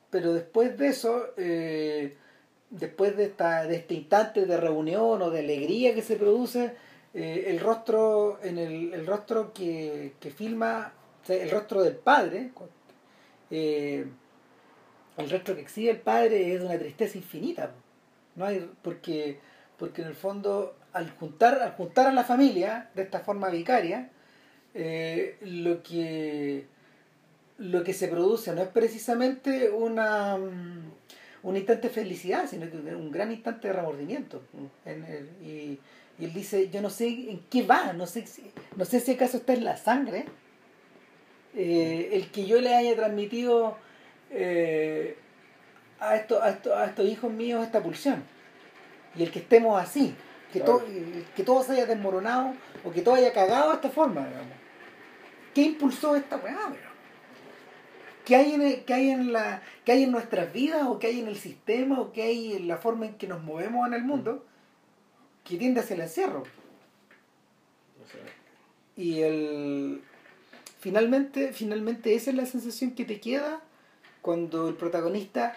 Pero 0.10 0.34
después 0.34 0.78
de 0.78 0.88
eso, 0.88 1.28
eh, 1.38 2.18
después 2.70 3.16
de, 3.16 3.26
esta, 3.26 3.66
de 3.66 3.78
este 3.78 3.94
instante 3.94 4.46
de 4.46 4.58
reunión 4.58 5.22
o 5.22 5.30
de 5.30 5.40
alegría 5.40 5.94
que 5.96 6.02
se 6.02 6.16
produce, 6.18 6.74
eh, 7.14 7.46
el 7.48 7.60
rostro, 7.60 8.40
en 8.44 8.58
el, 8.58 8.94
el 8.94 9.06
rostro 9.08 9.54
que, 9.54 10.14
que 10.20 10.32
filma, 10.32 10.94
o 11.24 11.26
sea, 11.26 11.42
el 11.42 11.50
rostro 11.52 11.82
del 11.84 11.96
padre, 11.96 12.52
eh, 13.52 14.06
el 15.18 15.30
rostro 15.30 15.56
que 15.56 15.62
exhibe 15.62 15.92
el 15.92 16.00
padre 16.02 16.54
es 16.54 16.60
de 16.60 16.66
una 16.66 16.78
tristeza 16.78 17.18
infinita. 17.18 17.72
No 18.40 18.46
hay, 18.46 18.72
porque, 18.82 19.38
porque 19.78 20.02
en 20.02 20.08
el 20.08 20.16
fondo, 20.16 20.78
al 20.94 21.12
juntar, 21.12 21.62
al 21.62 21.74
juntar 21.74 22.08
a 22.08 22.14
la 22.14 22.24
familia 22.24 22.90
de 22.96 23.02
esta 23.02 23.20
forma 23.20 23.50
vicaria, 23.50 24.10
eh, 24.74 25.38
lo 25.42 25.84
que 25.84 26.66
lo 27.58 27.84
que 27.84 27.94
se 27.94 28.08
produce 28.08 28.54
no 28.54 28.62
es 28.62 28.70
precisamente 28.70 29.70
una 29.70 30.38
mm, 30.38 30.92
un 31.44 31.58
instante 31.58 31.90
de 31.90 31.94
felicidad, 31.94 32.50
sino 32.50 32.72
que 32.72 32.78
un 32.78 33.12
gran 33.12 33.30
instante 33.30 33.68
de 33.68 33.74
remordimiento. 33.74 34.42
Y, 35.44 35.78
él 36.24 36.34
dice, 36.34 36.70
yo 36.70 36.82
no 36.82 36.90
sé 36.90 37.08
en 37.08 37.42
qué 37.50 37.64
va, 37.64 37.92
no 37.92 38.06
sé, 38.06 38.26
no 38.78 38.86
sé 38.86 39.02
si 39.02 39.14
acaso 39.14 39.38
está 39.38 39.54
en 39.54 39.66
la 39.66 39.76
sangre. 39.76 40.26
eh, 41.56 42.12
el 42.14 42.32
que 42.32 42.46
yo 42.46 42.62
le 42.62 42.74
haya 42.74 42.96
transmitido 42.96 43.78
eh, 44.32 45.18
a, 46.00 46.16
esto, 46.16 46.42
a, 46.42 46.50
esto- 46.50 46.76
a 46.76 46.86
estos 46.86 47.06
hijos 47.08 47.32
míos 47.32 47.64
esta 47.66 47.82
pulsión. 47.82 48.24
Y 49.16 49.24
el 49.24 49.32
que 49.32 49.40
estemos 49.40 49.82
así, 49.82 50.14
que, 50.54 50.60
Claro. 50.62 50.80
todo, 50.80 50.88
que 51.36 51.44
todo 51.44 51.64
se 51.64 51.74
haya 51.74 51.86
desmoronado 51.86 52.54
o 52.84 52.92
que 52.92 53.02
todo 53.02 53.16
haya 53.16 53.34
cagado 53.34 53.70
de 53.70 53.76
esta 53.76 53.90
forma, 53.90 54.26
digamos. 54.28 54.54
¿Qué 55.54 55.62
impulsó 55.62 56.16
esta 56.16 56.38
weá? 56.38 56.58
¿Qué 58.26 58.36
hay, 58.36 58.54
en 58.54 58.84
qué 58.86 58.94
hay 58.94 59.10
en 59.10 59.34
la 59.34 59.62
qué 59.84 59.94
hay 59.94 60.04
en 60.04 60.12
nuestras 60.12 60.54
vidas 60.54 60.84
o 60.88 61.00
qué 61.00 61.08
hay 61.08 61.20
en 61.20 61.28
el 61.28 61.36
sistema 61.38 62.00
o 62.00 62.12
qué 62.14 62.22
hay 62.24 62.54
en 62.54 62.68
la 62.68 62.78
forma 62.78 63.08
en 63.08 63.16
que 63.16 63.28
nos 63.28 63.42
movemos 63.42 63.88
en 63.88 63.96
el 63.96 64.04
mundo 64.04 64.46
que 65.44 65.58
tiende 65.58 65.80
hacia 65.80 65.96
el 65.96 66.02
encierro? 66.02 66.44
Y 68.96 69.22
el 69.22 70.02
finalmente, 70.80 71.54
finalmente 71.54 72.14
esa 72.14 72.30
es 72.32 72.36
la 72.36 72.46
sensación 72.46 72.92
que 72.92 73.06
te 73.06 73.20
queda 73.20 73.62
cuando 74.22 74.68
el 74.68 74.76
protagonista 74.76 75.56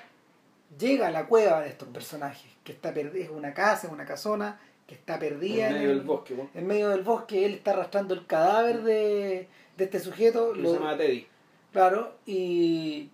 llega 0.79 1.09
a 1.09 1.11
la 1.11 1.27
cueva 1.27 1.61
de 1.63 1.69
estos 1.69 1.89
personajes, 1.89 2.51
que 2.65 2.73
está 2.73 2.93
perdida, 2.95 3.25
es 3.25 3.31
una 3.31 3.53
casa, 3.55 3.87
es 3.87 3.93
una 3.93 4.05
casona, 4.05 4.61
que 4.87 4.95
está 4.95 5.19
perdida 5.19 5.69
en 5.69 5.75
medio 5.75 5.91
el- 5.91 5.99
del 5.99 6.07
bosque, 6.07 6.37
en 6.55 6.67
medio 6.67 6.89
del 6.89 7.03
bosque, 7.03 7.47
él 7.47 7.55
está 7.55 7.73
arrastrando 7.73 8.15
el 8.15 8.27
cadáver 8.27 8.83
de, 8.83 9.49
de 9.77 9.85
este 9.85 10.01
sujeto, 10.01 10.55
lo- 10.55 10.71
se 10.71 10.75
llama 10.79 10.97
Teddy. 10.97 11.27
claro, 11.73 12.15
y, 12.27 13.09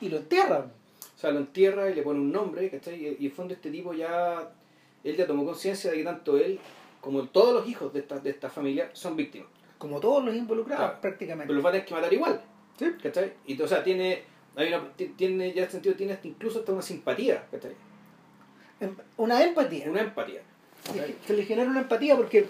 y 0.00 0.08
lo 0.08 0.18
entierran. 0.18 0.70
O 1.16 1.18
sea, 1.22 1.30
lo 1.30 1.38
entierra 1.38 1.88
y 1.88 1.94
le 1.94 2.02
pone 2.02 2.18
un 2.18 2.32
nombre, 2.32 2.68
¿cachai? 2.70 2.94
Y, 2.96 3.06
y 3.06 3.16
en 3.18 3.24
el 3.26 3.32
fondo 3.32 3.54
este 3.54 3.70
tipo 3.70 3.94
ya, 3.94 4.50
él 5.04 5.16
ya 5.16 5.26
tomó 5.26 5.44
conciencia 5.44 5.90
de 5.90 5.98
que 5.98 6.04
tanto 6.04 6.36
él 6.36 6.58
como 7.00 7.24
todos 7.28 7.54
los 7.54 7.68
hijos 7.68 7.92
de 7.92 8.00
esta, 8.00 8.18
de 8.18 8.30
esta 8.30 8.48
familia 8.50 8.90
son 8.92 9.16
víctimas. 9.16 9.48
Como 9.78 9.98
todos 10.00 10.24
los 10.24 10.34
involucrados, 10.34 10.84
Claro. 10.86 11.00
prácticamente. 11.00 11.46
Pero 11.48 11.54
los 11.56 11.64
va 11.64 11.68
a 11.70 11.72
tener 11.72 11.86
que 11.86 11.94
matar 11.94 12.12
igual, 12.12 12.40
Sí. 12.78 12.86
¿cachai? 13.02 13.32
Y, 13.46 13.60
o 13.60 13.66
sea, 13.68 13.82
tiene, 13.84 14.22
hay 14.56 14.68
una- 14.68 14.92
ti- 14.92 15.14
tiene 15.16 15.52
ya 15.52 15.68
sentido, 15.70 15.94
tiene 15.94 16.12
hasta 16.14 16.28
incluso 16.28 16.60
hasta 16.60 16.72
una 16.72 16.82
simpatía, 16.82 17.46
¿cachai? 17.50 17.72
Em- 18.80 18.96
Una 19.16 19.42
empatía. 19.42 19.90
Una 19.90 20.00
empatía. 20.02 20.42
Se 20.84 20.94
le- 21.06 21.14
Se 21.26 21.34
le 21.34 21.44
genera 21.44 21.70
una 21.70 21.80
empatía 21.80 22.16
porque 22.16 22.46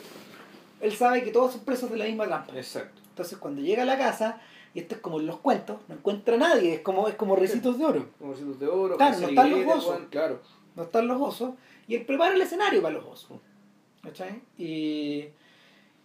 él 0.80 0.92
sabe 0.92 1.22
que 1.22 1.30
todos 1.30 1.52
son 1.52 1.64
presos 1.64 1.90
de 1.90 1.96
la 1.98 2.04
misma 2.06 2.26
trampa. 2.26 2.56
Exacto. 2.56 3.00
Entonces 3.10 3.36
cuando 3.38 3.60
llega 3.60 3.82
a 3.82 3.86
la 3.86 3.98
casa, 3.98 4.40
y 4.74 4.78
esto 4.80 4.94
es 4.94 5.00
como 5.02 5.20
en 5.20 5.26
los 5.26 5.38
cuentos, 5.40 5.78
no 5.88 5.94
encuentra 5.96 6.36
a 6.36 6.38
nadie, 6.38 6.74
es 6.74 6.80
como, 6.80 7.06
es 7.08 7.14
como 7.14 7.36
recitos 7.36 7.78
de 7.78 7.84
oro. 7.84 8.08
Como 8.18 8.32
recitos 8.32 8.58
de 8.58 8.66
oro, 8.68 8.96
Claro, 8.96 9.18
no 9.18 9.28
están 9.28 9.50
los 9.50 9.64
gozos. 9.64 9.90
weón, 9.90 10.06
Claro. 10.06 10.40
No 10.74 10.84
están 10.84 11.06
los 11.06 11.20
osos, 11.20 11.50
y 11.86 11.96
él 11.96 12.06
prepara 12.06 12.34
el 12.34 12.40
escenario 12.40 12.80
para 12.80 12.94
los 12.94 13.04
osos. 13.04 13.38
¿Cachai? 14.02 14.40
Y, 14.56 15.26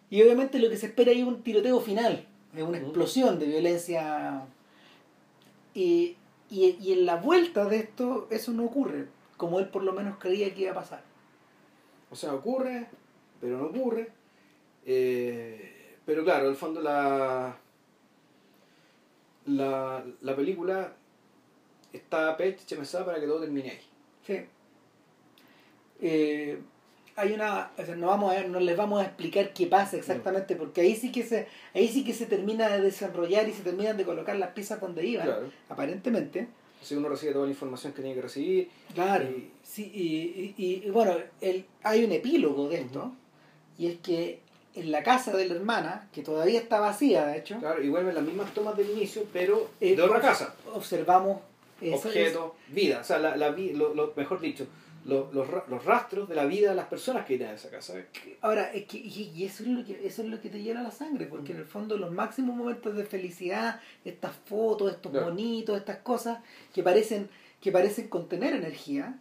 y 0.10 0.22
obviamente 0.22 0.60
lo 0.60 0.70
que 0.70 0.76
se 0.76 0.88
espera 0.88 1.12
ahí 1.12 1.22
es 1.22 1.28
un 1.28 1.42
tiroteo 1.42 1.80
final, 1.80 2.28
es 2.54 2.62
una 2.64 2.78
explosión 2.78 3.40
de 3.40 3.46
violencia. 3.48 4.46
Y, 5.78 6.18
y, 6.50 6.76
y 6.82 6.94
en 6.94 7.06
la 7.06 7.18
vuelta 7.18 7.66
de 7.66 7.78
esto, 7.78 8.28
eso 8.32 8.52
no 8.52 8.66
ocurre, 8.66 9.10
como 9.38 9.60
él 9.60 9.70
por 9.70 9.84
lo 9.84 9.94
menos 9.94 10.18
creía 10.18 10.52
que 10.52 10.62
iba 10.62 10.72
a 10.72 10.76
pasar. 10.82 11.04
O 12.10 12.16
sea, 12.16 12.34
ocurre, 12.34 12.88
pero 13.40 13.60
no 13.60 13.66
ocurre. 13.66 14.12
Eh, 14.88 15.98
pero 16.04 16.24
claro, 16.24 16.46
en 16.46 16.50
el 16.50 16.56
fondo 16.56 16.82
la, 16.82 17.56
la, 19.46 20.04
la 20.22 20.36
película 20.36 20.96
está 21.94 22.36
pensada 22.36 23.06
para 23.06 23.20
que 23.20 23.28
todo 23.28 23.42
termine 23.42 23.70
ahí. 23.70 23.82
Sí. 24.26 24.46
Eh, 26.02 26.60
hay 27.18 27.34
una, 27.34 27.72
o 27.78 27.84
sea, 27.86 27.96
no 27.96 28.08
vamos 28.08 28.34
a, 28.34 28.44
no 28.44 28.60
les 28.60 28.78
vamos 28.78 29.02
a 29.02 29.06
explicar 29.06 29.52
qué 29.52 29.66
pasa 29.68 29.98
exactamente, 29.98 30.56
porque 30.56 30.82
ahí 30.82 30.96
sí 30.96 31.12
que 31.12 31.24
se, 31.24 31.48
ahí 31.74 31.88
sí 31.88 32.06
que 32.06 32.14
se 32.14 32.28
termina 32.28 32.70
de 32.70 32.80
desarrollar 32.82 33.50
y 33.50 33.54
se 33.54 33.64
terminan 33.64 33.98
de 33.98 34.06
colocar 34.06 34.36
las 34.38 34.52
piezas 34.52 34.80
donde 34.80 35.06
iban, 35.06 35.26
Claro. 35.26 35.52
aparentemente. 35.68 36.48
Así 36.82 36.96
uno 36.96 37.10
recibe 37.10 37.34
toda 37.34 37.46
la 37.46 37.52
información 37.52 37.92
que 37.94 38.02
tiene 38.04 38.16
que 38.16 38.22
recibir. 38.22 38.70
Claro. 38.94 39.26
Y- 39.26 39.52
Sí, 39.64 39.92
y, 39.94 40.56
y- 40.64 40.84
y, 40.86 40.90
bueno, 40.92 41.16
el, 41.42 41.66
hay 41.84 42.04
un 42.06 42.12
epílogo 42.14 42.70
de 42.70 42.82
esto, 42.82 43.12
y 43.78 43.88
es 43.88 43.98
que 43.98 44.40
en 44.76 44.92
la 44.92 45.02
casa 45.04 45.36
de 45.36 45.48
la 45.48 45.56
hermana, 45.56 46.08
que 46.14 46.22
todavía 46.22 46.60
está 46.60 46.80
vacía, 46.80 47.26
de 47.26 47.40
hecho, 47.40 47.58
Claro, 47.60 47.84
y 47.84 47.90
vuelven 47.90 48.14
las 48.16 48.24
mismas 48.24 48.54
tomas 48.54 48.78
del 48.78 48.92
inicio, 48.92 49.24
pero 49.34 49.70
eh, 49.82 49.96
de 49.96 50.02
otra 50.04 50.22
casa. 50.22 50.56
observamos 50.74 51.42
Objetos, 51.94 52.54
vida. 52.70 53.00
O 53.02 53.04
sea, 53.04 53.20
la, 53.20 53.36
la, 53.36 53.50
lo, 53.50 53.94
lo- 53.94 54.14
mejor 54.16 54.40
dicho, 54.40 54.66
lo- 55.08 55.32
los, 55.34 55.48
ra- 55.50 55.66
los 55.70 55.84
rastros 55.86 56.30
de 56.30 56.36
la 56.36 56.46
vida 56.46 56.70
de 56.70 56.76
las 56.76 56.88
personas 56.88 57.26
que 57.26 57.34
viven 57.34 57.50
en 57.50 57.56
esa 57.56 57.70
casa. 57.72 57.94
Ahora, 58.42 58.72
es 58.74 58.86
que, 58.86 58.98
y 58.98 59.44
eso 59.46 59.64
es 59.64 59.70
lo 59.70 59.84
que 59.86 60.06
eso 60.06 60.22
es 60.22 60.28
lo 60.30 60.40
que 60.42 60.50
te 60.50 60.62
llena 60.62 60.84
la 60.84 60.92
sangre, 60.92 61.26
porque 61.26 61.54
en 61.54 61.60
el 61.60 61.66
fondo 61.66 61.98
los 61.98 62.12
máximos 62.12 62.56
momentos 62.56 62.96
de 62.96 63.06
felicidad, 63.06 63.82
estas 64.06 64.36
fotos, 64.46 64.92
estos 64.92 65.12
bonitos, 65.12 65.78
estas 65.78 65.98
cosas 66.00 66.40
que 66.74 66.84
parecen 66.84 67.30
que 67.62 67.72
parecen 67.72 68.08
contener 68.08 68.54
energía, 68.54 69.20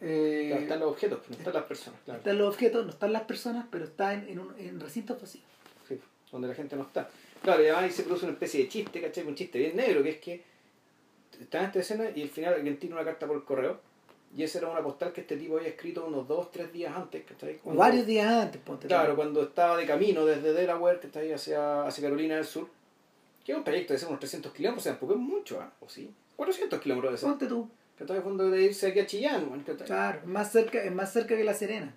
eh, 0.00 0.46
Claro, 0.48 0.62
están 0.62 0.80
los 0.80 0.88
objetos, 0.90 1.18
pero 1.22 1.30
no 1.32 1.38
están 1.38 1.54
las 1.54 1.64
personas. 1.64 2.00
Claro. 2.04 2.18
están 2.18 2.38
los 2.38 2.48
objetos, 2.54 2.84
no 2.84 2.90
están 2.92 3.12
las 3.12 3.22
personas, 3.22 3.66
pero 3.70 3.84
están 3.84 4.28
en, 4.28 4.38
un, 4.38 4.54
en 4.58 4.80
recintos 4.80 5.20
vacíos. 5.20 5.44
Sí, 5.88 5.98
donde 6.30 6.48
la 6.48 6.54
gente 6.54 6.76
no 6.76 6.82
está. 6.82 7.08
Claro, 7.42 7.60
y 7.62 7.64
además 7.66 7.84
ahí 7.84 7.90
se 7.90 8.02
produce 8.04 8.24
una 8.26 8.34
especie 8.34 8.60
de 8.62 8.68
chiste, 8.68 9.00
¿cachai? 9.00 9.26
Un 9.26 9.34
chiste 9.34 9.58
bien 9.58 9.76
negro, 9.76 10.02
que 10.02 10.10
es 10.10 10.18
que 10.18 10.44
está 11.40 11.58
en 11.60 11.64
esta 11.66 11.80
escena 11.80 12.04
y 12.14 12.22
al 12.22 12.28
final 12.28 12.54
alguien 12.54 12.78
tiene 12.78 12.94
una 12.94 13.04
carta 13.04 13.26
por 13.26 13.36
el 13.36 13.44
correo 13.44 13.80
y 14.34 14.42
esa 14.42 14.58
era 14.58 14.68
una 14.68 14.82
postal 14.82 15.12
que 15.12 15.20
este 15.22 15.36
tipo 15.36 15.56
había 15.58 15.68
escrito 15.68 16.06
unos 16.06 16.26
dos, 16.26 16.50
tres 16.50 16.72
días 16.72 16.94
antes, 16.96 17.22
¿cachai? 17.24 17.56
Cuando- 17.58 17.80
varios 17.80 18.06
días 18.06 18.26
antes, 18.30 18.60
ponte 18.62 18.82
tú. 18.82 18.88
Claro, 18.88 19.14
cuando 19.16 19.42
estaba 19.42 19.76
de 19.76 19.86
camino 19.86 20.24
desde 20.24 20.52
Delaware, 20.52 21.00
que 21.00 21.06
está 21.08 21.20
ahí 21.20 21.32
hacia, 21.32 21.84
hacia 21.86 22.02
Carolina 22.04 22.36
del 22.36 22.44
Sur, 22.44 22.68
que 23.44 23.52
es 23.52 23.58
un 23.58 23.64
trayecto 23.64 23.92
de 23.92 23.98
ser 23.98 24.08
unos 24.08 24.20
300 24.20 24.52
kilómetros, 24.52 24.82
o 24.82 24.84
sea, 24.84 24.92
tampoco 24.92 25.12
es 25.14 25.18
mucho, 25.18 25.60
¿ah? 25.60 25.70
¿O 25.80 25.88
sí? 25.88 26.10
400 26.36 26.80
kilómetros 26.80 27.12
de 27.12 27.18
ser. 27.18 27.28
Ponte 27.28 27.46
tú. 27.46 27.68
Que 27.98 28.04
está 28.04 28.14
de 28.14 28.22
fondo 28.22 28.48
de 28.50 28.62
irse 28.62 28.86
aquí 28.88 29.00
a 29.00 29.06
Chillán, 29.06 29.62
¿cachai? 29.66 29.86
Claro, 29.86 30.18
es 30.20 30.26
más 30.26 30.50
cerca, 30.50 30.82
es 30.82 30.92
más 30.92 31.12
cerca 31.12 31.36
que 31.36 31.44
la 31.44 31.52
Serena. 31.54 31.94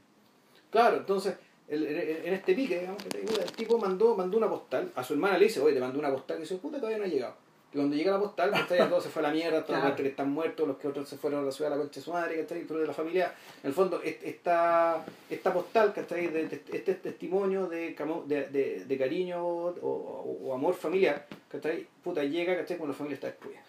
Claro, 0.72 0.98
entonces, 0.98 1.36
el- 1.70 1.86
el- 1.86 2.26
en 2.26 2.34
este 2.34 2.54
pique, 2.54 2.80
digamos, 2.80 3.02
que 3.04 3.20
el 3.22 3.52
tipo 3.54 3.78
mandó, 3.78 4.16
mandó 4.16 4.38
una 4.38 4.50
postal, 4.50 4.92
a 4.94 5.04
su 5.04 5.14
hermana 5.14 5.38
le 5.38 5.46
dice, 5.46 5.62
oye, 5.62 5.74
te 5.74 5.80
mandó 5.80 6.00
una 6.00 6.12
postal, 6.12 6.38
y 6.38 6.42
dice, 6.42 6.58
puta, 6.58 6.78
todavía 6.78 6.98
no 6.98 7.06
ha 7.06 7.08
llegado. 7.08 7.36
Y 7.76 7.78
cuando 7.78 7.98
llega 7.98 8.12
la 8.14 8.20
postal, 8.22 8.52
¿cachai? 8.52 8.78
Ya 8.78 8.88
todo 8.88 9.02
se 9.02 9.10
fue 9.10 9.20
a 9.22 9.24
la 9.28 9.32
mierda, 9.34 9.58
todos 9.66 9.80
Claro. 9.82 9.90
los 9.90 9.98
que 10.00 10.08
están 10.08 10.32
muertos, 10.32 10.66
los 10.66 10.78
que 10.78 10.88
otros 10.88 11.10
se 11.10 11.18
fueron 11.18 11.42
a 11.42 11.44
la 11.44 11.52
ciudad 11.52 11.72
de 11.72 11.76
la 11.76 11.82
concha 11.82 12.00
de 12.00 12.06
su 12.06 12.14
madre, 12.14 12.40
¿cachai? 12.40 12.64
Pero 12.66 12.80
de 12.80 12.88
la 12.88 12.94
familia, 12.94 13.34
en 13.64 13.68
el 13.68 13.74
fondo, 13.74 14.02
est- 14.02 14.24
esta, 14.24 15.04
esta 15.30 15.54
postal, 15.54 15.92
¿cachai? 15.94 16.28
De, 16.28 16.48
de- 16.48 16.62
este 16.72 16.94
testimonio 16.96 17.68
de, 17.68 17.94
camo- 17.94 18.24
de, 18.26 18.46
de, 18.88 18.98
cariño 18.98 19.46
o, 19.46 19.76
o- 19.82 20.38
o 20.46 20.54
amor 20.54 20.74
familiar, 20.74 21.28
¿cachai? 21.52 21.86
Puta, 22.02 22.24
llega, 22.24 22.56
¿cachai? 22.56 22.78
Cuando 22.78 22.94
la 22.94 22.98
familia 22.98 23.16
está 23.16 23.28
destruida, 23.28 23.62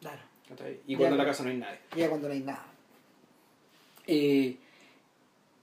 Claro. 0.00 0.20
¿cachai? 0.46 0.80
Y 0.86 0.92
Ya, 0.92 0.98
cuando 0.98 1.14
en 1.14 1.18
la 1.18 1.24
casa 1.24 1.42
no 1.44 1.48
hay 1.48 1.56
nadie. 1.56 1.78
ya 1.96 2.08
cuando 2.10 2.28
no 2.28 2.34
hay 2.34 2.40
nada. 2.40 2.66
Eh, 4.06 4.56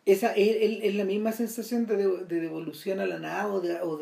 esa 0.08 0.34
es, 0.34 0.56
es- 0.60 0.84
es 0.86 0.96
la 0.96 1.04
misma 1.06 1.32
sensación 1.34 1.86
de, 1.86 1.98
de- 1.98 2.26
de 2.26 2.40
devolución 2.42 3.00
a 3.00 3.06
la 3.06 3.20
nada 3.20 3.48
o 3.54 3.62
de, 3.62 3.80
o 3.82 3.98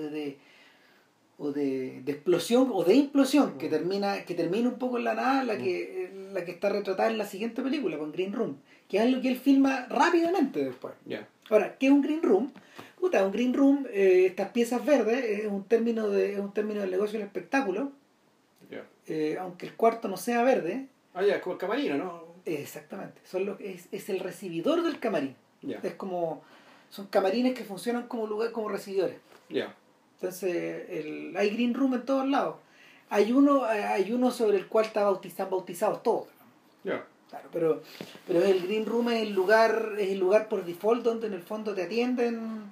o 1.39 1.51
de, 1.51 2.01
de 2.03 2.11
explosión 2.11 2.69
o 2.71 2.83
de 2.83 2.95
implosión 2.95 3.57
que 3.57 3.69
termina 3.69 4.25
que 4.25 4.35
termina 4.35 4.69
un 4.69 4.77
poco 4.77 4.97
en 4.97 5.05
la 5.05 5.15
nada 5.15 5.43
la 5.43 5.57
que 5.57 6.11
la 6.33 6.45
que 6.45 6.51
está 6.51 6.69
retratada 6.69 7.09
en 7.09 7.17
la 7.17 7.25
siguiente 7.25 7.61
película 7.61 7.97
con 7.97 8.11
Green 8.11 8.33
Room 8.33 8.57
que 8.87 8.97
es 8.97 9.03
algo 9.03 9.21
que 9.21 9.29
él 9.29 9.37
filma 9.37 9.87
rápidamente 9.89 10.63
después 10.63 10.93
ahora 11.49 11.77
¿qué 11.79 11.87
es 11.87 11.91
un 11.91 12.01
Green 12.01 12.21
Room? 12.21 12.51
Puta, 12.99 13.25
un 13.25 13.31
Green 13.31 13.53
Room 13.53 13.87
eh, 13.91 14.25
estas 14.27 14.49
piezas 14.49 14.85
verdes 14.85 15.23
es 15.23 15.47
un 15.47 15.63
término 15.63 16.09
de 16.09 16.33
es 16.33 16.39
un 16.39 16.53
término 16.53 16.81
del 16.81 16.91
negocio 16.91 17.17
del 17.17 17.27
espectáculo 17.27 17.91
eh, 19.07 19.37
aunque 19.39 19.65
el 19.65 19.73
cuarto 19.73 20.07
no 20.07 20.17
sea 20.17 20.43
verde 20.43 20.87
Ah, 21.13 21.23
ya, 21.23 21.35
es 21.35 21.41
como 21.41 21.53
el 21.53 21.59
camarino, 21.59 21.97
¿no? 21.97 22.23
Exactamente, 22.45 23.19
son 23.25 23.45
los, 23.45 23.59
es, 23.59 23.87
es 23.91 24.09
el 24.09 24.19
recibidor 24.19 24.83
del 24.83 24.99
camarín. 24.99 25.35
Es 25.83 25.93
como, 25.95 26.41
son 26.89 27.07
camarines 27.07 27.53
que 27.53 27.65
funcionan 27.65 28.07
como 28.07 28.25
lugar, 28.27 28.51
como 28.51 28.69
recibidores. 28.69 29.17
Ya. 29.49 29.75
Entonces, 30.19 30.89
el, 30.89 31.33
hay 31.37 31.49
green 31.51 31.73
room 31.73 31.93
en 31.93 32.05
todos 32.05 32.27
lados. 32.27 32.57
Hay 33.09 33.31
uno, 33.31 33.63
hay 33.63 34.11
uno 34.11 34.31
sobre 34.31 34.57
el 34.57 34.67
cual 34.67 34.85
está 34.85 35.03
bautizan, 35.03 35.49
bautizados 35.49 36.03
todos. 36.03 36.27
Ya. 36.83 37.05
Claro, 37.29 37.47
pero, 37.53 37.81
pero 38.27 38.43
el 38.43 38.61
green 38.63 38.85
room 38.85 39.09
es 39.09 39.21
el 39.21 39.33
lugar, 39.33 39.93
es 39.97 40.09
el 40.09 40.19
lugar 40.19 40.49
por 40.49 40.65
default 40.65 41.03
donde 41.03 41.27
en 41.27 41.33
el 41.33 41.41
fondo 41.43 41.73
te 41.75 41.83
atienden, 41.83 42.63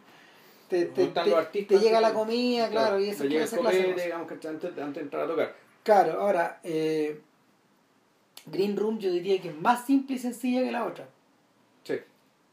te, 0.68 0.86
te, 0.88 1.08
te- 1.08 1.80
llega 1.80 2.02
la 2.02 2.12
comida, 2.14 2.70
claro, 2.70 3.00
y 3.00 3.10
eso 3.10 3.24
digamos 3.24 3.50
que 4.28 4.48
antes, 4.48 4.78
antes 4.78 4.96
de 4.96 5.02
entrar 5.02 5.24
a 5.24 5.28
tocar. 5.28 5.56
Claro, 5.84 6.20
ahora, 6.22 6.60
eh, 6.64 7.22
Green 8.48 8.76
Room 8.76 8.98
yo 9.00 9.12
diría 9.12 9.40
que 9.40 9.50
es 9.50 9.56
más 9.62 9.86
simple 9.86 10.16
y 10.16 10.20
sencilla 10.20 10.64
que 10.64 10.72
la 10.72 10.86
otra. 10.86 11.08
Sí. 11.84 11.94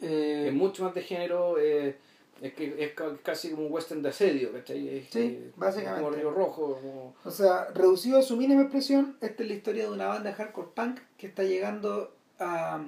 Eh, 0.00 0.44
es 0.48 0.54
mucho 0.54 0.84
más 0.84 0.94
de 0.94 1.02
género, 1.02 1.56
eh, 1.58 1.96
es 2.40 2.52
que 2.54 2.74
es 2.84 2.92
ca- 2.92 3.16
casi 3.22 3.50
como 3.50 3.66
un 3.66 3.72
western 3.72 4.02
de 4.02 4.08
asedio, 4.10 4.52
¿cachai? 4.52 4.88
Es, 4.98 5.08
Sí, 5.10 5.50
básicamente. 5.56 6.02
Como 6.04 6.14
Río 6.16 6.30
Rojo, 6.30 6.78
como... 6.82 7.14
O 7.24 7.30
sea, 7.30 7.68
reducido 7.74 8.18
a 8.18 8.22
su 8.22 8.36
mínima 8.36 8.62
expresión, 8.62 9.16
esta 9.20 9.42
es 9.42 9.48
la 9.48 9.54
historia 9.54 9.84
de 9.84 9.90
una 9.90 10.06
banda 10.08 10.30
de 10.30 10.36
hardcore 10.36 10.68
punk 10.74 11.00
que 11.16 11.26
está 11.26 11.42
llegando 11.42 12.14
a. 12.38 12.84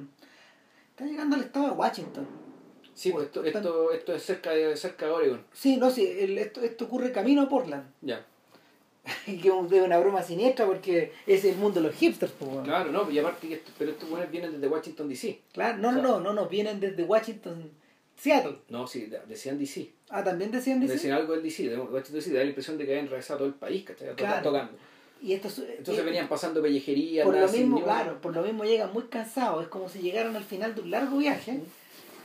está 0.91 1.05
llegando 1.07 1.37
al 1.37 1.43
estado 1.43 1.67
de 1.67 1.73
Washington. 1.73 2.27
Sí, 2.95 3.13
pues 3.13 3.27
esto, 3.27 3.45
esto, 3.45 3.93
esto 3.93 4.15
es 4.15 4.23
cerca 4.23 4.51
de, 4.51 4.75
cerca 4.77 5.07
de 5.07 5.13
Oregon. 5.13 5.45
Sí, 5.53 5.77
no, 5.77 5.91
sí, 5.91 6.07
el- 6.07 6.39
esto, 6.39 6.61
esto 6.63 6.87
ocurre 6.87 7.13
camino 7.13 7.43
a 7.43 7.49
Portland. 7.49 7.85
Ya. 8.03 8.25
Y 9.29 9.39
que 9.39 9.49
es 9.49 9.55
una 9.85 9.99
broma 9.99 10.23
siniestra 10.23 10.67
porque 10.67 11.13
es 11.29 11.45
el 11.45 11.57
mundo 11.57 11.81
de 11.81 11.87
los 11.89 11.97
hipsters, 11.97 12.33
pues, 12.39 12.51
weón. 12.51 12.65
Claro, 12.65 12.91
no, 12.91 13.09
y 13.11 13.19
aparte 13.19 13.63
pero 13.79 13.93
estos 13.93 14.11
buenos 14.11 14.31
vienen 14.31 14.53
desde 14.53 14.67
Washington 14.67 15.09
DC. 15.09 15.41
Claro, 15.53 15.79
no, 15.79 15.91
O 15.91 15.93
sea- 15.93 16.03
no, 16.03 16.21
no, 16.21 16.33
no, 16.33 16.47
vienen 16.49 16.81
desde 16.81 17.05
Washington, 17.05 17.71
Seattle. 18.17 18.59
No, 18.69 18.87
sí, 18.87 19.07
de- 19.07 19.21
decían 19.27 19.59
DC. 19.59 19.93
Ah, 20.09 20.25
también 20.25 20.51
decían 20.51 20.81
DC. 20.81 20.95
Decían 20.95 21.15
algo 21.15 21.35
del 21.35 21.43
DC, 21.43 21.69
de 21.69 21.77
DC, 21.77 22.33
da 22.33 22.41
la 22.41 22.47
impresión 22.47 22.79
de 22.79 22.87
que 22.87 22.93
habían 22.93 23.09
regresado 23.09 23.39
todo 23.41 23.49
el 23.49 23.55
país, 23.55 23.85
¿cachai? 23.85 24.15
Claro. 24.15 24.43
Tocando. 24.43 24.73
Y 25.23 25.33
estos, 25.33 25.59
Entonces 25.59 26.03
eh, 26.03 26.07
venían 26.07 26.29
pasando 26.29 26.61
pellejería, 26.61 27.25
por 27.25 27.35
lo 27.35 27.41
nada, 27.41 27.53
mismo, 27.53 27.83
claro, 27.83 28.21
por 28.21 28.35
lo 28.35 28.43
mismo 28.43 28.65
llegan 28.65 28.93
muy 28.93 29.05
cansados, 29.05 29.63
es 29.63 29.69
como 29.69 29.89
si 29.89 30.01
llegaran 30.01 30.37
al 30.37 30.45
final 30.45 30.75
de 30.75 30.83
un 30.83 30.91
largo 30.91 31.17
viaje 31.17 31.61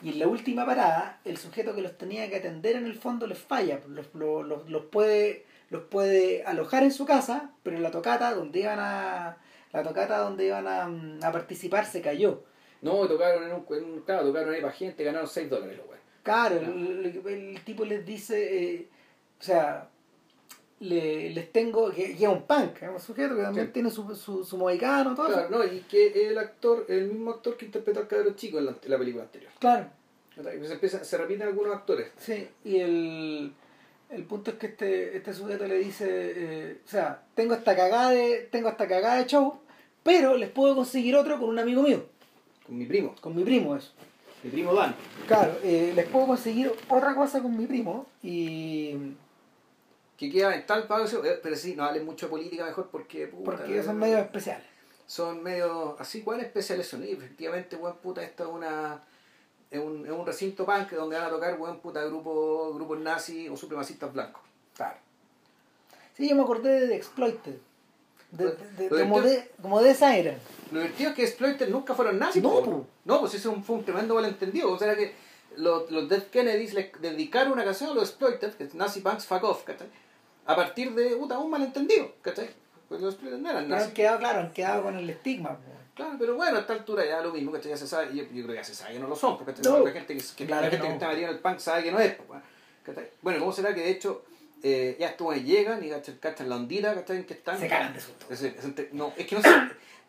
y 0.03 0.09
en 0.09 0.19
la 0.19 0.27
última 0.27 0.65
parada 0.65 1.19
el 1.23 1.37
sujeto 1.37 1.73
que 1.73 1.81
los 1.81 1.97
tenía 1.97 2.29
que 2.29 2.35
atender 2.37 2.75
en 2.75 2.85
el 2.85 2.95
fondo 2.95 3.27
les 3.27 3.37
falla, 3.37 3.79
los, 3.87 4.07
los, 4.13 4.45
los, 4.45 4.69
los 4.69 4.85
puede 4.85 5.45
los 5.69 5.83
puede 5.83 6.43
alojar 6.43 6.83
en 6.83 6.91
su 6.91 7.05
casa, 7.05 7.51
pero 7.63 7.77
en 7.77 7.83
la 7.83 7.91
tocata 7.91 8.33
donde 8.33 8.59
iban 8.59 8.79
a 8.79 9.37
la 9.71 9.83
tocata 9.83 10.17
donde 10.17 10.47
iban 10.47 10.67
a, 10.67 10.87
mm, 10.87 11.19
a 11.23 11.31
participar 11.31 11.85
se 11.85 12.01
cayó. 12.01 12.43
No, 12.81 13.07
tocaron 13.07 13.43
en 13.43 13.53
un, 13.53 13.65
en 13.77 13.83
un 13.83 14.01
claro, 14.01 14.27
tocaron 14.27 14.53
ahí 14.53 14.61
para 14.61 14.73
gente, 14.73 15.03
ganaron 15.03 15.27
6 15.27 15.49
dólares 15.49 15.77
los 15.77 15.85
güeyes. 15.87 16.03
Claro, 16.23 16.55
el, 16.57 17.21
el- 17.25 17.27
el 17.55 17.63
tipo 17.63 17.85
les 17.85 18.05
dice, 18.05 18.73
eh, 18.75 18.87
o 19.39 19.43
sea, 19.43 19.87
le, 20.79 21.29
les 21.29 21.51
tengo, 21.51 21.91
que, 21.91 22.15
que 22.17 22.23
es 22.23 22.29
un 22.29 22.43
punk, 22.43 22.81
es 22.81 22.89
un 22.89 22.99
sujeto 22.99 23.35
que 23.35 23.43
también 23.43 23.67
Sí. 23.67 23.73
tiene 23.73 23.91
su, 23.91 24.15
su, 24.15 24.43
su 24.43 24.57
mohicano, 24.57 25.13
todo 25.15 25.27
Claro, 25.27 25.41
eso. 25.47 25.49
no, 25.57 25.63
y 25.63 25.81
que 25.81 26.27
el 26.29 26.37
actor, 26.39 26.85
el 26.89 27.07
mismo 27.07 27.31
actor 27.31 27.55
que 27.55 27.65
interpretó 27.65 27.99
al 27.99 28.07
cabrón 28.07 28.35
chico 28.35 28.57
en 28.57 28.65
la, 28.65 28.75
en 28.83 28.89
la 28.91 28.97
película 28.97 29.23
anterior. 29.23 29.51
Claro. 29.59 29.87
Se, 30.35 30.73
empieza, 30.73 31.03
se 31.03 31.17
repiten 31.17 31.43
algunos 31.47 31.75
actores. 31.75 32.09
Sí, 32.17 32.47
y 32.63 32.77
el, 32.79 33.53
el 34.09 34.23
punto 34.23 34.51
es 34.51 34.57
que 34.57 34.67
este, 34.67 35.17
este 35.17 35.33
sujeto 35.33 35.67
le 35.67 35.77
dice, 35.77 36.07
eh, 36.09 36.77
o 36.83 36.87
sea, 36.89 37.21
tengo 37.35 37.53
esta 37.53 37.75
cagada 37.75 38.09
de, 38.09 38.47
tengo 38.51 38.69
esta 38.69 38.87
cagada 38.87 39.17
de 39.17 39.27
show, 39.27 39.59
pero 40.01 40.35
les 40.35 40.49
puedo 40.49 40.75
conseguir 40.75 41.15
otro 41.15 41.37
con 41.39 41.49
un 41.49 41.59
amigo 41.59 41.83
mío, 41.83 42.05
Con 42.65 42.77
mi 42.77 42.85
primo, 42.85 43.15
con 43.19 43.35
mi 43.35 43.43
primo 43.43 43.75
eso. 43.75 43.91
mi 44.43 44.49
primo 44.49 44.73
Dan. 44.73 44.95
Claro, 45.27 45.57
eh, 45.63 45.91
les 45.95 46.07
puedo 46.07 46.27
conseguir 46.27 46.71
otra 46.89 47.13
cosa 47.15 47.41
con 47.41 47.55
mi 47.57 47.65
primo 47.65 48.05
y 48.23 48.95
Que 50.17 50.29
queda 50.31 50.55
en 50.55 50.65
tal 50.65 50.85
pago, 50.87 51.05
eh, 51.05 51.39
pero 51.41 51.55
sí, 51.55 51.75
no 51.75 51.83
hablen 51.83 52.05
mucho 52.05 52.27
de 52.27 52.29
política 52.29 52.65
mejor 52.65 52.89
porque 52.91 53.27
puta, 53.27 53.43
porque 53.51 53.81
son 53.83 53.97
medios 53.97 54.21
especiales. 54.21 54.65
son 55.07 55.41
medio 55.43 55.97
así 55.99 56.21
cuán 56.21 56.39
especiales 56.39 56.87
son 56.87 57.03
y 57.03 57.09
efectivamente 57.11 57.75
buen 57.75 57.95
puta 57.95 58.21
esto 58.23 58.43
es 58.43 58.49
una 58.49 59.01
es 59.71 59.79
un, 59.79 60.05
es 60.05 60.11
un 60.11 60.25
recinto 60.25 60.65
punk 60.65 60.91
donde 60.91 61.17
van 61.17 61.25
a 61.25 61.29
tocar 61.29 61.57
buen 61.57 61.79
puta 61.79 62.03
grupo 62.05 62.73
grupos 62.75 62.99
nazis 62.99 63.49
o 63.49 63.57
supremacistas 63.57 64.13
blancos 64.13 64.41
Claro. 64.75 64.97
Sí, 66.15 66.29
yo 66.29 66.35
me 66.35 66.43
acordé 66.43 66.81
de 66.81 66.87
The 66.87 66.95
Exploited. 66.95 67.55
De, 68.31 68.45
de- 68.45 68.55
de- 68.77 68.89
Lo 68.89 68.99
como, 68.99 69.21
de, 69.21 69.51
como 69.61 69.81
de 69.81 69.91
esa 69.91 70.15
era. 70.15 70.35
lo 70.71 70.79
divertido 70.79 71.09
es 71.09 71.15
que 71.17 71.23
Exploited 71.23 71.67
nunca 71.69 71.93
fueron 71.93 72.17
nazis 72.17 72.41
No, 72.41 72.49
po. 72.49 72.63
po. 72.63 72.87
no 73.05 73.19
pues 73.19 73.33
eso 73.33 73.53
fue 73.61 73.75
un 73.75 73.83
tremendo 73.83 74.15
malentendido 74.15 74.71
o 74.71 74.79
sea 74.79 74.95
que 74.95 75.13
los, 75.57 75.91
los 75.91 76.07
Dead 76.07 76.23
Kennedys 76.27 76.73
les 76.73 76.91
dedicaron 77.01 77.51
una 77.51 77.65
canción 77.65 77.89
a 77.89 77.93
los 77.93 78.09
Exploited 78.09 78.53
que 78.53 78.63
es 78.63 78.73
Nazi 78.73 79.01
Punks 79.01 79.25
Fuck 79.25 79.43
Off 79.43 79.63
¿cachai? 79.65 79.87
a 80.45 80.55
partir 80.55 80.93
de 80.95 81.15
puta, 81.17 81.37
un 81.39 81.49
malentendido 81.51 82.09
¿cachai? 82.21 82.49
pues 82.87 83.01
los 83.01 83.21
no 83.21 83.29
eran 83.29 83.43
Pero 83.43 83.57
han 83.59 83.69
nazis 83.69 83.93
quedado, 83.93 84.19
claro, 84.19 84.39
han 84.41 84.51
quedado 84.53 84.83
con 84.83 84.97
el 84.97 85.09
estigma. 85.09 85.49
po. 85.57 85.71
Claro, 85.93 86.15
pero 86.17 86.35
bueno, 86.35 86.57
a 86.57 86.61
esta 86.61 86.71
altura 86.73 87.05
ya 87.05 87.21
lo 87.21 87.33
mismo, 87.33 87.51
¿cachai? 87.51 87.71
Ya 87.71 87.77
se 87.77 87.85
sabe, 87.85 88.07
yo, 88.15 88.23
yo 88.23 88.29
creo 88.43 88.47
que 88.47 88.55
ya 88.55 88.63
se 88.63 88.73
sabe 88.73 88.93
que 88.93 88.99
no 88.99 89.07
lo 89.09 89.15
son, 89.15 89.37
porque 89.37 89.53
No. 89.61 89.79
la 89.85 89.91
gente, 89.91 90.15
que, 90.17 90.23
que- 90.37 90.45
Claro 90.45 90.63
la 90.63 90.69
que 90.69 90.77
gente 90.77 90.87
que 90.87 90.89
no. 90.89 90.93
está 90.95 91.07
metida 91.09 91.27
en 91.27 91.33
el 91.35 91.39
punk 91.39 91.59
sabe 91.59 91.83
que 91.83 91.91
no 91.91 91.99
es, 91.99 92.15
pues, 92.15 92.27
bueno, 92.29 92.43
¿cachai? 92.85 93.09
Bueno, 93.21 93.39
¿cómo 93.39 93.51
será 93.51 93.75
que 93.75 93.81
de 93.81 93.91
hecho 93.91 94.23
eh, 94.63 94.97
ya 94.99 95.07
estos 95.09 95.35
llegan 95.43 95.83
y 95.83 95.89
cachan, 95.89 96.17
cachan 96.19 96.49
la 96.49 96.55
ondita, 96.55 96.93
¿cachai? 96.93 97.17
En 97.17 97.25
que 97.25 97.33
están. 97.33 97.59
Se 97.59 97.67
cagan 97.67 97.93
de 97.93 97.99
susto. 97.99 98.25
Es- 98.29 98.93
no, 98.93 99.13
es 99.17 99.25
que 99.27 99.35
no 99.35 99.41
se. 99.41 99.49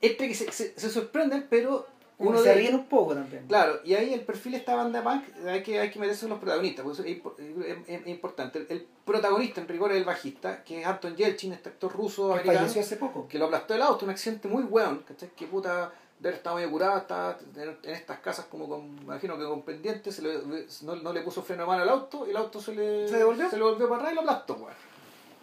Entre 0.01 0.29
que 0.29 0.35
se, 0.35 0.51
se, 0.53 0.79
se 0.79 0.91
sorprenden, 0.91 1.47
pero 1.49 1.87
Uno 2.19 2.39
se 2.41 2.55
ríen 2.55 2.75
un 2.75 2.87
poco 2.87 3.15
también. 3.15 3.47
Claro, 3.47 3.81
y 3.85 3.95
ahí 3.95 4.13
el 4.13 4.21
perfil 4.23 4.53
de 4.53 4.59
esta 4.59 4.75
banda 4.75 5.03
punk 5.03 5.25
hay 5.47 5.63
que, 5.63 5.79
hay 5.81 5.91
que 5.91 5.99
meterse 5.99 6.27
en 6.27 6.31
los 6.31 6.39
protagonistas, 6.41 6.85
porque 6.85 7.03
eso 7.03 7.09
es, 7.09 7.17
impo- 7.23 7.35
es- 7.39 7.89
es- 7.89 8.01
es 8.01 8.07
importante. 8.09 8.59
El, 8.59 8.67
el 8.69 8.87
protagonista 9.05 9.61
en 9.61 9.69
rigor 9.69 9.93
es 9.93 9.99
el 9.99 10.05
bajista, 10.05 10.63
que 10.65 10.81
es 10.81 10.87
Anton 10.87 11.17
Yelchin, 11.17 11.53
este 11.53 11.69
actor 11.71 11.93
ruso 11.93 12.29
Que 12.35 12.41
americano 12.41 12.67
hace 12.67 12.97
poco. 12.97 13.27
que 13.29 13.39
lo 13.39 13.47
aplastó 13.47 13.75
el 13.75 13.83
auto, 13.83 14.05
un 14.05 14.11
accidente 14.11 14.49
muy 14.49 14.65
weón, 14.65 15.05
¿cachai? 15.07 15.31
Que 15.37 15.47
puta, 15.47 15.93
de 16.19 16.29
haber 16.29 16.39
estado 16.39 16.57
medio 16.57 16.71
curado, 16.71 16.99
estaba 16.99 17.37
en, 17.57 17.77
estas 17.85 18.21
casas 18.21 18.45
como 18.47 18.69
con, 18.69 18.97
imagino 19.03 19.37
que 19.37 19.45
con 19.45 19.63
pendientes, 19.63 20.15
se 20.15 20.23
le- 20.23 20.41
no, 20.83 20.97
no 20.97 21.13
le 21.13 21.21
puso 21.23 21.43
freno 21.43 21.63
de 21.63 21.69
mano 21.69 21.83
al 21.83 21.89
auto, 21.89 22.27
y 22.27 22.31
el 22.31 22.37
auto 22.37 22.61
se 22.61 22.75
le, 22.75 23.09
¿Se 23.09 23.17
devolvió? 23.19 23.51
se 23.51 23.57
le 23.57 23.63
volvió 23.65 23.89
para 23.89 24.03
atrás 24.03 24.13
y 24.13 24.15
lo 24.15 24.21
aplastó, 24.23 24.55
weón. 24.55 24.75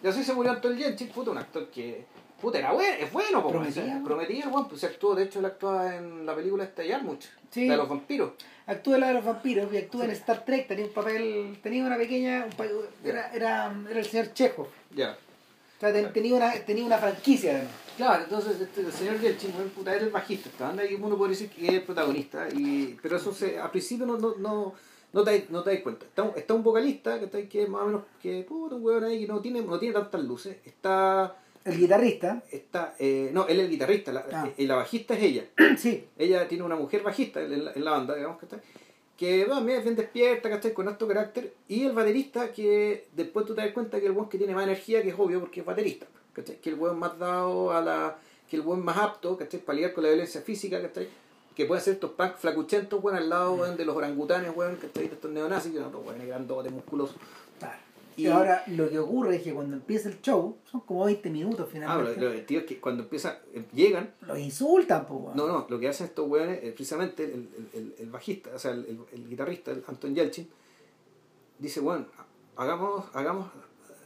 Y 0.01 0.07
así 0.07 0.23
se 0.23 0.33
murió 0.33 0.51
Anton 0.53 0.77
Yelchin, 0.77 1.09
puta, 1.09 1.31
un 1.31 1.37
actor 1.37 1.67
que, 1.67 2.05
puta, 2.41 2.57
era 2.59 2.71
bueno, 2.71 2.95
es 2.97 3.11
bueno, 3.11 3.43
po, 3.43 3.49
Prometía, 4.05 4.49
pues 4.69 4.79
se 4.79 4.85
actuó, 4.87 5.13
de 5.15 5.23
hecho 5.23 5.39
él 5.39 5.45
actuaba 5.45 5.93
en 5.95 6.25
la 6.25 6.33
película 6.33 6.63
esta 6.63 6.81
de 6.81 6.87
Yarmouth, 6.87 7.23
Sí. 7.51 7.65
la 7.67 7.73
de 7.73 7.77
los 7.77 7.89
vampiros. 7.89 8.31
Actúa 8.67 8.95
en 8.95 9.01
la 9.01 9.07
de 9.07 9.13
los 9.15 9.25
vampiros 9.25 9.73
y 9.73 9.77
actúa 9.77 10.05
en 10.05 10.11
Star 10.11 10.45
Trek, 10.45 10.67
tenía 10.67 10.85
un 10.85 10.93
papel, 10.93 11.59
tenía 11.61 11.83
una 11.83 11.97
pequeña, 11.97 12.45
un 12.45 12.53
era, 13.03 13.33
era, 13.33 13.75
era 13.89 13.99
el 13.99 14.05
señor 14.05 14.31
Chekhov. 14.33 14.67
Ya. 14.95 15.17
O 15.77 15.79
sea, 15.79 15.91
ten- 15.91 16.13
tenía 16.13 16.35
una, 16.35 16.53
tenía 16.65 16.85
una 16.85 16.97
franquicia 16.99 17.51
además. 17.51 17.71
Claro, 17.99 18.23
entonces 18.23 18.61
este, 18.61 18.79
el 18.79 18.91
señor 18.93 19.19
Yelchin, 19.19 19.51
puta, 19.75 19.93
era 19.93 20.05
el 20.05 20.09
bajista, 20.09 20.47
esta 20.47 20.67
banda 20.67 20.85
y 20.89 20.95
uno 20.95 21.17
puede 21.17 21.31
decir 21.31 21.49
que 21.49 21.67
es 21.67 21.73
el 21.73 21.83
protagonista, 21.83 22.47
y, 22.49 22.97
pero 23.01 23.17
eso 23.17 23.33
se, 23.33 23.59
al 23.59 23.71
principio 23.71 24.05
no, 24.05 24.17
no, 24.17 24.35
no, 24.37 24.73
no 25.11 25.23
te, 25.25 25.47
no 25.49 25.61
te 25.63 25.71
das 25.73 25.81
cuenta. 25.81 26.05
Está, 26.05 26.23
un- 26.23 26.31
está 26.37 26.53
un 26.53 26.63
vocalista 26.63 27.19
que, 27.19 27.25
está, 27.25 27.41
que 27.49 27.67
más 27.67 27.81
o 27.81 27.85
menos, 27.87 28.01
que 28.21 28.43
puta, 28.47 28.75
un 28.75 28.85
weón 28.85 29.03
ahí 29.03 29.19
que 29.19 29.27
no 29.27 29.41
tiene, 29.41 29.61
no 29.61 29.77
tiene 29.77 29.93
tantas 29.93 30.23
luces, 30.23 30.55
está, 30.63 31.35
El 31.65 31.77
guitarrista, 31.77 32.41
está 32.49 32.95
eh, 32.99 33.31
no, 33.33 33.45
él 33.47 33.59
es 33.59 33.65
el 33.65 33.71
guitarrista, 33.71 34.13
la, 34.13 34.25
Ah. 34.31 34.49
y 34.57 34.65
la 34.65 34.75
bajista 34.75 35.13
es 35.15 35.23
ella. 35.23 35.43
sí, 35.77 36.05
Ella 36.17 36.47
tiene 36.47 36.63
una 36.63 36.77
mujer 36.77 37.03
bajista 37.03 37.41
en 37.41 37.65
la, 37.65 37.73
en 37.73 37.83
la 37.83 37.91
banda, 37.91 38.15
digamos. 38.15 38.37
Que 39.17 39.39
bueno, 39.39 39.55
también 39.55 39.79
es 39.79 39.83
bien 39.83 39.97
despierta, 39.97 40.49
¿cachai? 40.49 40.73
Con 40.73 40.87
alto 40.87 41.05
carácter. 41.05 41.53
Y 41.67 41.83
el 41.83 41.91
baterista 41.91 42.53
que 42.53 43.07
después 43.13 43.45
tú 43.45 43.53
te 43.53 43.59
das 43.59 43.73
cuenta 43.73 43.99
que 43.99 44.05
el 44.05 44.13
weón 44.13 44.29
que 44.29 44.37
tiene 44.37 44.55
más 44.55 44.63
energía, 44.63 45.03
que 45.03 45.09
es 45.09 45.15
obvio 45.17 45.41
porque 45.41 45.59
es 45.59 45.65
baterista, 45.65 46.05
¿cachai? 46.39 46.57
Que 46.61 46.69
el 46.69 46.75
weón 46.75 46.97
más 46.99 47.17
dado 47.19 47.71
a 47.71 47.81
la... 47.81 48.17
que 48.49 48.55
el 48.57 48.61
weón 48.63 48.83
más 48.83 48.97
apto, 48.97 49.37
¿cachai? 49.37 49.59
Para 49.59 49.75
lidiar 49.75 49.93
con 49.93 50.03
la 50.03 50.09
violencia 50.09 50.41
física, 50.41 50.81
¿cachai? 50.81 51.07
Que 51.55 51.65
pueden 51.65 51.83
ser 51.83 51.95
estos 51.95 52.11
punk 52.11 52.35
flacuchentos, 52.37 53.03
weón, 53.03 53.17
al 53.17 53.29
lado, 53.29 53.53
weón, 53.53 53.75
de 53.77 53.85
los 53.85 53.95
orangutanes, 53.95 54.51
weón, 54.55 54.75
¿cachai? 54.77 55.07
De 55.07 55.15
estos 55.15 55.31
neonazis, 55.31 55.71
que 55.73 55.79
otros 55.79 56.05
weones 56.05 56.27
grandotes, 56.27 56.71
musculosos. 56.71 57.15
claro. 57.59 57.77
Y- 58.17 58.27
ahora 58.27 58.63
lo 58.67 58.89
que 58.89 58.99
ocurre 58.99 59.37
es 59.37 59.43
que 59.43 59.53
cuando 59.53 59.77
empieza 59.77 60.09
el 60.09 60.19
show, 60.21 60.57
son 60.69 60.81
como 60.81 61.05
20 61.05 61.29
minutos 61.29 61.65
Ah, 61.65 61.69
finalmente. 61.71 62.15
lo, 62.19 62.25
lo 62.25 62.31
divertido 62.31 62.59
es 62.61 62.67
que 62.67 62.79
cuando 62.81 63.03
empieza, 63.03 63.39
eh, 63.53 63.63
llegan, 63.73 64.13
Los 64.27 64.37
insultan, 64.39 65.05
pues. 65.07 65.33
No, 65.35 65.47
no, 65.47 65.65
lo 65.69 65.79
que 65.79 65.87
hacen 65.87 66.07
estos 66.07 66.27
weones, 66.29 66.59
precisamente 66.73 67.23
el, 67.23 67.47
el, 67.73 67.95
el, 67.97 68.09
bajista, 68.09 68.49
o 68.53 68.59
sea, 68.59 68.71
el, 68.71 68.79
el- 68.85 68.99
el 69.13 69.29
guitarrista, 69.29 69.71
el 69.71 69.85
Anton 69.87 70.13
Yelchin, 70.13 70.49
dice, 71.59 71.79
bueno, 71.79 72.07
hagamos, 72.57 73.05
hagamos, 73.13 73.47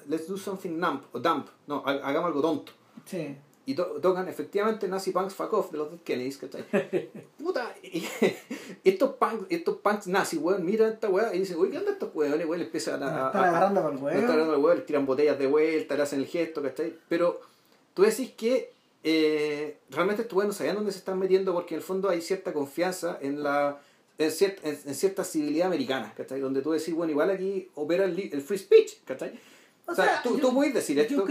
let's 0.07 0.27
do 0.27 0.37
something 0.37 0.79
dumb, 0.79 1.01
o 1.11 1.19
dumb, 1.19 1.45
no, 1.67 1.83
ha- 1.85 2.01
hagamos 2.07 2.27
algo 2.27 2.41
tonto. 2.41 2.71
Sí. 3.05 3.35
Y 3.65 3.75
to- 3.75 3.99
tocan 4.01 4.27
efectivamente 4.27 4.87
Nazi 4.89 5.11
Punks 5.11 5.33
Fuck 5.35 5.53
Off 5.53 5.71
de 5.71 5.77
los 5.77 5.89
Dead 5.89 5.99
Kennedys, 6.01 6.37
¿cachai? 6.37 6.65
Puta, 7.37 7.73
y 7.81 8.05
estos 8.83 9.15
punks, 9.15 9.45
estos 9.49 9.77
punks 9.77 10.07
nazi, 10.07 10.37
weón, 10.37 10.65
miran 10.65 10.91
esta 10.93 11.07
weá 11.09 11.33
y 11.33 11.39
dicen, 11.39 11.57
oye, 11.57 11.71
¿qué 11.71 11.77
onda 11.77 11.91
estos 11.93 12.09
weones? 12.13 12.45
Weón, 12.45 12.59
le 12.59 12.65
empiezan 12.65 13.01
a, 13.03 13.27
Están 13.27 13.43
agarrando 13.45 13.81
para 13.81 13.95
el 13.95 14.01
huevo. 14.03 14.09
están 14.19 14.31
agarrando 14.31 14.53
al 14.55 14.61
huevo, 14.61 14.75
les 14.75 14.85
tiran 14.85 15.05
botellas 15.05 15.39
de 15.39 15.47
vuelta, 15.47 15.95
le 15.95 16.01
hacen 16.03 16.19
el 16.19 16.27
gesto, 16.27 16.61
¿cachai? 16.61 16.93
Pero 17.07 17.39
tú 17.93 18.01
decís 18.01 18.31
que 18.31 18.73
eh, 19.05 19.77
realmente 19.89 20.23
estos 20.23 20.37
weones 20.37 20.55
no 20.55 20.57
sabían 20.57 20.75
dónde 20.75 20.91
se 20.91 20.97
están 20.99 21.17
metiendo 21.19 21.53
porque 21.53 21.75
en 21.75 21.79
el 21.79 21.83
fondo 21.85 22.09
hay 22.09 22.21
cierta 22.21 22.51
confianza 22.53 23.17
en 23.21 23.43
la 23.43 23.79
en, 24.17 24.29
cier- 24.29 24.57
en, 24.63 24.77
en 24.85 24.93
cierta 24.95 25.23
civilidad 25.23 25.67
americana, 25.67 26.13
¿cachai? 26.15 26.39
Donde 26.41 26.61
tú 26.61 26.71
decís, 26.71 26.93
bueno, 26.93 27.11
igual 27.11 27.29
aquí 27.31 27.69
opera 27.75 28.03
el, 28.05 28.19
el 28.31 28.41
free 28.41 28.57
speech, 28.59 29.03
¿cachai? 29.05 29.39
O, 29.85 29.93
sea, 29.93 30.05
sea, 30.05 30.21
tú, 30.23 30.37
yo- 30.37 30.47
tú 30.47 30.53
puedes 30.53 30.73
decir 30.73 30.97
esto. 30.99 31.25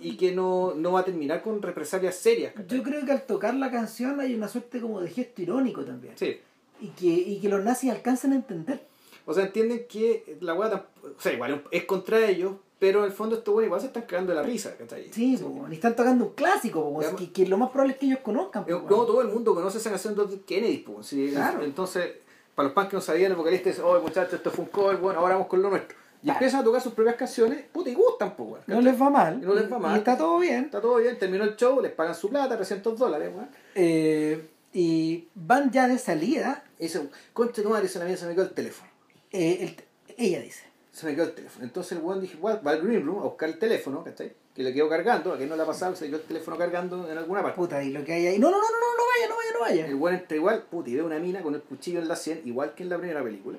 Y 0.00 0.16
que 0.16 0.32
no, 0.32 0.74
no 0.74 0.92
va 0.92 1.00
a 1.00 1.04
terminar 1.04 1.42
con 1.42 1.60
represalias 1.60 2.14
serias, 2.16 2.52
¿cachai? 2.54 2.78
Yo 2.78 2.84
creo 2.84 3.04
que 3.04 3.12
al 3.12 3.22
tocar 3.22 3.54
la 3.54 3.70
canción 3.70 4.20
hay 4.20 4.34
una 4.34 4.48
suerte 4.48 4.80
como 4.80 5.00
de 5.00 5.08
gesto 5.10 5.42
irónico 5.42 5.84
también. 5.84 6.14
Sí. 6.16 6.38
Y, 6.80 6.88
que, 6.88 7.06
y 7.06 7.40
que 7.40 7.48
los 7.48 7.64
nazis 7.64 7.90
alcanzan 7.90 8.32
a 8.32 8.36
entender. 8.36 8.80
O 9.24 9.34
sea, 9.34 9.44
entienden 9.46 9.86
que 9.88 10.36
la 10.40 10.54
weá, 10.54 10.86
o 11.02 11.20
sea, 11.20 11.32
igual 11.32 11.64
es 11.72 11.84
contra 11.84 12.24
ellos, 12.28 12.52
pero 12.78 13.00
en 13.00 13.06
el 13.06 13.12
fondo 13.12 13.36
estos 13.36 13.52
weones 13.52 13.66
igual 13.68 13.80
se 13.80 13.86
están 13.88 14.02
cagando 14.04 14.30
de 14.32 14.36
la 14.36 14.42
risa, 14.44 14.76
¿cachai? 14.76 15.10
Sí, 15.12 15.36
po, 15.38 15.48
weón. 15.48 15.72
y 15.72 15.76
están 15.76 15.96
tocando 15.96 16.26
un 16.26 16.34
clásico, 16.34 16.84
po. 16.92 17.00
Digamos- 17.00 17.20
que, 17.20 17.32
que 17.32 17.46
lo 17.48 17.56
más 17.58 17.70
probable 17.70 17.94
es 17.94 17.98
que 17.98 18.06
ellos 18.06 18.20
conozcan. 18.22 18.64
po, 18.66 18.70
Eh, 18.70 18.80
todo 18.86 19.20
el 19.22 19.28
mundo 19.28 19.52
conoce 19.54 19.78
esa 19.78 19.90
canción 19.90 20.14
de 20.14 20.40
Kennedy, 20.42 20.84
sí, 21.02 21.30
Claro. 21.32 21.64
Entonces, 21.64 22.12
para 22.54 22.68
los 22.68 22.74
fans 22.74 22.88
que 22.90 22.96
no 22.96 23.02
sabían, 23.02 23.32
el 23.32 23.36
vocalista 23.36 23.70
dice, 23.70 23.82
oh 23.82 24.00
muchachos, 24.00 24.34
esto 24.34 24.50
fue 24.52 24.64
un 24.64 24.70
cover, 24.70 24.98
bueno, 24.98 25.18
ahora 25.18 25.34
vamos 25.34 25.48
con 25.48 25.60
lo 25.62 25.70
nuestro. 25.70 25.96
Y 26.26 26.30
empiezan 26.30 26.60
a 26.60 26.64
tocar 26.64 26.80
sus 26.80 26.92
propias 26.92 27.14
canciones, 27.16 27.64
puta, 27.72 27.88
y 27.90 27.94
gustan, 27.94 28.34
pues, 28.36 28.48
weón. 28.50 28.62
No 28.66 28.80
les 28.80 29.00
va 29.00 29.10
mal. 29.10 29.38
Y 29.42 29.46
no 29.46 29.54
les 29.54 29.70
va 29.72 29.78
mal. 29.78 29.94
Y 29.94 29.98
está 29.98 30.18
todo 30.18 30.38
bien. 30.40 30.64
Está 30.64 30.80
todo 30.80 30.96
bien, 30.96 31.16
terminó 31.18 31.44
el 31.44 31.54
show, 31.56 31.80
les 31.80 31.92
pagan 31.92 32.14
su 32.14 32.28
plata, 32.28 32.56
300 32.56 32.98
dólares, 32.98 33.30
weón. 33.34 33.48
Eh, 33.76 34.48
y 34.72 35.28
van 35.34 35.70
ya 35.70 35.86
de 35.86 35.98
salida. 35.98 36.64
Y 36.78 36.84
dicen, 36.84 37.10
concha 37.32 37.62
tu 37.62 37.70
madre, 37.70 37.86
se 37.88 37.98
la 38.00 38.04
mía 38.06 38.16
se 38.16 38.26
me 38.26 38.34
quedó 38.34 38.44
el 38.44 38.50
teléfono. 38.54 38.90
Eh, 39.30 39.58
el- 39.60 40.14
ella 40.16 40.40
dice. 40.40 40.64
Se 40.92 41.06
me 41.06 41.14
quedó 41.14 41.26
el 41.26 41.34
teléfono. 41.34 41.64
Entonces 41.64 41.92
el 41.92 42.02
weón 42.02 42.20
dije, 42.20 42.36
"Bueno, 42.40 42.58
va 42.66 42.72
al 42.72 42.80
green 42.82 43.04
room 43.06 43.20
a 43.20 43.24
buscar 43.24 43.48
el 43.48 43.58
teléfono, 43.58 44.02
¿cachai? 44.02 44.32
Que 44.54 44.62
le 44.62 44.72
quedó 44.72 44.88
cargando, 44.88 45.32
a 45.32 45.38
que 45.38 45.46
no 45.46 45.54
le 45.54 45.62
ha 45.62 45.66
pasado, 45.66 45.94
se 45.94 46.04
le 46.06 46.10
quedó 46.10 46.20
el 46.22 46.26
teléfono 46.26 46.56
cargando 46.58 47.08
en 47.10 47.18
alguna 47.18 47.42
parte. 47.42 47.56
Puta, 47.56 47.82
y 47.84 47.90
lo 47.90 48.02
que 48.04 48.12
hay 48.14 48.26
ahí. 48.26 48.38
No, 48.38 48.50
no, 48.50 48.56
no, 48.56 48.62
no, 48.62 48.68
no, 48.70 48.96
no 48.96 49.02
vaya, 49.14 49.28
no 49.28 49.36
vaya, 49.36 49.52
no 49.52 49.60
vaya. 49.60 49.86
El 49.86 49.94
weón 49.94 50.16
entra 50.16 50.36
igual, 50.36 50.62
puta, 50.68 50.90
y 50.90 50.94
ve 50.96 51.02
una 51.02 51.18
mina 51.18 51.40
con 51.42 51.54
el 51.54 51.60
cuchillo 51.62 52.00
en 52.00 52.08
la 52.08 52.16
sien, 52.16 52.40
igual 52.46 52.74
que 52.74 52.82
en 52.82 52.88
la 52.88 52.96
primera 52.98 53.22
película. 53.22 53.58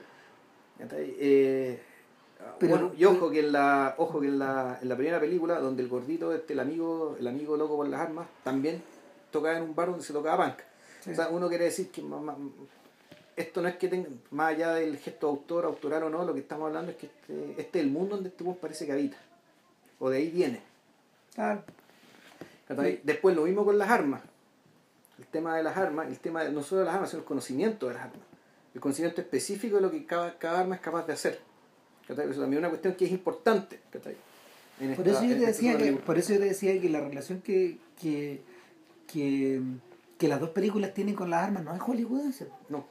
¿Cachai? 0.80 1.16
Eh, 1.20 1.80
Pero- 2.60 2.72
bueno, 2.72 2.94
y 2.98 3.06
ojo 3.06 3.30
que 3.30 3.40
en 3.40 3.52
la, 3.52 3.96
ojo 3.98 4.20
que 4.20 4.28
en 4.28 4.40
la, 4.40 4.80
en 4.82 4.90
la 4.90 4.96
primera 4.96 5.20
película, 5.20 5.60
donde 5.60 5.84
el 5.84 5.90
gordito, 5.90 6.34
este, 6.34 6.54
el 6.54 6.60
amigo, 6.60 7.16
el 7.20 7.28
amigo 7.28 7.56
loco 7.58 7.76
por 7.76 7.88
las 7.88 8.02
armas, 8.02 8.28
también 8.44 8.82
tocaba 9.32 9.58
en 9.58 9.64
un 9.64 9.76
bar 9.76 9.90
donde 9.90 10.04
se 10.04 10.14
tocaba 10.14 10.46
punk. 10.46 10.60
Sí. 11.02 11.12
O 11.12 11.16
sea, 11.16 11.30
uno 11.30 11.48
quiere 11.50 11.66
decir 11.66 11.92
que 11.92 12.04
esto 13.36 13.62
no 13.62 13.68
es 13.68 13.76
que 13.76 13.88
tenga, 13.88 14.10
más 14.32 14.56
allá 14.56 14.74
del 14.74 14.98
gesto 14.98 15.28
de 15.28 15.32
autor, 15.32 15.66
autoral 15.66 16.04
o 16.04 16.10
no, 16.10 16.26
lo 16.26 16.34
que 16.34 16.40
estamos 16.40 16.68
hablando 16.68 16.92
es 16.92 16.98
que 16.98 17.06
este, 17.06 17.62
este 17.62 17.80
es 17.80 17.86
el 17.86 17.92
mundo 17.92 18.16
donde 18.16 18.30
este 18.30 18.44
parece 18.60 18.86
que 18.86 18.92
habita. 18.92 19.18
O 20.00 20.10
de 20.10 20.18
ahí 20.18 20.30
viene. 20.30 20.62
Claro. 21.36 21.64
Después 23.04 23.36
lo 23.36 23.44
mismo 23.44 23.64
con 23.64 23.78
las 23.78 23.90
armas. 23.90 24.22
El 25.20 25.28
tema 25.28 25.56
de 25.56 25.64
las 25.64 25.78
armas, 25.78 26.08
el 26.08 26.20
tema 26.20 26.44
de, 26.44 26.52
no 26.52 26.64
solo 26.64 26.80
de 26.80 26.86
las 26.86 26.96
armas, 26.96 27.10
sino 27.12 27.22
el 27.22 27.28
conocimiento 27.28 27.88
de 27.88 27.94
las 27.94 28.04
armas. 28.04 28.26
El 28.74 28.82
conocimiento 28.82 29.22
específico 29.22 29.78
de 29.78 29.82
lo 29.84 29.92
que 29.92 30.06
cada, 30.06 30.38
cada 30.38 30.60
arma 30.62 30.76
es 30.76 30.82
capaz 30.82 31.06
de 31.06 31.14
hacer. 31.14 31.40
¿Cachai? 32.08 32.30
Eso 32.30 32.42
también 32.42 32.60
es 32.60 32.60
una 32.60 32.70
cuestión 32.70 32.96
que 32.96 33.06
es 33.06 33.12
importante. 33.12 33.80
¿cachai? 33.90 34.16
En 34.80 34.96
Por 34.96 35.08
esta- 35.08 35.20
eso 35.20 35.30
yo 35.30 35.36
te 35.36 35.40
esta 35.40 35.48
decía 35.48 35.78
que, 35.78 35.94
por 35.94 36.18
eso 36.18 36.34
yo 36.34 36.40
te 36.40 36.46
decía 36.46 36.80
que 36.80 36.90
la 36.90 37.02
relación 37.02 37.42
que, 37.42 37.78
que, 38.00 38.42
que, 39.12 39.62
que 40.18 40.28
las 40.28 40.40
dos 40.40 40.52
películas 40.52 40.94
tienen 40.94 41.16
con 41.16 41.30
las 41.30 41.44
armas 41.44 41.64
no 41.64 41.74
es 41.74 41.82
hollywoodense. 41.82 42.48
No, 42.70 42.86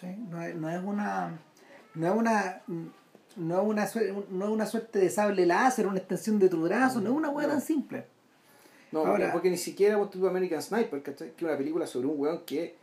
¿sí? 0.00 0.06
No, 0.30 0.42
es, 0.42 0.54
no 0.54 0.70
es 0.70 0.82
una 0.82 1.38
no 1.94 2.06
es 2.12 2.14
una 2.18 2.62
no 3.36 3.60
es 3.62 3.66
una 3.68 3.86
suerte, 3.86 4.14
no 4.30 4.44
es 4.44 4.50
una 4.50 4.66
suerte 4.66 4.98
de 5.00 5.10
sable 5.10 5.44
láser, 5.44 5.86
una 5.86 5.98
extensión 5.98 6.38
de 6.38 6.48
tu 6.48 6.62
brazo, 6.62 7.00
no 7.00 7.10
es 7.10 7.16
una 7.16 7.30
hueá 7.30 7.46
No. 7.48 7.52
tan 7.54 7.62
simple. 7.62 8.06
no 8.92 9.00
porque, 9.00 9.10
Ahora- 9.24 9.32
porque 9.32 9.50
ni 9.50 9.56
siquiera 9.58 9.96
vos 9.96 10.08
American 10.14 10.62
Sniper, 10.62 11.02
¿cachai? 11.02 11.30
que 11.32 11.36
es 11.36 11.42
una 11.42 11.58
película 11.58 11.86
sobre 11.86 12.06
un 12.06 12.14
weón 12.20 12.42
que 12.46 12.76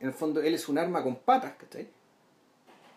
en 0.00 0.08
el 0.08 0.12
fondo 0.14 0.42
él 0.42 0.52
es 0.54 0.68
un 0.68 0.76
arma 0.78 1.02
con 1.02 1.16
patas, 1.16 1.54
¿cachai? 1.58 1.88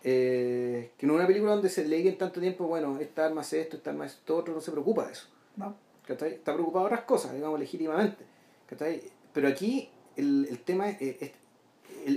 Eh, 0.04 0.92
que 0.98 1.06
no 1.08 1.14
es 1.14 1.18
una 1.18 1.28
película 1.28 1.52
donde 1.54 1.70
se 1.70 1.86
le 1.86 2.08
en 2.08 2.18
tanto 2.18 2.40
tiempo, 2.40 2.66
bueno, 2.68 2.98
esta 3.00 3.26
arma 3.26 3.42
hace 3.42 3.62
esto, 3.62 3.78
esta 3.78 3.90
arma 3.90 4.06
hace 4.06 4.16
esto 4.16 4.38
otro, 4.38 4.54
no 4.54 4.62
se 4.62 4.72
preocupa 4.72 5.06
de 5.06 5.14
eso. 5.14 5.28
¿no? 5.56 5.76
¿cachai? 6.06 6.34
Está 6.34 6.54
preocupado 6.54 6.86
de 6.88 6.94
otras 6.94 7.06
cosas, 7.06 7.34
digamos, 7.34 7.60
legítimamente. 7.60 8.24
¿cachai? 8.68 9.02
Pero 9.34 9.48
aquí 9.48 9.90
el, 10.16 10.48
el 10.50 10.60
tema 10.60 10.90
es, 10.90 11.02
eh, 11.02 11.18
es- 11.20 11.32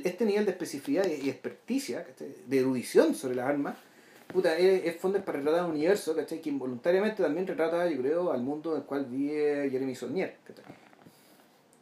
este 0.05 0.25
nivel 0.25 0.45
de 0.45 0.53
especificidad 0.53 1.05
y, 1.07 1.29
experticia, 1.29 2.05
¿cachai? 2.05 2.29
de 2.47 2.59
erudición 2.59 3.15
sobre 3.15 3.35
las 3.35 3.49
armas, 3.49 3.77
puta, 4.33 4.57
es, 4.57 4.85
es 4.85 4.97
fondo 5.01 5.21
para 5.25 5.39
retratar 5.39 5.65
un 5.65 5.73
universo 5.73 6.15
¿cachai? 6.15 6.41
que 6.41 6.51
involuntariamente 6.51 7.23
también 7.23 7.47
retrata, 7.47 7.89
yo 7.91 7.99
creo, 8.01 8.31
al 8.31 8.43
mundo 8.43 8.73
en 8.75 8.83
el 8.83 8.87
cual 8.87 9.07
vive 9.07 9.69
Jeremy 9.71 9.95
Saulnier. 9.97 10.37
¿cachai? 10.47 10.65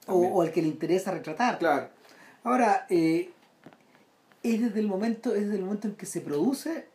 O, 0.07 0.15
o 0.27 0.43
al 0.43 0.51
que 0.53 0.62
le 0.62 0.69
interesa 0.69 1.11
retratar. 1.11 1.59
Claro, 1.59 1.89
Ahora, 2.45 2.87
eh, 2.89 3.31
es 4.55 4.61
desde 4.62 4.81
el 4.81 4.87
momento, 4.87 5.35
es 5.35 5.43
desde 5.43 5.57
el 5.57 5.62
momento 5.65 5.89
en 5.89 5.95
que 5.95 6.07
se 6.07 6.20
produce 6.20 6.87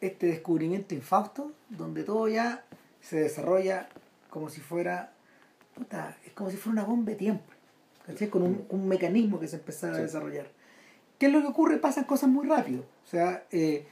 este 0.00 0.26
descubrimiento 0.26 0.94
infausto, 0.94 1.52
donde 1.68 2.02
todo 2.04 2.28
ya 2.28 2.64
se 3.00 3.20
desarrolla 3.20 3.88
como 4.30 4.48
si 4.48 4.60
fuera, 4.60 5.12
puta, 5.74 6.16
es 6.26 6.32
como 6.32 6.50
si 6.50 6.56
fuera 6.56 6.80
una 6.80 6.88
bomba 6.88 7.10
de 7.12 7.16
tiempo, 7.16 7.44
¿cachai? 8.06 8.28
Con 8.28 8.42
un, 8.42 8.64
un 8.68 8.88
mecanismo 8.88 9.38
que 9.38 9.48
se 9.48 9.56
empezara 9.56 9.96
a 9.96 10.00
desarrollar. 10.00 10.46
¿Qué 11.18 11.26
es 11.26 11.32
lo 11.32 11.40
que 11.40 11.46
ocurre? 11.48 11.76
Pasan 11.78 12.04
cosas 12.04 12.28
muy 12.30 12.46
rápido. 12.48 12.80
O 13.04 13.06
sea, 13.08 13.44
eh, 13.52 13.86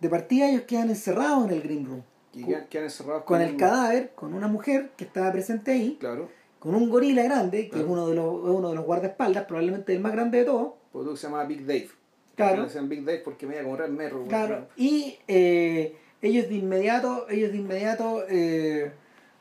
de 0.00 0.08
partida 0.08 0.48
ellos 0.48 0.62
quedan 0.62 0.88
encerrados 0.90 1.44
en 1.46 1.50
el 1.52 1.62
Green 1.62 1.84
Room, 1.86 2.02
y 2.32 2.44
quedan, 2.44 2.66
quedan 2.68 2.84
encerrados 2.84 3.24
con 3.24 3.40
el 3.40 3.52
un- 3.52 3.56
cadáver, 3.58 4.12
con 4.14 4.32
una 4.34 4.48
mujer 4.48 4.92
que 4.96 5.04
estaba 5.04 5.30
presente 5.32 5.72
ahí, 5.72 5.96
Claro, 6.00 6.28
con 6.58 6.74
un 6.74 6.88
gorila 6.88 7.22
grande, 7.22 7.64
que 7.64 7.70
Claro. 7.70 7.84
es 7.84 7.90
uno 7.92 8.06
de 8.08 8.14
los, 8.14 8.26
uno 8.44 8.70
de 8.70 8.74
los 8.76 8.84
guardaespaldas, 8.86 9.44
probablemente 9.44 9.92
el 9.94 10.00
más 10.00 10.12
grande 10.12 10.38
de 10.38 10.44
todos. 10.46 10.72
porque 10.92 11.16
se 11.16 11.26
llama 11.26 11.44
Big 11.44 11.66
Dave. 11.66 11.90
Claro. 12.34 12.64
Decían 12.64 12.88
Big 12.88 13.22
porque 13.22 13.46
me 13.46 13.54
iba 13.54 13.62
a 13.62 13.64
comprar 13.64 13.88
el 13.88 13.94
metro. 13.94 14.26
Claro, 14.26 14.68
y 14.76 15.18
eh, 15.28 15.96
ellos 16.20 16.48
de 16.48 16.54
inmediato, 16.56 17.28
ellos 17.28 17.52
de 17.52 17.58
inmediato 17.58 18.24
eh, 18.28 18.92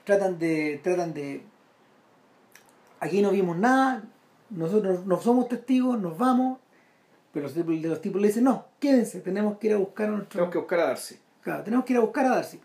tratan 0.04 0.38
de, 0.38 0.80
tratan 0.84 1.14
de, 1.14 1.44
aquí 3.00 3.22
no 3.22 3.32
vimos 3.32 3.58
nada, 3.58 4.04
nosotros 4.50 5.06
no 5.06 5.20
somos 5.20 5.48
testigos, 5.48 6.00
nos 6.00 6.18
vamos, 6.18 6.60
pero 7.32 7.46
los 7.46 7.54
tipos, 7.54 7.76
los 7.76 8.02
tipos 8.02 8.22
le 8.22 8.28
dicen, 8.28 8.44
no, 8.44 8.66
quédense, 8.80 9.22
tenemos 9.22 9.58
que 9.58 9.68
ir 9.68 9.74
a 9.74 9.78
buscar 9.78 10.08
a 10.08 10.12
nuestro... 10.12 10.32
Tenemos 10.32 10.52
que 10.52 10.60
buscar 10.60 10.80
a 10.80 10.88
Darcy. 10.88 11.16
Claro, 11.42 11.64
tenemos 11.64 11.86
que 11.86 11.94
ir 11.94 11.98
a 11.98 12.02
buscar 12.02 12.26
a 12.28 12.30
Darcy. 12.30 12.60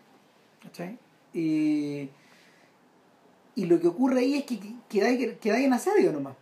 ¿Cachai? 0.61 0.99
Y, 1.33 2.09
y 3.55 3.65
lo 3.65 3.79
que 3.79 3.87
ocurre 3.87 4.19
ahí 4.19 4.35
es 4.35 4.43
que 4.43 4.59
queda, 4.87 5.07
queda 5.39 5.59
en 5.59 5.73
asedio 5.73 6.11
nomás. 6.11 6.35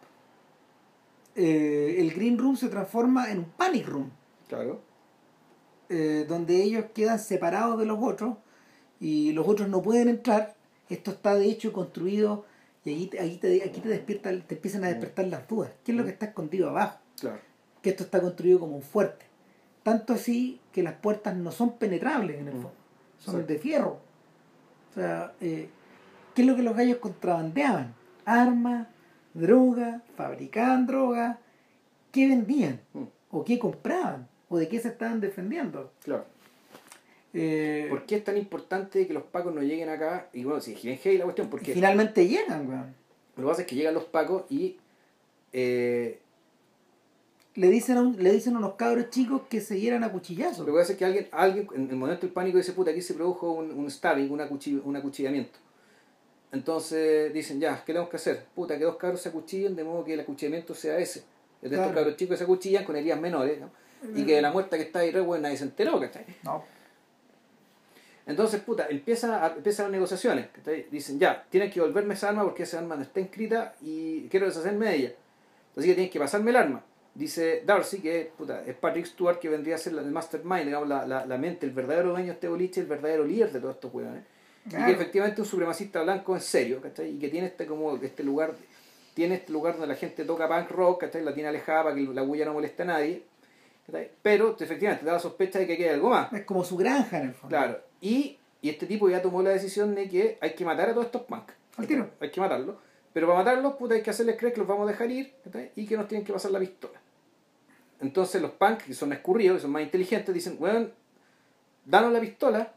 Eh, 1.37 1.95
el 1.99 2.11
Green 2.13 2.37
Room 2.37 2.57
se 2.57 2.67
transforma 2.67 3.31
en 3.31 3.39
un 3.39 3.45
Panic 3.45 3.87
Room. 3.87 4.09
Claro. 4.49 4.81
eh, 5.89 6.25
donde 6.27 6.61
ellos 6.63 6.85
quedan 6.93 7.17
separados 7.19 7.79
de 7.79 7.85
los 7.85 7.97
otros 8.01 8.35
y 8.99 9.31
los 9.31 9.47
otros 9.47 9.69
no 9.69 9.81
pueden 9.81 10.09
entrar. 10.09 10.55
Esto 10.89 11.11
está 11.11 11.35
de 11.35 11.45
hecho 11.45 11.71
construido 11.71 12.43
y 12.83 12.89
ahí, 12.89 13.07
te- 13.07 13.19
ahí 13.21 13.37
te, 13.37 13.63
aquí 13.63 13.79
te 13.79 13.87
despierta, 13.89 14.29
te 14.41 14.55
empiezan 14.55 14.83
a 14.83 14.87
despertar 14.89 15.27
las 15.27 15.47
dudas. 15.47 15.71
¿Qué 15.85 15.91
es 15.93 15.97
lo 15.97 16.03
que 16.03 16.09
está 16.11 16.25
escondido 16.27 16.69
abajo? 16.69 16.97
Claro. 17.19 17.39
Que 17.81 17.91
esto 17.91 18.03
está 18.03 18.19
construido 18.21 18.59
como 18.59 18.75
un 18.75 18.81
fuerte. 18.81 19.25
Tanto 19.83 20.11
así 20.13 20.59
que 20.73 20.83
las 20.83 20.95
puertas 20.95 21.35
no 21.37 21.51
son 21.51 21.77
penetrables 21.77 22.37
en 22.39 22.47
el 22.49 22.55
Mm. 22.55 22.61
fondo, 22.63 22.77
son 23.19 23.47
de 23.47 23.57
fierro. 23.59 23.99
O 24.91 24.93
sea, 24.93 25.33
eh, 25.39 25.69
¿qué 26.35 26.41
es 26.41 26.47
lo 26.47 26.55
que 26.57 26.63
los 26.63 26.75
gallos 26.75 26.97
contrabandeaban? 26.97 27.93
Armas, 28.25 28.87
droga, 29.39 30.01
fabricaban 30.15 30.87
droga. 30.87 31.39
¿Qué 32.11 32.27
vendían? 32.27 32.79
Mm. 32.93 33.03
¿O 33.31 33.43
qué 33.45 33.59
compraban? 33.59 34.27
¿O 34.49 34.57
de 34.57 34.67
qué 34.67 34.79
se 34.79 34.87
estaban 34.89 35.19
defendiendo? 35.19 35.91
Claro. 36.03 36.25
Eh, 37.33 37.87
¿Por 37.89 38.05
qué 38.05 38.15
es 38.15 38.23
tan 38.23 38.37
importante 38.37 39.05
que 39.05 39.13
los 39.13 39.23
pacos 39.23 39.53
no 39.53 39.61
lleguen 39.61 39.89
acá? 39.89 40.27
Y 40.33 40.43
bueno, 40.43 40.61
si 40.61 40.73
es 40.73 41.05
la 41.17 41.23
cuestión, 41.25 41.49
porque 41.49 41.73
finalmente 41.73 42.27
llegan, 42.27 42.67
weón. 42.67 42.95
lo 43.35 43.43
que 43.43 43.49
pasa 43.49 43.61
es 43.61 43.67
que 43.67 43.75
llegan 43.75 43.93
los 43.93 44.05
pacos 44.05 44.43
y 44.49 44.77
eh, 45.53 46.19
Le 47.55 47.69
dicen, 47.69 47.97
a 47.97 48.01
un- 48.01 48.21
le 48.23 48.31
dicen 48.31 48.55
a 48.55 48.59
unos 48.59 48.73
cabros 48.75 49.09
chicos 49.09 49.41
que 49.49 49.61
se 49.61 49.79
hieran 49.79 50.03
a 50.03 50.11
cuchillazos. 50.11 50.59
lo 50.59 50.73
que 50.73 50.79
pasa 50.79 50.91
es 50.93 50.97
que 50.97 51.05
alguien, 51.05 51.27
alguien 51.31 51.67
en 51.75 51.89
el 51.89 51.95
momento 51.95 52.21
del 52.21 52.31
pánico 52.31 52.57
dice, 52.57 52.71
puta, 52.73 52.91
aquí 52.91 53.01
se 53.01 53.13
produjo 53.13 53.51
un, 53.51 53.71
un 53.71 53.89
stabbing, 53.91 54.31
un 54.31 54.95
acuchillamiento. 54.95 55.59
Entonces 56.51 57.33
dicen, 57.33 57.59
ya, 57.59 57.77
¿qué 57.85 57.87
tenemos 57.93 58.09
que 58.09 58.15
hacer? 58.15 58.45
Puta, 58.55 58.77
que 58.77 58.83
dos 58.85 58.95
cabros 58.95 59.21
se 59.21 59.29
acuchillen 59.29 59.75
de 59.75 59.83
modo 59.83 60.03
que 60.05 60.13
el 60.13 60.19
acuchillamiento 60.21 60.73
sea 60.73 60.97
ese. 60.97 61.19
Es 61.61 61.69
de 61.69 61.69
Claro. 61.69 61.83
estos 61.83 61.95
cabros 61.95 62.15
chicos 62.17 62.33
que 62.33 62.37
se 62.37 62.43
acuchillan 62.45 62.83
con 62.85 62.95
heridas 62.95 63.19
menores, 63.19 63.59
¿no? 63.59 63.69
Y 64.15 64.25
que 64.25 64.35
de 64.35 64.41
la 64.41 64.51
muerta 64.51 64.77
que 64.77 64.83
está 64.83 64.99
ahí, 64.99 65.11
re 65.11 65.21
bueno, 65.21 65.43
nadie 65.43 65.57
se 65.57 65.63
enteró, 65.65 65.99
¿cachai? 65.99 66.25
No. 66.43 66.63
Entonces, 68.25 68.61
puta, 68.61 68.87
empieza 68.89 69.45
a, 69.45 69.55
empiezan 69.55 69.85
las 69.85 69.91
negociaciones. 69.93 70.47
¿cachai? 70.53 70.87
Dicen, 70.91 71.19
ya, 71.19 71.45
tienen 71.49 71.69
que 71.69 71.79
devolverme 71.79 72.13
esa 72.13 72.29
arma 72.29 72.43
porque 72.43 72.63
esa 72.63 72.79
arma 72.79 72.95
no 72.95 73.01
está 73.01 73.19
inscrita 73.19 73.75
y 73.81 74.27
quiero 74.29 74.45
deshacerme 74.45 74.87
de 74.87 74.95
ella. 74.95 75.11
Así 75.75 75.87
que 75.87 75.93
tienen 75.95 76.11
que 76.11 76.19
pasarme 76.19 76.51
el 76.51 76.57
arma. 76.57 76.83
Dice 77.15 77.63
Darcy, 77.65 77.99
que 77.99 78.31
puta, 78.37 78.63
es 78.65 78.75
Patrick 78.75 79.05
Stewart, 79.05 79.39
que 79.39 79.49
vendría 79.49 79.75
a 79.75 79.77
ser 79.79 79.93
la- 79.93 80.01
el 80.01 80.11
mastermind, 80.11 80.65
digamos, 80.65 80.87
la, 80.87 81.07
la, 81.07 81.25
la 81.25 81.37
mente, 81.37 81.65
el 81.65 81.71
verdadero 81.71 82.09
dueño 82.11 82.27
de 82.27 82.33
este 82.33 82.47
boliche, 82.47 82.81
el 82.81 82.85
verdadero 82.87 83.23
líder 83.25 83.51
de 83.51 83.59
todos 83.59 83.75
estos 83.75 83.91
hueones. 83.93 84.23
Y 84.23 84.36
Claro. 84.69 84.85
que 84.85 84.91
efectivamente 84.91 85.41
es 85.41 85.47
un 85.47 85.51
supremacista 85.51 86.01
blanco 86.01 86.35
en 86.35 86.41
serio, 86.41 86.81
¿cachai? 86.81 87.15
Y 87.15 87.19
que 87.19 87.29
tiene 87.29 87.47
este 87.47 87.65
como 87.65 87.95
este 87.95 88.23
lugar, 88.23 88.53
tiene 89.13 89.35
este 89.35 89.51
lugar 89.51 89.73
donde 89.73 89.87
la 89.87 89.95
gente 89.95 90.25
toca 90.25 90.47
punk 90.47 90.69
rock, 90.71 91.01
¿cachai? 91.01 91.23
La 91.23 91.33
tiene 91.33 91.49
alejada 91.49 91.83
para 91.83 91.95
que 91.95 92.01
la 92.01 92.21
bulla 92.21 92.45
no 92.45 92.53
moleste 92.53 92.83
a 92.83 92.85
nadie. 92.85 93.23
¿cachai? 93.85 94.11
Pero 94.21 94.55
efectivamente 94.59 95.01
te 95.01 95.07
da 95.07 95.13
la 95.13 95.19
sospecha 95.19 95.59
de 95.59 95.67
que 95.67 95.73
hay 95.73 95.89
algo 95.89 96.09
más. 96.09 96.31
Es 96.33 96.45
como 96.45 96.63
su 96.63 96.75
granja 96.77 97.19
en 97.19 97.27
el 97.27 97.33
fondo. 97.33 97.55
Claro, 97.55 97.79
y, 98.01 98.37
y 98.61 98.69
este 98.69 98.85
tipo 98.85 99.09
ya 99.09 99.21
tomó 99.21 99.41
la 99.41 99.51
decisión 99.51 99.95
de 99.95 100.09
que 100.09 100.37
hay 100.41 100.53
que 100.53 100.65
matar 100.65 100.89
a 100.89 100.93
todos 100.93 101.05
estos 101.07 101.23
punks. 101.23 101.53
Al 101.77 101.87
tiro. 101.87 102.09
Hay 102.19 102.31
que 102.31 102.41
matarlos. 102.41 102.75
Pero 103.13 103.27
para 103.27 103.39
matarlos, 103.39 103.73
puta, 103.75 103.95
hay 103.95 104.01
que 104.01 104.09
hacerles 104.09 104.37
creer 104.37 104.53
que 104.53 104.59
los 104.59 104.67
vamos 104.67 104.87
a 104.87 104.91
dejar 104.91 105.09
ir 105.09 105.33
¿cachai? 105.43 105.71
y 105.75 105.85
que 105.85 105.95
nos 105.97 106.07
tienen 106.07 106.25
que 106.25 106.33
pasar 106.33 106.51
la 106.51 106.59
pistola. 106.59 106.99
Entonces 107.99 108.41
los 108.41 108.51
punks, 108.51 108.83
que 108.83 108.93
son 108.93 109.11
escurridos, 109.13 109.57
que 109.57 109.61
son 109.61 109.71
más 109.71 109.81
inteligentes, 109.81 110.33
dicen, 110.33 110.57
bueno, 110.59 110.89
danos 111.85 112.11
la 112.11 112.19
pistola, 112.19 112.73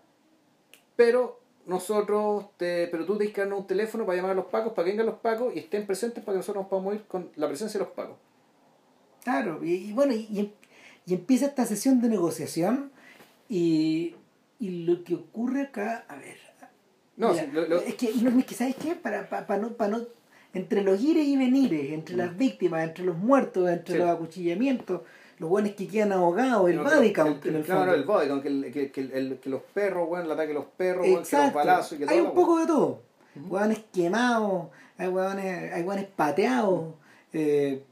pero 0.96 1.39
nosotros, 1.66 2.46
te, 2.56 2.88
pero 2.88 3.04
tú 3.06 3.16
tienes 3.16 3.34
que 3.34 3.42
darnos 3.42 3.60
un 3.60 3.66
teléfono 3.66 4.04
para 4.06 4.16
llamar 4.16 4.32
a 4.32 4.34
los 4.34 4.46
pacos, 4.46 4.72
para 4.72 4.84
que 4.86 4.90
vengan 4.92 5.06
los 5.06 5.18
pacos 5.20 5.54
y 5.54 5.58
estén 5.60 5.86
presentes 5.86 6.24
para 6.24 6.34
que 6.34 6.38
nosotros 6.38 6.62
nos 6.64 6.70
podamos 6.70 6.94
ir 6.94 7.02
con 7.04 7.30
la 7.36 7.46
presencia 7.48 7.78
de 7.78 7.84
los 7.86 7.94
pacos. 7.94 8.16
Claro, 9.22 9.62
y, 9.64 9.74
y 9.74 9.92
bueno, 9.92 10.14
y, 10.14 10.54
y- 11.06 11.12
empieza 11.12 11.46
esta 11.46 11.66
sesión 11.66 12.00
de 12.00 12.08
negociación 12.08 12.90
y, 13.48 14.14
y 14.58 14.84
lo 14.84 15.02
que 15.04 15.14
ocurre 15.16 15.62
acá, 15.62 16.04
a 16.08 16.16
ver, 16.16 16.38
No, 17.16 17.30
mira, 17.32 17.44
sí, 17.44 17.50
lo- 17.52 17.66
lo- 17.68 17.80
es 17.80 17.94
que, 17.96 18.12
no, 18.22 18.38
es 18.38 18.46
que 18.46 18.54
¿sabes 18.54 18.76
qué? 18.76 18.94
Para, 18.94 19.28
para, 19.28 19.46
para 19.46 19.60
no, 19.60 19.72
para 19.74 19.90
no, 19.98 20.04
entre 20.54 20.82
los 20.82 21.00
ires 21.02 21.26
y 21.26 21.36
venires, 21.36 21.92
entre 21.92 22.16
las 22.16 22.36
víctimas, 22.36 22.82
entre 22.84 23.04
los 23.04 23.16
muertos, 23.16 23.68
entre 23.68 23.94
Sí. 23.94 23.98
los 24.00 24.08
acuchillamientos, 24.08 25.02
los 25.40 25.48
buenos 25.48 25.72
que 25.72 25.88
quedan 25.88 26.12
ahogados, 26.12 26.68
el 26.68 26.78
body 26.80 27.14
count 27.14 27.46
el 27.46 27.64
claro, 27.64 27.94
el 27.94 28.04
body 28.04 28.28
count, 28.28 28.42
que, 28.42 28.90
que, 28.92 28.92
que, 28.92 29.48
los 29.48 29.62
perros, 29.72 30.06
weón, 30.06 30.26
el 30.26 30.32
ataque 30.32 30.48
de 30.48 30.54
los 30.54 30.66
perros, 30.66 31.06
weón, 31.06 31.24
que 31.24 31.36
los 31.36 31.52
balazos 31.54 31.96
que 31.98 32.04
hay 32.04 32.18
todo. 32.18 32.28
un 32.28 32.34
poco 32.34 32.58
de 32.58 32.66
todo. 32.66 33.02
Hueones 33.48 33.80
quemados, 33.90 34.68
hay 34.98 35.08
hueones, 35.08 35.72
hay 35.72 35.82
hueones 35.82 36.06
pateados, 36.14 36.92
eh, 37.32 37.82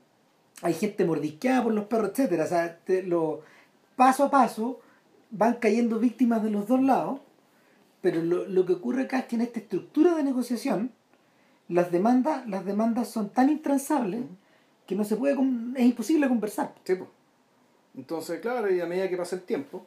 hay 0.61 0.75
gente 0.75 1.07
mordisqueada 1.07 1.63
por 1.65 1.73
los 1.73 1.87
perros, 1.87 2.11
etcétera. 2.11 2.45
O 2.45 2.49
sea, 2.49 2.77
te- 2.81 3.03
lo, 3.03 3.41
paso 3.97 4.25
a 4.25 4.31
paso 4.31 4.81
van 5.31 5.55
cayendo 5.55 5.99
víctimas 5.99 6.43
de 6.43 6.51
los 6.51 6.69
dos 6.69 6.83
lados, 6.83 7.21
pero 8.03 8.23
lo, 8.23 8.45
lo 8.45 8.67
que 8.67 8.75
ocurre 8.75 9.05
acá 9.05 9.21
es 9.21 9.25
que 9.25 9.37
en 9.37 9.43
esta 9.43 9.59
estructura 9.59 10.15
de 10.15 10.23
negociación 10.23 10.93
las 11.69 11.91
demandas, 11.91 12.47
las 12.47 12.67
demandas 12.67 13.09
son 13.09 13.31
tan 13.31 13.49
intransables 13.49 14.21
que 14.87 14.95
no 14.95 15.05
se 15.05 15.17
puede 15.17 15.35
es 15.77 15.87
imposible 15.87 16.29
conversar. 16.29 16.75
Sí, 16.85 16.95
pues. 16.95 17.09
Entonces, 17.99 18.41
claro, 18.41 18.73
y 18.73 18.81
a 18.81 18.87
medida 18.87 19.09
que 19.11 19.17
pasa 19.17 19.37
el 19.37 19.43
tiempo, 19.43 19.85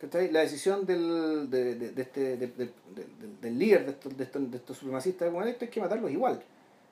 ¿cachai? 0.00 0.32
la 0.32 0.40
decisión 0.40 0.84
del, 0.86 1.48
de, 1.50 1.74
de- 1.76 2.02
este, 2.02 2.36
de- 2.38 2.46
de- 2.48 2.54
de- 2.56 3.06
del- 3.20 3.40
del 3.40 3.58
líder 3.58 3.84
de 3.84 3.90
estos, 3.92 4.16
de 4.16 4.24
estos, 4.24 4.50
de 4.50 4.56
estos 4.56 4.76
supremacistas 4.78 5.30
bueno, 5.30 5.48
esto 5.48 5.64
es 5.66 5.70
que 5.70 5.80
matarlos 5.80 6.10
igual. 6.10 6.42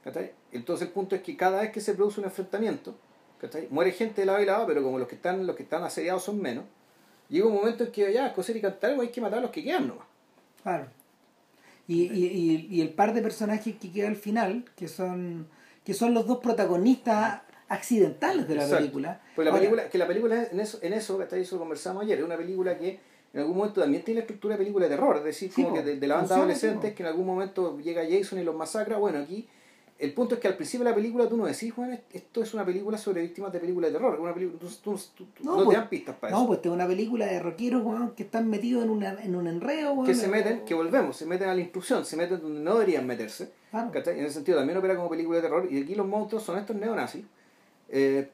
¿cachai? 0.04 0.30
Entonces 0.52 0.86
el 0.88 0.92
punto 0.92 1.16
es 1.16 1.22
que 1.22 1.36
cada 1.36 1.62
vez 1.62 1.72
que 1.72 1.80
se 1.80 1.94
produce 1.94 2.20
un 2.20 2.26
enfrentamiento, 2.26 2.94
¿cachai? 3.40 3.66
muere 3.70 3.92
gente 3.92 4.20
de 4.22 4.26
lado 4.26 4.40
y 4.42 4.46
lado, 4.46 4.66
pero 4.66 4.82
como 4.82 4.98
los 4.98 5.08
que 5.08 5.14
están, 5.16 5.46
los 5.46 5.56
que 5.56 5.62
están 5.64 5.82
asediados 5.82 6.22
son 6.22 6.40
menos, 6.40 6.64
llega 7.30 7.46
un 7.46 7.54
momento 7.54 7.84
en 7.84 7.90
que 7.92 8.12
ya, 8.12 8.32
coser 8.34 8.56
y 8.56 8.60
cantar, 8.60 8.92
hay 9.00 9.08
que 9.08 9.20
matar 9.22 9.38
a 9.38 9.42
los 9.42 9.50
que 9.50 9.64
quedan 9.64 9.88
nomás. 9.88 10.06
Claro. 10.62 10.86
Y, 11.86 12.02
y, 12.12 12.26
y, 12.26 12.66
y 12.70 12.80
el 12.82 12.90
par 12.90 13.14
de 13.14 13.22
personajes 13.22 13.74
que 13.76 13.90
queda 13.90 14.08
al 14.08 14.16
final, 14.16 14.66
que 14.76 14.86
son, 14.88 15.48
que 15.84 15.94
son 15.94 16.12
los 16.12 16.26
dos 16.26 16.38
protagonistas 16.38 17.40
accidentales 17.68 18.48
de 18.48 18.54
la 18.54 18.62
Exacto. 18.62 18.82
película. 18.82 19.20
Pues 19.34 19.44
la 19.44 19.50
Ahora, 19.50 19.60
película, 19.60 19.88
que 19.90 19.98
la 19.98 20.06
película 20.06 20.46
en 20.50 20.60
eso, 20.60 20.78
en 20.82 20.92
eso, 20.92 21.18
¿cachai? 21.18 21.42
Eso 21.42 21.56
lo 21.56 21.60
conversamos 21.60 22.02
ayer, 22.02 22.18
es 22.18 22.24
una 22.24 22.36
película 22.36 22.76
que 22.78 22.98
en 23.34 23.40
algún 23.40 23.56
momento 23.58 23.80
también 23.80 24.02
tiene 24.04 24.20
la 24.20 24.22
estructura 24.22 24.54
de 24.54 24.58
película 24.58 24.86
de 24.88 24.94
terror, 24.96 25.16
es 25.18 25.24
decir, 25.24 25.50
Sí, 25.52 25.62
como 25.62 25.74
po, 25.76 25.80
que 25.80 25.82
de, 25.86 25.96
de 26.00 26.06
la 26.06 26.14
banda 26.14 26.28
funciona, 26.28 26.42
adolescentes 26.44 26.94
que 26.94 27.02
en 27.02 27.08
algún 27.08 27.26
momento 27.26 27.78
llega 27.78 28.02
Jason 28.08 28.38
y 28.38 28.44
los 28.44 28.56
masacra, 28.56 28.96
bueno, 28.96 29.18
aquí 29.18 29.46
el 29.98 30.14
punto 30.14 30.36
es 30.36 30.40
que 30.40 30.46
al 30.46 30.54
principio 30.54 30.84
de 30.84 30.90
la 30.92 30.94
película 30.94 31.28
tú 31.28 31.36
no 31.36 31.44
decís, 31.44 31.72
Juan, 31.74 32.00
esto 32.12 32.40
es 32.42 32.54
una 32.54 32.64
película 32.64 32.96
sobre 32.96 33.20
víctimas 33.20 33.52
de 33.52 33.58
película 33.58 33.88
de 33.88 33.92
terror, 33.94 34.18
una 34.20 34.32
película, 34.32 34.58
tú, 34.60 34.68
tú- 34.82 34.96
tú- 35.16 35.44
No, 35.44 35.56
no, 35.56 35.64
pues, 35.64 35.70
te 35.70 35.80
dan 35.80 35.88
pistas 35.90 36.16
para 36.16 36.30
No, 36.30 36.38
eso. 36.38 36.46
pues 36.46 36.58
esta 36.58 36.68
es 36.68 36.74
una 36.74 36.86
película 36.86 37.26
de 37.26 37.40
rockeros, 37.40 37.84
weón, 37.84 38.12
que 38.14 38.22
están 38.22 38.48
metidos 38.48 38.84
en, 38.84 38.90
una, 38.90 39.10
en 39.22 39.34
un 39.34 39.46
enredo, 39.48 39.92
weón. 39.94 40.06
que 40.06 40.14
se 40.14 40.28
meten, 40.28 40.64
que 40.64 40.74
volvemos, 40.74 41.16
se 41.16 41.26
meten 41.26 41.48
a 41.48 41.54
la 41.54 41.60
instrucción, 41.60 42.04
se 42.04 42.16
meten 42.16 42.40
donde 42.40 42.60
no 42.60 42.74
deberían 42.74 43.06
meterse. 43.06 43.50
En 43.72 44.24
ese 44.24 44.34
sentido 44.34 44.56
también 44.56 44.78
opera 44.78 44.94
como 44.96 45.10
película 45.10 45.36
de 45.38 45.42
terror 45.42 45.66
y 45.70 45.82
aquí 45.82 45.94
los 45.96 46.06
monstruos 46.06 46.44
son 46.44 46.58
estos 46.58 46.76
neonazis, 46.76 47.24
eh, 47.89 48.28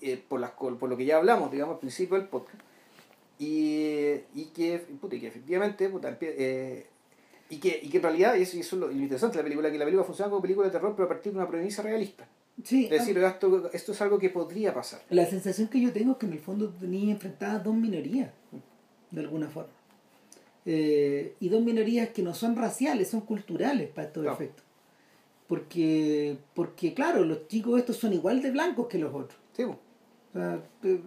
eh, 0.00 0.22
por, 0.28 0.40
las, 0.40 0.50
por 0.52 0.88
lo 0.88 0.96
que 0.96 1.04
ya 1.04 1.16
hablamos, 1.18 1.50
digamos, 1.52 1.74
al 1.74 1.80
principio 1.80 2.16
del 2.18 2.26
podcast, 2.28 2.58
y, 3.38 4.14
y, 4.34 4.50
que, 4.54 4.78
puta, 5.00 5.16
y 5.16 5.20
que 5.20 5.28
efectivamente, 5.28 5.88
puta, 5.88 6.16
eh, 6.20 6.86
y, 7.48 7.56
que, 7.58 7.80
y 7.82 7.88
que 7.88 7.96
en 7.98 8.02
realidad, 8.02 8.34
y 8.36 8.42
eso, 8.42 8.56
es 8.58 8.72
lo, 8.72 8.90
interesante 8.90 9.38
de 9.38 9.42
la 9.42 9.44
película, 9.44 9.70
que 9.70 9.78
la 9.78 9.84
película 9.84 10.04
funciona 10.04 10.30
como 10.30 10.42
película 10.42 10.66
de 10.66 10.72
terror, 10.72 10.92
pero 10.94 11.06
a 11.06 11.08
partir 11.08 11.32
de 11.32 11.38
una 11.38 11.48
premisa 11.48 11.82
realista. 11.82 12.26
Sí, 12.62 12.84
Es 12.84 12.90
decir, 12.90 13.16
esto, 13.18 13.70
esto 13.72 13.92
es 13.92 14.02
algo 14.02 14.18
que 14.18 14.28
podría 14.28 14.74
pasar. 14.74 15.00
la 15.10 15.24
sensación 15.26 15.68
que 15.68 15.80
yo 15.80 15.92
tengo 15.92 16.12
es 16.12 16.18
que 16.18 16.26
en 16.26 16.32
el 16.32 16.38
fondo 16.38 16.68
tenía 16.68 17.10
enfrentadas 17.12 17.64
dos 17.64 17.74
minorías, 17.74 18.30
de 19.10 19.20
alguna 19.20 19.48
forma. 19.48 19.70
Eh, 20.64 21.34
y 21.40 21.48
dos 21.48 21.62
minorías 21.62 22.10
que 22.10 22.22
no 22.22 22.34
son 22.34 22.54
raciales, 22.54 23.08
son 23.08 23.22
culturales 23.22 23.88
para 23.90 24.08
estos 24.08 24.22
Claro. 24.22 24.36
efectos. 24.36 24.64
Porque, 25.52 26.38
porque, 26.54 26.94
claro, 26.94 27.24
los 27.26 27.46
chicos 27.46 27.78
estos 27.78 27.98
son 27.98 28.14
igual 28.14 28.40
de 28.40 28.50
blancos 28.50 28.86
que 28.88 28.96
los 28.98 29.14
otros. 29.14 29.38
Sí, 29.54 29.64
po. 29.64 29.76
O 30.32 30.38
sea, 30.38 30.62
eh, 30.84 30.98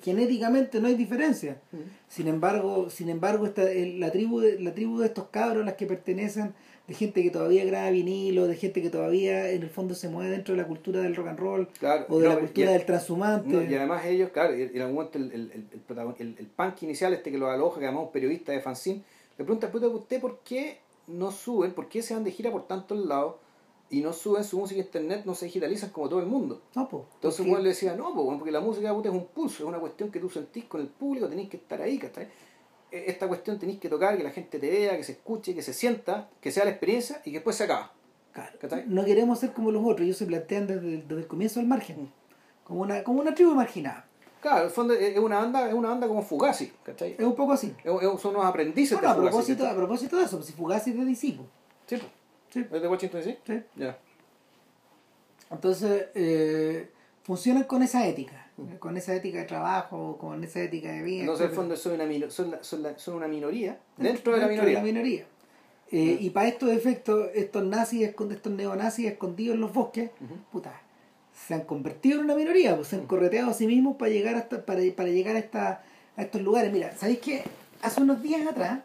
genéticamente 0.00 0.80
no 0.80 0.86
hay 0.86 0.94
diferencia. 0.94 1.60
Mm. 1.72 1.76
Sin 2.06 2.28
embargo, 2.28 2.88
sin 2.88 3.08
embargo 3.08 3.46
esta, 3.46 3.68
el- 3.68 3.98
la, 3.98 4.12
tribu 4.12 4.38
de, 4.38 4.60
la 4.60 4.72
tribu 4.74 5.00
de 5.00 5.06
estos 5.06 5.24
cabros 5.30 5.64
a 5.64 5.66
las 5.66 5.74
que 5.74 5.86
pertenecen, 5.86 6.54
de 6.86 6.94
gente 6.94 7.20
que 7.24 7.30
todavía 7.30 7.64
graba 7.64 7.90
vinilo, 7.90 8.46
de 8.46 8.54
gente 8.54 8.80
que 8.80 8.90
todavía 8.90 9.50
en 9.50 9.62
el 9.64 9.70
fondo 9.70 9.96
se 9.96 10.08
mueve 10.08 10.30
dentro 10.30 10.54
de 10.54 10.62
la 10.62 10.68
cultura 10.68 11.00
del 11.00 11.16
rock 11.16 11.26
and 11.26 11.38
roll 11.40 11.68
Claro, 11.80 12.06
o 12.10 12.20
de 12.20 12.28
no, 12.28 12.34
la 12.34 12.40
cultura 12.40 12.70
y- 12.70 12.72
del 12.74 12.86
transhumante. 12.86 13.48
No, 13.48 13.62
y 13.68 13.74
además 13.74 14.04
ellos, 14.06 14.30
claro, 14.30 14.56
y 14.56 14.62
en 14.62 14.80
algún 14.82 14.94
momento 14.94 15.18
el, 15.18 15.32
el, 15.32 15.50
el, 15.52 16.36
el, 16.38 16.46
punk 16.46 16.82
inicial, 16.84 17.12
este 17.12 17.32
que 17.32 17.38
lo 17.38 17.50
aloja, 17.50 17.80
que 17.80 17.86
además 17.86 18.02
es 18.02 18.06
un 18.06 18.12
periodista 18.12 18.52
de 18.52 18.60
fanzine, 18.60 19.02
le 19.36 19.44
pregunta, 19.44 19.68
puta, 19.68 19.88
¿usted 19.88 20.20
por 20.20 20.38
qué 20.44 20.78
no 21.08 21.32
suben, 21.32 21.72
por 21.72 21.88
qué 21.88 22.02
se 22.02 22.14
van 22.14 22.22
de 22.22 22.30
gira 22.30 22.52
por 22.52 22.68
tantos 22.68 22.96
lados 23.04 23.34
y 23.90 24.00
no 24.02 24.12
suben 24.12 24.44
su 24.44 24.58
música 24.58 24.80
a 24.80 24.84
internet, 24.84 25.22
no 25.24 25.34
se 25.34 25.46
digitalizan 25.46 25.90
como 25.90 26.08
todo 26.08 26.20
el 26.20 26.26
mundo? 26.26 26.62
No, 26.74 26.88
po, 26.88 27.06
Entonces 27.14 27.44
porque- 27.46 27.62
le 27.62 27.68
decía, 27.70 27.94
no, 27.96 28.14
po, 28.14 28.24
porque 28.38 28.50
la 28.52 28.60
música 28.60 28.94
puta, 28.94 29.08
es 29.08 29.14
un 29.14 29.26
pulso, 29.26 29.64
es 29.64 29.68
una 29.68 29.78
cuestión 29.78 30.10
que 30.10 30.20
tú 30.20 30.30
sentís 30.30 30.64
con 30.64 30.80
el 30.80 30.86
público, 30.88 31.28
tenés 31.28 31.48
que 31.48 31.56
estar 31.56 31.80
ahí, 31.82 31.98
¿cachai? 31.98 32.28
E- 32.92 33.04
Esta 33.10 33.26
cuestión 33.28 33.58
tenéis 33.58 33.78
que 33.80 33.88
tocar, 33.88 34.16
que 34.16 34.22
la 34.24 34.30
gente 34.30 34.58
te 34.58 34.70
vea, 34.70 34.96
que 34.96 35.04
se 35.04 35.12
escuche, 35.12 35.54
que 35.54 35.62
se 35.62 35.72
sienta, 35.72 36.28
que 36.40 36.50
sea 36.52 36.64
la 36.64 36.70
experiencia 36.70 37.20
y 37.24 37.30
que 37.30 37.38
después 37.38 37.56
se 37.56 37.64
acaba. 37.64 37.92
Claro, 38.32 38.52
no 38.86 39.04
queremos 39.04 39.40
ser 39.40 39.52
como 39.52 39.72
los 39.72 39.82
otros, 39.84 40.02
ellos 40.02 40.16
se 40.16 40.26
plantean 40.26 40.66
desde, 40.68 40.98
desde 41.02 41.16
el 41.22 41.26
comienzo 41.26 41.58
al 41.60 41.66
margen, 41.66 42.02
Mm. 42.02 42.08
como 42.64 42.80
una, 42.82 43.02
como 43.02 43.20
una 43.20 43.34
tribu 43.34 43.54
marginada. 43.54 44.06
Claro, 44.40 44.64
el 44.66 44.70
fondo 44.70 44.94
es 44.94 45.18
una 45.18 45.38
banda, 45.40 45.68
es 45.68 45.74
una 45.74 45.88
banda 45.90 46.06
como 46.08 46.22
Fugazi, 46.22 46.72
¿cachai? 46.82 47.16
Es 47.18 47.24
un 47.26 47.34
poco 47.34 47.52
así. 47.52 47.74
Es- 47.84 47.92
es- 48.02 48.20
son 48.20 48.34
unos 48.36 48.46
aprendices 48.46 48.96
Bueno, 48.96 49.08
a 49.08 49.12
de 49.12 49.16
Fugazi. 49.18 49.30
propósito, 49.36 49.62
¿cachai? 49.64 49.74
a 49.74 49.76
propósito 49.76 50.16
de 50.16 50.24
eso, 50.24 50.36
pues 50.36 50.46
si 50.46 50.52
Fugazi 50.54 50.90
es 50.90 50.96
de 50.96 51.32
po. 51.36 51.46
Sí, 51.86 51.96
po. 51.96 52.06
Sí. 52.50 52.60
¿Es 52.70 52.82
de 52.82 52.88
Washington 52.88 53.20
DC? 53.20 53.38
Sí. 53.46 53.62
Ya. 53.76 53.98
Entonces, 55.50 56.06
eh, 56.14 56.90
funcionan 57.22 57.64
con 57.64 57.82
esa 57.82 58.06
ética, 58.06 58.46
con 58.78 58.96
esa 58.96 59.14
ética 59.14 59.38
de 59.38 59.44
trabajo, 59.44 60.16
con 60.18 60.42
esa 60.44 60.60
ética 60.62 60.92
de 60.92 61.02
vida. 61.02 61.20
Entonces, 61.22 61.44
en 61.46 61.50
el 61.50 61.56
fondo, 61.56 61.76
son 61.76 62.00
una, 62.00 62.30
son, 62.30 62.50
la- 62.50 62.62
son, 62.64 62.82
la- 62.82 62.98
son 62.98 63.14
una 63.16 63.28
minoría 63.28 63.78
dentro 63.96 64.34
de 64.34 64.40
la 64.40 64.48
minoría. 64.48 64.80
minoría. 64.82 65.26
Eh, 65.92 66.18
Mm. 66.20 66.24
Y 66.24 66.30
para 66.30 66.46
estos 66.48 66.70
efectos, 66.70 67.30
estos 67.34 67.64
nazis, 67.64 68.02
escond- 68.14 68.32
estos 68.32 68.52
neonazis 68.52 69.06
escondidos 69.06 69.56
en 69.56 69.60
los 69.60 69.72
bosques, 69.72 70.10
Ujú. 70.20 70.34
puta, 70.52 70.80
se 71.34 71.54
han 71.54 71.62
convertido 71.62 72.18
en 72.20 72.26
una 72.26 72.36
minoría, 72.36 72.76
pues 72.76 72.88
se 72.88 72.96
han 72.96 73.06
correteado 73.06 73.50
a 73.50 73.54
sí 73.54 73.66
mismos 73.66 73.96
para 73.96 74.10
llegar 74.12 74.36
hasta, 74.36 74.64
para, 74.64 74.82
para 74.94 75.08
llegar 75.08 75.34
a, 75.34 75.40
esta, 75.40 75.82
a 76.16 76.22
estos 76.22 76.42
lugares. 76.42 76.72
Mira, 76.72 76.94
¿sabéis 76.96 77.18
qué? 77.18 77.42
Hace 77.82 78.02
unos 78.02 78.22
días 78.22 78.46
atrás, 78.46 78.80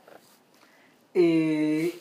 eh, 1.13 1.93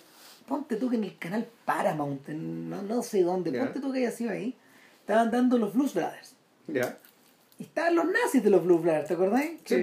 ponte 0.47 0.77
tú 0.77 0.91
que 0.91 0.97
en 0.97 1.05
el 1.05 1.16
canal 1.19 1.47
Paramount, 1.65 2.29
en 2.29 2.69
no, 2.71 2.83
no 2.83 3.03
sé 3.03 3.23
dónde, 3.23 3.51
ponte 3.59 3.81
tú 3.81 3.93
que 3.93 3.99
haya 4.01 4.11
sido 4.11 4.31
ahí, 4.31 4.55
estaban 5.01 5.31
dando 5.31 5.59
los 5.59 5.73
Blues 5.75 5.95
Brothers. 5.95 6.35
Ya. 6.66 6.97
Y 7.59 7.65
estaban 7.65 7.95
los 7.95 8.07
nazis 8.07 8.43
de 8.43 8.51
los 8.51 8.65
Blues 8.65 8.83
Brothers, 8.83 9.09
¿te 9.09 9.15
acordáis? 9.15 9.61
Sí. 9.65 9.83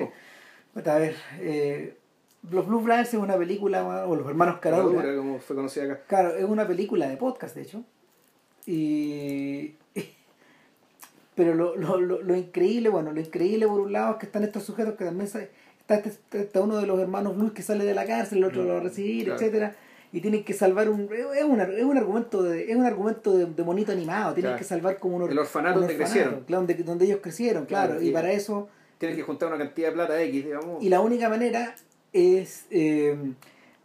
Puta, 0.74 0.96
a 0.96 1.00
ver, 1.00 1.16
eh, 1.40 1.96
los 2.50 2.66
Blues 2.68 2.84
Brothers 2.84 3.14
es 3.14 3.20
una 3.20 3.38
película, 3.38 4.06
o 4.08 4.16
los 4.16 4.28
hermanos 4.28 4.60
Caradura. 4.60 5.02
Caradura, 5.02 5.18
como 5.24 5.40
fue 5.40 5.56
conocida 5.56 5.84
acá. 5.86 6.02
Claro, 6.08 6.36
es 6.36 6.44
una 6.46 6.68
película 6.68 7.08
de 7.08 7.18
podcast, 7.18 7.56
de 7.56 7.62
hecho. 7.62 7.84
Y. 8.66 9.76
Pero 11.36 11.56
lo, 11.56 11.76
lo, 11.76 12.00
lo, 12.00 12.22
lo 12.22 12.36
increíble, 12.36 12.90
bueno, 12.90 13.12
lo 13.12 13.20
increíble 13.20 13.68
por 13.68 13.80
un 13.80 13.94
lado 13.94 14.14
es 14.14 14.18
que 14.18 14.26
están 14.26 14.44
estos 14.44 14.64
sujetos 14.64 14.96
que 14.96 15.06
también 15.06 15.26
está, 15.28 15.42
este- 15.96 16.42
está 16.42 16.62
uno 16.62 16.78
de 16.78 16.86
los 16.86 17.00
hermanos 17.00 17.36
Blues 17.38 17.54
que 17.54 17.62
sale 17.64 17.86
de 17.86 17.94
la 17.96 18.06
cárcel, 18.06 18.40
el 18.40 18.44
otro 18.46 18.64
lo 18.64 18.74
va 18.74 18.80
a 18.80 18.84
recibir, 18.84 19.26
Claro. 19.26 19.40
etcétera 19.40 19.76
y 20.14 20.20
tienen 20.22 20.44
que 20.44 20.54
salvar 20.54 20.90
un 20.90 21.10
es, 21.38 21.44
una- 21.46 21.64
es 21.64 21.84
un 21.84 21.98
argumento 21.98 22.44
de 22.44 22.70
es 22.70 22.76
un 22.76 22.86
argumento 22.86 23.38
de, 23.38 23.46
de 23.46 23.64
monito 23.64 23.92
animado 23.92 24.34
tienen 24.34 24.52
Claro. 24.52 24.58
que 24.60 24.64
salvar 24.66 24.98
como 25.00 25.16
un 25.18 25.22
or- 25.24 25.32
El 25.32 25.40
orfanato 25.40 25.76
un 25.80 25.82
donde 25.88 25.98
crecieron. 25.98 26.42
claro, 26.46 26.66
donde, 26.66 26.84
donde 26.84 27.06
ellos 27.06 27.20
crecieron 27.22 27.66
claro, 27.66 27.92
Claro, 27.94 28.02
y, 28.04 28.10
y- 28.10 28.12
para 28.12 28.32
eso 28.32 28.68
Tienes 28.98 29.18
que 29.18 29.24
juntar 29.24 29.48
una 29.50 29.58
cantidad 29.58 29.88
de 29.90 29.94
plata 29.94 30.22
X, 30.22 30.46
digamos. 30.46 30.84
y 30.84 30.90
la 30.90 31.00
única 31.02 31.28
manera 31.30 31.74
es 32.14 32.66
eh, 32.70 33.18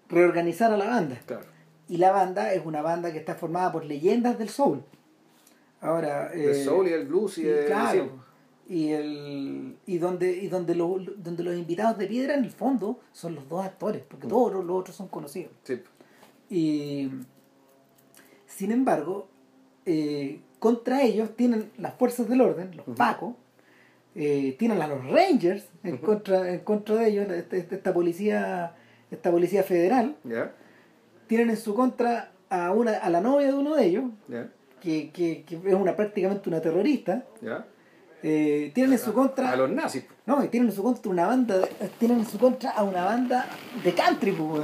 reorganizar 0.08 0.72
a 0.72 0.76
la 0.76 0.86
banda 0.86 1.18
Claro. 1.26 1.44
y 1.88 1.96
la 1.98 2.10
banda 2.12 2.52
es 2.52 2.66
una 2.66 2.82
banda 2.82 3.12
que 3.12 3.18
está 3.18 3.34
formada 3.34 3.72
por 3.72 3.84
leyendas 3.84 4.38
del 4.38 4.48
soul. 4.50 4.82
Ahora, 5.80 6.32
eh, 6.34 6.54
soul 6.64 6.86
y 6.88 6.90
del 6.90 7.06
blues 7.06 7.38
y, 7.38 7.42
y 7.42 7.44
de. 7.44 7.66
claro, 7.66 8.08
y 8.68 8.88
el 8.92 9.76
y 9.86 9.98
donde 9.98 10.32
y 10.32 10.48
donde 10.48 10.74
los 10.74 11.00
donde 11.22 11.44
los 11.44 11.54
invitados 11.54 11.98
de 11.98 12.06
piedra 12.06 12.34
en 12.34 12.44
el 12.44 12.50
fondo 12.50 12.98
son 13.12 13.34
los 13.36 13.48
dos 13.48 13.64
actores, 13.64 14.02
porque 14.08 14.26
Mm. 14.26 14.30
todos 14.30 14.52
los, 14.52 14.64
los 14.64 14.80
otros 14.80 14.96
son 14.96 15.08
conocidos. 15.08 15.52
Sí. 15.62 15.80
Y 16.50 17.10
sin 18.46 18.72
embargo, 18.72 19.28
eh, 19.84 20.40
contra 20.58 21.02
ellos 21.02 21.36
tienen 21.36 21.70
las 21.78 21.94
fuerzas 21.94 22.28
del 22.28 22.40
orden, 22.40 22.76
los 22.76 22.86
pacos, 22.96 23.34
eh, 24.14 24.56
tienen 24.58 24.80
a 24.80 24.86
los 24.88 25.04
Rangers 25.10 25.68
en 25.84 25.98
contra 25.98 26.50
en 26.52 26.60
contra 26.60 26.96
de 26.96 27.08
ellos, 27.08 27.28
esta, 27.30 27.56
esta- 27.56 27.74
esta 27.76 27.92
policía 27.94 28.74
esta 29.10 29.30
policía 29.30 29.62
federal. 29.62 30.16
Tienen 31.26 31.50
en 31.50 31.56
su 31.56 31.74
contra 31.74 32.32
a 32.48 32.72
una 32.72 32.92
a 32.92 33.10
la 33.10 33.20
novia 33.20 33.48
de 33.48 33.54
uno 33.54 33.74
de 33.76 33.84
ellos 33.84 34.04
que, 34.80 35.10
que, 35.10 35.44
que 35.44 35.56
es 35.56 35.74
una 35.74 35.94
prácticamente 35.96 36.48
una 36.48 36.60
terrorista. 36.60 37.24
Eh, 38.22 38.70
tienen 38.74 38.94
en 38.94 38.98
su 38.98 39.12
contra 39.12 39.50
A 39.52 39.56
los 39.56 39.70
nazis. 39.70 40.04
no 40.26 40.42
y 40.44 40.48
tienen 40.48 40.70
en 40.70 40.74
su 40.74 40.82
contra 40.82 41.10
una 41.10 41.26
banda 41.26 41.58
de- 41.58 41.68
tienen 41.98 42.20
en 42.20 42.26
su 42.26 42.38
contra 42.38 42.70
a 42.70 42.82
una 42.82 43.04
banda 43.04 43.46
de 43.84 43.94
country 43.94 44.32
pues, 44.32 44.62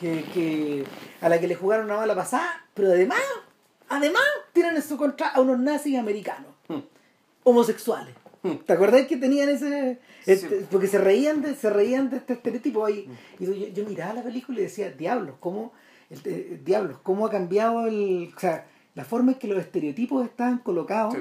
que, 0.00 0.24
que 0.34 0.84
a 1.20 1.28
la 1.28 1.40
que 1.40 1.48
le 1.48 1.54
jugaron 1.54 1.86
una 1.86 1.96
mala 1.96 2.14
pasada 2.14 2.46
pero 2.74 2.88
además 2.88 3.18
además 3.88 4.22
tienen 4.52 4.76
en 4.76 4.82
su 4.82 4.96
contra 4.96 5.28
a 5.28 5.40
unos 5.40 5.58
nazis 5.58 5.98
americanos 5.98 6.50
Hmm. 6.68 6.78
homosexuales 7.44 8.14
¿Te 8.66 8.72
acordás 8.72 9.06
que 9.06 9.16
tenían 9.16 9.48
ese...? 9.50 10.00
Este, 10.26 10.66
porque 10.68 10.88
se 10.88 10.98
reían 10.98 11.42
de, 11.42 11.54
se 11.54 11.70
reían 11.70 12.10
de 12.10 12.16
este 12.16 12.32
estereotipo. 12.32 12.88
Y, 12.88 13.08
y 13.38 13.46
yo, 13.46 13.52
yo, 13.52 13.84
miraba 13.88 14.14
la 14.14 14.22
película 14.24 14.58
y 14.58 14.62
decía, 14.64 14.90
diablos, 14.90 15.36
¿cómo, 15.38 15.72
el, 16.10 16.64
diablos, 16.64 16.98
cómo 17.04 17.26
ha 17.26 17.30
cambiado 17.30 17.86
el... 17.86 18.32
O 18.36 18.40
sea, 18.40 18.66
la 18.96 19.04
forma 19.04 19.30
en 19.32 19.38
que 19.38 19.46
los 19.46 19.60
estereotipos 19.60 20.24
estaban 20.24 20.58
colocados, 20.58 21.16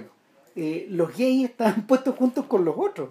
eh, 0.56 0.88
los 0.90 1.16
gays 1.16 1.50
estaban 1.50 1.86
puestos 1.88 2.16
juntos 2.16 2.46
con 2.46 2.66
los 2.66 2.76
otros. 2.78 3.10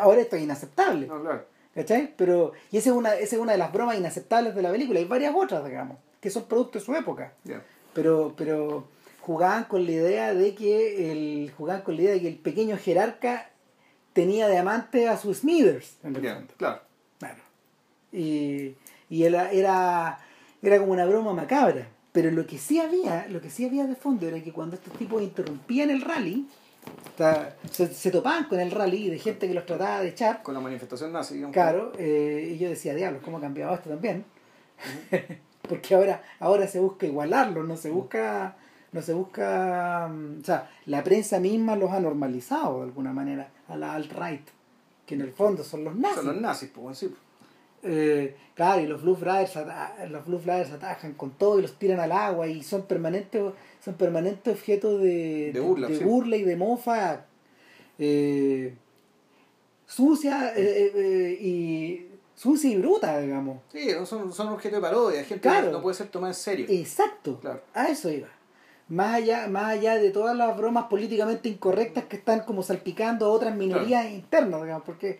Ahora 0.00 0.20
esto 0.20 0.36
es 0.36 0.42
inaceptable. 0.42 1.06
No, 1.06 1.20
claro. 1.20 1.44
¿Cachai? 1.74 2.14
Pero, 2.16 2.52
y 2.70 2.76
esa 2.76 2.90
es, 2.90 2.96
una, 2.96 3.14
esa 3.14 3.36
es 3.36 3.42
una 3.42 3.52
de 3.52 3.58
las 3.58 3.72
bromas 3.72 3.96
inaceptables 3.96 4.54
de 4.54 4.62
la 4.62 4.70
película. 4.70 4.98
Hay 4.98 5.06
varias 5.06 5.34
otras, 5.34 5.64
digamos, 5.64 5.96
que 6.20 6.30
son 6.30 6.44
productos 6.44 6.82
de 6.82 6.86
su 6.86 6.94
época. 6.94 7.32
Pero, 7.94 8.34
pero 8.36 8.86
jugaban 9.20 9.64
con 9.64 9.84
la 9.84 9.92
idea 9.92 10.34
de 10.34 10.54
que 10.54 11.10
el, 11.12 11.50
jugaban 11.56 11.82
con 11.82 11.96
la 11.96 12.02
idea 12.02 12.12
de 12.12 12.20
que 12.20 12.28
el 12.28 12.38
pequeño 12.38 12.76
jerarca 12.76 13.50
tenía 14.12 14.48
de 14.48 14.58
amante 14.58 15.08
a 15.08 15.16
sus 15.16 15.38
Smithers. 15.38 15.96
claro. 16.58 16.80
Claro. 17.18 17.40
Y, 18.12 18.74
y 19.08 19.24
era, 19.24 19.50
era, 19.50 20.18
era 20.60 20.78
como 20.78 20.92
una 20.92 21.06
broma 21.06 21.32
macabra. 21.32 21.88
Pero 22.12 22.30
lo 22.30 22.46
que 22.46 22.58
sí 22.58 22.78
había, 22.78 23.26
lo 23.28 23.40
que 23.40 23.48
sí 23.48 23.64
había 23.64 23.86
de 23.86 23.94
fondo 23.94 24.28
era 24.28 24.42
que 24.42 24.52
cuando 24.52 24.76
estos 24.76 24.92
tipos 24.98 25.22
interrumpían 25.22 25.88
el 25.88 26.02
rally, 26.02 26.46
se, 27.70 28.10
topaban 28.10 28.44
con 28.44 28.60
el 28.60 28.70
rally 28.70 29.10
de 29.10 29.18
gente 29.18 29.46
que 29.46 29.54
los 29.54 29.66
trataba 29.66 30.00
de 30.00 30.08
echar. 30.08 30.42
Con 30.42 30.54
la 30.54 30.60
manifestación 30.60 31.12
nazi, 31.12 31.34
digamos. 31.34 31.54
Claro, 31.54 31.92
eh, 31.98 32.52
y 32.54 32.58
yo 32.58 32.68
decía, 32.68 32.94
diablos, 32.94 33.22
¿cómo 33.24 33.38
ha 33.38 33.40
cambiado 33.40 33.74
esto 33.74 33.90
también? 33.90 34.24
Porque 35.68 35.94
ahora, 35.94 36.22
ahora 36.40 36.66
se 36.66 36.80
busca 36.80 37.06
igualarlo, 37.06 37.62
no 37.62 37.76
se 37.76 37.90
busca, 37.90 38.56
no 38.92 39.02
se 39.02 39.14
busca, 39.14 40.08
mm, 40.08 40.40
o 40.40 40.44
sea, 40.44 40.70
la 40.86 41.04
prensa 41.04 41.38
misma 41.38 41.76
los 41.76 41.90
ha 41.92 42.00
normalizado 42.00 42.78
de 42.78 42.84
alguna 42.84 43.12
manera 43.12 43.48
a 43.68 43.76
la 43.76 43.94
alt-right, 43.94 44.46
que 45.06 45.14
en 45.14 45.20
el 45.20 45.32
fondo 45.32 45.62
son 45.62 45.84
los 45.84 45.94
nazis. 45.94 46.16
Son 46.16 46.26
los 46.26 46.40
nazis, 46.40 46.70
pues, 46.74 46.98
sí. 46.98 47.14
Eh, 47.84 48.36
claro, 48.54 48.80
y 48.80 48.86
los 48.86 49.02
Blue 49.02 49.16
Flyers, 49.16 49.58
los 50.08 50.24
Blue 50.24 50.38
Flyers 50.38 50.70
atajan 50.70 51.14
con 51.14 51.32
todo 51.32 51.58
y 51.58 51.62
los 51.62 51.74
tiran 51.78 51.98
al 51.98 52.12
agua 52.12 52.46
y 52.46 52.62
son 52.62 52.82
permanentes 52.82 53.42
son 53.84 53.94
permanentes 53.94 54.52
objetos 54.52 55.00
de, 55.00 55.52
burla, 55.60 55.88
de, 55.88 55.98
burla, 55.98 56.36
y 56.36 56.44
de 56.44 56.56
mofa 56.56 57.26
eh, 57.98 58.74
sucia 59.86 60.52
eh, 60.56 60.92
eh, 60.94 61.38
y 61.40 62.06
sucia 62.34 62.70
y 62.70 62.76
bruta, 62.76 63.20
digamos. 63.20 63.58
Sí, 63.72 63.90
son, 64.06 64.32
son 64.32 64.48
objetos 64.48 64.78
de 64.80 64.88
parodia, 64.88 65.24
gente 65.24 65.48
que 65.48 65.62
no 65.70 65.82
puede 65.82 65.96
ser 65.96 66.08
tomada 66.08 66.30
en 66.30 66.36
serio. 66.36 66.66
Exacto, 66.68 67.40
a 67.74 67.86
eso 67.88 68.10
iba. 68.10 68.28
Más 68.88 69.14
allá, 69.14 69.48
más 69.48 69.70
allá 69.70 69.96
de 69.96 70.10
todas 70.10 70.36
las 70.36 70.56
bromas 70.56 70.84
políticamente 70.84 71.48
incorrectas 71.48 72.04
que 72.04 72.16
están 72.16 72.40
como 72.40 72.62
salpicando 72.62 73.26
a 73.26 73.30
otras 73.30 73.54
minorías 73.56 74.10
internas, 74.10 74.62
digamos, 74.62 74.84
porque 74.84 75.18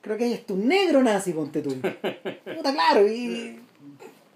creo 0.00 0.16
que 0.16 0.24
hay 0.24 0.32
esto 0.32 0.54
un 0.54 0.66
negro 0.66 1.02
nazi, 1.02 1.32
ponte 1.32 1.60
tú. 1.60 1.70
Puta, 1.80 2.72
claro, 2.72 3.06
y. 3.06 3.60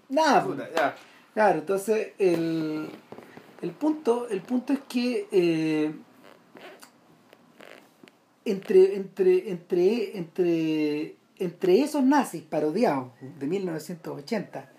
Nada. 0.09 0.43
Puta, 0.43 0.69
ya. 0.75 0.95
Claro, 1.33 1.59
entonces 1.59 2.09
el, 2.19 2.89
el 3.63 3.71
punto, 3.71 4.27
el 4.27 4.41
punto 4.41 4.73
es 4.73 4.79
que 4.89 5.25
eh, 5.31 5.95
entre, 8.43 8.97
entre, 8.97 9.49
entre, 9.49 10.17
entre, 10.17 11.15
entre 11.37 11.79
esos 11.79 12.03
nazis 12.03 12.43
parodiados 12.43 13.13
de 13.21 13.47
1980 13.47 14.69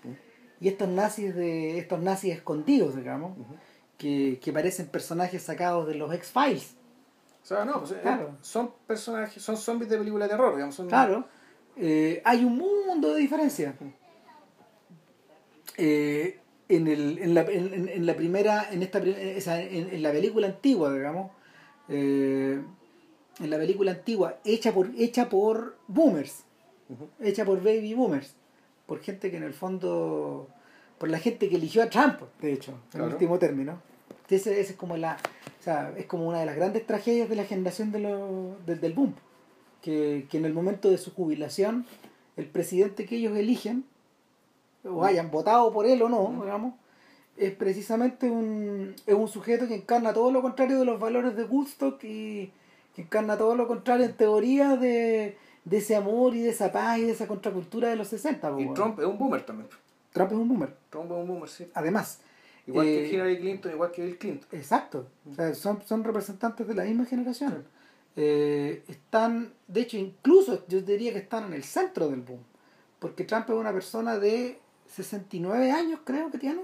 y 0.61 0.67
estos 0.67 0.87
nazis 0.87 1.33
de 1.33 1.79
estos 1.79 1.99
nazis 1.99 2.35
escondidos, 2.35 2.95
digamos, 2.95 3.35
que, 3.97 4.39
parecen 4.53 4.85
personajes 4.85 5.41
sacados 5.41 5.87
de 5.87 5.95
los 5.95 6.13
X-Files. 6.13 6.75
O 7.41 7.45
sea, 7.47 7.65
no, 7.65 7.79
pues, 7.79 7.91
eh, 7.93 8.27
son 8.41 8.71
personajes, 8.85 9.41
son 9.41 9.57
zombies 9.57 9.89
de 9.89 9.97
película 9.97 10.25
de 10.25 10.29
terror, 10.29 10.53
digamos. 10.53 10.79
Claro, 10.87 11.27
eh, 11.75 12.21
hay 12.23 12.45
un 12.45 12.55
mundo 12.55 13.15
de 13.15 13.19
diferencia. 13.19 13.75
Eh, 15.75 16.39
en, 16.69 16.87
el, 16.87 17.19
en, 17.19 17.33
la, 17.33 17.41
en, 17.41 18.05
la 18.05 18.15
primera, 18.15 18.67
en 18.71 18.81
esta 18.83 18.99
en, 18.99 20.01
la 20.01 20.11
película 20.11 20.47
antigua, 20.47 20.93
digamos, 20.93 21.31
eh, 21.89 22.61
en 23.39 23.49
la 23.49 23.57
película 23.57 23.91
antigua, 23.91 24.39
hecha 24.43 24.73
por, 24.73 24.89
hecha 24.97 25.29
por 25.29 25.77
boomers, 25.87 26.43
hecha 27.19 27.45
por 27.45 27.61
baby 27.63 27.93
boomers, 27.93 28.35
por 28.85 28.99
gente 29.01 29.29
que 29.29 29.37
en 29.37 29.43
el 29.43 29.53
fondo, 29.53 30.47
por 30.97 31.09
la 31.09 31.19
gente 31.19 31.49
que 31.49 31.57
eligió 31.57 31.83
a 31.83 31.89
Trump, 31.89 32.21
de 32.41 32.53
hecho, 32.53 32.79
en 32.93 33.01
el 33.01 33.07
último 33.07 33.37
término. 33.37 33.81
Ese, 34.27 34.59
es 34.59 34.73
como 34.73 34.97
la, 34.97 35.17
o 35.59 35.63
sea, 35.63 35.93
es 35.95 36.07
como 36.07 36.27
una 36.27 36.39
de 36.39 36.47
las 36.47 36.55
grandes 36.55 36.87
tragedias 36.87 37.29
de 37.29 37.35
la 37.35 37.45
generación 37.45 37.91
de 37.91 38.75
del 38.75 38.93
boom, 38.93 39.13
que, 39.83 40.25
que 40.31 40.37
en 40.37 40.45
el 40.45 40.53
momento 40.53 40.89
de 40.89 40.97
su 40.97 41.13
jubilación, 41.13 41.85
el 42.37 42.47
presidente 42.47 43.05
que 43.05 43.17
ellos 43.17 43.37
eligen 43.37 43.85
o 44.85 45.03
hayan 45.03 45.31
votado 45.31 45.71
por 45.71 45.85
él 45.85 46.01
o 46.01 46.09
no, 46.09 46.43
digamos, 46.43 46.75
es 47.37 47.53
precisamente 47.53 48.29
un, 48.29 48.95
es 49.05 49.13
un 49.13 49.27
sujeto 49.27 49.67
que 49.67 49.75
encarna 49.75 50.13
todo 50.13 50.31
lo 50.31 50.41
contrario 50.41 50.79
de 50.79 50.85
los 50.85 50.99
valores 50.99 51.35
de 51.35 51.43
Woodstock 51.43 52.03
y 52.03 52.51
que 52.95 53.01
encarna 53.01 53.37
todo 53.37 53.55
lo 53.55 53.67
contrario 53.67 54.05
en 54.05 54.15
teoría 54.15 54.77
de, 54.77 55.37
ese 55.69 55.95
amor 55.95 56.33
y 56.35 56.41
de 56.41 56.49
esa 56.49 56.71
paz 56.71 56.99
y 56.99 57.03
de 57.03 57.11
esa 57.11 57.27
contracultura 57.27 57.89
de 57.89 57.97
los 57.97 58.07
60. 58.07 58.55
Y 58.59 58.73
Trump 58.73 58.99
es 58.99 59.05
un 59.05 59.17
boomer 59.17 59.45
también. 59.45 59.67
Trump 60.13 60.31
es 60.31 60.37
un 60.37 60.47
boomer. 60.47 60.73
Trump 60.89 61.11
es 61.11 61.17
un 61.17 61.27
boomer, 61.27 61.49
sí. 61.49 61.67
Además. 61.73 62.21
Igual 62.67 62.85
que 62.85 63.05
eh, 63.05 63.13
Hillary 63.13 63.39
Clinton, 63.39 63.71
igual 63.73 63.91
que 63.91 64.05
Bill 64.05 64.17
Clinton. 64.17 64.47
Exacto. 64.53 65.07
O 65.29 65.35
sea, 65.35 65.53
son, 65.53 65.81
son 65.85 66.03
representantes 66.03 66.65
de 66.65 66.73
la 66.73 66.83
misma 66.85 67.05
generación. 67.05 67.65
Eh, 68.15 68.83
están, 68.87 69.53
de 69.67 69.81
hecho, 69.81 69.97
incluso 69.97 70.65
yo 70.67 70.81
diría 70.81 71.11
que 71.11 71.19
están 71.19 71.45
en 71.45 71.53
el 71.53 71.63
centro 71.63 72.07
del 72.07 72.21
boom. 72.21 72.39
Porque 72.99 73.25
Trump 73.25 73.49
es 73.49 73.55
una 73.55 73.73
persona 73.73 74.17
de 74.17 74.57
69 74.95 75.71
años 75.71 75.99
creo 76.05 76.31
que 76.31 76.37
tiene. 76.37 76.61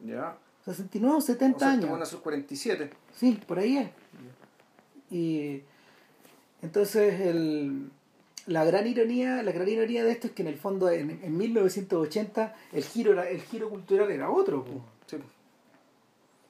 Ya. 0.00 0.36
69 0.66 1.16
o 1.16 1.20
70 1.20 1.70
años. 1.70 1.90
Van 1.90 2.02
a 2.02 2.06
sus 2.06 2.20
47. 2.20 2.90
Sí, 3.14 3.40
por 3.46 3.58
ahí 3.58 3.78
es. 3.78 3.90
Y 5.10 5.62
entonces 6.60 7.20
el, 7.20 7.90
la 8.46 8.64
gran 8.64 8.86
ironía, 8.86 9.42
la 9.42 9.52
gran 9.52 9.68
ironía 9.68 10.04
de 10.04 10.10
esto 10.10 10.26
es 10.26 10.32
que 10.34 10.42
en 10.42 10.48
el 10.48 10.56
fondo 10.56 10.90
en, 10.90 11.10
en 11.22 11.36
1980 11.36 12.54
el 12.72 12.84
giro 12.84 13.12
era, 13.12 13.28
el 13.28 13.40
giro 13.40 13.70
cultural 13.70 14.10
era 14.10 14.30
otro. 14.30 14.64
Sí. 15.06 15.16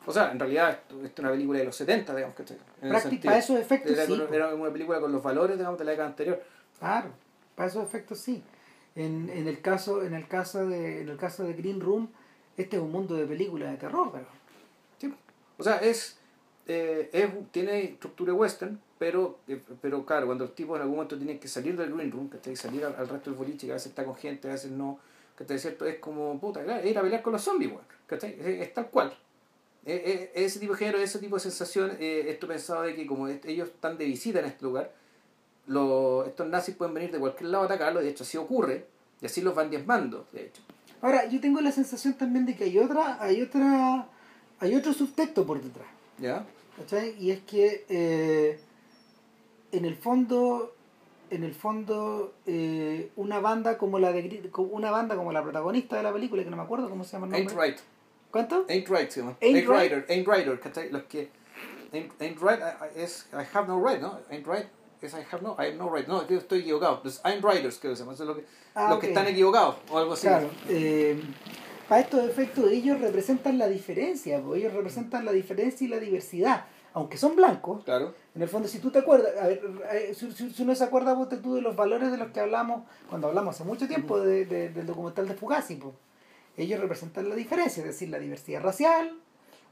O 0.07 0.13
sea, 0.13 0.33
en 0.33 0.39
realidad 0.39 0.71
esto, 0.71 1.05
es 1.05 1.13
una 1.19 1.31
película 1.31 1.59
de 1.61 1.65
los 1.65 1.77
70, 1.77 2.15
digamos 2.15 2.37
que 2.37 2.45
para 3.23 3.39
esos 3.39 3.59
efectos 3.59 3.93
era, 3.93 4.07
sí. 4.07 4.21
Era 4.33 4.55
una 4.55 4.71
película 4.71 5.01
con 5.01 5.13
los 5.13 5.23
valores 5.23 5.57
digamos, 5.57 5.79
de 5.79 5.85
la 5.85 5.91
década 5.93 6.09
anterior. 6.09 6.43
Claro, 6.79 7.11
para 7.55 7.69
esos 7.69 7.85
efectos 7.85 8.19
sí. 8.19 8.43
En, 8.97 9.29
en, 9.31 9.49
el 9.49 9.61
caso, 9.61 10.05
en, 10.05 10.15
el 10.15 10.29
caso 10.29 10.67
de, 10.67 11.03
en 11.03 11.09
el 11.09 11.17
caso 11.17 11.45
de 11.45 11.55
Green 11.55 11.81
Room, 11.81 12.09
este 12.57 12.77
es 12.77 12.83
un 12.83 12.93
mundo 12.93 13.17
de 13.17 13.27
películas 13.27 13.71
de 13.73 13.77
terror, 13.79 14.13
Sí. 14.99 15.13
O 15.59 15.63
sea, 15.65 15.79
es, 15.79 16.19
eh, 16.67 17.11
es 17.13 17.31
tiene 17.51 17.83
estructura 17.83 18.33
western, 18.33 18.81
pero, 18.99 19.39
eh, 19.49 19.61
pero 19.83 20.07
claro, 20.07 20.27
cuando 20.27 20.45
los 20.45 20.55
tipos 20.55 20.77
en 20.77 20.83
algún 20.83 20.97
momento 20.97 21.17
tienen 21.17 21.39
que 21.39 21.49
salir 21.49 21.77
del 21.77 21.93
Green 21.93 22.13
Room, 22.13 22.31
que 22.31 22.57
salir 22.57 22.85
al, 22.85 23.09
resto 23.09 23.31
del 23.31 23.39
boliche, 23.39 23.67
que 23.67 23.73
a 23.73 23.75
veces 23.75 23.89
está 23.89 24.05
con 24.05 24.15
gente, 24.15 24.49
a 24.49 24.53
veces 24.53 24.71
no, 24.71 24.99
que 25.37 25.59
cierto 25.59 25.85
es 25.87 25.99
como, 25.99 26.39
puta, 26.39 26.63
claro, 26.63 26.87
ir 26.87 26.97
a 26.97 27.03
pelear 27.03 27.23
con 27.23 27.33
los 27.33 27.43
zombies, 27.43 27.73
es, 28.11 28.25
es, 28.25 28.73
tal 28.75 28.89
cual. 28.91 29.17
Es, 29.85 30.31
ese 30.35 30.61
tipo 30.61 30.73
de 30.73 30.79
género, 30.79 30.99
ese 30.99 31.19
tipo 31.19 31.37
de 31.37 31.41
sensación, 31.41 31.97
eh, 31.99 32.27
esto 32.29 32.47
pensado 32.47 32.83
de 32.83 32.95
que 32.95 33.07
como 33.07 33.29
ellos 33.29 33.69
están 33.69 33.99
de 33.99 34.05
visita 34.05 34.39
en 34.39 34.47
este 34.47 34.65
lugar, 34.65 34.93
los, 35.67 36.27
estos 36.27 36.47
nazis 36.49 36.75
pueden 36.75 36.95
venir 36.95 37.11
de 37.11 37.19
cualquier 37.19 37.51
lado 37.51 37.65
a 37.65 37.67
atacarlo, 37.67 38.01
de 38.01 38.11
hecho 38.11 38.25
así 38.25 38.37
ocurre, 38.37 38.87
y 39.21 39.27
así 39.27 39.41
los 39.41 39.55
van 39.55 39.71
diezmando, 39.71 40.27
de 40.33 40.47
hecho. 40.47 40.63
Ahora, 41.01 41.27
yo 41.27 41.41
tengo 41.41 41.61
la 41.61 41.73
sensación 41.73 42.15
también 42.15 42.47
de 42.47 42.57
que 42.57 42.65
hay 42.65 42.79
otra, 42.79 43.23
hay 43.23 43.43
otra, 43.43 44.07
hay 44.61 44.75
otro 44.75 44.93
subtexto 44.93 45.47
por 45.47 45.63
detrás. 45.63 45.87
¿Ya? 46.19 46.47
¿Cachai? 46.77 47.15
Y 47.19 47.31
es 47.31 47.41
que 47.41 47.85
eh, 47.89 48.59
en 49.73 49.85
el 49.85 49.97
fondo, 49.97 50.75
en 51.31 51.45
el 51.45 51.55
fondo, 51.55 52.35
eh, 52.47 53.11
una 53.17 53.41
banda 53.41 53.79
como 53.79 53.99
la 53.99 54.13
de 54.13 54.51
una 54.57 54.91
banda 54.91 55.17
como 55.17 55.33
la 55.33 55.43
protagonista 55.43 55.97
de 55.97 56.03
la 56.03 56.13
película, 56.13 56.43
que 56.43 56.51
no 56.51 56.57
me 56.57 56.63
acuerdo 56.63 56.89
cómo 56.89 57.05
se 57.05 57.13
llama 57.13 57.27
el 57.27 57.45
nombre. 57.45 57.55
Ain't 57.55 57.77
Right. 57.77 57.81
¿Cuánto? 58.31 58.67
Ain't 58.69 58.89
Right 58.89 59.11
se 59.11 59.21
llama. 59.21 59.37
Ain't, 59.41 59.69
Rider, 59.69 60.07
Ain't 60.09 60.27
Rider, 60.27 60.59
¿cachai? 60.59 60.91
Los 60.91 61.05
que 61.05 61.29
Ain't, 61.93 62.21
ain't 62.21 62.41
Right 62.41 62.61
es 62.97 63.27
I 63.33 63.45
have 63.55 63.69
no 63.69 63.79
right, 63.79 64.01
¿no? 64.01 64.19
Ain't 64.31 64.47
Right 64.47 64.67
es 65.07 65.15
I 65.15 65.25
have 65.31 65.43
no, 65.43 65.57
I 65.59 65.67
have 65.67 65.77
no 65.77 65.95
right. 65.95 66.07
No, 66.07 66.23
estoy 66.23 66.61
equivocado. 66.61 67.01
Los 67.05 67.21
I'm 67.25 67.43
writers, 67.43 67.79
que 67.79 67.89
se 67.95 68.03
llama. 68.03 68.15
Eso 68.15 68.25
es 68.25 68.29
lo 68.29 68.37
que, 68.37 68.45
ah, 68.75 68.89
los 68.91 68.99
que 68.99 69.09
están 69.09 69.27
equivocados 69.27 69.77
o 69.91 69.99
algo 69.99 70.15
así. 70.15 70.27
Claro. 70.27 70.51
Eh, 70.69 71.21
para 71.89 72.01
estos 72.01 72.25
efectos, 72.29 72.71
ellos 72.71 73.01
representan 73.01 73.59
la 73.59 73.69
diferencia. 73.69 74.43
Ellos 74.55 74.73
representan 74.73 75.25
la 75.25 75.33
diferencia 75.33 75.85
y 75.85 75.89
la 75.89 75.99
diversidad. 75.99 76.65
Aunque 76.95 77.17
son 77.17 77.35
blancos, 77.35 77.83
claro. 77.83 78.15
en 78.37 78.43
el 78.43 78.49
fondo, 78.49 78.69
si 78.69 78.79
tú 78.79 78.93
te 78.93 79.01
acuerdas, 79.01 79.33
a 79.43 79.49
ver, 79.49 79.61
eh, 79.93 80.15
si, 80.15 80.31
si, 80.31 80.63
uno 80.63 80.77
se 80.77 80.85
acuerda 80.85 81.13
vos 81.13 81.29
tú 81.43 81.57
de 81.57 81.61
los 81.61 81.75
valores 81.75 82.13
de 82.13 82.17
los 82.17 82.29
que 82.29 82.39
hablamos 82.39 82.85
cuando 83.09 83.27
hablamos 83.27 83.57
hace 83.57 83.65
mucho 83.65 83.89
tiempo 83.89 84.21
de, 84.21 84.45
del 84.45 84.87
documental 84.87 85.27
de 85.27 85.35
Fugazi, 85.35 85.75
pues, 85.75 85.93
ellos 86.57 86.79
representan 86.79 87.29
la 87.29 87.35
diferencia, 87.35 87.81
es 87.81 87.89
decir, 87.89 88.11
la 88.11 88.21
diversidad 88.21 88.63
racial, 88.63 89.19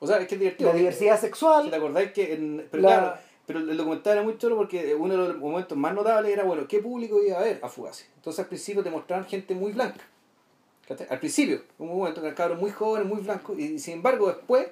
o 0.03 0.07
sea, 0.09 0.19
es 0.19 0.27
que 0.27 0.35
es 0.35 0.41
divertido. 0.41 0.71
La 0.71 0.77
diversidad 0.77 1.21
sexual. 1.21 1.71
¿Te 1.71 1.77
acordáis 1.77 2.11
que 2.11 2.35
en, 2.35 2.67
pero 2.73 2.83
claro, 2.83 3.15
Pero 3.47 3.59
el 3.59 3.77
documental 3.77 4.13
era 4.15 4.23
muy 4.23 4.39
chulo 4.39 4.57
porque 4.57 4.95
uno 4.95 5.15
de 5.17 5.29
los 5.29 5.39
momentos 5.39 5.77
más 5.77 5.93
notables 5.95 6.33
era, 6.33 6.45
bueno, 6.45 6.67
¿qué 6.69 6.79
público 6.79 7.21
iba 7.23 7.39
a 7.39 7.43
ver 7.43 7.59
a 7.63 7.69
Fugazi? 7.69 8.05
Entonces 8.17 8.41
al 8.41 8.47
principio 8.47 8.83
te 8.83 8.91
mostraban 8.91 9.25
gente 9.27 9.55
muy 9.55 9.73
blanca. 9.73 10.05
Al 11.09 11.19
principio, 11.21 11.63
un 11.79 11.89
momento 11.89 12.21
que 12.23 12.35
cabros 12.35 12.61
muy 12.61 12.71
jóvenes, 12.71 13.09
muy 13.09 13.21
blancos, 13.23 13.59
y 13.59 13.79
sin 13.79 13.95
embargo 13.95 14.29
después 14.29 14.67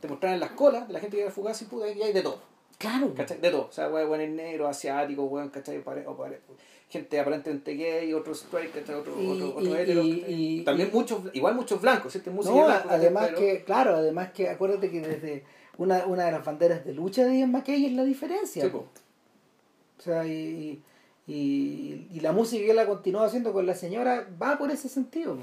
te 0.00 0.06
mostraban 0.08 0.38
las 0.38 0.50
colas 0.52 0.86
de 0.86 0.92
la 0.94 1.00
gente 1.00 1.16
que 1.16 1.22
iba 1.22 1.30
a 1.30 1.32
Fugazi, 1.32 1.64
puta, 1.64 1.90
y 1.90 2.00
hay 2.02 2.12
de 2.12 2.22
todo. 2.22 2.40
Claro. 2.78 3.12
¿cachai? 3.14 3.40
De 3.40 3.50
todo. 3.50 3.66
O 3.68 3.72
sea, 3.72 3.88
weón 3.88 4.36
negro, 4.36 4.68
asiático, 4.68 5.24
weón, 5.24 5.48
¿cachai? 5.48 5.82
Pare- 5.82 6.06
o 6.06 6.16
pare- 6.16 6.40
gente 6.88 7.18
aparentemente 7.18 7.74
gay, 7.74 8.12
otros 8.14 8.42
straight, 8.42 8.72
¿cachai? 8.72 8.94
Otro, 8.94 9.14
Y- 9.20 9.26
otro, 9.30 9.56
otro 9.56 9.82
y- 10.02 10.24
y- 10.28 10.64
También 10.64 10.90
muchos, 10.92 11.20
igual 11.32 11.54
muchos 11.56 11.80
blancos, 11.80 12.12
¿cierto? 12.12 12.30
Música 12.30 12.54
No, 12.54 12.68
además 12.90 13.26
Pero- 13.28 13.38
que, 13.38 13.64
claro, 13.64 13.96
además 13.96 14.30
que 14.32 14.48
acuérdate 14.48 14.90
que 14.90 15.00
desde 15.00 15.44
una, 15.78 16.06
una 16.06 16.24
de 16.26 16.32
las 16.32 16.44
banderas 16.44 16.84
de 16.84 16.94
lucha 16.94 17.24
de 17.24 17.38
Ian 17.38 17.52
McKay 17.52 17.86
es 17.86 17.92
la 17.92 18.04
diferencia. 18.04 18.64
Sí. 18.64 18.70
O 18.74 20.02
sea, 20.02 20.26
y, 20.26 20.82
y, 21.26 22.06
y 22.12 22.20
la 22.20 22.32
música 22.32 22.64
que 22.64 22.70
él 22.70 22.78
ha 22.78 22.86
continuado 22.86 23.26
haciendo 23.26 23.52
con 23.52 23.66
la 23.66 23.74
señora 23.74 24.26
va 24.40 24.58
por 24.58 24.70
ese 24.70 24.88
sentido. 24.88 25.36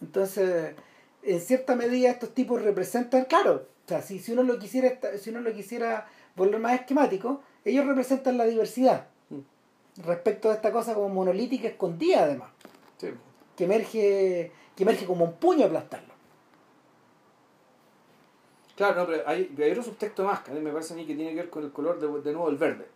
Entonces, 0.00 0.74
en 1.22 1.40
cierta 1.40 1.76
medida 1.76 2.10
estos 2.10 2.34
tipos 2.34 2.62
representan, 2.62 3.24
claro, 3.24 3.66
o 3.84 3.88
sea, 3.88 4.02
si, 4.02 4.18
si 4.18 4.32
uno 4.32 4.42
lo 4.42 4.58
quisiera 4.58 4.98
si 5.18 5.30
uno 5.30 5.40
lo 5.40 5.52
quisiera 5.52 6.06
volver 6.36 6.58
más 6.60 6.80
esquemático, 6.80 7.42
ellos 7.64 7.86
representan 7.86 8.36
la 8.38 8.44
diversidad 8.44 9.06
Mm. 9.30 9.40
respecto 10.06 10.50
a 10.50 10.54
esta 10.54 10.70
cosa 10.72 10.92
como 10.94 11.08
monolítica 11.08 11.68
escondida 11.68 12.24
además, 12.24 12.50
Sí, 12.98 13.08
que 13.56 13.64
emerge, 13.64 14.52
que 14.76 14.82
emerge 14.82 15.06
como 15.06 15.24
un 15.24 15.32
puño 15.34 15.64
aplastarlo. 15.66 16.13
Claro, 18.76 19.00
no, 19.02 19.06
pero 19.06 19.22
hay, 19.26 19.54
hay 19.56 19.70
otro 19.70 19.82
subtexto 19.84 20.24
más 20.24 20.40
que 20.40 20.50
a 20.50 20.54
mí 20.54 20.60
me 20.60 20.72
parece 20.72 20.94
a 20.94 20.96
mí 20.96 21.06
que 21.06 21.14
tiene 21.14 21.30
que 21.30 21.36
ver 21.36 21.50
con 21.50 21.62
el 21.64 21.70
color 21.70 22.00
de, 22.00 22.06
de 22.22 22.32
nuevo 22.32 22.48
el 22.50 22.56
verde. 22.56 22.86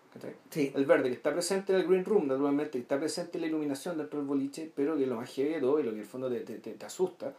Sí. 0.51 0.73
El 0.75 0.85
verde 0.87 1.11
que 1.11 1.15
está 1.15 1.33
presente 1.33 1.73
en 1.73 1.79
el 1.81 1.87
green 1.87 2.05
room, 2.05 2.27
naturalmente, 2.27 2.73
que 2.73 2.79
está 2.79 2.99
presente 2.99 3.39
en 3.39 3.43
la 3.43 3.47
iluminación 3.49 3.97
dentro 3.97 4.19
del 4.19 4.27
boliche, 4.27 4.69
pero 4.75 4.97
que 4.97 5.07
lo 5.07 5.15
más 5.17 5.31
heavy 5.33 5.51
de 5.51 5.61
todo 5.61 5.79
y 5.79 5.85
lo 5.85 5.91
que 5.91 5.97
en 5.97 6.03
el 6.03 6.09
fondo 6.09 6.29
te, 6.29 6.41
te, 6.41 6.55
te- 6.59 6.73
te 6.75 6.87
asusta 6.87 7.33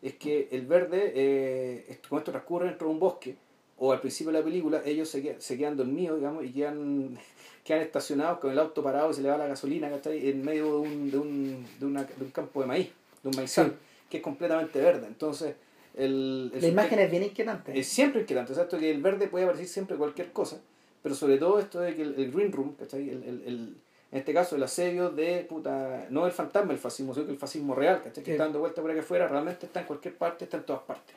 es 0.00 0.14
que 0.14 0.48
el 0.52 0.66
verde, 0.66 1.12
eh, 1.16 1.86
esto- 1.88 2.08
como 2.10 2.18
esto 2.20 2.30
transcurre 2.30 2.66
dentro 2.68 2.86
de 2.86 2.94
un 2.94 3.00
bosque, 3.00 3.34
o 3.78 3.90
al 3.92 4.00
principio 4.00 4.32
de 4.32 4.38
la 4.38 4.44
película, 4.44 4.82
ellos 4.84 5.08
se, 5.08 5.20
quedan- 5.20 5.40
se 5.40 5.58
quedan 5.58 5.76
dormidos, 5.76 6.18
digamos, 6.18 6.44
y 6.44 6.52
quedan, 6.52 7.18
quedan 7.64 7.80
estacionados 7.82 8.38
con 8.38 8.52
el 8.52 8.58
auto 8.60 8.84
parado 8.84 9.10
y 9.10 9.14
se 9.14 9.22
le 9.22 9.28
va 9.28 9.36
la 9.38 9.48
gasolina, 9.48 9.90
¿cachai? 9.90 10.28
En 10.28 10.44
medio 10.44 10.66
de 10.66 10.88
un, 10.88 11.10
de 11.10 11.18
un, 11.18 11.66
de 11.80 11.86
una- 11.86 12.04
de 12.04 12.24
un 12.24 12.30
campo 12.30 12.60
de 12.60 12.66
maíz, 12.68 12.90
de 13.24 13.28
un 13.30 13.34
maizal, 13.36 13.70
Sí. 13.70 13.76
que 14.10 14.16
es 14.18 14.22
completamente 14.22 14.80
verde. 14.80 15.08
Entonces, 15.08 15.56
el, 15.96 16.50
el 16.54 16.60
La 16.62 16.68
imagen 16.68 16.98
es 16.98 17.10
bien 17.10 17.22
inquietante. 17.22 17.78
es 17.78 17.86
siempre 17.88 18.22
inquietante, 18.22 18.52
exacto, 18.52 18.78
que 18.78 18.90
el 18.90 19.02
verde 19.02 19.28
puede 19.28 19.44
aparecer 19.44 19.68
siempre 19.68 19.96
cualquier 19.96 20.32
cosa, 20.32 20.60
pero 21.02 21.14
sobre 21.14 21.38
todo 21.38 21.58
esto 21.58 21.80
de 21.80 21.94
que 21.94 22.02
el, 22.02 22.14
el 22.18 22.32
green 22.32 22.52
room, 22.52 22.74
¿cachai? 22.76 23.08
El, 23.10 23.22
el, 23.24 23.42
el- 23.46 23.76
en 24.12 24.18
este 24.18 24.34
caso 24.34 24.56
el 24.56 24.62
asedio 24.62 25.08
de, 25.10 25.46
puta, 25.48 26.06
no 26.10 26.26
el 26.26 26.32
fantasma 26.32 26.68
del 26.68 26.78
fascismo, 26.78 27.14
sino 27.14 27.24
que 27.24 27.32
el 27.32 27.38
fascismo 27.38 27.74
real, 27.74 28.02
¿cachai? 28.02 28.22
Que 28.22 28.26
Sí. 28.26 28.30
está 28.32 28.44
dando 28.44 28.58
vuelta 28.60 28.82
por 28.82 28.90
aquí 28.90 29.00
afuera, 29.00 29.26
realmente 29.26 29.64
está 29.64 29.80
en 29.80 29.86
cualquier 29.86 30.14
parte, 30.16 30.44
está 30.44 30.58
en 30.58 30.64
todas 30.64 30.82
partes. 30.82 31.16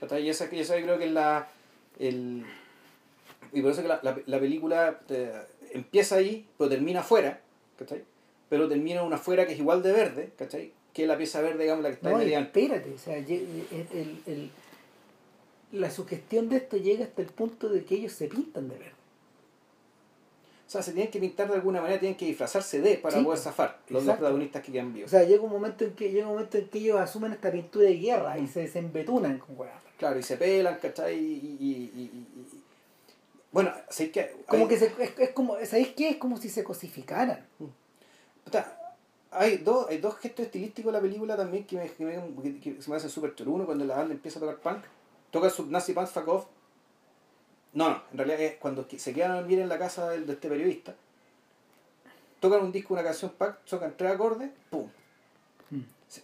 ¿cachai? 0.00 0.22
Y 0.24 0.30
esa, 0.30 0.46
esa 0.46 0.78
yo 0.78 0.84
creo 0.84 0.98
que 0.98 1.04
es 1.04 1.12
la... 1.12 1.46
El, 1.98 2.42
y 3.52 3.60
por 3.60 3.70
eso 3.72 3.82
que 3.82 3.88
la, 3.88 4.00
la, 4.02 4.18
la 4.24 4.40
película 4.40 4.98
te- 5.06 5.30
empieza 5.72 6.16
ahí, 6.16 6.46
pero 6.56 6.70
termina 6.70 7.00
afuera, 7.00 7.38
¿cachai? 7.78 8.02
Pero 8.48 8.66
termina 8.66 9.02
una 9.02 9.16
afuera 9.16 9.46
que 9.46 9.52
es 9.52 9.58
igual 9.58 9.82
de 9.82 9.92
verde, 9.92 10.30
¿cachai? 10.38 10.72
Que 10.92 11.06
la 11.06 11.16
pieza 11.16 11.40
verde, 11.40 11.62
digamos, 11.62 11.82
la 11.82 11.88
que 11.90 11.94
está 11.94 12.10
No, 12.10 12.16
en 12.18 12.24
media 12.24 12.40
espérate, 12.40 12.92
o 12.92 12.98
sea, 12.98 13.16
el, 13.16 13.24
el- 13.30 14.22
el- 14.26 14.50
la 15.72 15.90
sugestión 15.90 16.48
de 16.50 16.56
esto 16.58 16.76
llega 16.76 17.04
hasta 17.04 17.22
el 17.22 17.28
punto 17.28 17.68
de 17.70 17.84
que 17.84 17.94
ellos 17.94 18.12
se 18.12 18.28
pintan 18.28 18.68
de 18.68 18.76
verde. 18.78 18.92
O 20.66 20.70
sea, 20.72 20.82
se 20.82 20.92
tienen 20.92 21.10
que 21.10 21.18
pintar 21.20 21.48
de 21.48 21.54
alguna 21.54 21.80
manera, 21.82 22.00
tienen 22.00 22.16
que 22.16 22.24
disfrazarse 22.26 22.80
de 22.80 22.96
para 22.96 23.18
Sí, 23.18 23.24
poder 23.24 23.38
zafar 23.38 23.78
los, 23.88 24.04
los 24.04 24.16
protagonistas 24.16 24.62
que 24.62 24.72
quedan 24.72 24.88
O 24.90 24.92
vivos. 24.94 25.10
sea, 25.10 25.22
llega 25.24 25.42
un 25.42 25.50
momento 25.50 25.84
en 25.84 25.92
que 25.94 26.10
llega 26.10 26.26
un 26.26 26.32
momento 26.34 26.56
en 26.58 26.68
que 26.68 26.78
ellos 26.78 26.98
asumen 27.00 27.32
esta 27.32 27.50
pintura 27.52 27.86
de 27.86 27.96
guerra 27.96 28.38
y 28.38 28.46
se, 28.46 28.66
se 28.68 28.78
embetunan 28.78 29.38
con 29.38 29.58
weas. 29.58 29.74
claro, 29.98 30.18
y 30.18 30.22
se 30.22 30.36
pelan, 30.36 30.78
¿cachai? 30.80 31.14
Y, 31.18 31.56
y, 31.60 31.66
y- 31.66 32.00
y- 32.02 32.02
y- 32.40 32.62
Bueno, 33.50 33.72
¿sabes 33.90 34.12
qué? 34.12 34.34
Como 34.46 34.62
Hay- 34.64 34.68
que 34.70 34.78
se, 34.78 34.86
es, 34.98 35.18
es 35.18 35.30
como, 35.30 35.56
¿sabéis 35.64 35.88
qué? 35.96 36.08
Es 36.10 36.16
como 36.16 36.36
si 36.38 36.48
se 36.48 36.64
cosificaran. 36.64 37.46
puta, 38.44 38.78
hay 39.32 39.58
dos, 39.58 39.88
hay 39.88 39.98
dos 39.98 40.16
gestos 40.18 40.46
estilísticos 40.46 40.92
de 40.92 40.98
la 40.98 41.02
película 41.02 41.36
también 41.36 41.64
que, 41.64 41.76
me, 41.76 41.90
que, 41.90 42.04
me, 42.04 42.60
que- 42.60 42.80
se 42.82 42.90
me 42.90 42.96
hacen 42.96 43.10
súper 43.10 43.34
chulos. 43.34 43.54
Uno, 43.54 43.66
cuando 43.66 43.84
la 43.84 43.96
banda 43.96 44.14
empieza 44.14 44.38
a 44.38 44.40
tocar 44.42 44.58
punk, 44.58 44.84
toca 45.30 45.50
su 45.50 45.66
Nazi 45.66 45.92
Punk 45.92 46.06
Fuck 46.08 46.28
Off. 46.28 46.46
No, 47.74 47.88
no, 47.88 48.02
en 48.12 48.18
realidad 48.18 48.40
es 48.40 48.56
cuando 48.56 48.86
se 48.96 49.12
quedan 49.14 49.30
a 49.32 49.34
dormir 49.36 49.58
en 49.58 49.68
la 49.68 49.78
casa 49.78 50.10
de 50.10 50.32
este 50.32 50.48
periodista. 50.48 50.94
Tocan 52.40 52.62
un 52.62 52.72
disco, 52.72 52.92
una 52.94 53.02
canción 53.02 53.32
punk, 53.38 53.54
tocan 53.68 53.94
tres 53.96 54.12
acordes, 54.12 54.50
¡pum! 54.70 54.88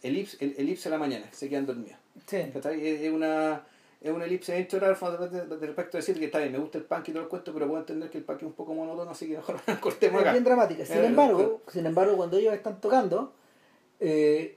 Elipse, 0.02 0.36
el, 0.40 0.54
elipse 0.58 0.88
a 0.88 0.90
la 0.90 0.98
mañana, 0.98 1.26
se 1.32 1.48
quedan 1.48 1.64
dormidos. 1.64 1.98
Sí. 2.26 2.36
Es 2.36 3.10
una, 3.10 3.64
es 4.00 4.10
una 4.12 4.24
elipse 4.26 4.52
de, 4.52 4.64
de 4.64 5.66
respecto 5.66 5.96
a 5.96 6.00
decir 6.00 6.18
que 6.18 6.26
está 6.26 6.38
bien, 6.38 6.52
me 6.52 6.58
gusta 6.58 6.78
el 6.78 6.84
punk 6.84 7.08
y 7.08 7.12
todo 7.12 7.22
el 7.24 7.28
cuento, 7.28 7.52
pero 7.52 7.66
puedo 7.66 7.80
entender 7.80 8.08
que 8.10 8.18
el 8.18 8.24
punk 8.24 8.36
es 8.38 8.42
un 8.44 8.52
poco 8.52 8.72
monótono, 8.74 9.10
así 9.10 9.26
que 9.26 9.34
mejor 9.36 9.56
cortemos 9.80 10.16
Es 10.16 10.22
acá. 10.22 10.32
bien 10.32 10.44
dramática. 10.44 10.84
Sin 10.86 10.98
Eh, 10.98 11.06
embargo, 11.06 11.62
sin 11.68 11.84
embargo, 11.86 12.16
cuando 12.16 12.36
ellos 12.36 12.54
están 12.54 12.80
tocando, 12.80 13.32
eh, 14.00 14.56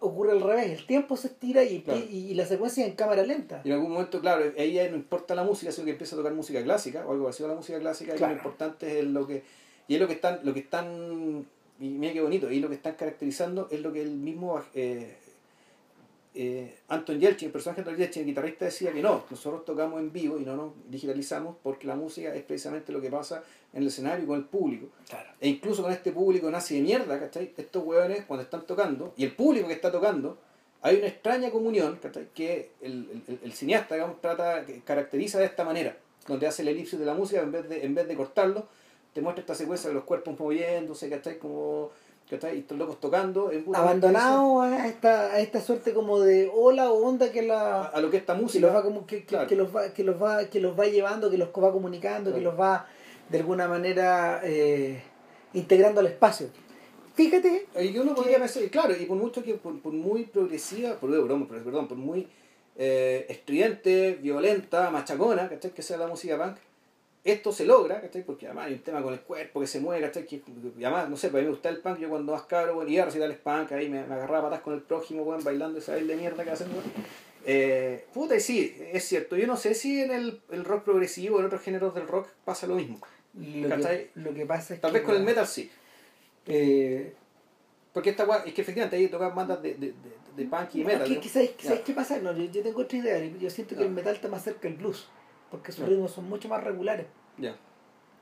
ocurre 0.00 0.32
al 0.32 0.42
revés. 0.42 0.78
El 0.78 0.86
tiempo 0.86 1.16
se 1.16 1.28
estira 1.28 1.64
y, 1.64 1.80
Claro. 1.80 2.00
y, 2.10 2.16
y 2.30 2.34
la 2.34 2.44
secuencia 2.44 2.84
es 2.84 2.90
en 2.90 2.96
cámara 2.96 3.22
lenta. 3.22 3.62
Y 3.64 3.68
en 3.68 3.74
algún 3.74 3.92
momento, 3.92 4.20
claro, 4.20 4.44
ella 4.56 4.88
no 4.90 4.96
importa 4.96 5.34
la 5.34 5.42
música, 5.42 5.72
sino 5.72 5.86
que 5.86 5.92
empieza 5.92 6.14
a 6.14 6.18
tocar 6.18 6.34
música 6.34 6.62
clásica 6.62 7.06
o 7.06 7.12
algo 7.12 7.24
parecido 7.24 7.46
a 7.46 7.52
la 7.52 7.56
música 7.56 7.78
clásica, 7.80 8.14
y 8.14 8.18
lo 8.18 8.30
importante 8.32 8.98
es 9.00 9.04
lo 9.06 9.26
que. 9.26 9.42
Y 9.88 9.94
es 9.94 10.00
lo 10.00 10.06
que 10.06 10.12
están, 10.14 10.40
lo 10.42 10.52
que 10.52 10.60
están, 10.60 11.46
y 11.80 11.88
mira 11.88 12.12
qué 12.12 12.20
bonito, 12.20 12.50
y 12.50 12.60
lo 12.60 12.68
que 12.68 12.74
están 12.74 12.94
caracterizando 12.94 13.68
es 13.70 13.80
lo 13.80 13.92
que 13.92 14.02
el 14.02 14.10
mismo 14.10 14.60
eh, 14.74 15.16
eh, 16.36 16.78
Anton 16.88 17.18
Yelchin, 17.18 17.46
el 17.46 17.52
personaje 17.52 17.82
de 17.82 17.88
Anton 17.90 17.98
Yelchin, 18.02 18.22
el 18.22 18.26
guitarrista, 18.28 18.64
decía 18.66 18.92
que 18.92 19.02
no, 19.02 19.24
nosotros 19.30 19.64
tocamos 19.64 19.98
en 20.00 20.12
vivo 20.12 20.38
y 20.38 20.44
no 20.44 20.54
nos 20.56 20.72
digitalizamos 20.88 21.56
porque 21.62 21.86
la 21.86 21.96
música 21.96 22.34
es 22.34 22.42
precisamente 22.42 22.92
lo 22.92 23.00
que 23.00 23.10
pasa 23.10 23.42
en 23.72 23.82
el 23.82 23.88
escenario 23.88 24.24
y 24.24 24.26
con 24.26 24.36
el 24.38 24.44
público. 24.44 24.86
Claro. 25.08 25.30
E 25.40 25.48
incluso 25.48 25.82
con 25.82 25.92
este 25.92 26.12
público 26.12 26.50
nazi 26.50 26.76
de 26.76 26.82
mierda, 26.82 27.18
¿cachai? 27.18 27.52
Estos 27.56 27.82
hueones 27.84 28.24
cuando 28.26 28.42
están 28.44 28.66
tocando, 28.66 29.12
y 29.16 29.24
el 29.24 29.32
público 29.34 29.66
que 29.68 29.74
está 29.74 29.90
tocando, 29.90 30.38
hay 30.82 30.96
una 30.98 31.06
extraña 31.08 31.50
comunión, 31.50 31.98
¿cachai? 32.00 32.28
Que 32.34 32.70
el, 32.80 33.22
el- 33.26 33.40
el 33.42 33.52
cineasta, 33.52 33.94
digamos, 33.96 34.20
trata, 34.20 34.64
que 34.64 34.80
caracteriza 34.82 35.38
de 35.38 35.46
esta 35.46 35.64
manera, 35.64 35.96
donde 36.28 36.46
hace 36.46 36.62
el 36.62 36.68
elipsis 36.68 36.98
de 36.98 37.06
la 37.06 37.14
música, 37.14 37.40
en 37.40 37.50
vez 37.52 37.68
de, 37.68 37.84
en 37.84 37.94
vez 37.94 38.06
de 38.06 38.14
cortarlo, 38.14 38.66
te 39.12 39.22
muestra 39.22 39.40
esta 39.40 39.54
secuencia 39.54 39.88
de 39.88 39.94
los 39.94 40.04
cuerpos 40.04 40.38
moviéndose, 40.38 41.08
¿cachai? 41.08 41.38
Como, 41.38 41.90
¿cachai? 42.30 42.56
Y 42.56 42.58
estos 42.60 42.76
locos 42.78 43.00
tocando. 43.00 43.50
puta 43.64 43.78
Abandonado 43.78 44.62
a 44.62 44.86
esta, 44.86 45.32
a 45.32 45.40
esta 45.40 45.60
suerte 45.60 45.92
como 45.94 46.20
de 46.20 46.50
ola 46.54 46.90
o 46.90 47.06
onda 47.06 47.30
que 47.32 47.42
la 47.42 47.84
a 47.84 48.00
lo 48.00 48.10
que 48.10 48.16
esta 48.18 48.34
que 48.34 48.42
música. 48.42 48.66
los 48.66 48.74
va 48.76 48.82
como 48.82 49.06
que, 49.06 49.20
que- 49.20 49.26
Claro. 49.26 49.46
que 49.48 49.56
los 49.56 49.74
va 49.74 49.88
que 49.92 50.04
los 50.04 50.20
va 50.22 50.44
que 50.46 50.60
los 50.60 50.78
va 50.78 50.84
llevando 50.86 51.30
que 51.30 51.38
los 51.38 51.48
va 51.48 51.72
comunicando 51.72 52.34
que 52.34 52.40
los 52.40 52.58
va 52.58 52.86
de 53.28 53.38
alguna 53.38 53.66
manera 53.68 54.40
eh, 54.44 55.02
integrando 55.54 56.00
al 56.00 56.06
espacio 56.06 56.48
fíjate 57.14 57.66
Y 57.80 57.96
uno 57.98 58.14
podría 58.14 58.38
pensar, 58.38 58.62
y 58.62 58.68
claro, 58.68 58.94
y 58.94 59.06
por 59.06 59.16
mucho 59.16 59.42
que, 59.42 59.54
por, 59.54 59.80
por 59.80 59.92
muy 59.92 60.24
progresiva, 60.24 60.94
por, 60.96 61.10
broma, 61.10 61.46
pero, 61.48 61.64
perdón, 61.64 61.88
por 61.88 61.96
muy 61.96 62.28
eh, 62.76 63.24
estridente, 63.30 64.18
violenta, 64.20 64.90
machacona, 64.90 65.48
¿cachai? 65.48 65.70
Que 65.72 65.80
sea 65.82 65.96
la 65.96 66.06
música 66.08 66.36
punk, 66.36 66.56
esto 67.32 67.52
se 67.52 67.64
logra, 67.64 68.00
¿cachai? 68.00 68.22
Porque 68.24 68.46
además 68.46 68.66
hay 68.66 68.74
un 68.74 68.78
tema 68.80 69.02
con 69.02 69.12
el 69.12 69.20
cuerpo 69.20 69.60
que 69.60 69.66
se 69.66 69.80
mueve, 69.80 70.06
¿cachai? 70.06 70.26
Que, 70.26 70.36
y 70.78 70.84
además, 70.84 71.08
no 71.10 71.16
sé, 71.16 71.28
para 71.28 71.40
mí 71.40 71.44
me 71.46 71.50
gusta 71.52 71.68
el 71.68 71.78
punk, 71.78 71.98
yo 71.98 72.08
cuando 72.08 72.32
más 72.32 72.42
cabro, 72.42 72.74
bueno, 72.74 72.90
iba 72.90 73.02
a 73.02 73.06
recitar 73.06 73.30
el 73.30 73.36
punk, 73.36 73.72
ahí 73.72 73.88
me, 73.88 74.04
me 74.06 74.14
agarraba 74.14 74.48
patas 74.50 74.60
con 74.62 74.74
el 74.74 74.82
prójimo, 74.82 75.22
weón, 75.22 75.42
bailando 75.44 75.78
esa 75.78 75.92
baile 75.92 76.14
de 76.14 76.20
mierda 76.20 76.44
que 76.44 76.50
hacen, 76.50 76.68
weón. 76.70 76.84
Eh, 77.48 78.04
puta, 78.12 78.34
y 78.36 78.40
sí, 78.40 78.76
es 78.92 79.04
cierto, 79.04 79.36
yo 79.36 79.46
no 79.46 79.56
sé 79.56 79.74
si 79.74 80.00
en 80.00 80.10
el, 80.12 80.40
el 80.50 80.64
rock 80.64 80.84
progresivo, 80.84 81.38
en 81.40 81.46
otros 81.46 81.62
géneros 81.62 81.94
del 81.94 82.08
rock, 82.08 82.28
pasa 82.44 82.66
lo 82.66 82.74
mismo. 82.74 82.98
lo 83.34 83.76
que, 83.76 84.10
lo 84.14 84.34
que 84.34 84.46
pasa 84.46 84.74
es 84.74 84.80
Tal 84.80 84.90
que 84.92 84.98
vez 84.98 85.06
con 85.06 85.14
el 85.16 85.22
metal 85.22 85.46
sí. 85.46 85.70
eh, 86.46 87.12
Porque 87.92 88.10
esta 88.10 88.26
es 88.44 88.52
que 88.52 88.62
efectivamente 88.62 88.96
ahí 88.96 89.08
tocan 89.08 89.34
bandas 89.34 89.62
de, 89.62 89.74
de, 89.74 89.86
de, 89.88 89.94
de 90.36 90.44
punk 90.44 90.74
y 90.74 90.84
metal. 90.84 91.06
que- 91.08 91.14
¿no? 91.14 91.20
que 91.20 91.28
¿sabes, 91.28 91.50
qué 91.84 91.92
pasa? 91.92 92.18
No, 92.18 92.32
yo, 92.36 92.44
yo 92.50 92.62
tengo 92.62 92.80
otra 92.82 92.98
idea. 92.98 93.24
Yo 93.38 93.48
siento 93.50 93.76
que 93.76 93.82
el 93.84 93.90
metal 93.90 94.14
está 94.14 94.28
más 94.28 94.42
cerca 94.44 94.68
del 94.68 94.76
blues. 94.76 95.08
Porque 95.50 95.72
sus 95.72 95.82
Ya. 95.82 95.88
ritmos 95.90 96.12
son 96.12 96.28
mucho 96.28 96.48
más 96.48 96.62
regulares. 96.64 97.06
Ya. 97.38 97.56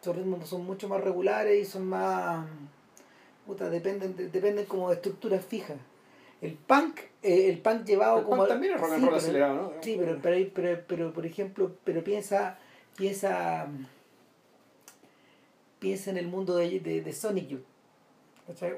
Sus 0.02 0.14
ritmos 0.14 0.48
son 0.48 0.64
mucho 0.66 0.88
más 0.88 1.00
regulares 1.02 1.60
y 1.66 1.70
son 1.70 1.86
más. 1.86 2.46
Puta, 3.46 3.68
dependen, 3.70 4.16
de- 4.16 4.28
dependen 4.28 4.66
como 4.66 4.88
de 4.90 4.96
estructuras 4.96 5.44
fijas. 5.44 5.76
El 6.40 6.54
punk, 6.54 7.00
eh, 7.22 7.48
el 7.48 7.58
punk 7.58 7.84
llevado 7.84 8.18
El 8.18 8.24
como. 8.24 8.36
punk 8.38 8.48
también 8.48 8.74
es 8.74 8.80
rock 8.80 8.92
and 8.92 9.04
roll 9.06 9.14
acelerado, 9.14 9.54
¿no? 9.54 9.72
Sí, 9.82 9.96
pero, 9.98 10.18
pero, 10.22 10.50
pero, 10.54 10.80
pero, 10.86 11.12
por 11.12 11.24
ejemplo, 11.24 11.72
pero 11.84 12.04
piensa, 12.04 12.58
piensa, 12.96 13.66
piensa 15.78 16.10
en 16.10 16.16
el 16.18 16.26
mundo 16.26 16.56
de, 16.56 16.80
de, 16.80 17.00
de 17.02 17.12
Sonic 17.12 17.48
Youth. 17.48 17.64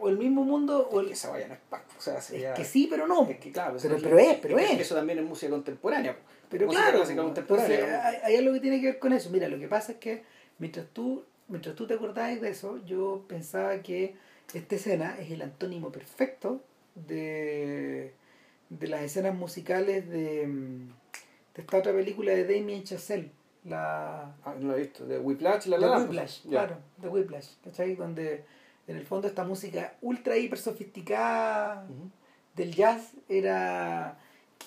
O 0.01 0.09
el 0.09 0.16
mismo 0.16 0.44
mundo, 0.44 0.89
o 0.93 1.01
Es 1.01 1.02
el, 1.02 1.06
que 1.09 1.12
esa 1.14 1.31
vaya 1.31 1.48
no 1.48 1.55
es 1.55 1.60
punk. 1.68 1.82
O 1.98 2.01
sea, 2.01 2.20
sería... 2.20 2.52
es 2.52 2.59
que 2.59 2.64
sí, 2.64 2.86
pero 2.89 3.09
no. 3.09 3.28
Es 3.28 3.39
que 3.39 3.51
claro, 3.51 3.77
Pero- 3.82 3.97
pero 4.01 4.18
es, 4.18 4.36
pero 4.39 4.59
es. 4.59 4.78
Eso 4.81 4.94
también 4.94 5.18
es 5.18 5.24
música 5.24 5.51
contemporánea. 5.51 6.16
Pero 6.51 6.66
música 6.66 6.82
claro, 6.85 6.98
entonces, 7.09 7.16
contemporánea. 7.24 8.06
hay, 8.09 8.16
hay 8.24 8.36
algo 8.36 8.52
que 8.55 8.60
tiene 8.60 8.81
que 8.81 8.86
ver 8.86 8.98
con 8.98 9.12
eso. 9.12 9.31
Mira, 9.31 9.48
lo 9.48 9.59
que 9.59 9.68
pasa 9.68 9.93
es 9.93 9.98
que 9.98 10.23
Mientras 10.59 10.86
tú, 10.86 11.23
mientras 11.48 11.74
tú 11.77 11.86
te 11.86 11.93
acordabas 11.94 12.40
de 12.40 12.48
eso, 12.48 12.78
yo 12.86 13.24
pensaba 13.28 13.82
que 13.82 14.14
esta 14.55 14.74
escena 14.77 15.18
es 15.20 15.31
el 15.31 15.43
antónimo 15.43 15.93
perfecto 15.93 16.62
de, 16.94 18.14
de 18.70 18.86
las 18.89 19.02
escenas 19.02 19.35
musicales 19.35 20.09
de, 20.09 20.47
de 20.47 21.60
esta 21.62 21.77
otra 21.77 21.93
película 21.93 22.32
de 22.32 22.44
Damien 22.44 22.85
Chazelle. 22.85 23.31
La, 23.64 24.35
Ah, 24.44 24.55
no 24.59 24.68
lo 24.68 24.77
he 24.77 24.81
visto. 24.81 25.05
De 25.06 25.18
Whiplash, 25.18 25.66
la 25.66 25.77
de 25.77 25.86
La 25.86 25.98
Whiplash, 25.98 26.44
ya. 26.44 26.51
claro, 26.51 26.77
de 26.98 27.09
Whiplash, 27.09 27.48
¿cachai? 27.62 27.97
Donde 27.97 28.44
en 28.86 28.97
el 28.97 29.05
fondo 29.05 29.28
esta 29.28 29.44
música 29.44 29.93
ultra 30.01 30.39
hiper 30.39 30.59
sofisticada 30.59 31.85
Ujú. 31.90 32.10
del 32.55 32.74
jazz 32.74 33.12
era 33.28 34.18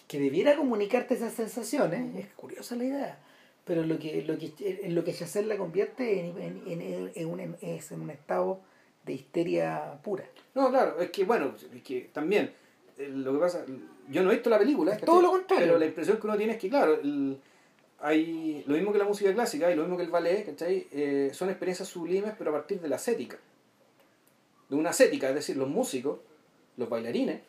que 0.09 0.19
debiera 0.19 0.55
comunicarte 0.57 1.13
esas 1.13 1.33
sensaciones, 1.33 2.15
es 2.17 2.33
curiosa 2.33 2.75
la 2.75 2.83
idea, 2.83 3.19
pero 3.63 3.83
lo 3.85 3.97
que 3.99 4.23
lo 4.23 4.37
que 4.39 4.51
en 4.83 4.95
lo 4.95 5.03
que 5.05 5.13
Chazelle 5.13 5.47
la 5.47 5.55
convierte 5.55 6.19
en, 6.19 6.37
en, 6.41 6.81
en- 6.81 7.11
en 7.15 7.27
un, 7.27 7.55
es 7.61 7.91
en 7.91 8.01
un 8.01 8.09
estado 8.09 8.59
de 9.05 9.13
histeria 9.13 9.99
pura. 10.03 10.25
No, 10.55 10.69
claro, 10.71 10.99
es 10.99 11.11
que 11.11 11.23
bueno, 11.25 11.53
es 11.75 11.81
que 11.83 12.09
también 12.11 12.51
eh, 12.97 13.07
lo 13.07 13.33
que 13.33 13.39
pasa, 13.39 13.63
yo 14.09 14.23
no 14.23 14.31
he 14.31 14.33
visto 14.33 14.49
la 14.49 14.57
película, 14.59 14.97
todo 14.97 15.21
lo 15.21 15.29
contrario. 15.31 15.65
Pero 15.67 15.77
la 15.79 15.85
impresión 15.85 16.17
que 16.19 16.25
uno 16.27 16.35
tiene 16.37 16.53
es 16.53 16.59
que, 16.59 16.69
claro, 16.69 16.95
el- 16.99 17.37
hay 18.01 18.63
lo 18.65 18.75
mismo 18.75 18.91
que 18.91 18.97
la 18.97 19.05
música 19.05 19.31
clásica 19.33 19.71
y 19.71 19.75
lo 19.75 19.83
mismo 19.83 19.95
que 19.97 20.03
el 20.03 20.09
ballet, 20.09 20.45
¿cachai? 20.45 20.87
Eh, 20.91 21.29
son 21.33 21.49
experiencias 21.49 21.87
sublimes, 21.87 22.33
pero 22.37 22.49
a 22.49 22.53
partir 22.53 22.79
de 22.81 22.87
la 22.89 22.95
ascética. 22.95 23.37
De 24.69 24.75
una 24.75 24.89
ascética, 24.91 25.29
es 25.29 25.35
decir, 25.35 25.57
los 25.57 25.67
músicos, 25.67 26.19
los 26.77 26.89
bailarines 26.89 27.41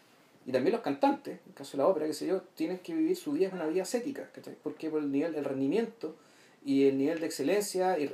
y 0.51 0.53
también 0.53 0.73
los 0.73 0.83
cantantes, 0.83 1.35
en 1.45 1.49
el 1.51 1.55
caso 1.55 1.77
de 1.77 1.79
la 1.85 1.89
ópera, 1.89 2.07
qué 2.07 2.13
sé 2.13 2.27
yo, 2.27 2.43
tienen 2.55 2.79
que 2.81 2.93
vivir 2.93 3.17
su 3.17 3.31
vida 3.33 3.47
es 3.47 3.53
una 3.53 3.67
vida 3.67 3.83
ascética, 3.83 4.29
¿cachai? 4.33 4.57
Porque 4.63 4.91
por 4.91 5.01
el 5.01 5.11
nivel, 5.13 5.35
el 5.37 5.45
rendimiento 5.45 6.17
y 6.65 6.89
el 6.89 6.99
nivel 6.99 7.21
de 7.21 7.27
excelencia 7.27 7.97
y, 7.99 8.05
y- 8.05 8.07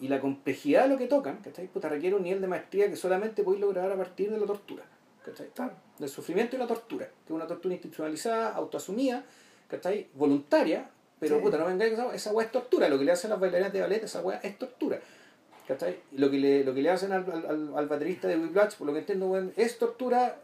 y- 0.00 0.04
y 0.04 0.08
la 0.08 0.20
complejidad 0.20 0.82
de 0.82 0.88
lo 0.88 0.98
que 0.98 1.06
tocan, 1.06 1.36
¿cachai? 1.38 1.68
Puta, 1.68 1.88
requiere 1.88 2.16
un 2.16 2.22
nivel 2.24 2.40
de 2.40 2.48
maestría 2.48 2.90
que 2.90 2.96
solamente 2.96 3.42
podéis 3.44 3.60
lograr 3.62 3.90
a 3.90 3.96
partir 3.96 4.30
de 4.30 4.38
la 4.38 4.44
tortura, 4.46 4.82
¿cachai? 5.24 5.46
Del 5.98 6.08
sufrimiento 6.08 6.56
y 6.56 6.58
la 6.58 6.66
tortura, 6.66 7.06
que 7.06 7.32
es 7.32 7.36
una 7.36 7.46
tortura 7.46 7.72
institucionalizada, 7.74 8.52
autoasumida, 8.54 9.24
¿cachai? 9.68 10.08
Voluntaria, 10.14 10.90
pero 11.20 11.36
Sí. 11.36 11.42
puta, 11.42 11.56
no 11.56 11.66
vengáis 11.66 11.94
que 11.94 12.16
esa, 12.16 12.32
weá 12.32 12.44
es 12.46 12.52
tortura, 12.52 12.88
lo 12.88 12.98
que 12.98 13.04
le 13.04 13.12
hacen 13.12 13.30
las 13.30 13.40
bailarinas 13.40 13.72
de 13.72 13.80
ballet, 13.80 14.02
esa 14.04 14.20
weá 14.22 14.38
es 14.42 14.58
tortura. 14.58 14.98
¿Cachai? 15.66 15.98
Lo 16.12 16.30
que 16.30 16.38
le, 16.38 16.62
lo 16.62 16.72
que 16.74 16.82
le 16.82 16.90
hacen 16.90 17.10
al, 17.12 17.24
al, 17.28 17.72
al- 17.76 17.86
baterista 17.88 18.28
de 18.28 18.36
Whiplash, 18.38 18.74
por 18.76 18.86
lo 18.86 18.92
que 18.92 19.00
entiendo, 19.00 19.36
es 19.56 19.78
tortura 19.78 20.36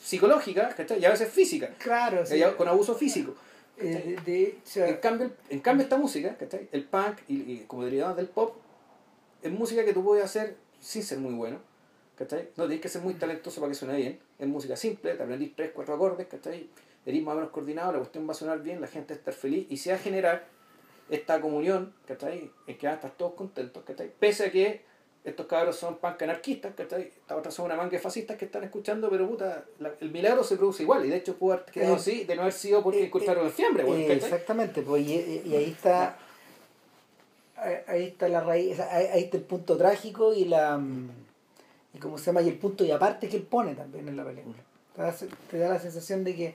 psicológica, 0.00 0.68
¿cachai? 0.70 1.00
Y 1.00 1.04
a 1.04 1.10
veces 1.10 1.30
física, 1.30 1.68
Claro, 1.78 2.24
sí. 2.24 2.40
con 2.56 2.66
abuso 2.68 2.94
físico. 2.94 3.34
Eh, 3.76 4.16
de, 4.26 4.58
En 4.88 4.96
cambio, 4.96 5.30
en 5.48 5.60
cambio 5.60 5.84
esta 5.84 5.96
música, 5.96 6.36
¿cachai? 6.36 6.68
El 6.72 6.84
punk 6.84 7.18
y, 7.28 7.34
y 7.52 7.64
como 7.66 7.84
derivados 7.84 8.16
del 8.16 8.28
pop, 8.28 8.56
es 9.42 9.50
música 9.50 9.84
que 9.84 9.92
tú 9.92 10.04
puedes 10.04 10.24
hacer 10.24 10.56
sin 10.80 11.02
ser 11.02 11.18
muy 11.18 11.32
bueno, 11.34 11.58
¿cachai? 12.16 12.48
No 12.56 12.64
tienes 12.66 12.80
que 12.80 12.88
ser 12.88 13.02
muy 13.02 13.14
talentoso 13.14 13.60
para 13.60 13.70
que 13.70 13.74
suene 13.78 13.96
bien. 13.96 14.18
Es 14.38 14.46
música 14.48 14.76
simple, 14.76 15.14
te 15.14 15.22
aprendís 15.22 15.54
tres, 15.56 15.70
cuatro 15.74 15.94
acordes, 15.94 16.26
¿cachai? 16.26 16.68
Eres 17.06 17.22
más 17.22 17.32
o 17.32 17.36
menos 17.36 17.50
coordinado, 17.50 17.92
la 17.92 17.98
cuestión 17.98 18.26
va 18.28 18.32
a 18.32 18.34
sonar 18.34 18.62
bien, 18.62 18.80
la 18.80 18.86
gente 18.86 19.14
va 19.14 19.16
a 19.16 19.18
estar 19.20 19.34
feliz 19.34 19.66
y 19.70 19.78
se 19.78 19.90
va 19.90 19.96
a 19.96 19.98
generar 20.00 20.46
esta 21.08 21.40
comunión, 21.40 21.94
¿cachai? 22.06 22.50
En 22.66 22.76
que 22.76 22.86
van 22.86 22.94
a 22.94 22.96
estar 22.96 23.10
todos 23.12 23.32
contentos, 23.34 23.82
¿cachai? 23.84 24.12
Pese 24.18 24.44
a 24.46 24.50
que 24.50 24.82
estos 25.22 25.46
cabros 25.46 25.76
son 25.76 25.96
punk 25.98 26.22
anarquistas, 26.22 26.72
¿cachai? 26.74 27.02
Estas 27.02 27.36
otras 27.38 27.52
son 27.54 27.66
una 27.66 27.76
manga 27.76 27.90
de 27.90 27.98
fascistas 27.98 28.36
que 28.38 28.46
están 28.46 28.64
escuchando, 28.64 29.10
pero 29.10 29.28
puta, 29.28 29.64
la- 29.78 29.92
el 30.00 30.10
milagro 30.10 30.42
se 30.42 30.56
produce 30.56 30.82
igual 30.82 31.04
y 31.04 31.10
de 31.10 31.16
hecho 31.16 31.36
pudo 31.36 31.52
haber 31.54 31.66
quedado 31.66 31.92
Eh, 31.92 31.96
así 31.96 32.24
de 32.24 32.34
no 32.36 32.42
haber 32.42 32.54
sido 32.54 32.82
porque 32.82 33.02
eh, 33.02 33.06
encontraron 33.06 33.44
el 33.46 33.52
fiambre, 33.52 33.82
Eh, 33.84 34.06
¿cachai? 34.08 34.16
exactamente, 34.16 34.80
pues, 34.82 35.06
y, 35.06 35.42
y 35.44 35.54
ahí 35.56 35.70
está 35.70 36.16
ahí 37.86 38.04
está 38.04 38.28
la 38.28 38.40
raíz, 38.40 38.80
ahí, 38.80 39.24
está 39.24 39.36
el 39.36 39.42
punto 39.42 39.76
trágico 39.76 40.32
y 40.32 40.46
la 40.46 40.78
mm, 40.78 41.10
y 41.94 41.98
cómo 41.98 42.16
se 42.16 42.26
llama 42.26 42.40
y 42.42 42.48
el 42.48 42.56
punto 42.58 42.84
y 42.84 42.90
aparte 42.90 43.28
que 43.28 43.36
él 43.36 43.42
pone 43.42 43.74
también 43.74 44.08
en 44.08 44.16
la 44.16 44.24
película. 44.24 44.56
Te 44.96 45.02
da, 45.02 45.14
te 45.50 45.58
da 45.58 45.68
la 45.68 45.78
sensación 45.78 46.24
de 46.24 46.34
que 46.34 46.54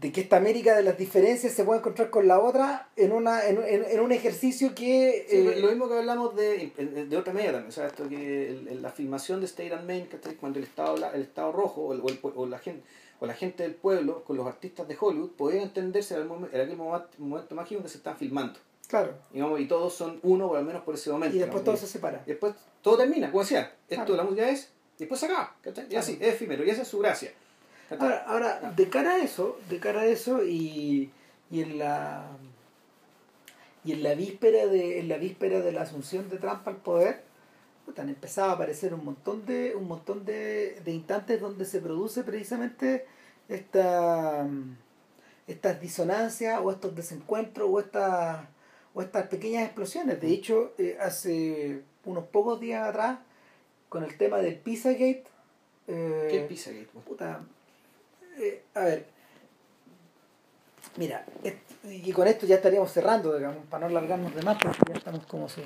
de 0.00 0.12
que 0.12 0.20
esta 0.20 0.36
América 0.36 0.76
de 0.76 0.82
las 0.84 0.96
diferencias 0.96 1.52
se 1.54 1.64
puede 1.64 1.80
encontrar 1.80 2.10
con 2.10 2.28
la 2.28 2.38
otra 2.38 2.88
en 2.96 3.10
una 3.10 3.46
en, 3.46 3.56
en- 3.64 3.84
en 3.84 4.00
un 4.00 4.12
ejercicio 4.12 4.74
que 4.74 5.26
Sí, 5.28 5.36
eh, 5.38 5.56
lo 5.60 5.68
mismo 5.68 5.88
que 5.88 5.94
hablamos 5.98 6.36
de, 6.36 6.70
de 7.08 7.16
otra 7.16 7.32
media 7.32 7.50
también, 7.52 7.68
o 7.70 7.72
sea, 7.72 7.86
esto 7.88 8.08
que 8.08 8.48
el- 8.50 8.80
la 8.82 8.90
filmación 8.90 9.40
de 9.40 9.46
State 9.46 9.72
and 9.74 9.86
Main, 9.86 10.06
¿cachai? 10.06 10.36
cuando 10.36 10.58
el 10.58 10.64
Estado, 10.66 10.96
el 11.12 11.22
estado 11.22 11.50
rojo 11.52 11.80
o, 11.82 11.92
el- 11.94 12.00
o 12.02 12.08
el 12.08 12.18
o 12.22 12.46
la 12.46 12.58
gente 12.58 12.82
o 13.20 13.26
la 13.26 13.34
gente 13.34 13.64
del 13.64 13.74
pueblo 13.74 14.22
con 14.22 14.36
los 14.36 14.46
artistas 14.46 14.86
de 14.86 14.96
Hollywood 15.00 15.30
podían 15.30 15.64
entenderse 15.64 16.14
en, 16.14 16.20
el 16.20 16.26
en 16.52 16.60
aquel 16.60 16.76
momento, 16.76 17.08
momento 17.18 17.54
mágico 17.56 17.78
en 17.78 17.82
que 17.82 17.88
se 17.90 17.98
están 17.98 18.16
filmando. 18.16 18.60
claro, 18.86 19.14
Digamos, 19.32 19.58
y 19.58 19.66
todos 19.66 19.92
son 19.94 20.20
uno, 20.22 20.46
por 20.46 20.58
al 20.58 20.64
menos 20.64 20.84
por 20.84 20.94
ese 20.94 21.10
momento. 21.10 21.34
y 21.34 21.40
después 21.40 21.64
digamos, 21.64 21.80
todo 21.80 21.86
se 21.88 21.92
separa. 21.92 22.22
y 22.24 22.28
después 22.28 22.54
todo 22.82 22.96
termina, 22.98 23.32
como 23.32 23.42
decía, 23.42 23.74
esto 23.88 24.04
Claro. 24.04 24.16
la 24.16 24.22
música 24.22 24.48
es, 24.48 24.70
y 24.96 25.00
después 25.00 25.18
se 25.18 25.26
acaba, 25.26 25.56
¿cachai? 25.60 25.86
Y 25.86 25.88
Claro. 25.88 26.00
así, 26.04 26.18
es 26.20 26.28
efímero, 26.34 26.64
y 26.64 26.70
esa 26.70 26.82
es 26.82 26.88
su 26.88 27.00
gracia. 27.00 27.32
Ahora, 27.90 28.24
ahora, 28.26 28.72
de 28.76 28.88
cara 28.88 29.12
a 29.12 29.18
eso, 29.18 29.58
de 29.68 29.78
cara 29.78 30.02
a 30.02 30.06
eso 30.06 30.44
y, 30.44 31.10
y 31.50 31.62
en 31.62 31.78
la 31.78 32.26
y 33.84 33.92
en 33.92 34.02
la 34.02 34.14
víspera 34.14 34.66
de 34.66 35.00
en 35.00 35.08
la 35.08 35.16
víspera 35.16 35.60
de 35.60 35.72
la 35.72 35.82
asunción 35.82 36.28
de 36.28 36.36
Trump 36.36 36.66
al 36.68 36.76
poder, 36.76 37.22
puta, 37.86 38.02
han 38.02 38.10
empezado 38.10 38.50
a 38.50 38.54
aparecer 38.54 38.92
un 38.92 39.04
montón 39.04 39.46
de 39.46 39.74
un 39.74 39.88
montón 39.88 40.24
de, 40.24 40.80
de 40.84 40.92
instantes 40.92 41.40
donde 41.40 41.64
se 41.64 41.80
produce 41.80 42.22
precisamente 42.24 43.06
esta 43.48 44.46
estas 45.46 45.80
disonancias 45.80 46.60
o 46.62 46.70
estos 46.70 46.94
desencuentros 46.94 47.68
o 47.70 47.80
estas 47.80 48.46
o 48.94 49.00
estas 49.00 49.28
pequeñas 49.28 49.64
explosiones. 49.64 50.20
De 50.20 50.28
hecho, 50.28 50.72
eh, 50.76 50.98
hace 51.00 51.82
unos 52.04 52.24
pocos 52.24 52.60
días 52.60 52.86
atrás, 52.86 53.18
con 53.88 54.02
el 54.02 54.16
tema 54.18 54.38
del 54.38 54.56
Pizzagate, 54.56 55.24
eh, 55.86 56.28
¿Qué 56.30 56.46
que 56.46 57.00
Puta, 57.00 57.42
eh, 58.38 58.62
a 58.74 58.80
ver, 58.84 59.06
mira, 60.96 61.24
y 61.84 62.12
con 62.12 62.26
esto 62.26 62.46
ya 62.46 62.56
estaríamos 62.56 62.90
cerrando, 62.92 63.36
digamos, 63.36 63.64
para 63.70 63.88
no 63.88 63.96
alargarnos 63.98 64.34
de 64.34 64.42
más, 64.42 64.58
porque 64.62 64.78
ya 64.92 64.98
estamos 64.98 65.26
como 65.26 65.48
si. 65.48 65.62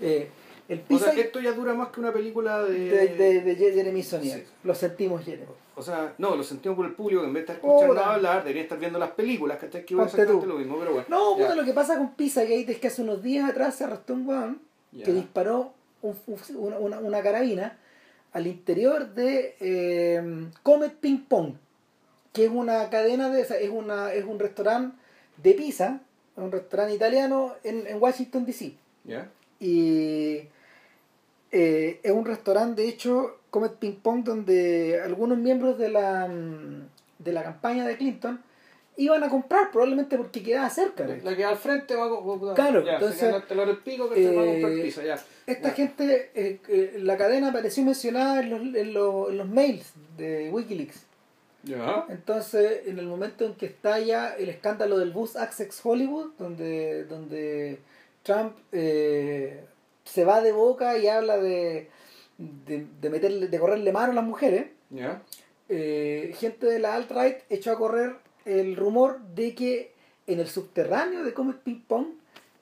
Eh, 0.00 0.28
el 0.68 0.84
O 0.88 0.98
sea, 0.98 1.12
que 1.12 1.22
esto 1.22 1.40
ya 1.40 1.50
dura 1.52 1.74
más 1.74 1.88
que 1.88 1.98
una 1.98 2.12
película 2.12 2.62
de... 2.62 2.78
de, 2.78 3.08
de, 3.08 3.40
de 3.42 3.56
Jeremy 3.56 4.02
Sonier, 4.04 4.38
Sí. 4.38 4.46
lo 4.62 4.72
sentimos, 4.74 5.24
Jeremy. 5.24 5.50
O 5.74 5.82
sea, 5.82 6.14
no, 6.18 6.36
lo 6.36 6.44
sentimos 6.44 6.76
por 6.76 6.86
el 6.86 6.92
público 6.92 7.22
que 7.22 7.26
en 7.26 7.34
vez 7.34 7.46
de 7.46 7.52
estar 7.54 7.56
escuchando 7.56 8.00
hablar, 8.04 8.42
debería 8.44 8.62
estar 8.62 8.78
viendo 8.78 8.98
las 8.98 9.10
películas, 9.10 9.58
¿cachai? 9.58 9.84
Que 9.84 9.94
iba 9.94 10.04
exactamente 10.04 10.46
lo 10.46 10.54
mismo, 10.56 10.78
pero 10.78 10.92
bueno. 10.92 11.06
No, 11.08 11.36
puta, 11.36 11.54
lo 11.56 11.64
que 11.64 11.72
pasa 11.72 11.96
con 11.96 12.14
Pizzagate 12.14 12.70
es 12.70 12.78
que 12.78 12.86
hace 12.86 13.02
unos 13.02 13.20
días 13.22 13.50
atrás 13.50 13.74
se 13.74 13.84
arrestó 13.84 14.12
un 14.14 14.28
weón 14.28 14.62
que 15.04 15.12
disparó 15.12 15.72
un 16.02 16.16
una, 16.54 16.78
una, 16.78 16.98
una 17.00 17.22
carabina 17.22 17.76
al 18.32 18.46
interior 18.46 19.08
de 19.12 19.56
eh, 19.58 20.48
Comet 20.62 20.94
Ping 20.94 21.24
Pong, 21.26 21.54
que 22.32 22.44
es 22.44 22.50
una 22.50 22.88
cadena 22.90 23.28
de 23.30 23.42
es 23.42 23.70
una 23.70 24.12
es 24.12 24.24
un 24.24 24.38
restaurante 24.38 24.96
de 25.42 25.54
pizza, 25.54 26.00
un 26.36 26.52
restaurante 26.52 26.94
italiano 26.94 27.54
en, 27.64 27.86
en 27.86 28.00
Washington 28.00 28.44
DC. 28.46 28.72
¿Ya? 29.04 29.28
Y 29.58 30.42
eh, 31.52 32.00
es 32.02 32.12
un 32.12 32.24
restaurante, 32.24 32.82
de 32.82 32.88
hecho, 32.88 33.38
Comet 33.50 33.72
Ping 33.74 33.96
Pong, 34.02 34.22
donde 34.24 35.00
algunos 35.02 35.38
miembros 35.38 35.78
de 35.78 35.88
la, 35.88 36.26
mm, 36.28 36.88
de 37.18 37.32
la 37.32 37.42
campaña 37.42 37.86
de 37.86 37.96
Clinton 37.96 38.40
iban 38.96 39.24
a 39.24 39.28
comprar, 39.30 39.70
probablemente 39.70 40.16
porque 40.16 40.42
quedaba 40.42 40.68
cerca. 40.70 41.06
La, 41.06 41.16
la 41.16 41.36
que 41.36 41.44
al 41.44 41.56
frente 41.56 41.94
va 41.94 42.04
a... 42.04 42.08
va- 42.08 42.54
Claro, 42.54 42.84
ya, 42.84 42.94
entonces, 42.94 43.18
se 43.18 43.62
el 43.62 43.76
pico 43.78 44.08
que 44.10 44.16
se 44.22 44.34
va 44.36 44.42
a 44.42 44.46
comprar 44.46 44.72
eh, 44.72 44.82
pizza, 44.82 45.02
ya. 45.02 45.18
Esta 45.46 45.68
Ya. 45.68 45.74
gente, 45.74 46.30
eh, 46.34 46.60
eh, 46.68 46.98
la 47.02 47.16
cadena 47.16 47.48
apareció 47.48 47.82
mencionada 47.82 48.40
en 48.40 48.50
los, 48.50 48.60
en, 48.74 48.92
los, 48.92 49.30
en 49.30 49.38
los 49.38 49.48
mails 49.48 49.92
de 50.18 50.50
Wikileaks. 50.52 51.06
Entonces, 52.08 52.86
en 52.86 52.98
el 52.98 53.06
momento 53.06 53.44
en 53.44 53.54
que 53.54 53.66
estalla 53.66 54.34
el 54.34 54.48
escándalo 54.48 54.98
del 54.98 55.10
bus 55.10 55.36
Access 55.36 55.80
Hollywood, 55.84 56.32
donde, 56.38 57.04
donde 57.04 57.80
Trump 58.22 58.56
eh, 58.72 59.64
se 60.04 60.24
va 60.24 60.40
de 60.40 60.52
boca 60.52 60.96
y 60.98 61.06
habla 61.06 61.36
de, 61.38 61.88
de, 62.38 62.86
de 63.00 63.10
meterle, 63.10 63.48
de 63.48 63.58
correrle 63.58 63.92
mano 63.92 64.12
a 64.12 64.14
las 64.14 64.24
mujeres, 64.24 64.66
eh, 65.68 66.34
gente 66.38 66.66
de 66.66 66.78
la 66.78 66.94
alt-right 66.96 67.38
echó 67.48 67.72
a 67.72 67.78
correr 67.78 68.16
el 68.44 68.76
rumor 68.76 69.20
de 69.34 69.54
que 69.54 69.92
en 70.26 70.40
el 70.40 70.48
subterráneo 70.48 71.24
de 71.24 71.34
Comet 71.34 71.58
Ping 71.58 71.82
Pong, 71.86 72.06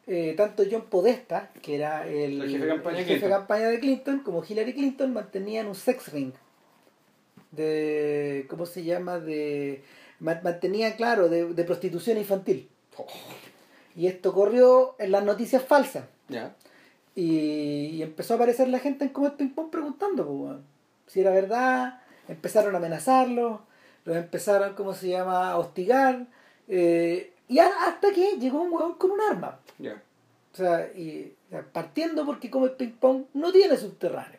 eh, 0.06 0.34
tanto 0.36 0.64
John 0.70 0.86
Podesta, 0.90 1.50
que 1.62 1.76
era 1.76 2.06
el, 2.08 2.42
El 2.42 2.50
jefe 2.50 2.64
de 2.64 2.68
campaña 2.68 2.96
de 2.96 3.02
el 3.02 3.08
jefe 3.08 3.14
de 3.14 3.20
Clinton. 3.20 3.40
campaña 3.40 3.68
de 3.68 3.80
Clinton, 3.80 4.18
como 4.20 4.44
Hillary 4.44 4.74
Clinton, 4.74 5.12
mantenían 5.12 5.66
un 5.66 5.74
sex 5.74 6.12
ring. 6.12 6.32
De, 7.58 8.46
¿cómo 8.48 8.64
se 8.66 8.84
llama? 8.84 9.18
De, 9.18 9.82
ma- 10.20 10.40
mantenían, 10.42 10.92
claro, 10.92 11.28
de, 11.28 11.52
de 11.52 11.64
prostitución 11.64 12.16
infantil. 12.16 12.68
Oh, 12.96 13.06
Y 13.96 14.06
esto 14.06 14.32
corrió 14.32 14.94
en 14.98 15.10
las 15.12 15.24
noticias 15.24 15.62
falsas. 15.64 16.04
Ya. 16.28 16.54
Y, 17.14 17.86
y 17.96 18.02
empezó 18.02 18.34
a 18.34 18.36
aparecer 18.36 18.68
la 18.68 18.78
gente 18.78 19.04
en 19.04 19.10
Comet 19.10 19.34
Ping 19.34 19.50
Pong 19.54 19.70
preguntando 19.70 20.24
pues, 20.26 20.56
si 21.08 21.20
era 21.20 21.30
verdad. 21.32 22.00
Empezaron 22.28 22.74
a 22.74 22.78
amenazarlos, 22.78 23.60
los 24.04 24.16
empezaron, 24.16 24.74
¿cómo 24.74 24.94
se 24.94 25.08
llama?, 25.08 25.50
a 25.50 25.58
hostigar. 25.58 26.26
eh, 26.68 27.32
y 27.48 27.58
hasta 27.60 28.12
que 28.12 28.36
llegó 28.38 28.60
un 28.60 28.70
weón 28.72 28.94
con 28.94 29.10
un 29.12 29.20
arma. 29.22 29.58
Ya. 29.78 30.02
O 30.52 30.56
sea, 30.56 30.86
y, 30.94 31.32
partiendo 31.72 32.26
porque 32.26 32.50
como 32.50 32.66
el 32.66 32.72
ping 32.72 32.92
pong 33.00 33.24
no 33.32 33.50
tiene 33.52 33.76
subterráneo. 33.78 34.37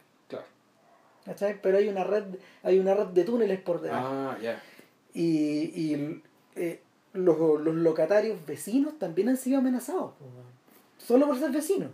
Pero 1.62 1.78
hay 1.78 1.88
una 1.88 2.04
red, 2.04 2.24
hay 2.64 2.80
una 2.80 2.94
red 2.94 3.08
de 3.08 3.24
túneles 3.24 3.60
por 3.62 3.82
debajo. 3.82 4.08
Ah, 4.10 4.38
ya. 4.42 4.62
Y, 5.14 5.24
y 5.76 6.22
eh, 6.56 6.80
los, 7.14 7.38
los 7.62 7.76
locatarios 7.76 8.38
vecinos 8.46 8.98
también 9.00 9.30
han 9.30 9.38
sido 9.38 9.60
amenazados. 9.60 10.12
Solo 10.98 11.28
por 11.28 11.40
ser 11.40 11.52
vecinos. 11.52 11.90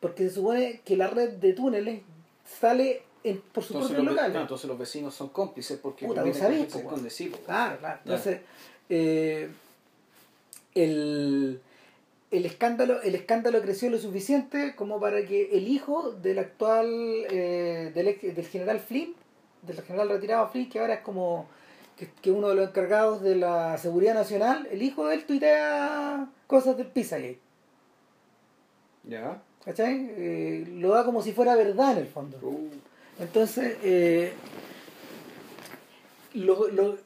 Porque 0.00 0.28
se 0.28 0.34
supone 0.36 0.80
que 0.84 0.96
la 0.96 1.08
red 1.08 1.30
de 1.34 1.52
túneles 1.52 2.00
sale 2.46 3.02
en- 3.22 3.40
por 3.40 3.62
su 3.62 3.74
Entonces 3.74 3.96
propio 3.96 4.04
los, 4.04 4.14
ve- 4.14 4.20
local. 4.22 4.32
no, 4.32 4.40
entonces 4.40 4.66
los 4.68 4.78
vecinos 4.78 5.14
son 5.14 5.28
cómplices 5.28 5.78
porque 5.78 6.06
Puta, 6.06 6.22
se 6.24 6.28
po, 6.82 6.98
sí, 7.10 7.26
po. 7.28 7.38
Claro, 7.40 7.78
claro. 7.78 7.98
Entonces, 8.04 8.40
eh, 8.88 9.50
el, 10.74 11.60
el, 12.30 12.46
escándalo, 12.46 13.02
el 13.02 13.14
escándalo 13.14 13.60
creció 13.62 13.90
lo 13.90 13.98
suficiente 13.98 14.74
como 14.76 15.00
para 15.00 15.24
que 15.26 15.50
el 15.52 15.66
hijo 15.68 16.12
del 16.12 16.38
actual, 16.38 16.86
eh, 17.30 17.90
del, 17.94 18.08
ex- 18.08 18.34
del 18.34 18.46
general 18.46 18.80
Flynn, 18.80 19.14
del 19.62 19.82
general 19.82 20.08
retirado 20.08 20.48
Flynn, 20.48 20.68
que 20.68 20.78
ahora 20.78 20.94
es 20.94 21.00
como 21.00 21.48
que, 21.96 22.08
que 22.22 22.30
uno 22.30 22.48
de 22.48 22.54
los 22.54 22.68
encargados 22.68 23.20
de 23.22 23.36
la 23.36 23.76
seguridad 23.78 24.14
nacional, 24.14 24.68
el 24.70 24.82
hijo 24.82 25.06
de 25.06 25.14
él 25.16 25.24
tuitea 25.24 26.28
cosas 26.46 26.76
del 26.76 26.86
Pizzagate. 26.86 27.38
Ya. 29.04 29.42
¿Cachai? 29.64 30.10
Eh, 30.16 30.66
lo 30.76 30.90
da 30.90 31.04
como 31.04 31.22
si 31.22 31.32
fuera 31.32 31.54
verdad 31.56 31.92
en 31.92 31.98
el 31.98 32.06
fondo. 32.06 32.38
Uh, 32.42 32.68
Entonces, 33.18 33.76
eh, 33.82 34.32
lo, 36.34 36.68
lo- 36.68 36.96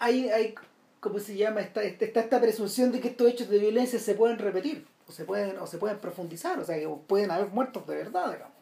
hay, 0.00 0.28
hay, 0.30 0.54
¿cómo 1.00 1.18
se 1.18 1.36
llama? 1.36 1.60
Está, 1.60 1.82
está 1.82 2.20
esta 2.20 2.40
presunción 2.40 2.92
de 2.92 3.00
que 3.00 3.08
estos 3.08 3.28
hechos 3.28 3.48
de 3.48 3.58
violencia 3.58 3.98
se 3.98 4.14
pueden 4.14 4.38
repetir, 4.38 4.86
o 5.08 5.12
se 5.12 5.24
pueden, 5.24 5.58
o 5.58 5.66
se 5.66 5.78
pueden 5.78 5.98
profundizar, 5.98 6.58
o 6.58 6.64
sea, 6.64 6.78
que 6.78 6.88
pueden 7.06 7.30
haber 7.30 7.48
muertos 7.48 7.86
de 7.86 7.96
verdad, 7.96 8.32
digamos. 8.32 8.54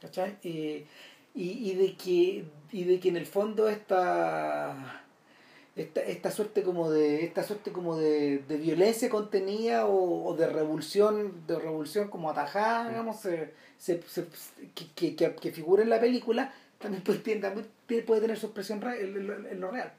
¿Cachai? 0.00 0.36
Y, 0.42 0.84
y, 1.34 1.70
y 1.70 1.74
de 1.74 1.96
que, 1.96 2.44
y 2.72 2.84
de 2.84 3.00
que 3.00 3.08
en 3.08 3.16
el 3.16 3.26
fondo 3.26 3.68
esta, 3.68 5.02
esta, 5.76 6.00
esta 6.02 6.30
suerte 6.30 6.62
como 6.62 6.90
de, 6.90 7.24
esta 7.24 7.42
suerte 7.42 7.72
como 7.72 7.96
de, 7.96 8.38
de 8.46 8.56
violencia 8.56 9.08
contenida 9.08 9.86
o, 9.86 10.24
o 10.26 10.36
de 10.36 10.46
revolución, 10.48 11.46
de 11.46 11.58
revolución 11.58 12.08
como 12.08 12.30
atajada, 12.30 12.88
digamos, 12.90 13.20
se, 13.20 13.54
se, 13.78 14.02
se- 14.02 14.26
que, 14.74 15.14
que, 15.16 15.34
que, 15.34 15.52
figura 15.52 15.82
en 15.82 15.90
la 15.90 16.00
película, 16.00 16.52
también 16.78 17.02
puede, 17.02 17.18
también 17.36 17.66
puede 18.06 18.20
tener 18.20 18.38
su 18.38 18.46
expresión 18.46 18.80
re- 18.82 19.02
en, 19.04 19.16
en- 19.16 19.46
en 19.46 19.60
lo 19.60 19.70
real. 19.70 19.92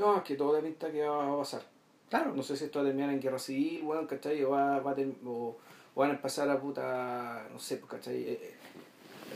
No, 0.00 0.16
es 0.16 0.22
que 0.24 0.34
todo 0.34 0.54
da 0.54 0.60
pinta 0.60 0.90
que 0.90 1.02
va 1.02 1.32
a 1.32 1.36
pasar. 1.36 1.62
Claro. 2.08 2.34
No 2.34 2.42
sé 2.42 2.56
si 2.56 2.64
esto 2.64 2.80
va 2.80 2.84
a 2.84 2.88
terminar 2.88 3.10
en 3.10 3.20
guerra 3.20 3.38
civil, 3.38 3.82
weón, 3.84 4.06
¿cachai? 4.06 4.42
O, 4.42 4.50
va, 4.50 4.80
va 4.80 4.90
a 4.92 4.96
o, 5.24 5.56
o 5.94 6.00
van 6.00 6.10
a 6.10 6.14
empezar 6.14 6.48
a 6.50 6.60
puta, 6.60 7.46
no 7.52 7.58
sé, 7.58 7.76
pues, 7.76 7.90
¿cachai? 7.92 8.16
Eh, 8.16 8.40
eh, 8.42 8.54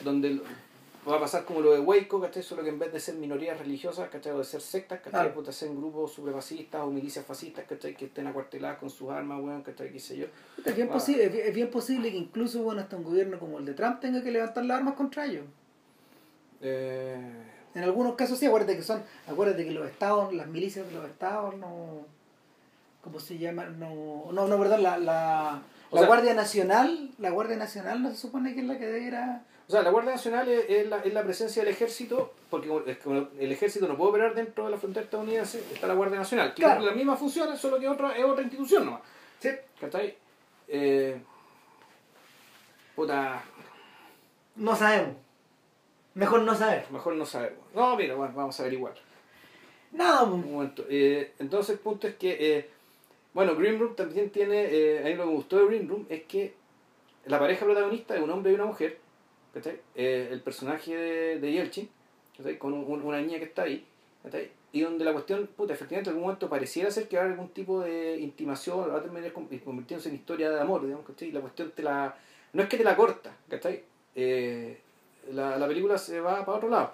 donde 0.02 0.40
va 1.08 1.16
a 1.16 1.20
pasar 1.20 1.44
como 1.44 1.60
lo 1.60 1.72
de 1.72 1.80
Waco, 1.80 2.20
¿cachai? 2.20 2.42
Solo 2.42 2.64
que 2.64 2.70
en 2.70 2.78
vez 2.78 2.92
de 2.92 2.98
ser 2.98 3.14
minorías 3.14 3.58
religiosas, 3.58 4.08
¿cachai? 4.08 4.32
O 4.32 4.38
de 4.38 4.44
ser 4.44 4.60
sectas, 4.60 4.98
¿cachai? 4.98 5.12
Claro. 5.12 5.34
Puta, 5.34 5.52
ser 5.52 5.68
grupos 5.68 6.12
supremacistas 6.12 6.82
o 6.82 6.90
milicias 6.90 7.24
fascistas, 7.24 7.64
¿cachai? 7.66 7.94
Que 7.94 8.06
estén 8.06 8.26
acuarteladas 8.26 8.78
con 8.78 8.90
sus 8.90 9.10
armas, 9.10 9.40
weón, 9.40 9.62
¿cachai? 9.62 9.92
¿Qué 9.92 10.00
sé 10.00 10.16
yo? 10.16 10.26
Es 10.64 10.74
bien, 10.74 10.88
posible, 10.88 11.48
es 11.48 11.54
bien 11.54 11.70
posible 11.70 12.10
que 12.10 12.16
incluso 12.16 12.62
bueno, 12.62 12.80
hasta 12.80 12.96
un 12.96 13.04
gobierno 13.04 13.38
como 13.38 13.58
el 13.58 13.66
de 13.66 13.74
Trump 13.74 14.00
tenga 14.00 14.22
que 14.22 14.32
levantar 14.32 14.64
las 14.64 14.78
armas 14.78 14.94
contra 14.94 15.26
ellos. 15.26 15.44
Eh, 16.60 17.53
En 17.74 17.82
algunos 17.82 18.14
casos 18.14 18.38
sí, 18.38 18.46
acuérdate 18.46 18.76
que 18.76 18.82
son, 18.82 19.02
acuérdate 19.28 19.64
que 19.64 19.70
los 19.72 19.86
estados, 19.88 20.32
las 20.32 20.46
milicias 20.46 20.86
de 20.86 20.92
los 20.92 21.04
estados 21.08 21.56
no, 21.56 22.06
¿cómo 23.02 23.18
se 23.20 23.36
llama? 23.38 23.64
No, 23.66 24.30
no, 24.32 24.46
no, 24.46 24.58
perdón, 24.58 24.82
la, 24.82 24.96
la, 24.98 25.62
la 25.90 25.98
sea- 25.98 26.06
Guardia 26.06 26.34
Nacional, 26.34 27.10
la 27.18 27.30
Guardia 27.30 27.56
Nacional 27.56 28.02
no 28.02 28.10
se 28.10 28.16
supone 28.16 28.54
que 28.54 28.60
es 28.60 28.66
la 28.66 28.78
que 28.78 28.86
debiera... 28.86 29.42
O 29.66 29.70
sea, 29.72 29.82
la 29.82 29.90
Guardia 29.90 30.12
Nacional 30.12 30.46
es, 30.48 30.66
es 30.68 30.86
la, 30.88 30.98
es 30.98 31.12
la 31.14 31.22
presencia 31.24 31.64
del 31.64 31.72
ejército, 31.72 32.34
porque 32.50 32.68
el 33.40 33.50
ejército 33.50 33.88
no 33.88 33.96
puede 33.96 34.10
operar 34.10 34.34
dentro 34.34 34.66
de 34.66 34.70
la 34.70 34.76
frontera 34.76 35.04
estadounidense, 35.04 35.58
está 35.72 35.86
la 35.86 35.94
Guardia 35.94 36.18
Nacional, 36.18 36.50
que 36.54 36.56
Claro. 36.62 36.74
cumple 36.74 36.86
las 36.88 36.96
mismas 36.96 37.18
funciones, 37.18 37.58
solo 37.58 37.80
que 37.80 37.88
otra, 37.88 38.16
es 38.16 38.24
otra 38.24 38.42
institución 38.42 38.84
nomás. 38.84 39.00
Sí. 39.40 39.48
¿Cachai? 39.80 40.16
Eh, 40.68 41.18
puta, 42.94 43.42
No 44.56 44.76
sabemos. 44.76 45.16
Mejor 46.14 46.42
no 46.42 46.54
saber. 46.54 46.86
mejor 46.90 47.14
no 47.16 47.26
sabemos. 47.26 47.58
No, 47.74 47.96
mira, 47.96 48.14
bueno, 48.14 48.32
vamos 48.34 48.58
a 48.60 48.64
ver 48.64 48.72
igual. 48.72 48.94
Nada, 49.92 50.22
Un 50.24 50.52
momento. 50.52 50.84
Eh, 50.88 51.32
entonces 51.38 51.74
el 51.76 51.80
punto 51.80 52.06
es 52.08 52.14
que, 52.16 52.36
eh, 52.58 52.70
bueno, 53.32 53.54
Green 53.56 53.78
Room 53.78 53.94
también 53.96 54.30
tiene, 54.30 54.64
eh, 54.64 55.00
a 55.00 55.04
mí 55.04 55.14
lo 55.14 55.22
que 55.24 55.28
me 55.30 55.34
gustó 55.36 55.58
de 55.58 55.66
Green 55.66 55.88
Room 55.88 56.06
es 56.08 56.22
que 56.24 56.54
la 57.26 57.38
pareja 57.38 57.64
protagonista 57.64 58.14
es 58.16 58.22
un 58.22 58.30
hombre 58.30 58.52
y 58.52 58.54
una 58.54 58.66
mujer. 58.66 58.98
Eh, 59.94 60.28
el 60.32 60.40
personaje 60.40 60.96
de, 60.96 61.38
de 61.40 61.52
Yelchin. 61.52 61.88
Con 62.58 62.72
un- 62.72 63.02
una 63.02 63.20
niña 63.20 63.38
que 63.38 63.44
está 63.44 63.62
ahí, 63.62 63.86
¿cachai? 64.24 64.50
Y 64.72 64.80
donde 64.80 65.04
la 65.04 65.12
cuestión, 65.12 65.46
puta, 65.56 65.72
efectivamente 65.72 66.10
en 66.10 66.14
algún 66.16 66.24
momento 66.26 66.48
pareciera 66.48 66.90
ser 66.90 67.06
que 67.06 67.14
va 67.16 67.22
a 67.22 67.24
haber 67.26 67.34
algún 67.38 67.50
tipo 67.54 67.80
de 67.80 68.16
intimación, 68.18 68.90
va 68.90 68.98
a 68.98 69.02
terminar 69.02 69.32
con- 69.32 69.46
convirtiéndose 69.46 70.08
en 70.08 70.16
historia 70.16 70.50
de 70.50 70.60
amor, 70.60 70.82
digamos, 70.84 71.06
¿cachai? 71.06 71.28
Y 71.28 71.32
la 71.32 71.40
cuestión 71.40 71.70
te 71.70 71.84
la... 71.84 72.16
No 72.52 72.62
es 72.64 72.68
que 72.68 72.76
te 72.76 72.82
la 72.82 72.96
corta, 72.96 73.36
¿cachai? 73.48 73.84
Eh, 74.16 74.80
la, 75.32 75.56
la 75.58 75.66
película 75.66 75.98
se 75.98 76.20
va 76.20 76.44
para 76.44 76.58
otro 76.58 76.68
lado 76.68 76.92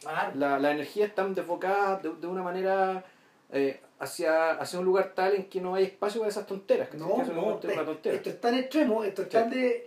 Claro. 0.00 0.32
la, 0.36 0.58
la 0.58 0.70
energía 0.72 1.06
está 1.06 1.26
desbocada 1.26 1.98
de, 1.98 2.12
de 2.14 2.26
una 2.26 2.42
manera 2.42 3.02
eh, 3.50 3.80
hacia, 3.98 4.52
hacia 4.52 4.78
un 4.78 4.84
lugar 4.84 5.12
tal 5.14 5.34
en 5.34 5.44
que 5.48 5.60
no 5.60 5.74
hay 5.74 5.84
espacio 5.84 6.20
para 6.20 6.28
esas 6.30 6.46
tonteras. 6.46 6.88
Que 6.90 6.98
No, 6.98 7.08
no, 7.08 7.22
es 7.22 7.28
tontera. 7.30 8.14
esto 8.16 8.28
es 8.30 8.40
tan 8.40 8.54
extremo, 8.54 9.02
esto 9.04 9.22
es 9.22 9.28
tan 9.30 9.50
de... 9.50 9.86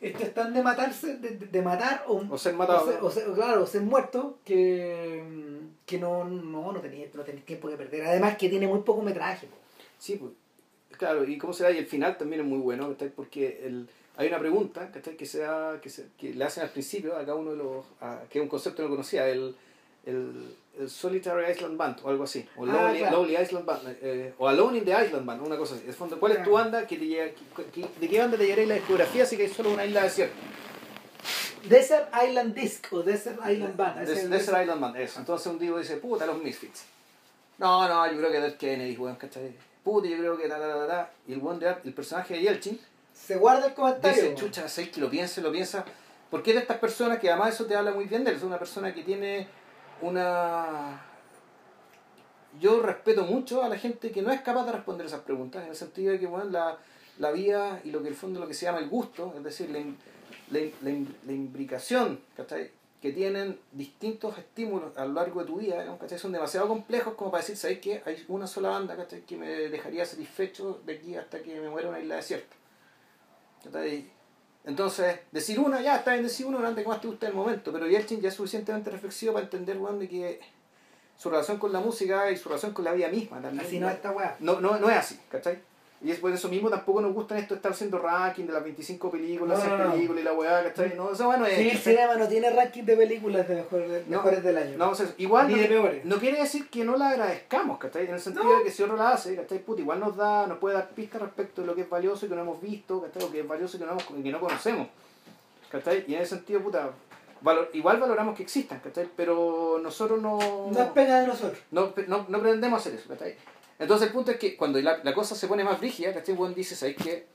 Esto 0.00 0.24
es 0.24 0.34
tan 0.34 0.52
de 0.52 0.62
matarse, 0.64 1.16
de, 1.18 1.36
de- 1.36 1.62
matar 1.62 2.04
o, 2.08 2.24
O 2.30 2.36
ser 2.38 2.54
matado. 2.54 2.84
o 2.84 2.90
ser, 2.90 3.02
o 3.02 3.10
ser- 3.10 3.32
claro, 3.34 3.62
o 3.62 3.66
ser 3.66 3.82
muerto 3.82 4.38
que, 4.44 5.22
que 5.86 5.98
no, 5.98 6.24
no, 6.24 6.72
no 6.72 6.80
tenía, 6.80 7.06
no 7.14 7.22
tenía 7.22 7.44
tiempo 7.44 7.68
que 7.68 7.76
perder. 7.76 8.06
Además 8.06 8.36
que 8.36 8.48
tiene 8.48 8.66
muy 8.66 8.80
poco 8.80 9.00
metraje. 9.02 9.46
Sí, 9.98 10.16
pues, 10.16 10.32
claro, 10.98 11.24
y 11.24 11.38
cómo 11.38 11.52
será, 11.52 11.70
y 11.70 11.78
el 11.78 11.86
final 11.86 12.16
también 12.18 12.40
es 12.42 12.46
muy 12.48 12.58
bueno, 12.58 12.92
porque 13.14 13.60
el, 13.64 13.88
hay 14.16 14.28
una 14.28 14.38
pregunta 14.38 14.90
¿cachai? 14.92 15.16
Que, 15.16 15.26
se 15.26 15.38
da- 15.40 15.80
que, 15.80 15.88
se, 15.90 16.06
que 16.18 16.34
le 16.34 16.44
hacen 16.44 16.62
al 16.64 16.70
principio 16.70 17.14
a 17.16 17.20
cada 17.20 17.34
uno 17.34 17.50
de 17.52 17.56
los, 17.56 17.84
a- 18.00 18.20
que 18.30 18.38
es 18.38 18.42
un 18.42 18.48
concepto 18.48 18.78
que 18.78 18.82
no 18.84 18.90
conocía, 18.90 19.28
el, 19.28 19.54
el, 20.04 20.54
el 20.78 20.90
Solitary 20.90 21.50
Island 21.52 21.76
Band 21.76 22.00
o 22.02 22.10
algo 22.10 22.24
así, 22.24 22.46
o 22.56 22.64
Ah, 22.64 22.66
Lonely, 22.72 22.98
claro. 23.00 23.16
Lonely 23.18 23.36
Island 23.42 23.64
Band, 23.66 23.96
eh, 24.02 24.34
o 24.38 24.48
Alone 24.48 24.78
in 24.78 24.84
the 24.84 24.90
Island 24.90 25.24
Band, 25.26 25.46
una 25.46 25.56
cosa 25.56 25.74
así. 25.76 25.84
El 25.86 25.94
fondo, 25.94 26.18
¿cuál 26.20 26.32
es 26.32 26.42
tu 26.42 26.52
banda? 26.52 26.86
Que 26.86 26.96
te 26.98 27.06
llega, 27.06 27.30
que- 27.72 27.88
¿De 28.00 28.08
qué 28.08 28.18
banda 28.18 28.36
te 28.36 28.44
llegaría 28.44 28.66
la 28.66 28.74
discografía 28.74 29.24
si 29.26 29.36
que 29.36 29.44
hay 29.44 29.48
solo 29.48 29.70
una 29.72 29.84
isla 29.86 30.02
desierta? 30.02 30.34
Desert 31.68 32.08
Island 32.26 32.54
Disc 32.54 32.92
o 32.92 33.02
Desert 33.02 33.38
Island 33.48 33.76
Band. 33.76 34.00
Des- 34.00 34.18
ese- 34.18 34.28
Desert 34.28 34.60
Island 34.62 34.80
Band, 34.80 34.96
eso. 34.96 35.20
Entonces 35.20 35.46
un 35.46 35.58
tipo 35.58 35.78
dice, 35.78 35.96
puta, 35.98 36.26
los 36.26 36.42
Misfits. 36.42 36.84
No, 37.58 37.86
no, 37.88 38.10
yo 38.10 38.18
creo 38.18 38.32
que 38.32 38.40
Dead 38.40 38.56
Kennedy, 38.56 38.96
weón, 38.96 39.16
¿cachai? 39.16 39.52
Puta, 39.84 40.08
yo 40.08 40.16
creo 40.18 40.36
que 40.36 40.48
ta, 40.48 40.58
ta, 40.58 40.68
ta, 40.68 40.86
ta. 40.88 41.10
Y 41.28 41.34
el, 41.34 41.40
de- 41.60 41.76
el 41.84 41.94
personaje 41.94 42.34
de 42.34 42.40
Yelchin 42.42 42.80
Se 43.24 43.36
guarda 43.36 43.68
el 43.68 43.74
comentario. 43.74 44.22
dice, 44.22 44.34
chucha, 44.34 44.68
sé 44.68 44.90
que 44.90 45.00
lo 45.00 45.08
piensa, 45.08 45.40
lo 45.40 45.52
piensa. 45.52 45.84
Porque 46.30 46.50
es 46.50 46.56
de 46.56 46.62
estas 46.62 46.78
personas 46.78 47.18
que 47.18 47.30
además 47.30 47.54
eso 47.54 47.66
te 47.66 47.76
habla 47.76 47.92
muy 47.92 48.06
bien 48.06 48.24
de 48.24 48.30
él. 48.30 48.36
Es 48.36 48.42
una 48.42 48.58
persona 48.58 48.92
que 48.92 49.02
tiene 49.02 49.46
una... 50.00 51.02
Yo 52.60 52.82
respeto 52.82 53.24
mucho 53.24 53.62
a 53.62 53.68
la 53.68 53.78
gente 53.78 54.10
que 54.10 54.22
no 54.22 54.32
es 54.32 54.40
capaz 54.40 54.66
de 54.66 54.72
responder 54.72 55.06
esas 55.06 55.20
preguntas, 55.20 55.62
en 55.62 55.70
el 55.70 55.76
sentido 55.76 56.12
de 56.12 56.18
que, 56.18 56.26
bueno, 56.26 56.50
la, 56.50 56.76
la 57.18 57.30
vida 57.30 57.80
y 57.84 57.90
lo 57.90 58.02
que 58.02 58.08
el 58.08 58.14
fondo 58.14 58.40
lo 58.40 58.48
que 58.48 58.54
se 58.54 58.66
llama 58.66 58.80
el 58.80 58.88
gusto, 58.88 59.32
es 59.36 59.42
decir, 59.42 59.70
la, 59.70 59.80
la, 60.50 60.66
la, 60.82 60.98
la 61.24 61.32
imbricación, 61.32 62.20
¿cachai? 62.36 62.70
que 63.00 63.10
tienen 63.10 63.58
distintos 63.72 64.38
estímulos 64.38 64.96
a 64.96 65.04
lo 65.06 65.14
largo 65.14 65.40
de 65.40 65.46
tu 65.46 65.58
vida, 65.58 65.84
¿cachai? 65.98 66.18
son 66.18 66.30
demasiado 66.30 66.68
complejos 66.68 67.14
como 67.14 67.30
para 67.30 67.42
decir, 67.42 67.56
¿sabes 67.56 67.78
qué? 67.78 68.02
Hay 68.04 68.24
una 68.28 68.46
sola 68.46 68.68
banda 68.68 68.96
¿cachai? 68.96 69.22
que 69.22 69.36
me 69.36 69.48
dejaría 69.48 70.04
satisfecho 70.04 70.80
de 70.84 70.94
aquí 70.94 71.16
hasta 71.16 71.42
que 71.42 71.58
me 71.58 71.68
muera 71.70 71.88
en 71.88 71.94
una 71.94 72.02
isla 72.02 72.16
desierta. 72.16 72.54
Entonces, 74.64 75.20
decir 75.32 75.58
una, 75.58 75.80
ya 75.80 75.96
está 75.96 76.12
bien 76.12 76.24
decir 76.24 76.46
una 76.46 76.58
durante 76.58 76.82
que 76.82 76.88
más 76.88 77.00
te 77.00 77.08
gusta 77.08 77.26
el 77.26 77.34
momento, 77.34 77.72
pero 77.72 77.88
Yelchin 77.88 78.20
ya 78.20 78.28
es 78.28 78.34
suficientemente 78.34 78.90
reflexivo 78.90 79.32
para 79.32 79.44
entender, 79.44 79.76
weón, 79.78 79.98
de 79.98 80.08
que 80.08 80.40
su 81.16 81.30
relación 81.30 81.58
con 81.58 81.72
la 81.72 81.80
música 81.80 82.30
y 82.30 82.36
su 82.36 82.48
relación 82.48 82.72
con 82.72 82.84
la 82.84 82.92
vida 82.92 83.08
misma 83.08 83.40
también. 83.40 83.66
Así 83.66 83.78
no 83.78 83.88
es 83.88 83.96
esta 83.96 84.12
weá. 84.12 84.36
no, 84.40 84.60
no, 84.60 84.78
no 84.78 84.88
es 84.88 84.96
así, 84.96 85.20
¿cachai? 85.28 85.60
Y 86.04 86.10
es 86.10 86.18
por 86.18 86.32
eso 86.32 86.48
mismo 86.48 86.68
tampoco 86.68 87.00
nos 87.00 87.14
gusta 87.14 87.38
esto 87.38 87.54
de 87.54 87.58
estar 87.58 87.70
haciendo 87.70 87.96
ranking 87.98 88.44
de 88.44 88.52
las 88.52 88.64
25 88.64 89.08
películas, 89.08 89.58
No, 89.58 89.64
6 89.64 89.78
no, 89.78 89.84
no. 89.84 89.92
películas 89.92 90.20
y 90.22 90.24
la 90.24 90.32
weá, 90.32 90.64
¿cachai? 90.64 90.94
No, 90.96 91.12
eso 91.12 91.26
bueno 91.26 91.46
es. 91.46 91.56
Sí, 91.56 91.70
el 91.70 91.78
cinema 91.78 92.16
no 92.16 92.26
tiene 92.26 92.50
ranking 92.50 92.82
de 92.82 92.96
películas 92.96 93.46
de 93.48 93.54
mejores, 93.54 93.88
de- 93.88 94.04
mejores 94.08 94.42
del 94.42 94.58
año. 94.58 94.78
No, 94.78 94.90
o 94.90 94.94
sea, 94.96 95.06
igual 95.18 95.46
Ni 95.46 95.54
no, 95.54 95.60
de 95.60 95.68
peores. 95.68 96.04
no 96.04 96.16
quiere 96.16 96.38
decir 96.40 96.68
que 96.68 96.84
no 96.84 96.96
la 96.96 97.10
agradezcamos, 97.10 97.78
¿cachai? 97.78 98.06
En 98.06 98.14
el 98.14 98.20
sentido 98.20 98.58
de 98.58 98.64
que 98.64 98.70
si 98.72 98.82
otro 98.82 98.96
la 98.96 99.10
hace, 99.12 99.36
¿cachai? 99.36 99.60
Puta, 99.60 99.80
igual 99.80 100.00
nos 100.00 100.16
da, 100.16 100.48
nos 100.48 100.58
puede 100.58 100.74
dar 100.74 100.88
pistas 100.90 101.22
respecto 101.22 101.60
de 101.60 101.68
lo 101.68 101.74
que 101.76 101.82
es 101.82 101.88
valioso 101.88 102.26
y 102.26 102.28
que 102.28 102.34
no 102.34 102.40
hemos 102.42 102.60
visto, 102.60 103.00
¿cachai? 103.00 103.22
O 103.22 103.30
que 103.30 103.40
es 103.40 103.46
valioso 103.46 103.76
y 103.76 103.80
que 103.80 103.86
no, 103.86 103.92
hemos, 103.92 104.04
que 104.04 104.32
no 104.32 104.40
conocemos, 104.40 104.88
¿cachai? 105.70 106.04
Y 106.08 106.14
en 106.16 106.22
ese 106.22 106.34
sentido, 106.34 106.60
puta, 106.62 106.90
valor- 107.42 107.70
igual 107.74 107.98
valoramos 108.00 108.36
que 108.36 108.42
existan, 108.42 108.80
¿cachai? 108.80 109.08
Pero 109.16 109.78
nosotros 109.80 110.20
no... 110.20 110.38
No 110.72 110.80
es 110.80 110.88
pega 110.90 111.20
de 111.20 111.28
nosotros. 111.28 111.58
no, 111.70 111.92
no, 112.08 112.26
no 112.28 112.40
pretendemos 112.40 112.80
hacer 112.80 112.94
eso, 112.94 113.08
¿cachai? 113.08 113.36
Entonces 113.78 114.08
el 114.08 114.12
punto 114.12 114.30
es 114.30 114.36
que 114.38 114.56
cuando 114.56 114.80
la, 114.80 115.00
la 115.02 115.14
cosa 115.14 115.34
se 115.34 115.48
pone 115.48 115.64
más 115.64 115.80
rígida, 115.80 116.12
¿cachai? 116.12 116.34
Weón 116.34 116.54
dice, 116.54 116.76
¿sabes 116.76 116.96
qué? 116.96 117.26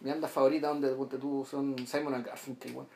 Mi 0.00 0.10
banda 0.10 0.28
favorita 0.28 0.68
donde 0.68 0.88
ponte 0.90 1.18
tú 1.18 1.46
son 1.48 1.86
Simon 1.86 2.14
and 2.14 2.26
Garfunkel, 2.26 2.74
weón. 2.74 2.88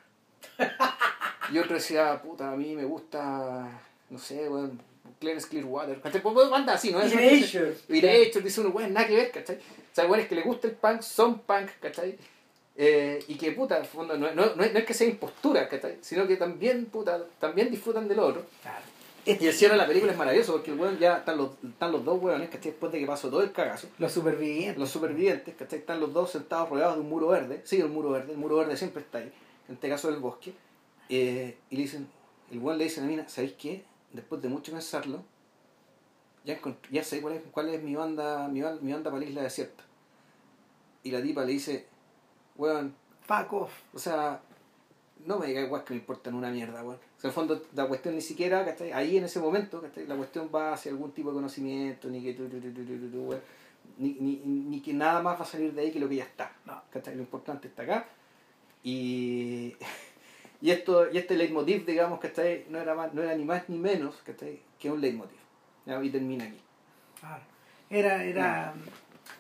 Y 1.53 1.59
otro 1.59 1.75
decía, 1.75 2.21
puta, 2.21 2.51
a 2.51 2.57
mí 2.57 2.75
me 2.75 2.85
gusta, 2.85 3.69
no 4.11 4.19
sé, 4.19 4.49
weón, 4.49 4.81
Clarence 5.21 5.49
Clearwater, 5.49 6.01
¿cachai? 6.01 6.21
Pues 6.21 6.51
banda 6.51 6.75
así, 6.75 6.91
¿no? 6.91 7.01
Erasure. 7.01 7.77
Erasure, 7.89 8.41
dice 8.43 8.61
uno, 8.61 8.71
weón, 8.71 8.93
nada 8.93 9.07
que 9.07 9.17
ver, 9.17 9.31
¿cachai? 9.31 9.57
O 9.57 9.95
sea, 9.95 10.07
weón, 10.07 10.21
es 10.21 10.29
que 10.29 10.35
le 10.35 10.43
gusta 10.43 10.67
el 10.67 10.75
punk, 10.75 11.03
son 11.03 11.39
punk, 11.41 11.71
¿cachai? 11.81 12.19
Eh, 12.77 13.25
y 13.29 13.37
que, 13.37 13.53
puta, 13.53 13.77
en 13.77 13.83
el 13.83 13.89
fondo, 13.89 14.19
no, 14.19 14.35
no, 14.35 14.55
no 14.57 14.63
es 14.63 14.85
que 14.85 14.93
sea 14.93 15.07
impostura, 15.07 15.69
¿cachai? 15.69 15.99
Sino 16.01 16.27
que 16.27 16.37
también, 16.37 16.87
puta, 16.87 17.25
también 17.39 17.71
disfrutan 17.71 18.09
del 18.09 18.19
otro. 18.19 18.45
Claro. 18.63 18.85
Y 19.41 19.47
el 19.47 19.53
cierre 19.53 19.73
de 19.73 19.79
la 19.79 19.87
película 19.87 20.13
es 20.13 20.19
maravilloso 20.19 20.53
porque 20.53 20.71
el 20.71 20.79
weón 20.79 20.99
ya 20.99 21.19
están 21.19 21.37
los, 21.37 21.51
están 21.65 21.91
los 21.91 22.05
dos 22.05 22.23
weones, 22.23 22.49
¿cachai? 22.49 22.71
Después 22.71 22.93
de 22.93 23.01
que 23.01 23.07
pasó 23.07 23.29
todo 23.29 23.43
el 23.43 23.51
cagazo. 23.51 23.89
Los 23.99 24.13
supervivientes. 24.13 24.79
Los 24.79 24.91
supervivientes, 24.91 25.55
¿cachai? 25.57 25.81
Están 25.81 25.99
los 26.01 26.13
dos 26.13 26.31
sentados 26.31 26.71
rodeados 26.71 26.95
de 26.95 27.01
un 27.01 27.09
muro 27.09 27.29
verde. 27.29 27.61
Sí, 27.65 27.81
el 27.81 27.89
muro 27.89 28.11
verde. 28.11 28.33
El 28.33 28.39
muro 28.39 28.57
verde 28.57 28.77
siempre 28.77 29.03
está 29.03 29.19
ahí. 29.19 29.33
En 29.69 29.75
este 29.75 29.89
caso 29.89 30.11
del 30.11 30.21
bosque. 30.21 30.55
Eh, 31.09 31.59
y 31.71 31.77
le 31.77 31.83
dicen, 31.83 32.09
el 32.51 32.59
weón 32.59 32.79
le 32.79 32.85
dice 32.85 33.01
a 33.01 33.03
la 33.03 33.09
mina, 33.09 33.29
¿sabéis 33.29 33.55
qué? 33.55 33.85
Después 34.13 34.41
de 34.41 34.49
mucho 34.49 34.73
pensarlo, 34.73 35.23
ya, 36.45 36.59
ya 36.91 37.03
sé 37.03 37.21
cuál 37.21 37.35
es, 37.35 37.43
cuál 37.51 37.69
es 37.71 37.83
mi 37.83 37.97
banda, 37.97 38.47
mi, 38.49 38.61
mi 38.81 38.93
banda 38.93 39.11
para 39.11 39.21
la 39.21 39.29
isla 39.29 39.43
desierta. 39.43 39.85
Y 41.03 41.11
la 41.11 41.21
tipa 41.21 41.45
le 41.45 41.53
dice, 41.53 41.87
weón, 42.57 42.95
Fuck 43.27 43.53
off. 43.53 43.73
o 43.93 43.99
sea, 43.99 44.41
no 45.25 45.39
me 45.39 45.47
digas 45.47 45.65
igual 45.65 45.83
que 45.83 45.95
me 45.95 46.01
importan 46.01 46.35
una 46.35 46.51
mierda, 46.51 46.85
weón. 46.85 47.01
O 47.17 47.21
sea, 47.21 47.29
en 47.29 47.31
el 47.31 47.35
fondo, 47.35 47.63
la 47.75 47.87
cuestión 47.87 48.15
ni 48.15 48.21
siquiera, 48.21 48.65
¿cachai? 48.65 48.93
Ahí 48.93 49.17
en 49.17 49.25
ese 49.25 49.41
momento, 49.41 49.81
¿cachai? 49.81 50.07
La 50.07 50.17
cuestión 50.17 50.51
va 50.55 50.75
hacia 50.75 50.93
algún 50.93 51.13
tipo 51.13 51.31
de 51.31 51.37
conocimiento, 51.37 52.09
ni 52.09 52.23
que 52.23 52.35
tu, 52.35 52.49
tu, 52.49 52.61
tu. 52.61 53.35
Ni, 53.99 54.15
ni, 54.21 54.37
ni 54.45 54.81
que 54.81 54.93
nada 54.93 55.23
más 55.23 55.39
va 55.39 55.45
a 55.45 55.47
salir 55.47 55.73
de 55.73 55.81
ahí 55.81 55.93
que 55.93 56.01
lo 56.01 56.09
que 56.09 56.17
ya 56.17 56.25
está. 56.25 56.53
No. 56.67 56.83
¿cachai? 56.91 57.15
Lo 57.15 57.23
importante 57.23 57.69
está 57.69 57.85
acá. 57.85 58.07
Y, 58.83 59.75
y 60.61 60.71
esto, 60.71 61.11
y 61.11 61.19
este 61.19 61.37
leitmotiv, 61.37 61.87
digamos, 61.87 62.21
¿cachai? 62.21 62.67
No 62.69 62.79
era 62.79 62.95
más, 62.95 63.15
no 63.15 63.23
era 63.23 63.35
ni 63.35 63.45
más 63.45 63.69
ni 63.69 63.79
menos, 63.79 64.17
¿cachai? 64.25 64.61
Que 64.79 64.91
un 64.91 65.01
leitmotiv. 65.01 65.39
¿ya? 65.87 66.03
Y 66.03 66.11
termina 66.11 66.45
aquí. 66.45 66.61
Claro. 67.19 67.43
Era, 67.89 68.25
era, 68.25 68.75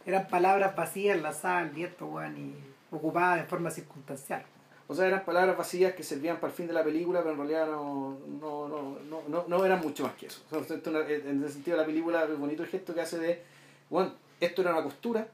eran 0.06 0.28
palabras 0.28 0.74
vacías 0.76 1.20
lanzadas 1.20 1.64
al 1.64 1.70
viento, 1.70 2.06
weón, 2.06 2.36
y 2.38 2.54
ocupadas 2.94 3.40
de 3.40 3.44
forma 3.46 3.70
circunstancial. 3.70 4.44
O 4.88 4.94
sea, 4.94 5.06
eran 5.06 5.24
palabras 5.24 5.56
vacías 5.56 5.94
que 5.94 6.02
servían 6.04 6.36
para 6.38 6.52
el 6.52 6.56
fin 6.56 6.66
de 6.68 6.72
la 6.72 6.84
película, 6.84 7.20
pero 7.20 7.32
en 7.32 7.38
realidad 7.38 7.66
no, 7.66 8.18
no, 8.40 8.68
no, 8.68 8.96
no, 9.28 9.44
no, 9.48 9.64
eran 9.64 9.80
mucho 9.80 10.04
más 10.04 10.14
que 10.14 10.26
eso. 10.26 10.42
O 10.50 10.62
sea, 10.64 10.76
en 10.84 11.42
el 11.42 11.50
sentido 11.50 11.76
de 11.76 11.82
la 11.82 11.86
película, 11.86 12.24
es 12.24 12.38
bonito 12.38 12.62
el 12.62 12.68
gesto 12.68 12.94
que 12.94 13.00
hace 13.00 13.18
de, 13.18 13.42
bueno, 13.90 14.12
esto 14.40 14.62
era 14.62 14.72
una 14.72 14.82
costura, 14.84 15.26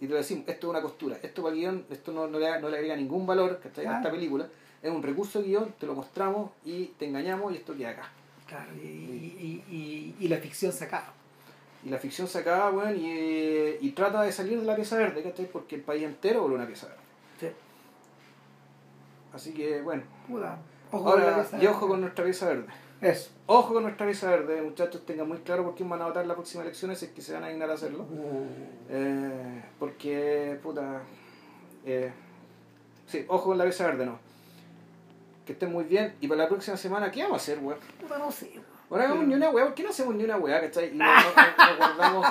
y 0.00 0.06
te 0.06 0.12
lo 0.12 0.16
decimos, 0.18 0.44
esto 0.46 0.66
es 0.68 0.70
una 0.70 0.80
costura, 0.82 1.16
esto 1.22 1.42
para 1.42 1.54
el 1.54 1.60
guion, 1.60 1.84
esto 1.90 2.12
no, 2.12 2.26
no, 2.28 2.38
le, 2.38 2.60
no 2.60 2.68
le 2.68 2.76
agrega 2.76 2.94
ningún 2.96 3.26
valor 3.26 3.58
¿cachai? 3.62 3.84
a 3.86 3.88
esta 3.90 4.00
Claro. 4.02 4.16
película, 4.16 4.48
es 4.82 4.90
un 4.90 5.02
recurso 5.02 5.40
de 5.40 5.48
guion, 5.48 5.74
te 5.78 5.86
lo 5.86 5.94
mostramos 5.94 6.50
y 6.64 6.86
te 6.98 7.06
engañamos 7.06 7.52
y 7.52 7.56
esto 7.56 7.76
queda 7.76 7.90
acá. 7.90 8.08
Claro, 8.46 8.70
y, 8.76 8.86
y, 8.86 9.64
y, 9.68 10.14
y 10.24 10.28
la 10.28 10.36
ficción 10.38 10.72
se 10.72 10.84
acaba. 10.84 11.12
Y 11.84 11.88
la 11.88 11.98
ficción 11.98 12.28
se 12.28 12.38
acaba, 12.38 12.70
weón, 12.70 12.96
y, 12.98 13.10
eh, 13.10 13.78
y 13.80 13.90
trata 13.90 14.22
de 14.22 14.32
salir 14.32 14.60
de 14.60 14.66
la 14.66 14.76
pieza 14.76 14.96
verde, 14.96 15.22
¿cachai? 15.22 15.46
Porque 15.50 15.74
el 15.76 15.82
país 15.82 16.02
entero 16.04 16.40
vuelve 16.42 16.56
una 16.56 16.66
pieza 16.66 16.86
verde. 16.86 16.99
Sí. 19.32 19.36
Así 19.50 19.52
que, 19.54 19.80
bueno, 19.82 20.02
Puta. 20.28 20.58
Ojo 20.92 21.04
con 21.04 21.20
ahora, 21.22 21.34
pieza 21.36 21.62
y 21.62 21.66
ojo 21.66 21.88
con 21.88 22.00
nuestra 22.00 22.24
pieza 22.24 22.46
verde. 22.48 22.64
Eso. 23.00 23.30
Ojo 23.46 23.74
con 23.74 23.82
nuestra 23.84 24.04
pieza 24.06 24.28
verde, 24.30 24.60
muchachos, 24.62 25.06
tengan 25.06 25.26
muy 25.28 25.38
claro 25.38 25.64
por 25.64 25.74
quién 25.74 25.88
van 25.88 26.02
a 26.02 26.06
votar 26.06 26.26
las 26.26 26.34
próximas 26.34 26.66
elecciones, 26.66 26.98
si 26.98 27.06
es 27.06 27.12
que 27.12 27.22
se 27.22 27.32
van 27.32 27.44
a 27.44 27.48
dignar 27.48 27.70
a 27.70 27.74
hacerlo. 27.74 28.04
Eh, 28.90 29.62
porque, 29.78 30.58
puta. 30.62 31.00
Eh, 31.86 32.12
sí, 33.06 33.24
ojo 33.28 33.44
con 33.46 33.58
la 33.58 33.64
pieza 33.64 33.86
verde, 33.86 34.04
no. 34.06 34.18
Que 35.46 35.52
estén 35.52 35.72
muy 35.72 35.84
bien. 35.84 36.14
Y 36.20 36.28
para 36.28 36.42
la 36.42 36.48
próxima 36.48 36.76
semana, 36.76 37.10
¿qué 37.10 37.22
vamos 37.22 37.40
a 37.40 37.42
hacer, 37.42 37.58
weón? 37.60 37.78
Puta, 38.00 38.18
no 38.18 38.30
sé. 38.30 38.50
weón. 38.54 38.64
Ahora 38.90 39.04
hagamos 39.04 39.26
ni 39.28 39.34
una 39.34 39.50
weá, 39.50 39.64
¿por 39.66 39.74
qué 39.74 39.84
no 39.84 39.90
hacemos 39.90 40.14
ni 40.16 40.24
una 40.24 40.36
weá, 40.36 40.60
cachai? 40.60 40.92
Y 40.92 40.96
no, 40.96 41.04
no- 41.04 41.12
no- 41.12 41.70
no 41.70 41.76
guardamos. 41.78 42.26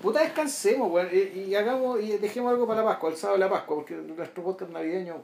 Puta, 0.00 0.20
descansemos, 0.20 0.90
weón. 0.90 1.08
Y, 1.12 1.40
y 1.40 1.54
hagamos, 1.54 2.00
y 2.00 2.16
dejemos 2.16 2.50
algo 2.50 2.66
para 2.66 2.80
la 2.82 2.88
Pascua, 2.88 3.10
el 3.10 3.16
sábado 3.16 3.38
de 3.38 3.44
la 3.44 3.50
Pascua, 3.50 3.76
porque 3.76 3.94
nuestro 3.94 4.42
podcast 4.42 4.70
navideño. 4.72 5.16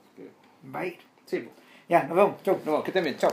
Va 0.75 0.81
a 0.81 0.87
ir. 0.87 0.99
Sí. 1.25 1.49
Ya, 1.89 2.05
nos 2.05 2.17
vemos. 2.17 2.43
Chau. 2.43 2.61
No, 2.65 2.83
que 2.83 2.91
estén 2.91 3.05
bien, 3.05 3.17
chao. 3.17 3.33